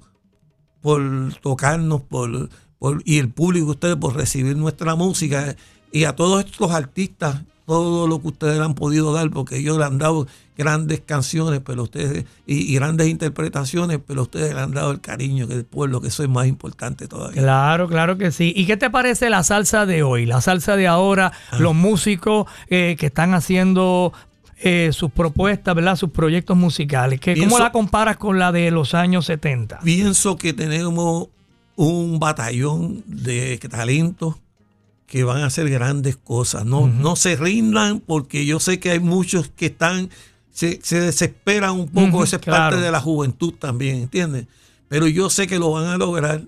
por 0.81 1.33
tocarnos 1.41 2.01
por, 2.01 2.49
por 2.79 3.01
y 3.05 3.17
el 3.17 3.29
público 3.29 3.67
ustedes 3.71 3.97
por 3.97 4.15
recibir 4.15 4.55
nuestra 4.55 4.95
música 4.95 5.55
y 5.91 6.05
a 6.05 6.15
todos 6.15 6.45
estos 6.45 6.71
artistas 6.71 7.41
todo 7.65 8.07
lo 8.07 8.21
que 8.21 8.27
ustedes 8.27 8.57
le 8.57 8.63
han 8.63 8.75
podido 8.75 9.11
dar 9.13 9.29
porque 9.31 9.57
ellos 9.57 9.77
le 9.77 9.85
han 9.85 9.97
dado 9.97 10.27
grandes 10.57 11.01
canciones 11.01 11.61
pero 11.65 11.83
ustedes 11.83 12.25
y, 12.45 12.71
y 12.71 12.75
grandes 12.75 13.07
interpretaciones 13.07 13.99
pero 14.05 14.21
ustedes 14.21 14.53
le 14.53 14.59
han 14.61 14.71
dado 14.71 14.91
el 14.91 15.01
cariño 15.01 15.47
que 15.47 15.55
el 15.55 15.65
pueblo 15.65 15.99
que 15.99 16.07
eso 16.09 16.23
es 16.23 16.29
más 16.29 16.47
importante 16.47 17.07
todavía 17.07 17.41
Claro, 17.41 17.87
claro 17.87 18.17
que 18.17 18.31
sí. 18.31 18.53
¿Y 18.55 18.65
qué 18.65 18.77
te 18.77 18.89
parece 18.89 19.29
la 19.29 19.43
salsa 19.43 19.85
de 19.85 20.03
hoy? 20.03 20.25
La 20.25 20.41
salsa 20.41 20.75
de 20.75 20.87
ahora, 20.87 21.31
Ah. 21.51 21.57
los 21.59 21.73
músicos 21.75 22.45
eh, 22.69 22.95
que 22.99 23.07
están 23.07 23.33
haciendo 23.33 24.13
eh, 24.61 24.91
sus 24.93 25.11
propuestas, 25.11 25.75
¿verdad? 25.75 25.97
Sus 25.97 26.11
proyectos 26.11 26.55
musicales. 26.55 27.19
¿Qué, 27.19 27.33
¿Cómo 27.33 27.47
Pienso- 27.47 27.59
la 27.63 27.71
comparas 27.73 28.15
con 28.17 28.39
la 28.39 28.51
de 28.53 28.71
los 28.71 28.93
años 28.93 29.25
70? 29.25 29.79
pienso 29.83 30.37
que 30.37 30.53
tenemos 30.53 31.27
un 31.75 32.19
batallón 32.19 33.03
de 33.05 33.57
talentos 33.69 34.35
que 35.15 35.23
van 35.23 35.43
a 35.43 35.45
hacer 35.45 35.69
grandes 35.69 36.17
cosas. 36.17 36.65
No, 36.65 36.87
no 36.87 37.15
se 37.15 37.37
rindan 37.37 38.01
porque 38.01 38.45
yo 38.45 38.59
sé 38.59 38.81
que 38.81 38.91
hay 38.91 38.99
muchos 38.99 39.47
que 39.47 39.67
están, 39.67 40.09
se, 40.51 40.81
se 40.83 40.99
desesperan 40.99 41.71
un 41.71 41.87
poco, 41.87 42.17
Ujú, 42.17 42.23
esa 42.23 42.35
es 42.35 42.41
claro. 42.41 42.75
parte 42.75 42.83
de 42.83 42.91
la 42.91 42.99
juventud 42.99 43.53
también, 43.53 43.95
¿entiendes? 43.95 44.47
Pero 44.89 45.07
yo 45.07 45.29
sé 45.29 45.47
que 45.47 45.57
lo 45.57 45.71
van 45.71 45.85
a 45.85 45.95
lograr. 45.95 46.43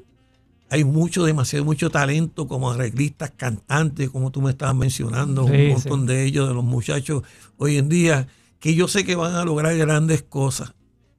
Hay 0.69 0.83
mucho, 0.83 1.23
demasiado, 1.23 1.63
mucho 1.63 1.89
talento 1.89 2.45
como 2.45 2.69
arreglistas, 2.69 3.31
cantantes, 3.37 4.09
como 4.09 4.31
tú 4.31 4.41
me 4.41 4.49
estabas 4.51 4.75
mencionando, 4.75 5.47
Sí, 5.47 5.53
un 5.53 5.69
montón 5.69 6.05
de 6.05 6.25
ellos, 6.25 6.49
de 6.49 6.53
los 6.53 6.65
muchachos 6.65 7.23
hoy 7.55 7.77
en 7.77 7.87
día, 7.87 8.27
que 8.59 8.75
yo 8.75 8.89
sé 8.89 9.05
que 9.05 9.15
van 9.15 9.35
a 9.35 9.45
lograr 9.45 9.77
grandes 9.77 10.23
cosas. 10.23 10.73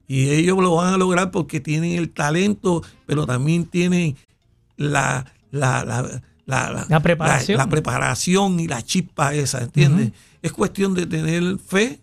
Y 0.07 0.29
ellos 0.29 0.59
lo 0.59 0.75
van 0.75 0.93
a 0.93 0.97
lograr 0.99 1.31
porque 1.31 1.59
tienen 1.59 1.93
el 1.93 2.11
talento, 2.11 2.83
pero 3.07 3.25
también 3.25 3.65
tienen 3.65 4.17
la, 4.77 5.33
la, 5.49 5.83
la, 5.83 6.21
la, 6.49 6.71
la- 6.71 6.85
La 6.89 6.99
preparación. 6.99 7.57
la- 7.57 7.65
la 7.65 7.69
preparación 7.69 8.59
y 8.59 8.67
la 8.67 8.81
chispa 8.81 9.33
esa, 9.33 9.61
¿entiendes? 9.61 10.11
Es 10.41 10.51
cuestión 10.51 10.93
de 10.93 11.05
tener 11.05 11.57
fe 11.59 11.99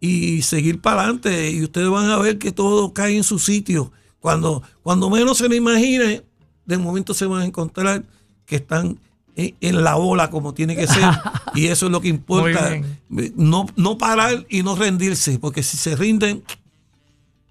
y 0.00 0.42
seguir 0.42 0.80
para 0.80 1.02
adelante. 1.02 1.50
Y 1.50 1.62
ustedes 1.62 1.88
van 1.88 2.10
a 2.10 2.16
ver 2.18 2.38
que 2.38 2.50
todo 2.52 2.92
cae 2.92 3.16
en 3.16 3.24
su 3.24 3.38
sitio. 3.38 3.92
Cuando, 4.20 4.62
cuando 4.82 5.10
menos 5.10 5.38
se 5.38 5.48
lo 5.48 5.54
imagine, 5.54 6.22
de 6.66 6.78
momento 6.78 7.14
se 7.14 7.26
van 7.26 7.42
a 7.42 7.44
encontrar 7.44 8.02
que 8.46 8.56
están 8.56 8.98
en, 9.36 9.54
en 9.60 9.84
la 9.84 9.96
ola 9.96 10.30
como 10.30 10.54
tiene 10.54 10.74
que 10.76 10.86
ser. 10.86 11.04
y 11.54 11.66
eso 11.66 11.86
es 11.86 11.92
lo 11.92 12.00
que 12.00 12.08
importa. 12.08 12.70
Muy 13.08 13.32
No, 13.36 13.66
no 13.76 13.96
parar 13.98 14.44
y 14.48 14.62
no 14.62 14.74
rendirse, 14.76 15.38
porque 15.38 15.62
si 15.62 15.76
se 15.76 15.94
rinden, 15.94 16.42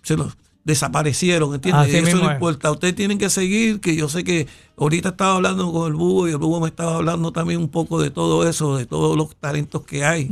se 0.01 0.17
los 0.17 0.35
desaparecieron, 0.63 1.53
¿entiendes? 1.55 1.87
Así 1.87 1.97
Eso 1.97 2.17
no 2.17 2.29
es. 2.29 2.33
importa. 2.35 2.71
Ustedes 2.71 2.95
tienen 2.95 3.17
que 3.17 3.29
seguir, 3.29 3.79
que 3.81 3.95
yo 3.95 4.07
sé 4.09 4.23
que 4.23 4.47
ahorita 4.77 5.09
estaba 5.09 5.35
hablando 5.35 5.71
con 5.71 5.87
el 5.87 5.93
búho 5.93 6.27
y 6.27 6.31
el 6.31 6.37
búho 6.37 6.59
me 6.61 6.67
estaba 6.69 6.95
hablando 6.95 7.31
también 7.31 7.59
un 7.59 7.69
poco 7.69 8.01
de 8.01 8.09
todo 8.11 8.47
eso, 8.47 8.77
de 8.77 8.85
todos 8.85 9.17
los 9.17 9.35
talentos 9.35 9.81
que 9.83 10.05
hay. 10.05 10.29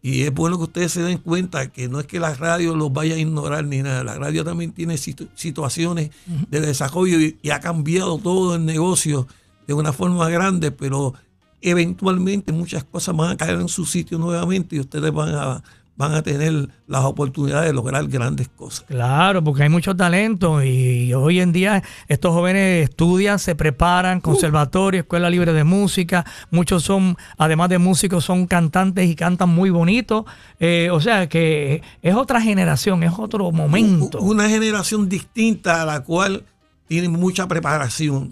Y 0.00 0.22
es 0.22 0.32
bueno 0.32 0.56
que 0.58 0.62
ustedes 0.64 0.92
se 0.92 1.02
den 1.02 1.18
cuenta 1.18 1.72
que 1.72 1.88
no 1.88 1.98
es 1.98 2.06
que 2.06 2.20
la 2.20 2.32
radio 2.34 2.76
los 2.76 2.92
vaya 2.92 3.16
a 3.16 3.18
ignorar 3.18 3.64
ni 3.64 3.82
nada. 3.82 4.04
La 4.04 4.14
radio 4.14 4.44
también 4.44 4.70
tiene 4.72 4.94
situ- 4.96 5.28
situaciones 5.34 6.10
de 6.50 6.60
desarrollo 6.60 7.18
y, 7.20 7.36
y 7.42 7.50
ha 7.50 7.58
cambiado 7.58 8.16
todo 8.18 8.54
el 8.54 8.64
negocio 8.64 9.26
de 9.66 9.74
una 9.74 9.92
forma 9.92 10.28
grande, 10.30 10.70
pero 10.70 11.14
eventualmente 11.60 12.52
muchas 12.52 12.84
cosas 12.84 13.16
van 13.16 13.32
a 13.32 13.36
caer 13.36 13.60
en 13.60 13.68
su 13.68 13.84
sitio 13.84 14.18
nuevamente 14.18 14.76
y 14.76 14.80
ustedes 14.80 15.12
van 15.12 15.34
a, 15.34 15.62
van 15.98 16.14
a 16.14 16.22
tener 16.22 16.68
las 16.86 17.04
oportunidades 17.04 17.66
de 17.66 17.72
lograr 17.74 18.06
grandes 18.06 18.48
cosas. 18.48 18.84
Claro, 18.88 19.42
porque 19.42 19.64
hay 19.64 19.68
mucho 19.68 19.94
talento 19.96 20.62
y 20.62 21.12
hoy 21.12 21.40
en 21.40 21.52
día 21.52 21.82
estos 22.06 22.32
jóvenes 22.32 22.88
estudian, 22.88 23.38
se 23.40 23.54
preparan, 23.56 24.20
conservatorio, 24.20 25.00
escuela 25.00 25.28
libre 25.28 25.52
de 25.52 25.64
música, 25.64 26.24
muchos 26.52 26.84
son, 26.84 27.16
además 27.36 27.68
de 27.68 27.78
músicos, 27.78 28.24
son 28.24 28.46
cantantes 28.46 29.10
y 29.10 29.16
cantan 29.16 29.48
muy 29.50 29.70
bonito, 29.70 30.24
Eh, 30.60 30.88
o 30.92 31.00
sea 31.00 31.28
que 31.28 31.82
es 32.00 32.14
otra 32.14 32.40
generación, 32.40 33.02
es 33.02 33.12
otro 33.18 33.50
momento. 33.52 34.18
U- 34.20 34.30
Una 34.30 34.48
generación 34.48 35.08
distinta 35.08 35.82
a 35.82 35.84
la 35.84 36.00
cual 36.04 36.44
tiene 36.86 37.08
mucha 37.08 37.46
preparación. 37.48 38.30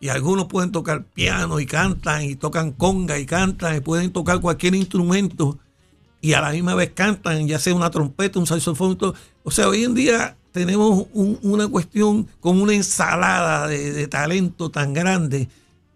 Y 0.00 0.08
algunos 0.08 0.46
pueden 0.46 0.72
tocar 0.72 1.04
piano 1.04 1.60
y 1.60 1.66
cantan 1.66 2.24
y 2.24 2.34
tocan 2.36 2.72
conga 2.72 3.18
y 3.18 3.26
cantan 3.26 3.76
y 3.76 3.80
pueden 3.80 4.10
tocar 4.12 4.40
cualquier 4.40 4.74
instrumento 4.74 5.58
y 6.22 6.32
a 6.32 6.40
la 6.40 6.52
misma 6.52 6.74
vez 6.74 6.92
cantan, 6.94 7.46
ya 7.46 7.58
sea 7.58 7.74
una 7.74 7.90
trompeta, 7.90 8.38
un 8.38 8.46
saxofón. 8.46 8.96
O 9.42 9.50
sea, 9.50 9.68
hoy 9.68 9.84
en 9.84 9.92
día 9.94 10.36
tenemos 10.52 11.06
un- 11.12 11.38
una 11.42 11.68
cuestión 11.68 12.26
como 12.40 12.62
una 12.62 12.72
ensalada 12.74 13.66
de, 13.66 13.92
de 13.92 14.06
talento 14.08 14.70
tan 14.70 14.94
grande 14.94 15.48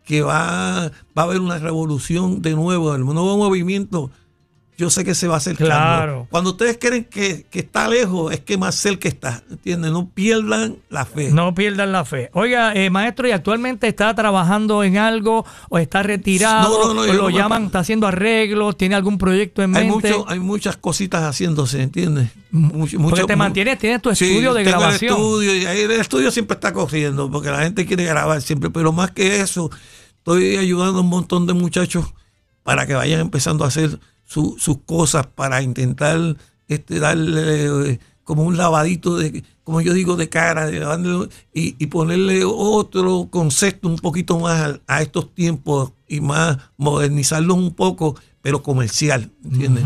que 0.04 0.22
va, 0.22 0.90
va 1.16 1.22
a 1.22 1.26
haber 1.26 1.40
una 1.40 1.58
revolución 1.58 2.42
de 2.42 2.52
nuevo, 2.54 2.94
el 2.94 3.04
nuevo 3.04 3.36
movimiento. 3.38 4.10
Yo 4.78 4.90
sé 4.90 5.04
que 5.04 5.14
se 5.14 5.26
va 5.26 5.34
a 5.34 5.36
acercar. 5.38 5.66
Claro. 5.68 6.26
Cuando 6.30 6.50
ustedes 6.50 6.76
creen 6.78 7.04
que, 7.04 7.46
que 7.48 7.60
está 7.60 7.88
lejos, 7.88 8.30
es 8.32 8.40
que 8.40 8.58
más 8.58 8.74
cerca 8.74 9.08
está. 9.08 9.42
¿Entienden? 9.50 9.90
No 9.94 10.10
pierdan 10.10 10.76
la 10.90 11.06
fe. 11.06 11.30
No 11.32 11.54
pierdan 11.54 11.92
la 11.92 12.04
fe. 12.04 12.28
Oiga, 12.34 12.74
eh, 12.74 12.90
maestro, 12.90 13.26
¿y 13.26 13.30
actualmente 13.30 13.88
está 13.88 14.14
trabajando 14.14 14.84
en 14.84 14.98
algo 14.98 15.46
o 15.70 15.78
está 15.78 16.02
retirado? 16.02 16.68
No, 16.88 16.94
no, 16.94 17.06
no, 17.06 17.10
o 17.10 17.14
lo 17.14 17.30
llaman, 17.30 17.64
está 17.66 17.78
haciendo 17.78 18.06
arreglos? 18.06 18.76
¿Tiene 18.76 18.94
algún 18.96 19.16
proyecto 19.16 19.62
en 19.62 19.74
hay, 19.74 19.88
mente? 19.88 20.12
mucho, 20.12 20.28
hay 20.28 20.40
muchas 20.40 20.76
cositas 20.76 21.22
haciéndose, 21.22 21.80
¿entiendes? 21.82 22.28
Mucho- 22.50 22.98
Porque 22.98 23.20
mucho- 23.20 23.26
te 23.26 23.36
mantienes, 23.36 23.78
tienes 23.78 24.02
tu 24.02 24.14
Sí, 24.14 24.26
estudio 24.26 24.52
de 24.52 24.62
tengo 24.62 24.76
el 24.76 24.80
grabación. 24.82 25.12
estudio, 25.14 25.56
y 25.56 25.64
ahí 25.64 25.80
el 25.80 25.92
estudio 25.92 26.30
siempre 26.30 26.54
está 26.54 26.74
corriendo 26.74 27.30
porque 27.30 27.48
la 27.50 27.60
gente 27.62 27.86
quiere 27.86 28.04
grabar 28.04 28.42
siempre, 28.42 28.68
pero 28.68 28.92
más 28.92 29.10
que 29.12 29.40
eso, 29.40 29.70
estoy 30.18 30.56
ayudando 30.58 30.98
a 30.98 31.00
un 31.00 31.08
montón 31.08 31.46
de 31.46 31.54
muchachos 31.54 32.04
para 32.62 32.86
que 32.86 32.92
vayan 32.94 33.20
empezando 33.20 33.64
a 33.64 33.68
hacer 33.68 33.98
su- 34.26 34.56
sus 34.58 34.78
cosas 34.84 35.26
para 35.26 35.62
intentar 35.62 36.36
este, 36.68 36.98
darle 37.00 37.90
eh, 37.92 38.00
como 38.24 38.42
un 38.42 38.56
lavadito 38.56 39.16
de, 39.16 39.44
como 39.62 39.80
yo 39.80 39.92
digo, 39.94 40.16
de 40.16 40.28
cara 40.28 40.66
de 40.66 40.80
y, 41.54 41.76
y 41.78 41.86
ponerle 41.86 42.42
otro 42.44 43.28
concepto 43.30 43.88
un 43.88 43.96
poquito 43.96 44.38
más 44.38 44.80
a, 44.86 45.00
estos 45.02 45.32
tiempos 45.32 45.92
y 46.08 46.20
más 46.20 46.58
modernizarlos 46.76 47.56
un 47.56 47.72
poco, 47.72 48.16
pero 48.42 48.62
comercial, 48.62 49.30
¿entiendes? 49.44 49.84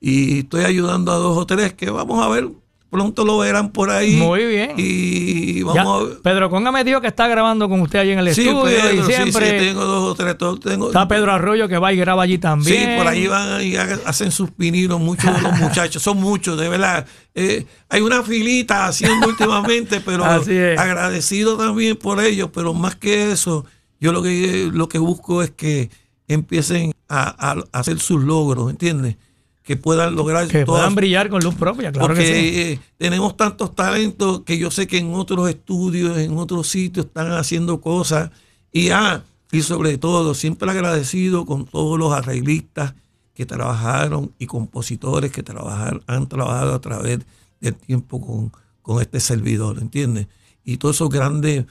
Y 0.00 0.40
estoy 0.40 0.64
ayudando 0.64 1.12
a 1.12 1.16
dos 1.16 1.36
o 1.36 1.46
tres 1.46 1.74
que 1.74 1.90
vamos 1.90 2.24
a 2.24 2.28
ver, 2.28 2.50
pronto 2.96 3.26
lo 3.26 3.36
verán 3.36 3.70
por 3.72 3.90
ahí. 3.90 4.16
Muy 4.16 4.46
bien. 4.46 4.72
Y 4.78 5.58
Ya, 5.58 5.64
vamos 5.66 6.02
a 6.02 6.04
ver. 6.06 6.18
Pedro 6.22 6.48
Conga 6.48 6.72
me 6.72 6.82
dijo 6.82 7.02
que 7.02 7.08
está 7.08 7.28
grabando 7.28 7.68
con 7.68 7.82
usted 7.82 7.98
allí 7.98 8.12
en 8.12 8.20
el 8.20 8.34
Sí, 8.34 8.48
estudio 8.48 8.64
Pedro, 8.64 8.94
y 8.94 9.02
sí, 9.06 9.12
siempre 9.12 9.50
sí, 9.60 9.66
tengo 9.66 9.84
dos 9.84 10.10
o 10.12 10.14
tres. 10.14 10.36
tengo, 10.62 10.86
está 10.86 11.06
Pedro 11.06 11.30
Arroyo 11.32 11.68
que 11.68 11.76
va 11.76 11.92
y 11.92 11.96
graba 11.98 12.22
allí 12.22 12.34
Sí, 12.34 12.38
también. 12.38 12.96
por 12.96 13.06
ahí 13.06 13.26
van 13.26 13.62
y 13.62 13.76
hacen 13.76 14.30
sus 14.30 14.50
pininos 14.50 14.98
muchos 14.98 15.34
de 15.34 15.42
los 15.42 15.52
muchachos, 15.60 16.02
son 16.02 16.16
muchos, 16.18 16.58
de 16.58 16.68
verdad. 16.70 17.06
Eh, 17.34 17.66
hay 17.90 18.00
una 18.00 18.22
filita 18.22 18.86
haciendo 18.86 19.28
últimamente, 19.28 20.00
pero 20.00 20.24
agradecido 20.78 21.56
también 21.56 21.96
por 21.96 22.20
ellos, 22.22 22.50
pero 22.52 22.72
más 22.74 22.96
que 22.96 23.30
eso, 23.32 23.64
yo 24.00 24.12
lo 24.12 24.22
que, 24.22 24.70
lo 24.72 24.88
que 24.88 24.98
busco 24.98 25.42
es 25.42 25.50
que 25.50 25.90
empiecen 26.28 26.92
a, 27.08 27.50
a- 27.52 27.64
a 27.72 27.78
hacer 27.78 27.98
sus 28.00 28.22
logros, 28.24 28.70
¿entiendes? 28.70 29.16
Que 29.66 29.76
puedan 29.76 30.14
lograr 30.14 30.46
que 30.46 30.64
todas 30.64 30.80
puedan 30.80 30.94
brillar 30.94 31.28
con 31.28 31.42
luz 31.42 31.54
propia, 31.56 31.90
claro 31.92 32.06
porque 32.06 32.22
que 32.24 32.34
sí. 32.34 32.58
eh, 32.60 32.80
tenemos 32.98 33.36
tantos 33.36 33.74
talentos 33.74 34.42
que 34.44 34.56
yo 34.58 34.70
sé 34.70 34.86
que 34.86 34.98
en 34.98 35.12
otros 35.12 35.48
estudios, 35.50 36.16
en 36.18 36.38
otros 36.38 36.68
sitios 36.68 37.06
están 37.06 37.32
haciendo 37.32 37.80
cosas. 37.80 38.30
Y, 38.72 38.90
ah, 38.90 39.24
y 39.50 39.62
sobre 39.62 39.98
todo, 39.98 40.34
siempre 40.34 40.70
agradecido 40.70 41.44
con 41.46 41.66
todos 41.66 41.98
los 41.98 42.12
arreglistas 42.12 42.94
que 43.34 43.44
trabajaron 43.44 44.32
y 44.38 44.46
compositores 44.46 45.32
que 45.32 45.42
trabajaron, 45.42 46.02
han 46.06 46.28
trabajado 46.28 46.74
a 46.74 46.80
través 46.80 47.18
del 47.60 47.74
tiempo 47.74 48.20
con, 48.24 48.52
con 48.82 49.02
este 49.02 49.18
servidor, 49.20 49.78
¿entiendes? 49.80 50.28
Y 50.64 50.76
todos 50.76 50.96
esos 50.96 51.10
grandes 51.10 51.64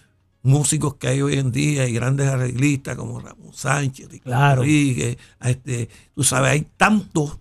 músicos 0.43 0.95
que 0.95 1.07
hay 1.07 1.21
hoy 1.21 1.35
en 1.35 1.51
día 1.51 1.87
y 1.87 1.93
grandes 1.93 2.27
arreglistas 2.27 2.95
como 2.97 3.19
Ramón 3.19 3.53
Sánchez, 3.53 4.09
Ricardo 4.09 4.37
Claro. 4.37 4.55
Rodríguez, 4.61 5.17
este, 5.41 5.89
tú 6.13 6.23
sabes, 6.23 6.51
hay 6.51 6.67
tantos 6.77 7.39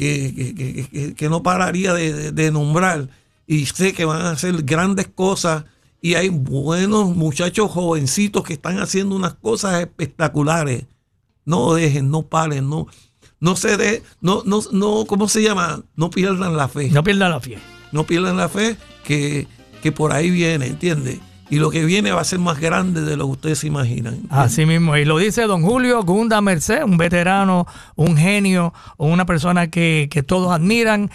que, 0.00 0.54
que- 0.54 0.88
que- 0.90 1.14
que- 1.14 1.28
no 1.28 1.42
pararía 1.42 1.92
de, 1.92 2.32
de- 2.32 2.50
nombrar 2.50 3.08
y 3.46 3.66
sé 3.66 3.92
que 3.92 4.04
van 4.04 4.22
a 4.22 4.30
hacer 4.30 4.62
grandes 4.62 5.06
cosas 5.08 5.64
y 6.00 6.14
hay 6.14 6.30
buenos 6.30 7.14
muchachos 7.14 7.70
jovencitos 7.70 8.42
que 8.44 8.54
están 8.54 8.78
haciendo 8.78 9.14
unas 9.14 9.34
cosas 9.34 9.80
espectaculares. 9.80 10.84
No 11.44 11.74
dejen, 11.74 12.10
no 12.10 12.22
paren, 12.22 12.68
no, 12.68 12.86
no 13.40 13.56
se 13.56 13.76
de, 13.76 14.02
no, 14.20 14.42
no, 14.46 14.60
no, 14.72 15.04
¿cómo 15.06 15.28
se 15.28 15.42
llama? 15.42 15.82
No 15.96 16.10
pierdan 16.10 16.56
la 16.56 16.68
fe 16.68 16.90
No 16.90 17.02
pierda 17.04 17.28
la 17.28 17.40
fe. 17.40 17.58
no 17.92 18.04
pierdan 18.06 18.36
la 18.38 18.48
fe 18.48 18.76
que, 19.04 19.46
que 19.82 19.92
por 19.92 20.12
ahí 20.12 20.30
viene, 20.30 20.66
¿entiendes? 20.66 21.18
Y 21.50 21.56
lo 21.56 21.70
que 21.70 21.84
viene 21.84 22.12
va 22.12 22.20
a 22.20 22.24
ser 22.24 22.38
más 22.38 22.60
grande 22.60 23.02
de 23.02 23.16
lo 23.16 23.26
que 23.26 23.32
ustedes 23.32 23.58
se 23.58 23.66
imaginan. 23.66 24.20
Así 24.30 24.66
mismo, 24.66 24.96
y 24.96 25.04
lo 25.04 25.18
dice 25.18 25.42
don 25.42 25.62
Julio 25.62 26.02
Gunda 26.04 26.40
Merced, 26.40 26.84
un 26.84 26.96
veterano, 26.96 27.66
un 27.96 28.16
genio, 28.16 28.72
una 28.96 29.26
persona 29.26 29.68
que, 29.68 30.08
que 30.10 30.22
todos 30.22 30.52
admiran, 30.52 31.10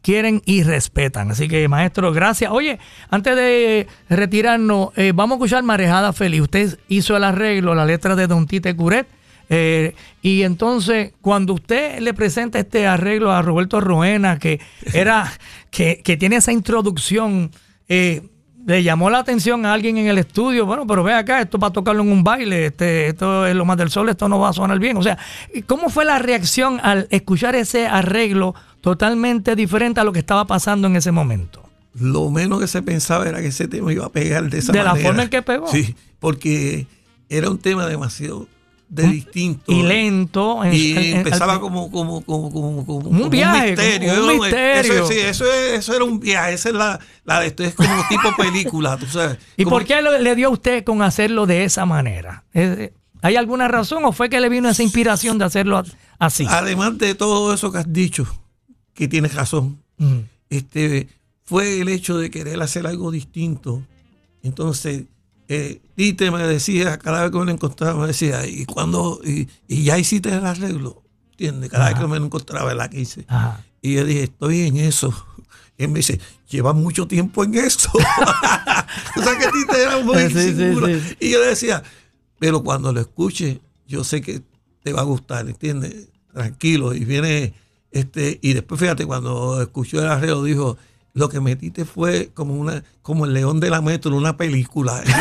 quieren 0.00 0.42
y 0.44 0.62
respetan. 0.62 1.30
Así 1.30 1.48
que, 1.48 1.66
maestro, 1.68 2.12
gracias. 2.12 2.50
Oye, 2.50 2.78
antes 3.10 3.34
de 3.36 3.86
retirarnos, 4.08 4.90
eh, 4.96 5.12
vamos 5.14 5.36
a 5.36 5.38
escuchar 5.38 5.62
Marejada 5.62 6.12
Feliz. 6.12 6.42
Usted 6.42 6.78
hizo 6.88 7.16
el 7.16 7.24
arreglo, 7.24 7.74
la 7.74 7.86
letra 7.86 8.14
de 8.14 8.26
Don 8.26 8.46
Tite 8.46 8.76
Curet. 8.76 9.06
eh, 9.48 9.94
y 10.22 10.42
entonces, 10.42 11.12
cuando 11.20 11.54
usted 11.54 12.00
le 12.00 12.14
presenta 12.14 12.58
este 12.58 12.86
arreglo 12.86 13.32
a 13.32 13.42
Roberto 13.42 13.80
Roena, 13.80 14.38
que 14.38 14.60
era, 14.92 15.30
que, 15.70 16.00
que 16.02 16.16
tiene 16.16 16.36
esa 16.36 16.52
introducción, 16.52 17.50
eh, 17.88 18.22
le 18.66 18.82
llamó 18.82 19.10
la 19.10 19.18
atención 19.18 19.66
a 19.66 19.72
alguien 19.74 19.98
en 19.98 20.06
el 20.06 20.18
estudio, 20.18 20.64
bueno, 20.66 20.86
pero 20.86 21.02
ve 21.02 21.12
acá, 21.12 21.40
esto 21.40 21.58
para 21.58 21.72
tocarlo 21.72 22.02
en 22.02 22.10
un 22.10 22.24
baile, 22.24 22.66
este, 22.66 23.08
esto 23.08 23.46
es 23.46 23.54
lo 23.54 23.64
más 23.64 23.76
del 23.76 23.90
sol, 23.90 24.08
esto 24.08 24.28
no 24.28 24.38
va 24.38 24.48
a 24.48 24.52
sonar 24.52 24.78
bien. 24.78 24.96
O 24.96 25.02
sea, 25.02 25.18
¿cómo 25.66 25.90
fue 25.90 26.04
la 26.04 26.18
reacción 26.18 26.80
al 26.82 27.06
escuchar 27.10 27.54
ese 27.54 27.86
arreglo 27.86 28.54
totalmente 28.80 29.54
diferente 29.56 30.00
a 30.00 30.04
lo 30.04 30.12
que 30.12 30.18
estaba 30.18 30.46
pasando 30.46 30.86
en 30.88 30.96
ese 30.96 31.10
momento? 31.12 31.62
Lo 31.98 32.30
menos 32.30 32.58
que 32.60 32.66
se 32.66 32.82
pensaba 32.82 33.28
era 33.28 33.40
que 33.40 33.48
ese 33.48 33.68
tema 33.68 33.92
iba 33.92 34.06
a 34.06 34.10
pegar 34.10 34.48
de 34.50 34.58
esa 34.58 34.72
De 34.72 34.78
la 34.82 34.90
manera. 34.92 35.08
forma 35.08 35.22
en 35.24 35.28
que 35.28 35.42
pegó. 35.42 35.66
Sí, 35.68 35.94
porque 36.18 36.86
era 37.28 37.50
un 37.50 37.58
tema 37.58 37.86
demasiado 37.86 38.48
de 38.88 39.08
distinto. 39.08 39.72
Y 39.72 39.82
lento. 39.82 40.64
en- 40.64 40.72
Y 40.74 40.90
en- 40.92 40.98
en- 40.98 41.16
empezaba 41.18 41.54
al- 41.54 41.60
como, 41.60 41.90
como, 41.90 42.22
como, 42.24 42.50
como, 42.52 42.84
como- 42.86 43.08
Un 43.10 43.30
viaje, 43.30 43.68
misterio. 43.72 44.14
como 44.14 44.24
un 44.26 44.30
Eso- 44.32 44.42
misterio. 44.42 44.92
Eso, 44.94 45.06
sí, 45.08 45.18
eso, 45.18 45.44
es- 45.52 45.78
eso 45.80 45.94
era 45.94 46.04
un 46.04 46.20
viaje. 46.20 46.54
Esa 46.54 46.68
es 46.68 46.74
la, 46.74 47.00
la 47.24 47.40
de 47.40 47.46
esto. 47.48 47.64
Es 47.64 47.74
como 47.74 47.92
tipo 48.08 48.34
película, 48.36 48.96
tú 48.96 49.06
sabes. 49.06 49.38
¿Y 49.56 49.64
Como- 49.64 49.76
por 49.76 49.84
qué 49.84 50.00
le, 50.02 50.20
le 50.22 50.34
dio 50.36 50.48
a 50.48 50.50
usted 50.50 50.84
con 50.84 51.02
hacerlo 51.02 51.46
de 51.46 51.64
esa 51.64 51.86
manera? 51.86 52.44
Eh, 52.54 52.92
¿Hay 53.22 53.36
alguna 53.36 53.68
razón 53.68 54.04
o 54.04 54.12
fue 54.12 54.28
que 54.28 54.38
le 54.38 54.48
vino 54.50 54.68
esa 54.68 54.82
inspiración 54.82 55.38
de 55.38 55.46
hacerlo 55.46 55.82
así? 56.18 56.46
Además 56.48 56.98
de 56.98 57.14
todo 57.14 57.54
eso 57.54 57.72
que 57.72 57.78
has 57.78 57.90
dicho, 57.92 58.26
que 58.92 59.08
tienes 59.08 59.34
razón, 59.34 59.78
Mm. 59.96 60.18
este, 60.50 61.08
fue 61.44 61.80
el 61.80 61.88
hecho 61.88 62.18
de 62.18 62.30
querer 62.30 62.60
hacer 62.62 62.86
algo 62.86 63.10
distinto. 63.10 63.82
Entonces, 64.42 65.04
eh, 65.48 65.80
Tite 65.94 66.30
me 66.30 66.42
decía, 66.46 66.98
cada 66.98 67.22
vez 67.22 67.30
que 67.30 67.38
me 67.38 67.44
lo 67.44 67.50
encontraba, 67.52 68.00
me 68.00 68.06
decía, 68.08 68.46
¿y 68.46 68.64
cuándo? 68.64 69.20
Y, 69.24 69.48
y 69.68 69.84
ya 69.84 69.98
hiciste 69.98 70.30
el 70.30 70.44
arreglo, 70.46 71.02
¿entiendes? 71.32 71.70
Cada 71.70 71.90
vez 71.90 71.98
que 71.98 72.06
me 72.06 72.18
lo 72.18 72.24
encontraba, 72.26 72.74
la 72.74 72.88
que 72.88 73.00
hice. 73.00 73.24
Ajá. 73.28 73.62
Y 73.82 73.94
yo 73.94 74.04
dije, 74.04 74.24
estoy 74.24 74.62
en 74.62 74.76
eso. 74.78 75.12
Y 75.76 75.84
él 75.84 75.90
me 75.90 75.98
dice, 75.98 76.20
lleva 76.48 76.72
mucho 76.72 77.06
tiempo 77.06 77.44
en 77.44 77.54
eso. 77.56 77.90
o 79.16 79.22
sea 79.22 79.38
que 79.38 79.46
Tite 79.48 79.82
era 79.82 79.98
muy 80.00 80.16
Sí, 80.30 80.54
seguro. 80.54 80.86
sí. 80.86 81.16
Y 81.20 81.30
yo 81.32 81.40
le 81.40 81.46
decía, 81.48 81.82
pero 82.38 82.62
cuando 82.62 82.92
lo 82.92 83.00
escuche, 83.00 83.60
yo 83.86 84.04
sé 84.04 84.20
que 84.22 84.40
te 84.82 84.92
va 84.92 85.00
a 85.00 85.04
gustar, 85.04 85.46
¿entiendes? 85.48 86.08
Tranquilo. 86.32 86.94
Y 86.94 87.04
viene, 87.04 87.54
este, 87.90 88.38
y 88.42 88.52
después 88.54 88.80
fíjate, 88.80 89.04
cuando 89.06 89.60
escuchó 89.60 90.00
el 90.00 90.06
arreo, 90.08 90.42
dijo, 90.42 90.76
lo 91.14 91.28
que 91.28 91.40
metiste 91.40 91.84
fue 91.84 92.30
como 92.34 92.54
una, 92.54 92.82
como 93.00 93.24
el 93.24 93.32
león 93.32 93.60
de 93.60 93.70
la 93.70 93.80
metro, 93.80 94.14
una 94.16 94.36
película. 94.36 95.02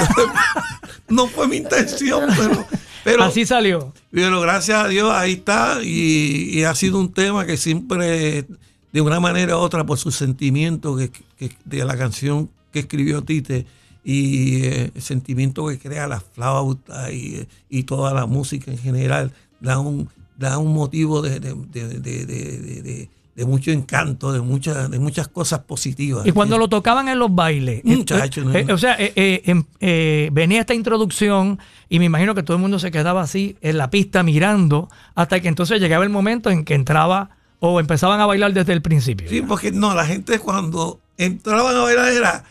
No 1.10 1.28
fue 1.28 1.48
mi 1.48 1.58
intención, 1.58 2.24
pero, 2.36 2.66
pero 3.04 3.24
así 3.24 3.46
salió. 3.46 3.94
pero 4.10 4.42
gracias 4.42 4.86
a 4.86 4.88
Dios 4.88 5.12
ahí 5.14 5.34
está 5.34 5.80
y, 5.84 6.50
y 6.60 6.64
ha 6.64 6.74
sido 6.74 6.98
un 7.00 7.12
tema 7.14 7.46
que 7.46 7.58
siempre, 7.58 8.48
de 8.92 9.02
una 9.02 9.20
manera 9.20 9.58
u 9.58 9.60
otra, 9.60 9.86
por 9.86 10.00
su 10.00 10.10
sentimiento 10.12 10.96
que, 10.96 11.12
que- 11.38 11.56
de 11.66 11.86
la 11.86 11.98
canción 11.98 12.50
que 12.72 12.80
escribió 12.80 13.22
Tite 13.22 13.68
y 14.04 14.64
eh, 14.66 14.92
el 14.96 15.02
sentimiento 15.02 15.68
que 15.68 15.78
crea 15.78 16.08
la 16.08 16.20
flauta 16.20 17.12
y, 17.12 17.48
y 17.70 17.84
toda 17.84 18.14
la 18.14 18.26
música 18.26 18.72
en 18.72 18.78
general, 18.80 19.34
da 19.60 19.78
un, 19.80 20.10
da 20.38 20.58
un 20.58 20.74
motivo 20.74 21.22
de, 21.22 21.40
de- 21.40 21.54
de- 21.54 22.26
de- 22.26 23.10
de- 23.36 23.46
mucho 23.46 23.72
encanto, 23.72 24.32
de 24.32 24.42
muchas, 24.42 24.90
de 24.92 25.00
muchas 25.00 25.28
cosas 25.28 25.60
positivas. 25.62 26.26
Y 26.26 26.32
cuando 26.32 26.58
lo 26.58 26.68
tocaban 26.68 27.08
en 27.10 27.20
los 27.20 27.34
bailes, 27.34 27.84
Muchacho, 27.84 28.42
eh, 28.54 28.64
no, 28.66 28.74
o 28.74 28.78
sea, 28.78 28.96
eh, 29.00 29.12
eh, 29.16 29.42
em- 29.46 29.64
eh, 29.80 30.30
venía 30.32 30.62
esta 30.62 30.74
introducción 30.74 31.60
y 31.90 32.00
me 32.00 32.06
imagino 32.06 32.36
que 32.36 32.44
todo 32.44 32.56
el 32.58 32.62
mundo 32.62 32.80
se 32.80 32.92
quedaba 32.92 33.22
así 33.22 33.58
en 33.62 33.78
la 33.78 33.90
pista 33.90 34.24
mirando 34.24 34.90
hasta 35.16 35.40
que 35.40 35.48
entonces 35.48 35.80
llegaba 35.82 36.04
el 36.04 36.10
momento 36.10 36.50
en 36.50 36.64
que 36.66 36.76
entraba 36.76 37.32
o 37.60 37.80
empezaban 37.80 38.20
a 38.20 38.26
bailar 38.26 38.54
desde 38.54 38.74
el 38.74 38.82
principio. 38.82 39.30
Sí, 39.30 39.42
porque 39.42 39.72
no, 39.72 39.94
la 39.96 40.06
gente 40.06 40.38
cuando 40.40 41.00
entraban 41.18 41.76
a 41.76 41.80
bailar 41.82 42.12
era 42.12 42.44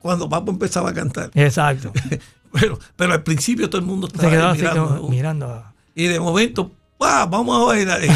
cuando 0.00 0.28
Papo 0.28 0.50
empezaba 0.50 0.90
a 0.90 0.94
cantar. 0.94 1.30
Exacto. 1.34 1.92
Pero, 2.52 2.78
pero 2.94 3.12
al 3.14 3.24
principio 3.24 3.68
todo 3.68 3.80
el 3.80 3.86
mundo 3.86 4.06
Se 4.06 4.14
estaba 4.14 4.32
ahí 4.32 4.40
así 4.52 4.60
mirando. 4.60 4.96
como 4.98 5.08
mirando. 5.08 5.64
Y 5.96 6.04
de 6.04 6.20
momento, 6.20 6.70
vamos 7.28 7.60
a 7.60 7.64
bailar. 7.66 8.04
eh, 8.04 8.08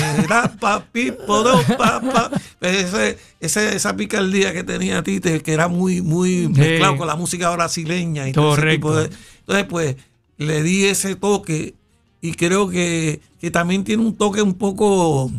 pa. 2.00 2.30
Ese- 2.60 3.18
ese- 3.40 3.76
esa 3.76 3.96
picardía 3.96 4.52
que 4.52 4.64
tenía 4.64 5.02
Tite, 5.02 5.40
que 5.42 5.52
era 5.52 5.68
muy, 5.68 6.02
muy 6.02 6.48
mezclado 6.48 6.96
con 6.98 7.06
la 7.06 7.16
música 7.16 7.50
brasileña 7.50 8.28
y 8.28 8.32
todo 8.32 8.52
ese 8.54 8.62
tipo 8.76 8.94
de- 8.96 9.10
Entonces, 9.40 9.66
pues, 9.68 9.96
le 10.38 10.62
di 10.62 10.84
ese 10.86 11.14
toque 11.16 11.74
y 12.20 12.32
creo 12.32 12.68
que, 12.68 13.20
que 13.40 13.50
también 13.50 13.84
tiene 13.84 14.02
un 14.02 14.16
toque 14.16 14.42
un 14.42 14.54
poco. 14.54 15.30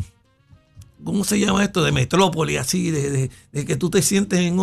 ¿Cómo 1.03 1.23
se 1.23 1.39
llama 1.39 1.63
esto? 1.63 1.81
De 1.83 1.91
metrópoli, 1.93 2.57
así, 2.57 2.91
de, 2.91 3.09
de- 3.09 3.31
de 3.53 3.65
que 3.65 3.75
tú 3.77 3.89
te 3.89 4.01
sientes 4.01 4.39
en, 4.39 4.57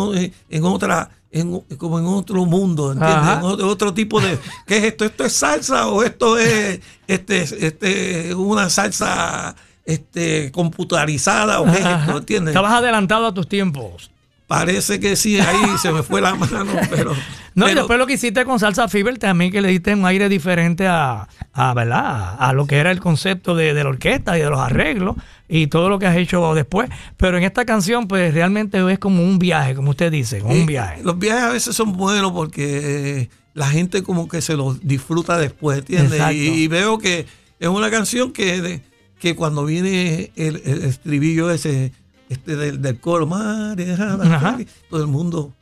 en 0.49 0.63
otra, 0.65 1.09
en, 1.39 1.59
como 1.77 1.99
en 1.99 2.05
otro 2.05 2.45
mundo, 2.45 2.91
¿entiendes? 2.91 3.37
En 3.37 3.43
otro, 3.43 3.67
otro 3.67 3.93
tipo 3.93 4.19
de. 4.19 4.37
¿Qué 4.65 4.77
es 4.77 4.83
esto? 4.85 5.05
¿Esto 5.05 5.25
es 5.25 5.33
salsa 5.33 5.87
o 5.87 6.03
esto 6.03 6.37
es 6.37 6.79
este, 7.07 7.41
este, 7.41 8.35
una 8.35 8.69
salsa 8.69 9.55
este, 9.85 10.51
computarizada 10.51 11.61
o 11.61 11.65
qué 11.65 11.79
es 11.79 11.85
esto? 11.85 12.17
¿Entiendes? 12.17 12.51
Estabas 12.53 12.73
adelantado 12.73 13.27
a 13.27 13.33
tus 13.33 13.47
tiempos. 13.47 14.11
Parece 14.47 15.01
que 15.01 15.17
sí, 15.17 15.39
ahí 15.39 15.57
se 15.81 15.91
me 15.91 16.03
fue 16.03 16.21
la 16.21 16.33
mano, 16.35 16.65
pero. 16.89 17.13
No, 17.53 17.69
y 17.69 17.73
después 17.73 17.99
lo 17.99 18.07
que 18.07 18.13
hiciste 18.13 18.45
con 18.45 18.59
Salsa 18.59 18.87
Fever 18.87 19.17
también 19.17 19.51
que 19.51 19.61
le 19.61 19.69
diste 19.69 19.93
un 19.93 20.05
aire 20.05 20.29
diferente 20.29 20.87
a, 20.87 21.27
a 21.53 21.73
¿verdad? 21.73 22.35
A 22.39 22.53
lo 22.53 22.67
que 22.67 22.77
era 22.77 22.91
el 22.91 22.99
concepto 22.99 23.55
de, 23.55 23.73
de 23.73 23.83
la 23.83 23.89
orquesta 23.89 24.37
y 24.37 24.41
de 24.41 24.49
los 24.49 24.59
arreglos 24.59 25.15
y 25.49 25.67
todo 25.67 25.89
lo 25.89 25.99
que 25.99 26.05
has 26.05 26.15
hecho 26.15 26.53
después. 26.53 26.89
Pero 27.17 27.37
en 27.37 27.43
esta 27.43 27.65
canción, 27.65 28.07
pues 28.07 28.33
realmente 28.33 28.79
es 28.91 28.99
como 28.99 29.23
un 29.23 29.39
viaje, 29.39 29.75
como 29.75 29.89
usted 29.89 30.11
dice, 30.11 30.39
como 30.39 30.53
un 30.53 30.65
viaje. 30.65 31.01
Los 31.03 31.17
viajes 31.17 31.43
a 31.43 31.49
veces 31.49 31.75
son 31.75 31.93
buenos 31.93 32.31
porque 32.31 33.21
eh, 33.21 33.29
la 33.53 33.67
gente 33.67 34.03
como 34.03 34.27
que 34.27 34.41
se 34.41 34.55
los 34.55 34.85
disfruta 34.85 35.37
después, 35.37 35.79
¿entiendes? 35.79 36.21
Y, 36.31 36.63
y 36.63 36.67
veo 36.67 36.99
que 36.99 37.25
es 37.59 37.67
una 37.67 37.89
canción 37.89 38.31
que, 38.31 38.81
que 39.19 39.35
cuando 39.35 39.65
viene 39.65 40.31
el, 40.35 40.61
el 40.63 40.83
estribillo 40.83 41.49
ese 41.49 41.91
este 42.29 42.55
del, 42.55 42.81
del 42.81 42.99
coro, 42.99 43.27
Ajá. 43.33 44.57
todo 44.89 45.01
el 45.01 45.07
mundo 45.07 45.53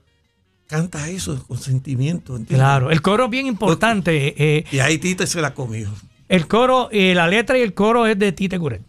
canta 0.68 1.10
eso 1.10 1.44
con 1.48 1.58
sentimiento, 1.60 2.34
¿entiendes? 2.36 2.58
Claro, 2.58 2.90
el 2.92 3.02
coro 3.02 3.26
es 3.26 3.30
bien 3.30 3.46
importante. 3.48 4.34
eh, 4.38 4.66
Y 4.72 4.80
ahí 4.80 4.98
Tite 4.98 5.28
se 5.28 5.42
la 5.42 5.54
comió. 5.54 5.90
el 6.28 6.48
coro, 6.48 6.90
eh, 6.92 7.14
la 7.14 7.28
letra 7.28 7.58
y 7.58 7.62
el 7.62 7.74
coro 7.74 8.08
es 8.08 8.18
de 8.18 8.32
Tite 8.32 8.58
Curet. 8.60 8.82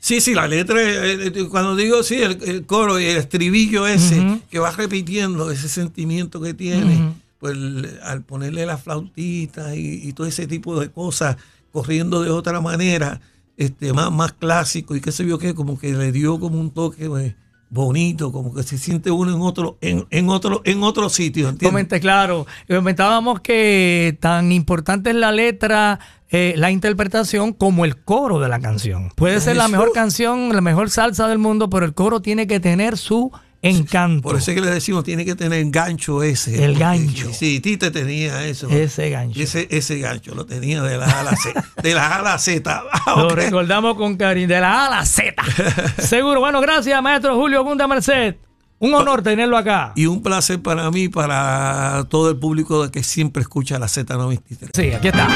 Sí, 0.00 0.20
sí, 0.20 0.34
la 0.34 0.48
letra, 0.48 0.82
eh, 0.82 1.28
eh, 1.32 1.46
cuando 1.48 1.76
digo 1.76 2.02
sí, 2.02 2.16
el, 2.20 2.36
el 2.42 2.66
coro 2.66 2.98
y 2.98 3.04
el 3.04 3.18
estribillo 3.18 3.86
ese 3.86 4.40
que 4.50 4.58
va 4.58 4.72
repitiendo, 4.72 5.52
ese 5.52 5.68
sentimiento 5.68 6.40
que 6.40 6.54
tiene, 6.54 7.12
pues 7.38 7.56
al 8.02 8.22
ponerle 8.22 8.66
la 8.66 8.78
flautita 8.78 9.76
y, 9.76 10.00
y 10.08 10.12
todo 10.12 10.26
ese 10.26 10.48
tipo 10.48 10.80
de 10.80 10.90
cosas, 10.90 11.36
corriendo 11.72 12.20
de 12.20 12.30
otra 12.30 12.60
manera, 12.60 13.20
este 13.56 13.92
más, 13.92 14.10
más 14.10 14.32
clásico 14.32 14.96
y 14.96 15.00
qué 15.00 15.12
sé 15.12 15.26
yo 15.26 15.38
qué, 15.38 15.54
como 15.54 15.78
que 15.78 15.92
le 15.92 16.12
dio 16.12 16.38
como 16.40 16.58
un 16.58 16.70
toque 16.70 17.08
pues, 17.08 17.34
bonito, 17.72 18.32
como 18.32 18.52
que 18.52 18.62
se 18.62 18.76
siente 18.76 19.10
uno 19.10 19.34
en 19.34 19.40
otro, 19.40 19.78
en, 19.80 20.06
en 20.10 20.28
otro, 20.28 20.60
en 20.64 20.82
otro 20.82 21.08
sitio, 21.08 21.48
¿entiendes? 21.48 21.70
Comente, 21.70 22.00
claro. 22.00 22.46
Comentábamos 22.68 23.40
que 23.40 24.18
tan 24.20 24.52
importante 24.52 25.10
es 25.10 25.16
la 25.16 25.32
letra, 25.32 25.98
eh, 26.28 26.52
la 26.56 26.70
interpretación, 26.70 27.54
como 27.54 27.86
el 27.86 27.96
coro 27.96 28.40
de 28.40 28.48
la 28.48 28.60
canción. 28.60 29.10
Puede 29.16 29.40
ser 29.40 29.56
la 29.56 29.68
mejor 29.68 29.92
canción, 29.92 30.54
la 30.54 30.60
mejor 30.60 30.90
salsa 30.90 31.28
del 31.28 31.38
mundo, 31.38 31.70
pero 31.70 31.86
el 31.86 31.94
coro 31.94 32.20
tiene 32.20 32.46
que 32.46 32.60
tener 32.60 32.98
su 32.98 33.32
encanto. 33.62 34.22
Por 34.22 34.36
eso 34.36 34.50
es 34.50 34.56
que 34.56 34.60
le 34.60 34.70
decimos, 34.70 35.04
tiene 35.04 35.24
que 35.24 35.34
tener 35.34 35.64
gancho 35.70 36.22
ese. 36.22 36.64
El 36.64 36.78
gancho. 36.78 37.32
Sí, 37.32 37.60
Tite 37.60 37.90
tenía 37.90 38.44
eso. 38.44 38.68
Ese 38.68 39.08
gancho. 39.10 39.40
Ese, 39.40 39.68
ese 39.70 39.98
gancho 39.98 40.34
lo 40.34 40.44
tenía 40.44 40.82
de 40.82 40.98
la 40.98 41.06
A 41.06 41.20
a 41.20 41.22
la 41.22 41.36
Z. 41.36 41.64
De 41.82 41.94
la 41.94 42.06
A 42.08 42.18
a 42.18 42.22
la 42.22 42.38
Z. 42.38 42.82
Ah, 43.04 43.14
Lo 43.16 43.30
recordamos 43.30 43.96
con 43.96 44.16
cariño, 44.16 44.46
de 44.48 44.60
la 44.60 44.84
A 44.84 44.86
a 44.86 44.90
la 44.90 45.04
Z. 45.06 45.34
Seguro. 45.98 46.40
Bueno, 46.40 46.60
gracias, 46.60 47.02
maestro 47.02 47.34
Julio 47.34 47.64
Gunda 47.64 47.88
Merced. 47.88 48.36
Un 48.78 48.94
honor 48.94 49.22
tenerlo 49.22 49.56
acá. 49.56 49.92
Y 49.94 50.06
un 50.06 50.22
placer 50.22 50.60
para 50.60 50.90
mí, 50.90 51.08
para 51.08 52.04
todo 52.08 52.30
el 52.30 52.36
público 52.36 52.90
que 52.90 53.04
siempre 53.04 53.42
escucha 53.42 53.78
la 53.78 53.86
Z93. 53.86 54.70
Sí, 54.74 54.92
aquí 54.92 55.08
está. 55.08 55.28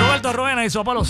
Roberto 0.00 0.32
Roena 0.32 0.64
y 0.64 0.70
su 0.70 0.80
Apolo. 0.80 1.04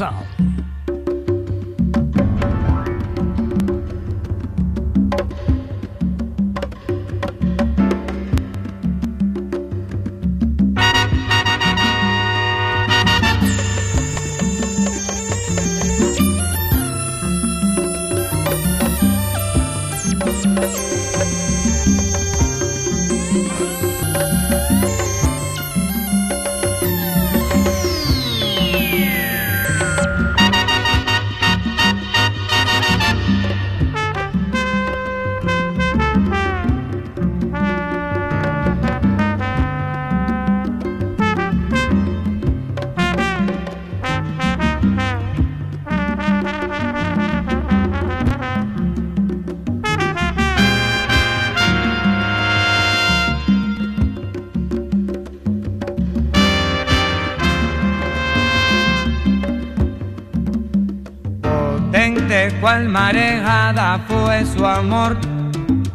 Marejada 62.87 63.99
fue 64.07 64.45
su 64.45 64.65
amor. 64.67 65.17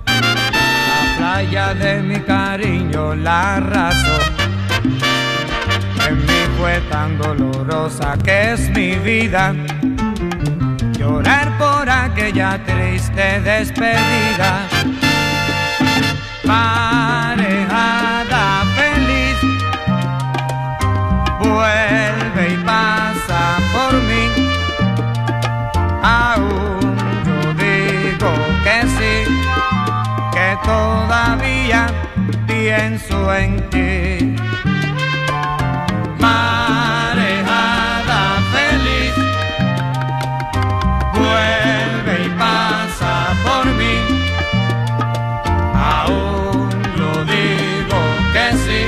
La 0.06 1.18
playa 1.18 1.74
de 1.74 2.02
mi 2.02 2.20
cariño 2.20 3.16
la 3.16 3.58
arrasó. 3.58 4.18
En 6.08 6.20
mí 6.20 6.42
fue 6.58 6.82
tan 6.90 7.18
dolorosa 7.18 8.18
que 8.24 8.54
es 8.54 8.70
mi 8.72 8.96
vida. 8.96 9.54
Llorar 10.98 11.58
por 11.58 11.90
aquella 11.90 12.60
triste 12.66 13.40
despedida. 13.42 14.68
Marejada 16.44 18.23
pienso 32.64 33.18
en 33.34 33.52
ti. 33.72 34.36
Marejada 36.26 38.22
feliz, 38.56 39.16
vuelve 41.20 42.14
y 42.26 42.30
pasa 42.44 43.14
por 43.46 43.66
mí. 43.80 43.98
Aún 45.76 46.70
yo 47.00 47.12
digo 47.36 48.00
que 48.34 48.46
sí, 48.64 48.82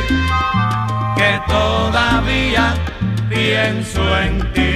que 1.18 1.32
todavía 1.46 2.66
pienso 3.30 4.02
en 4.26 4.34
ti. 4.54 4.70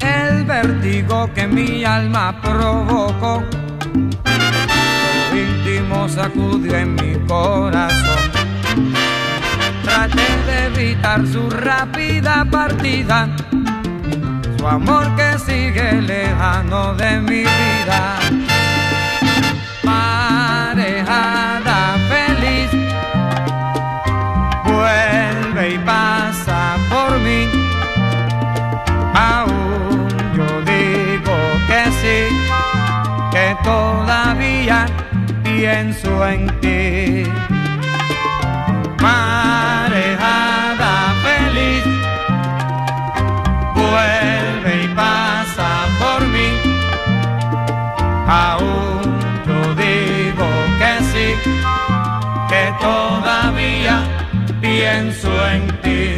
El 0.00 0.44
vértigo 0.46 1.16
que 1.34 1.46
mi 1.46 1.84
alma 1.84 2.40
provocó, 2.40 3.42
lo 5.88 6.06
íntimo 6.06 6.08
sacudió 6.08 6.76
en 6.76 6.94
mi 6.94 7.14
corazón. 7.26 8.30
Traté 9.84 10.26
de 10.46 10.66
evitar 10.66 11.26
su 11.26 11.48
rápida 11.50 12.44
partida, 12.50 13.28
su 14.58 14.66
amor 14.66 15.14
que 15.16 15.38
sigue 15.38 16.02
lejano 16.02 16.94
de 16.94 17.20
mi 17.20 17.40
vida. 17.40 18.45
pienso 35.56 36.28
en 36.28 36.46
ti. 36.60 37.24
Marejada 39.00 41.14
feliz, 41.24 41.84
vuelve 43.74 44.84
y 44.84 44.88
pasa 44.94 45.68
por 46.00 46.20
mí. 46.34 46.50
Aún 48.28 49.02
yo 49.46 49.58
digo 49.84 50.48
que 50.80 50.92
sí, 51.10 51.28
que 52.50 52.64
todavía 52.80 53.96
pienso 54.60 55.30
en 55.50 55.62
ti. 55.82 56.15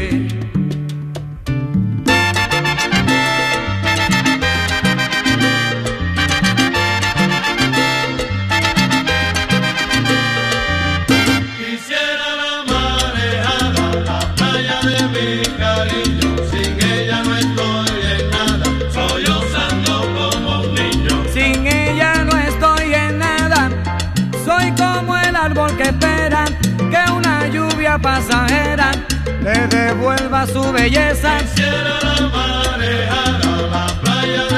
le 29.52 29.66
devuelva 29.68 30.46
su 30.46 30.72
belleza. 30.72 31.38
Quisiera 31.38 31.98
la 32.02 32.28
marejar 32.28 33.44
la 33.72 33.86
playa. 34.02 34.57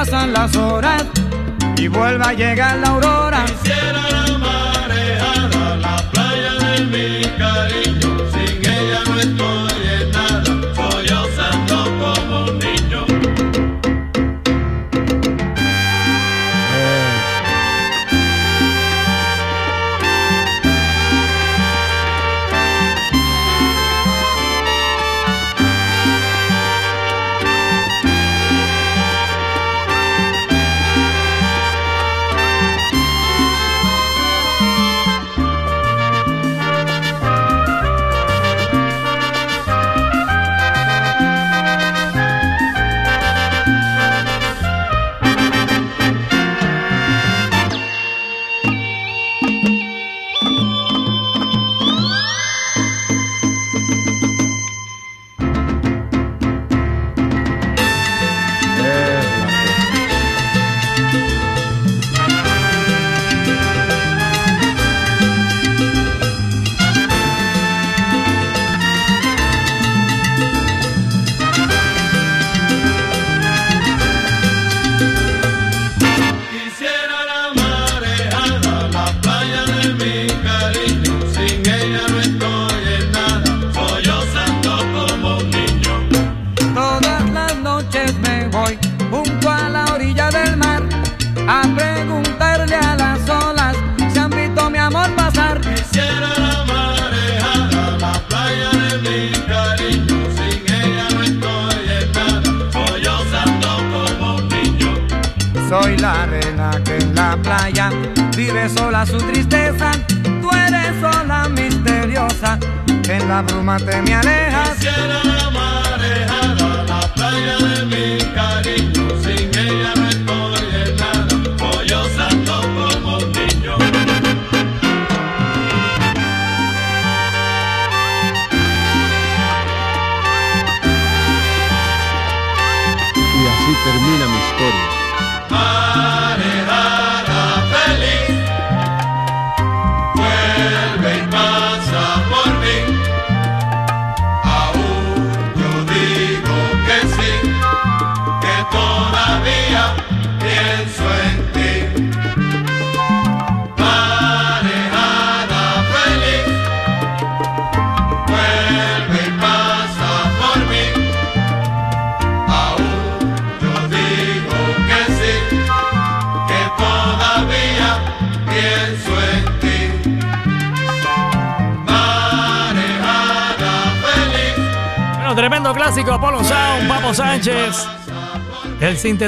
pasan 0.00 0.32
las 0.32 0.56
horas 0.56 1.04
y 1.76 1.86
vuelva 1.88 2.30
a 2.30 2.32
llegar 2.32 2.78
la 2.78 2.88
aurora. 2.88 3.44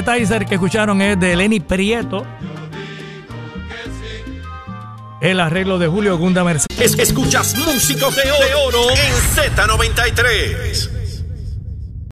de 0.03 0.45
que 0.45 0.55
escucharon 0.55 1.01
es 1.01 1.19
de 1.19 1.35
Lenny 1.35 1.61
Prieto. 1.61 2.25
El 5.21 5.39
arreglo 5.39 5.79
de 5.79 5.87
Julio 5.87 6.17
Gunda 6.17 6.43
Mercedes. 6.43 6.99
Escuchas 6.99 7.55
músicos 7.55 8.13
de 8.15 8.29
oro, 8.29 8.45
de 8.45 8.53
oro 8.55 8.89
en 8.89 9.55
Z93. 9.55 10.92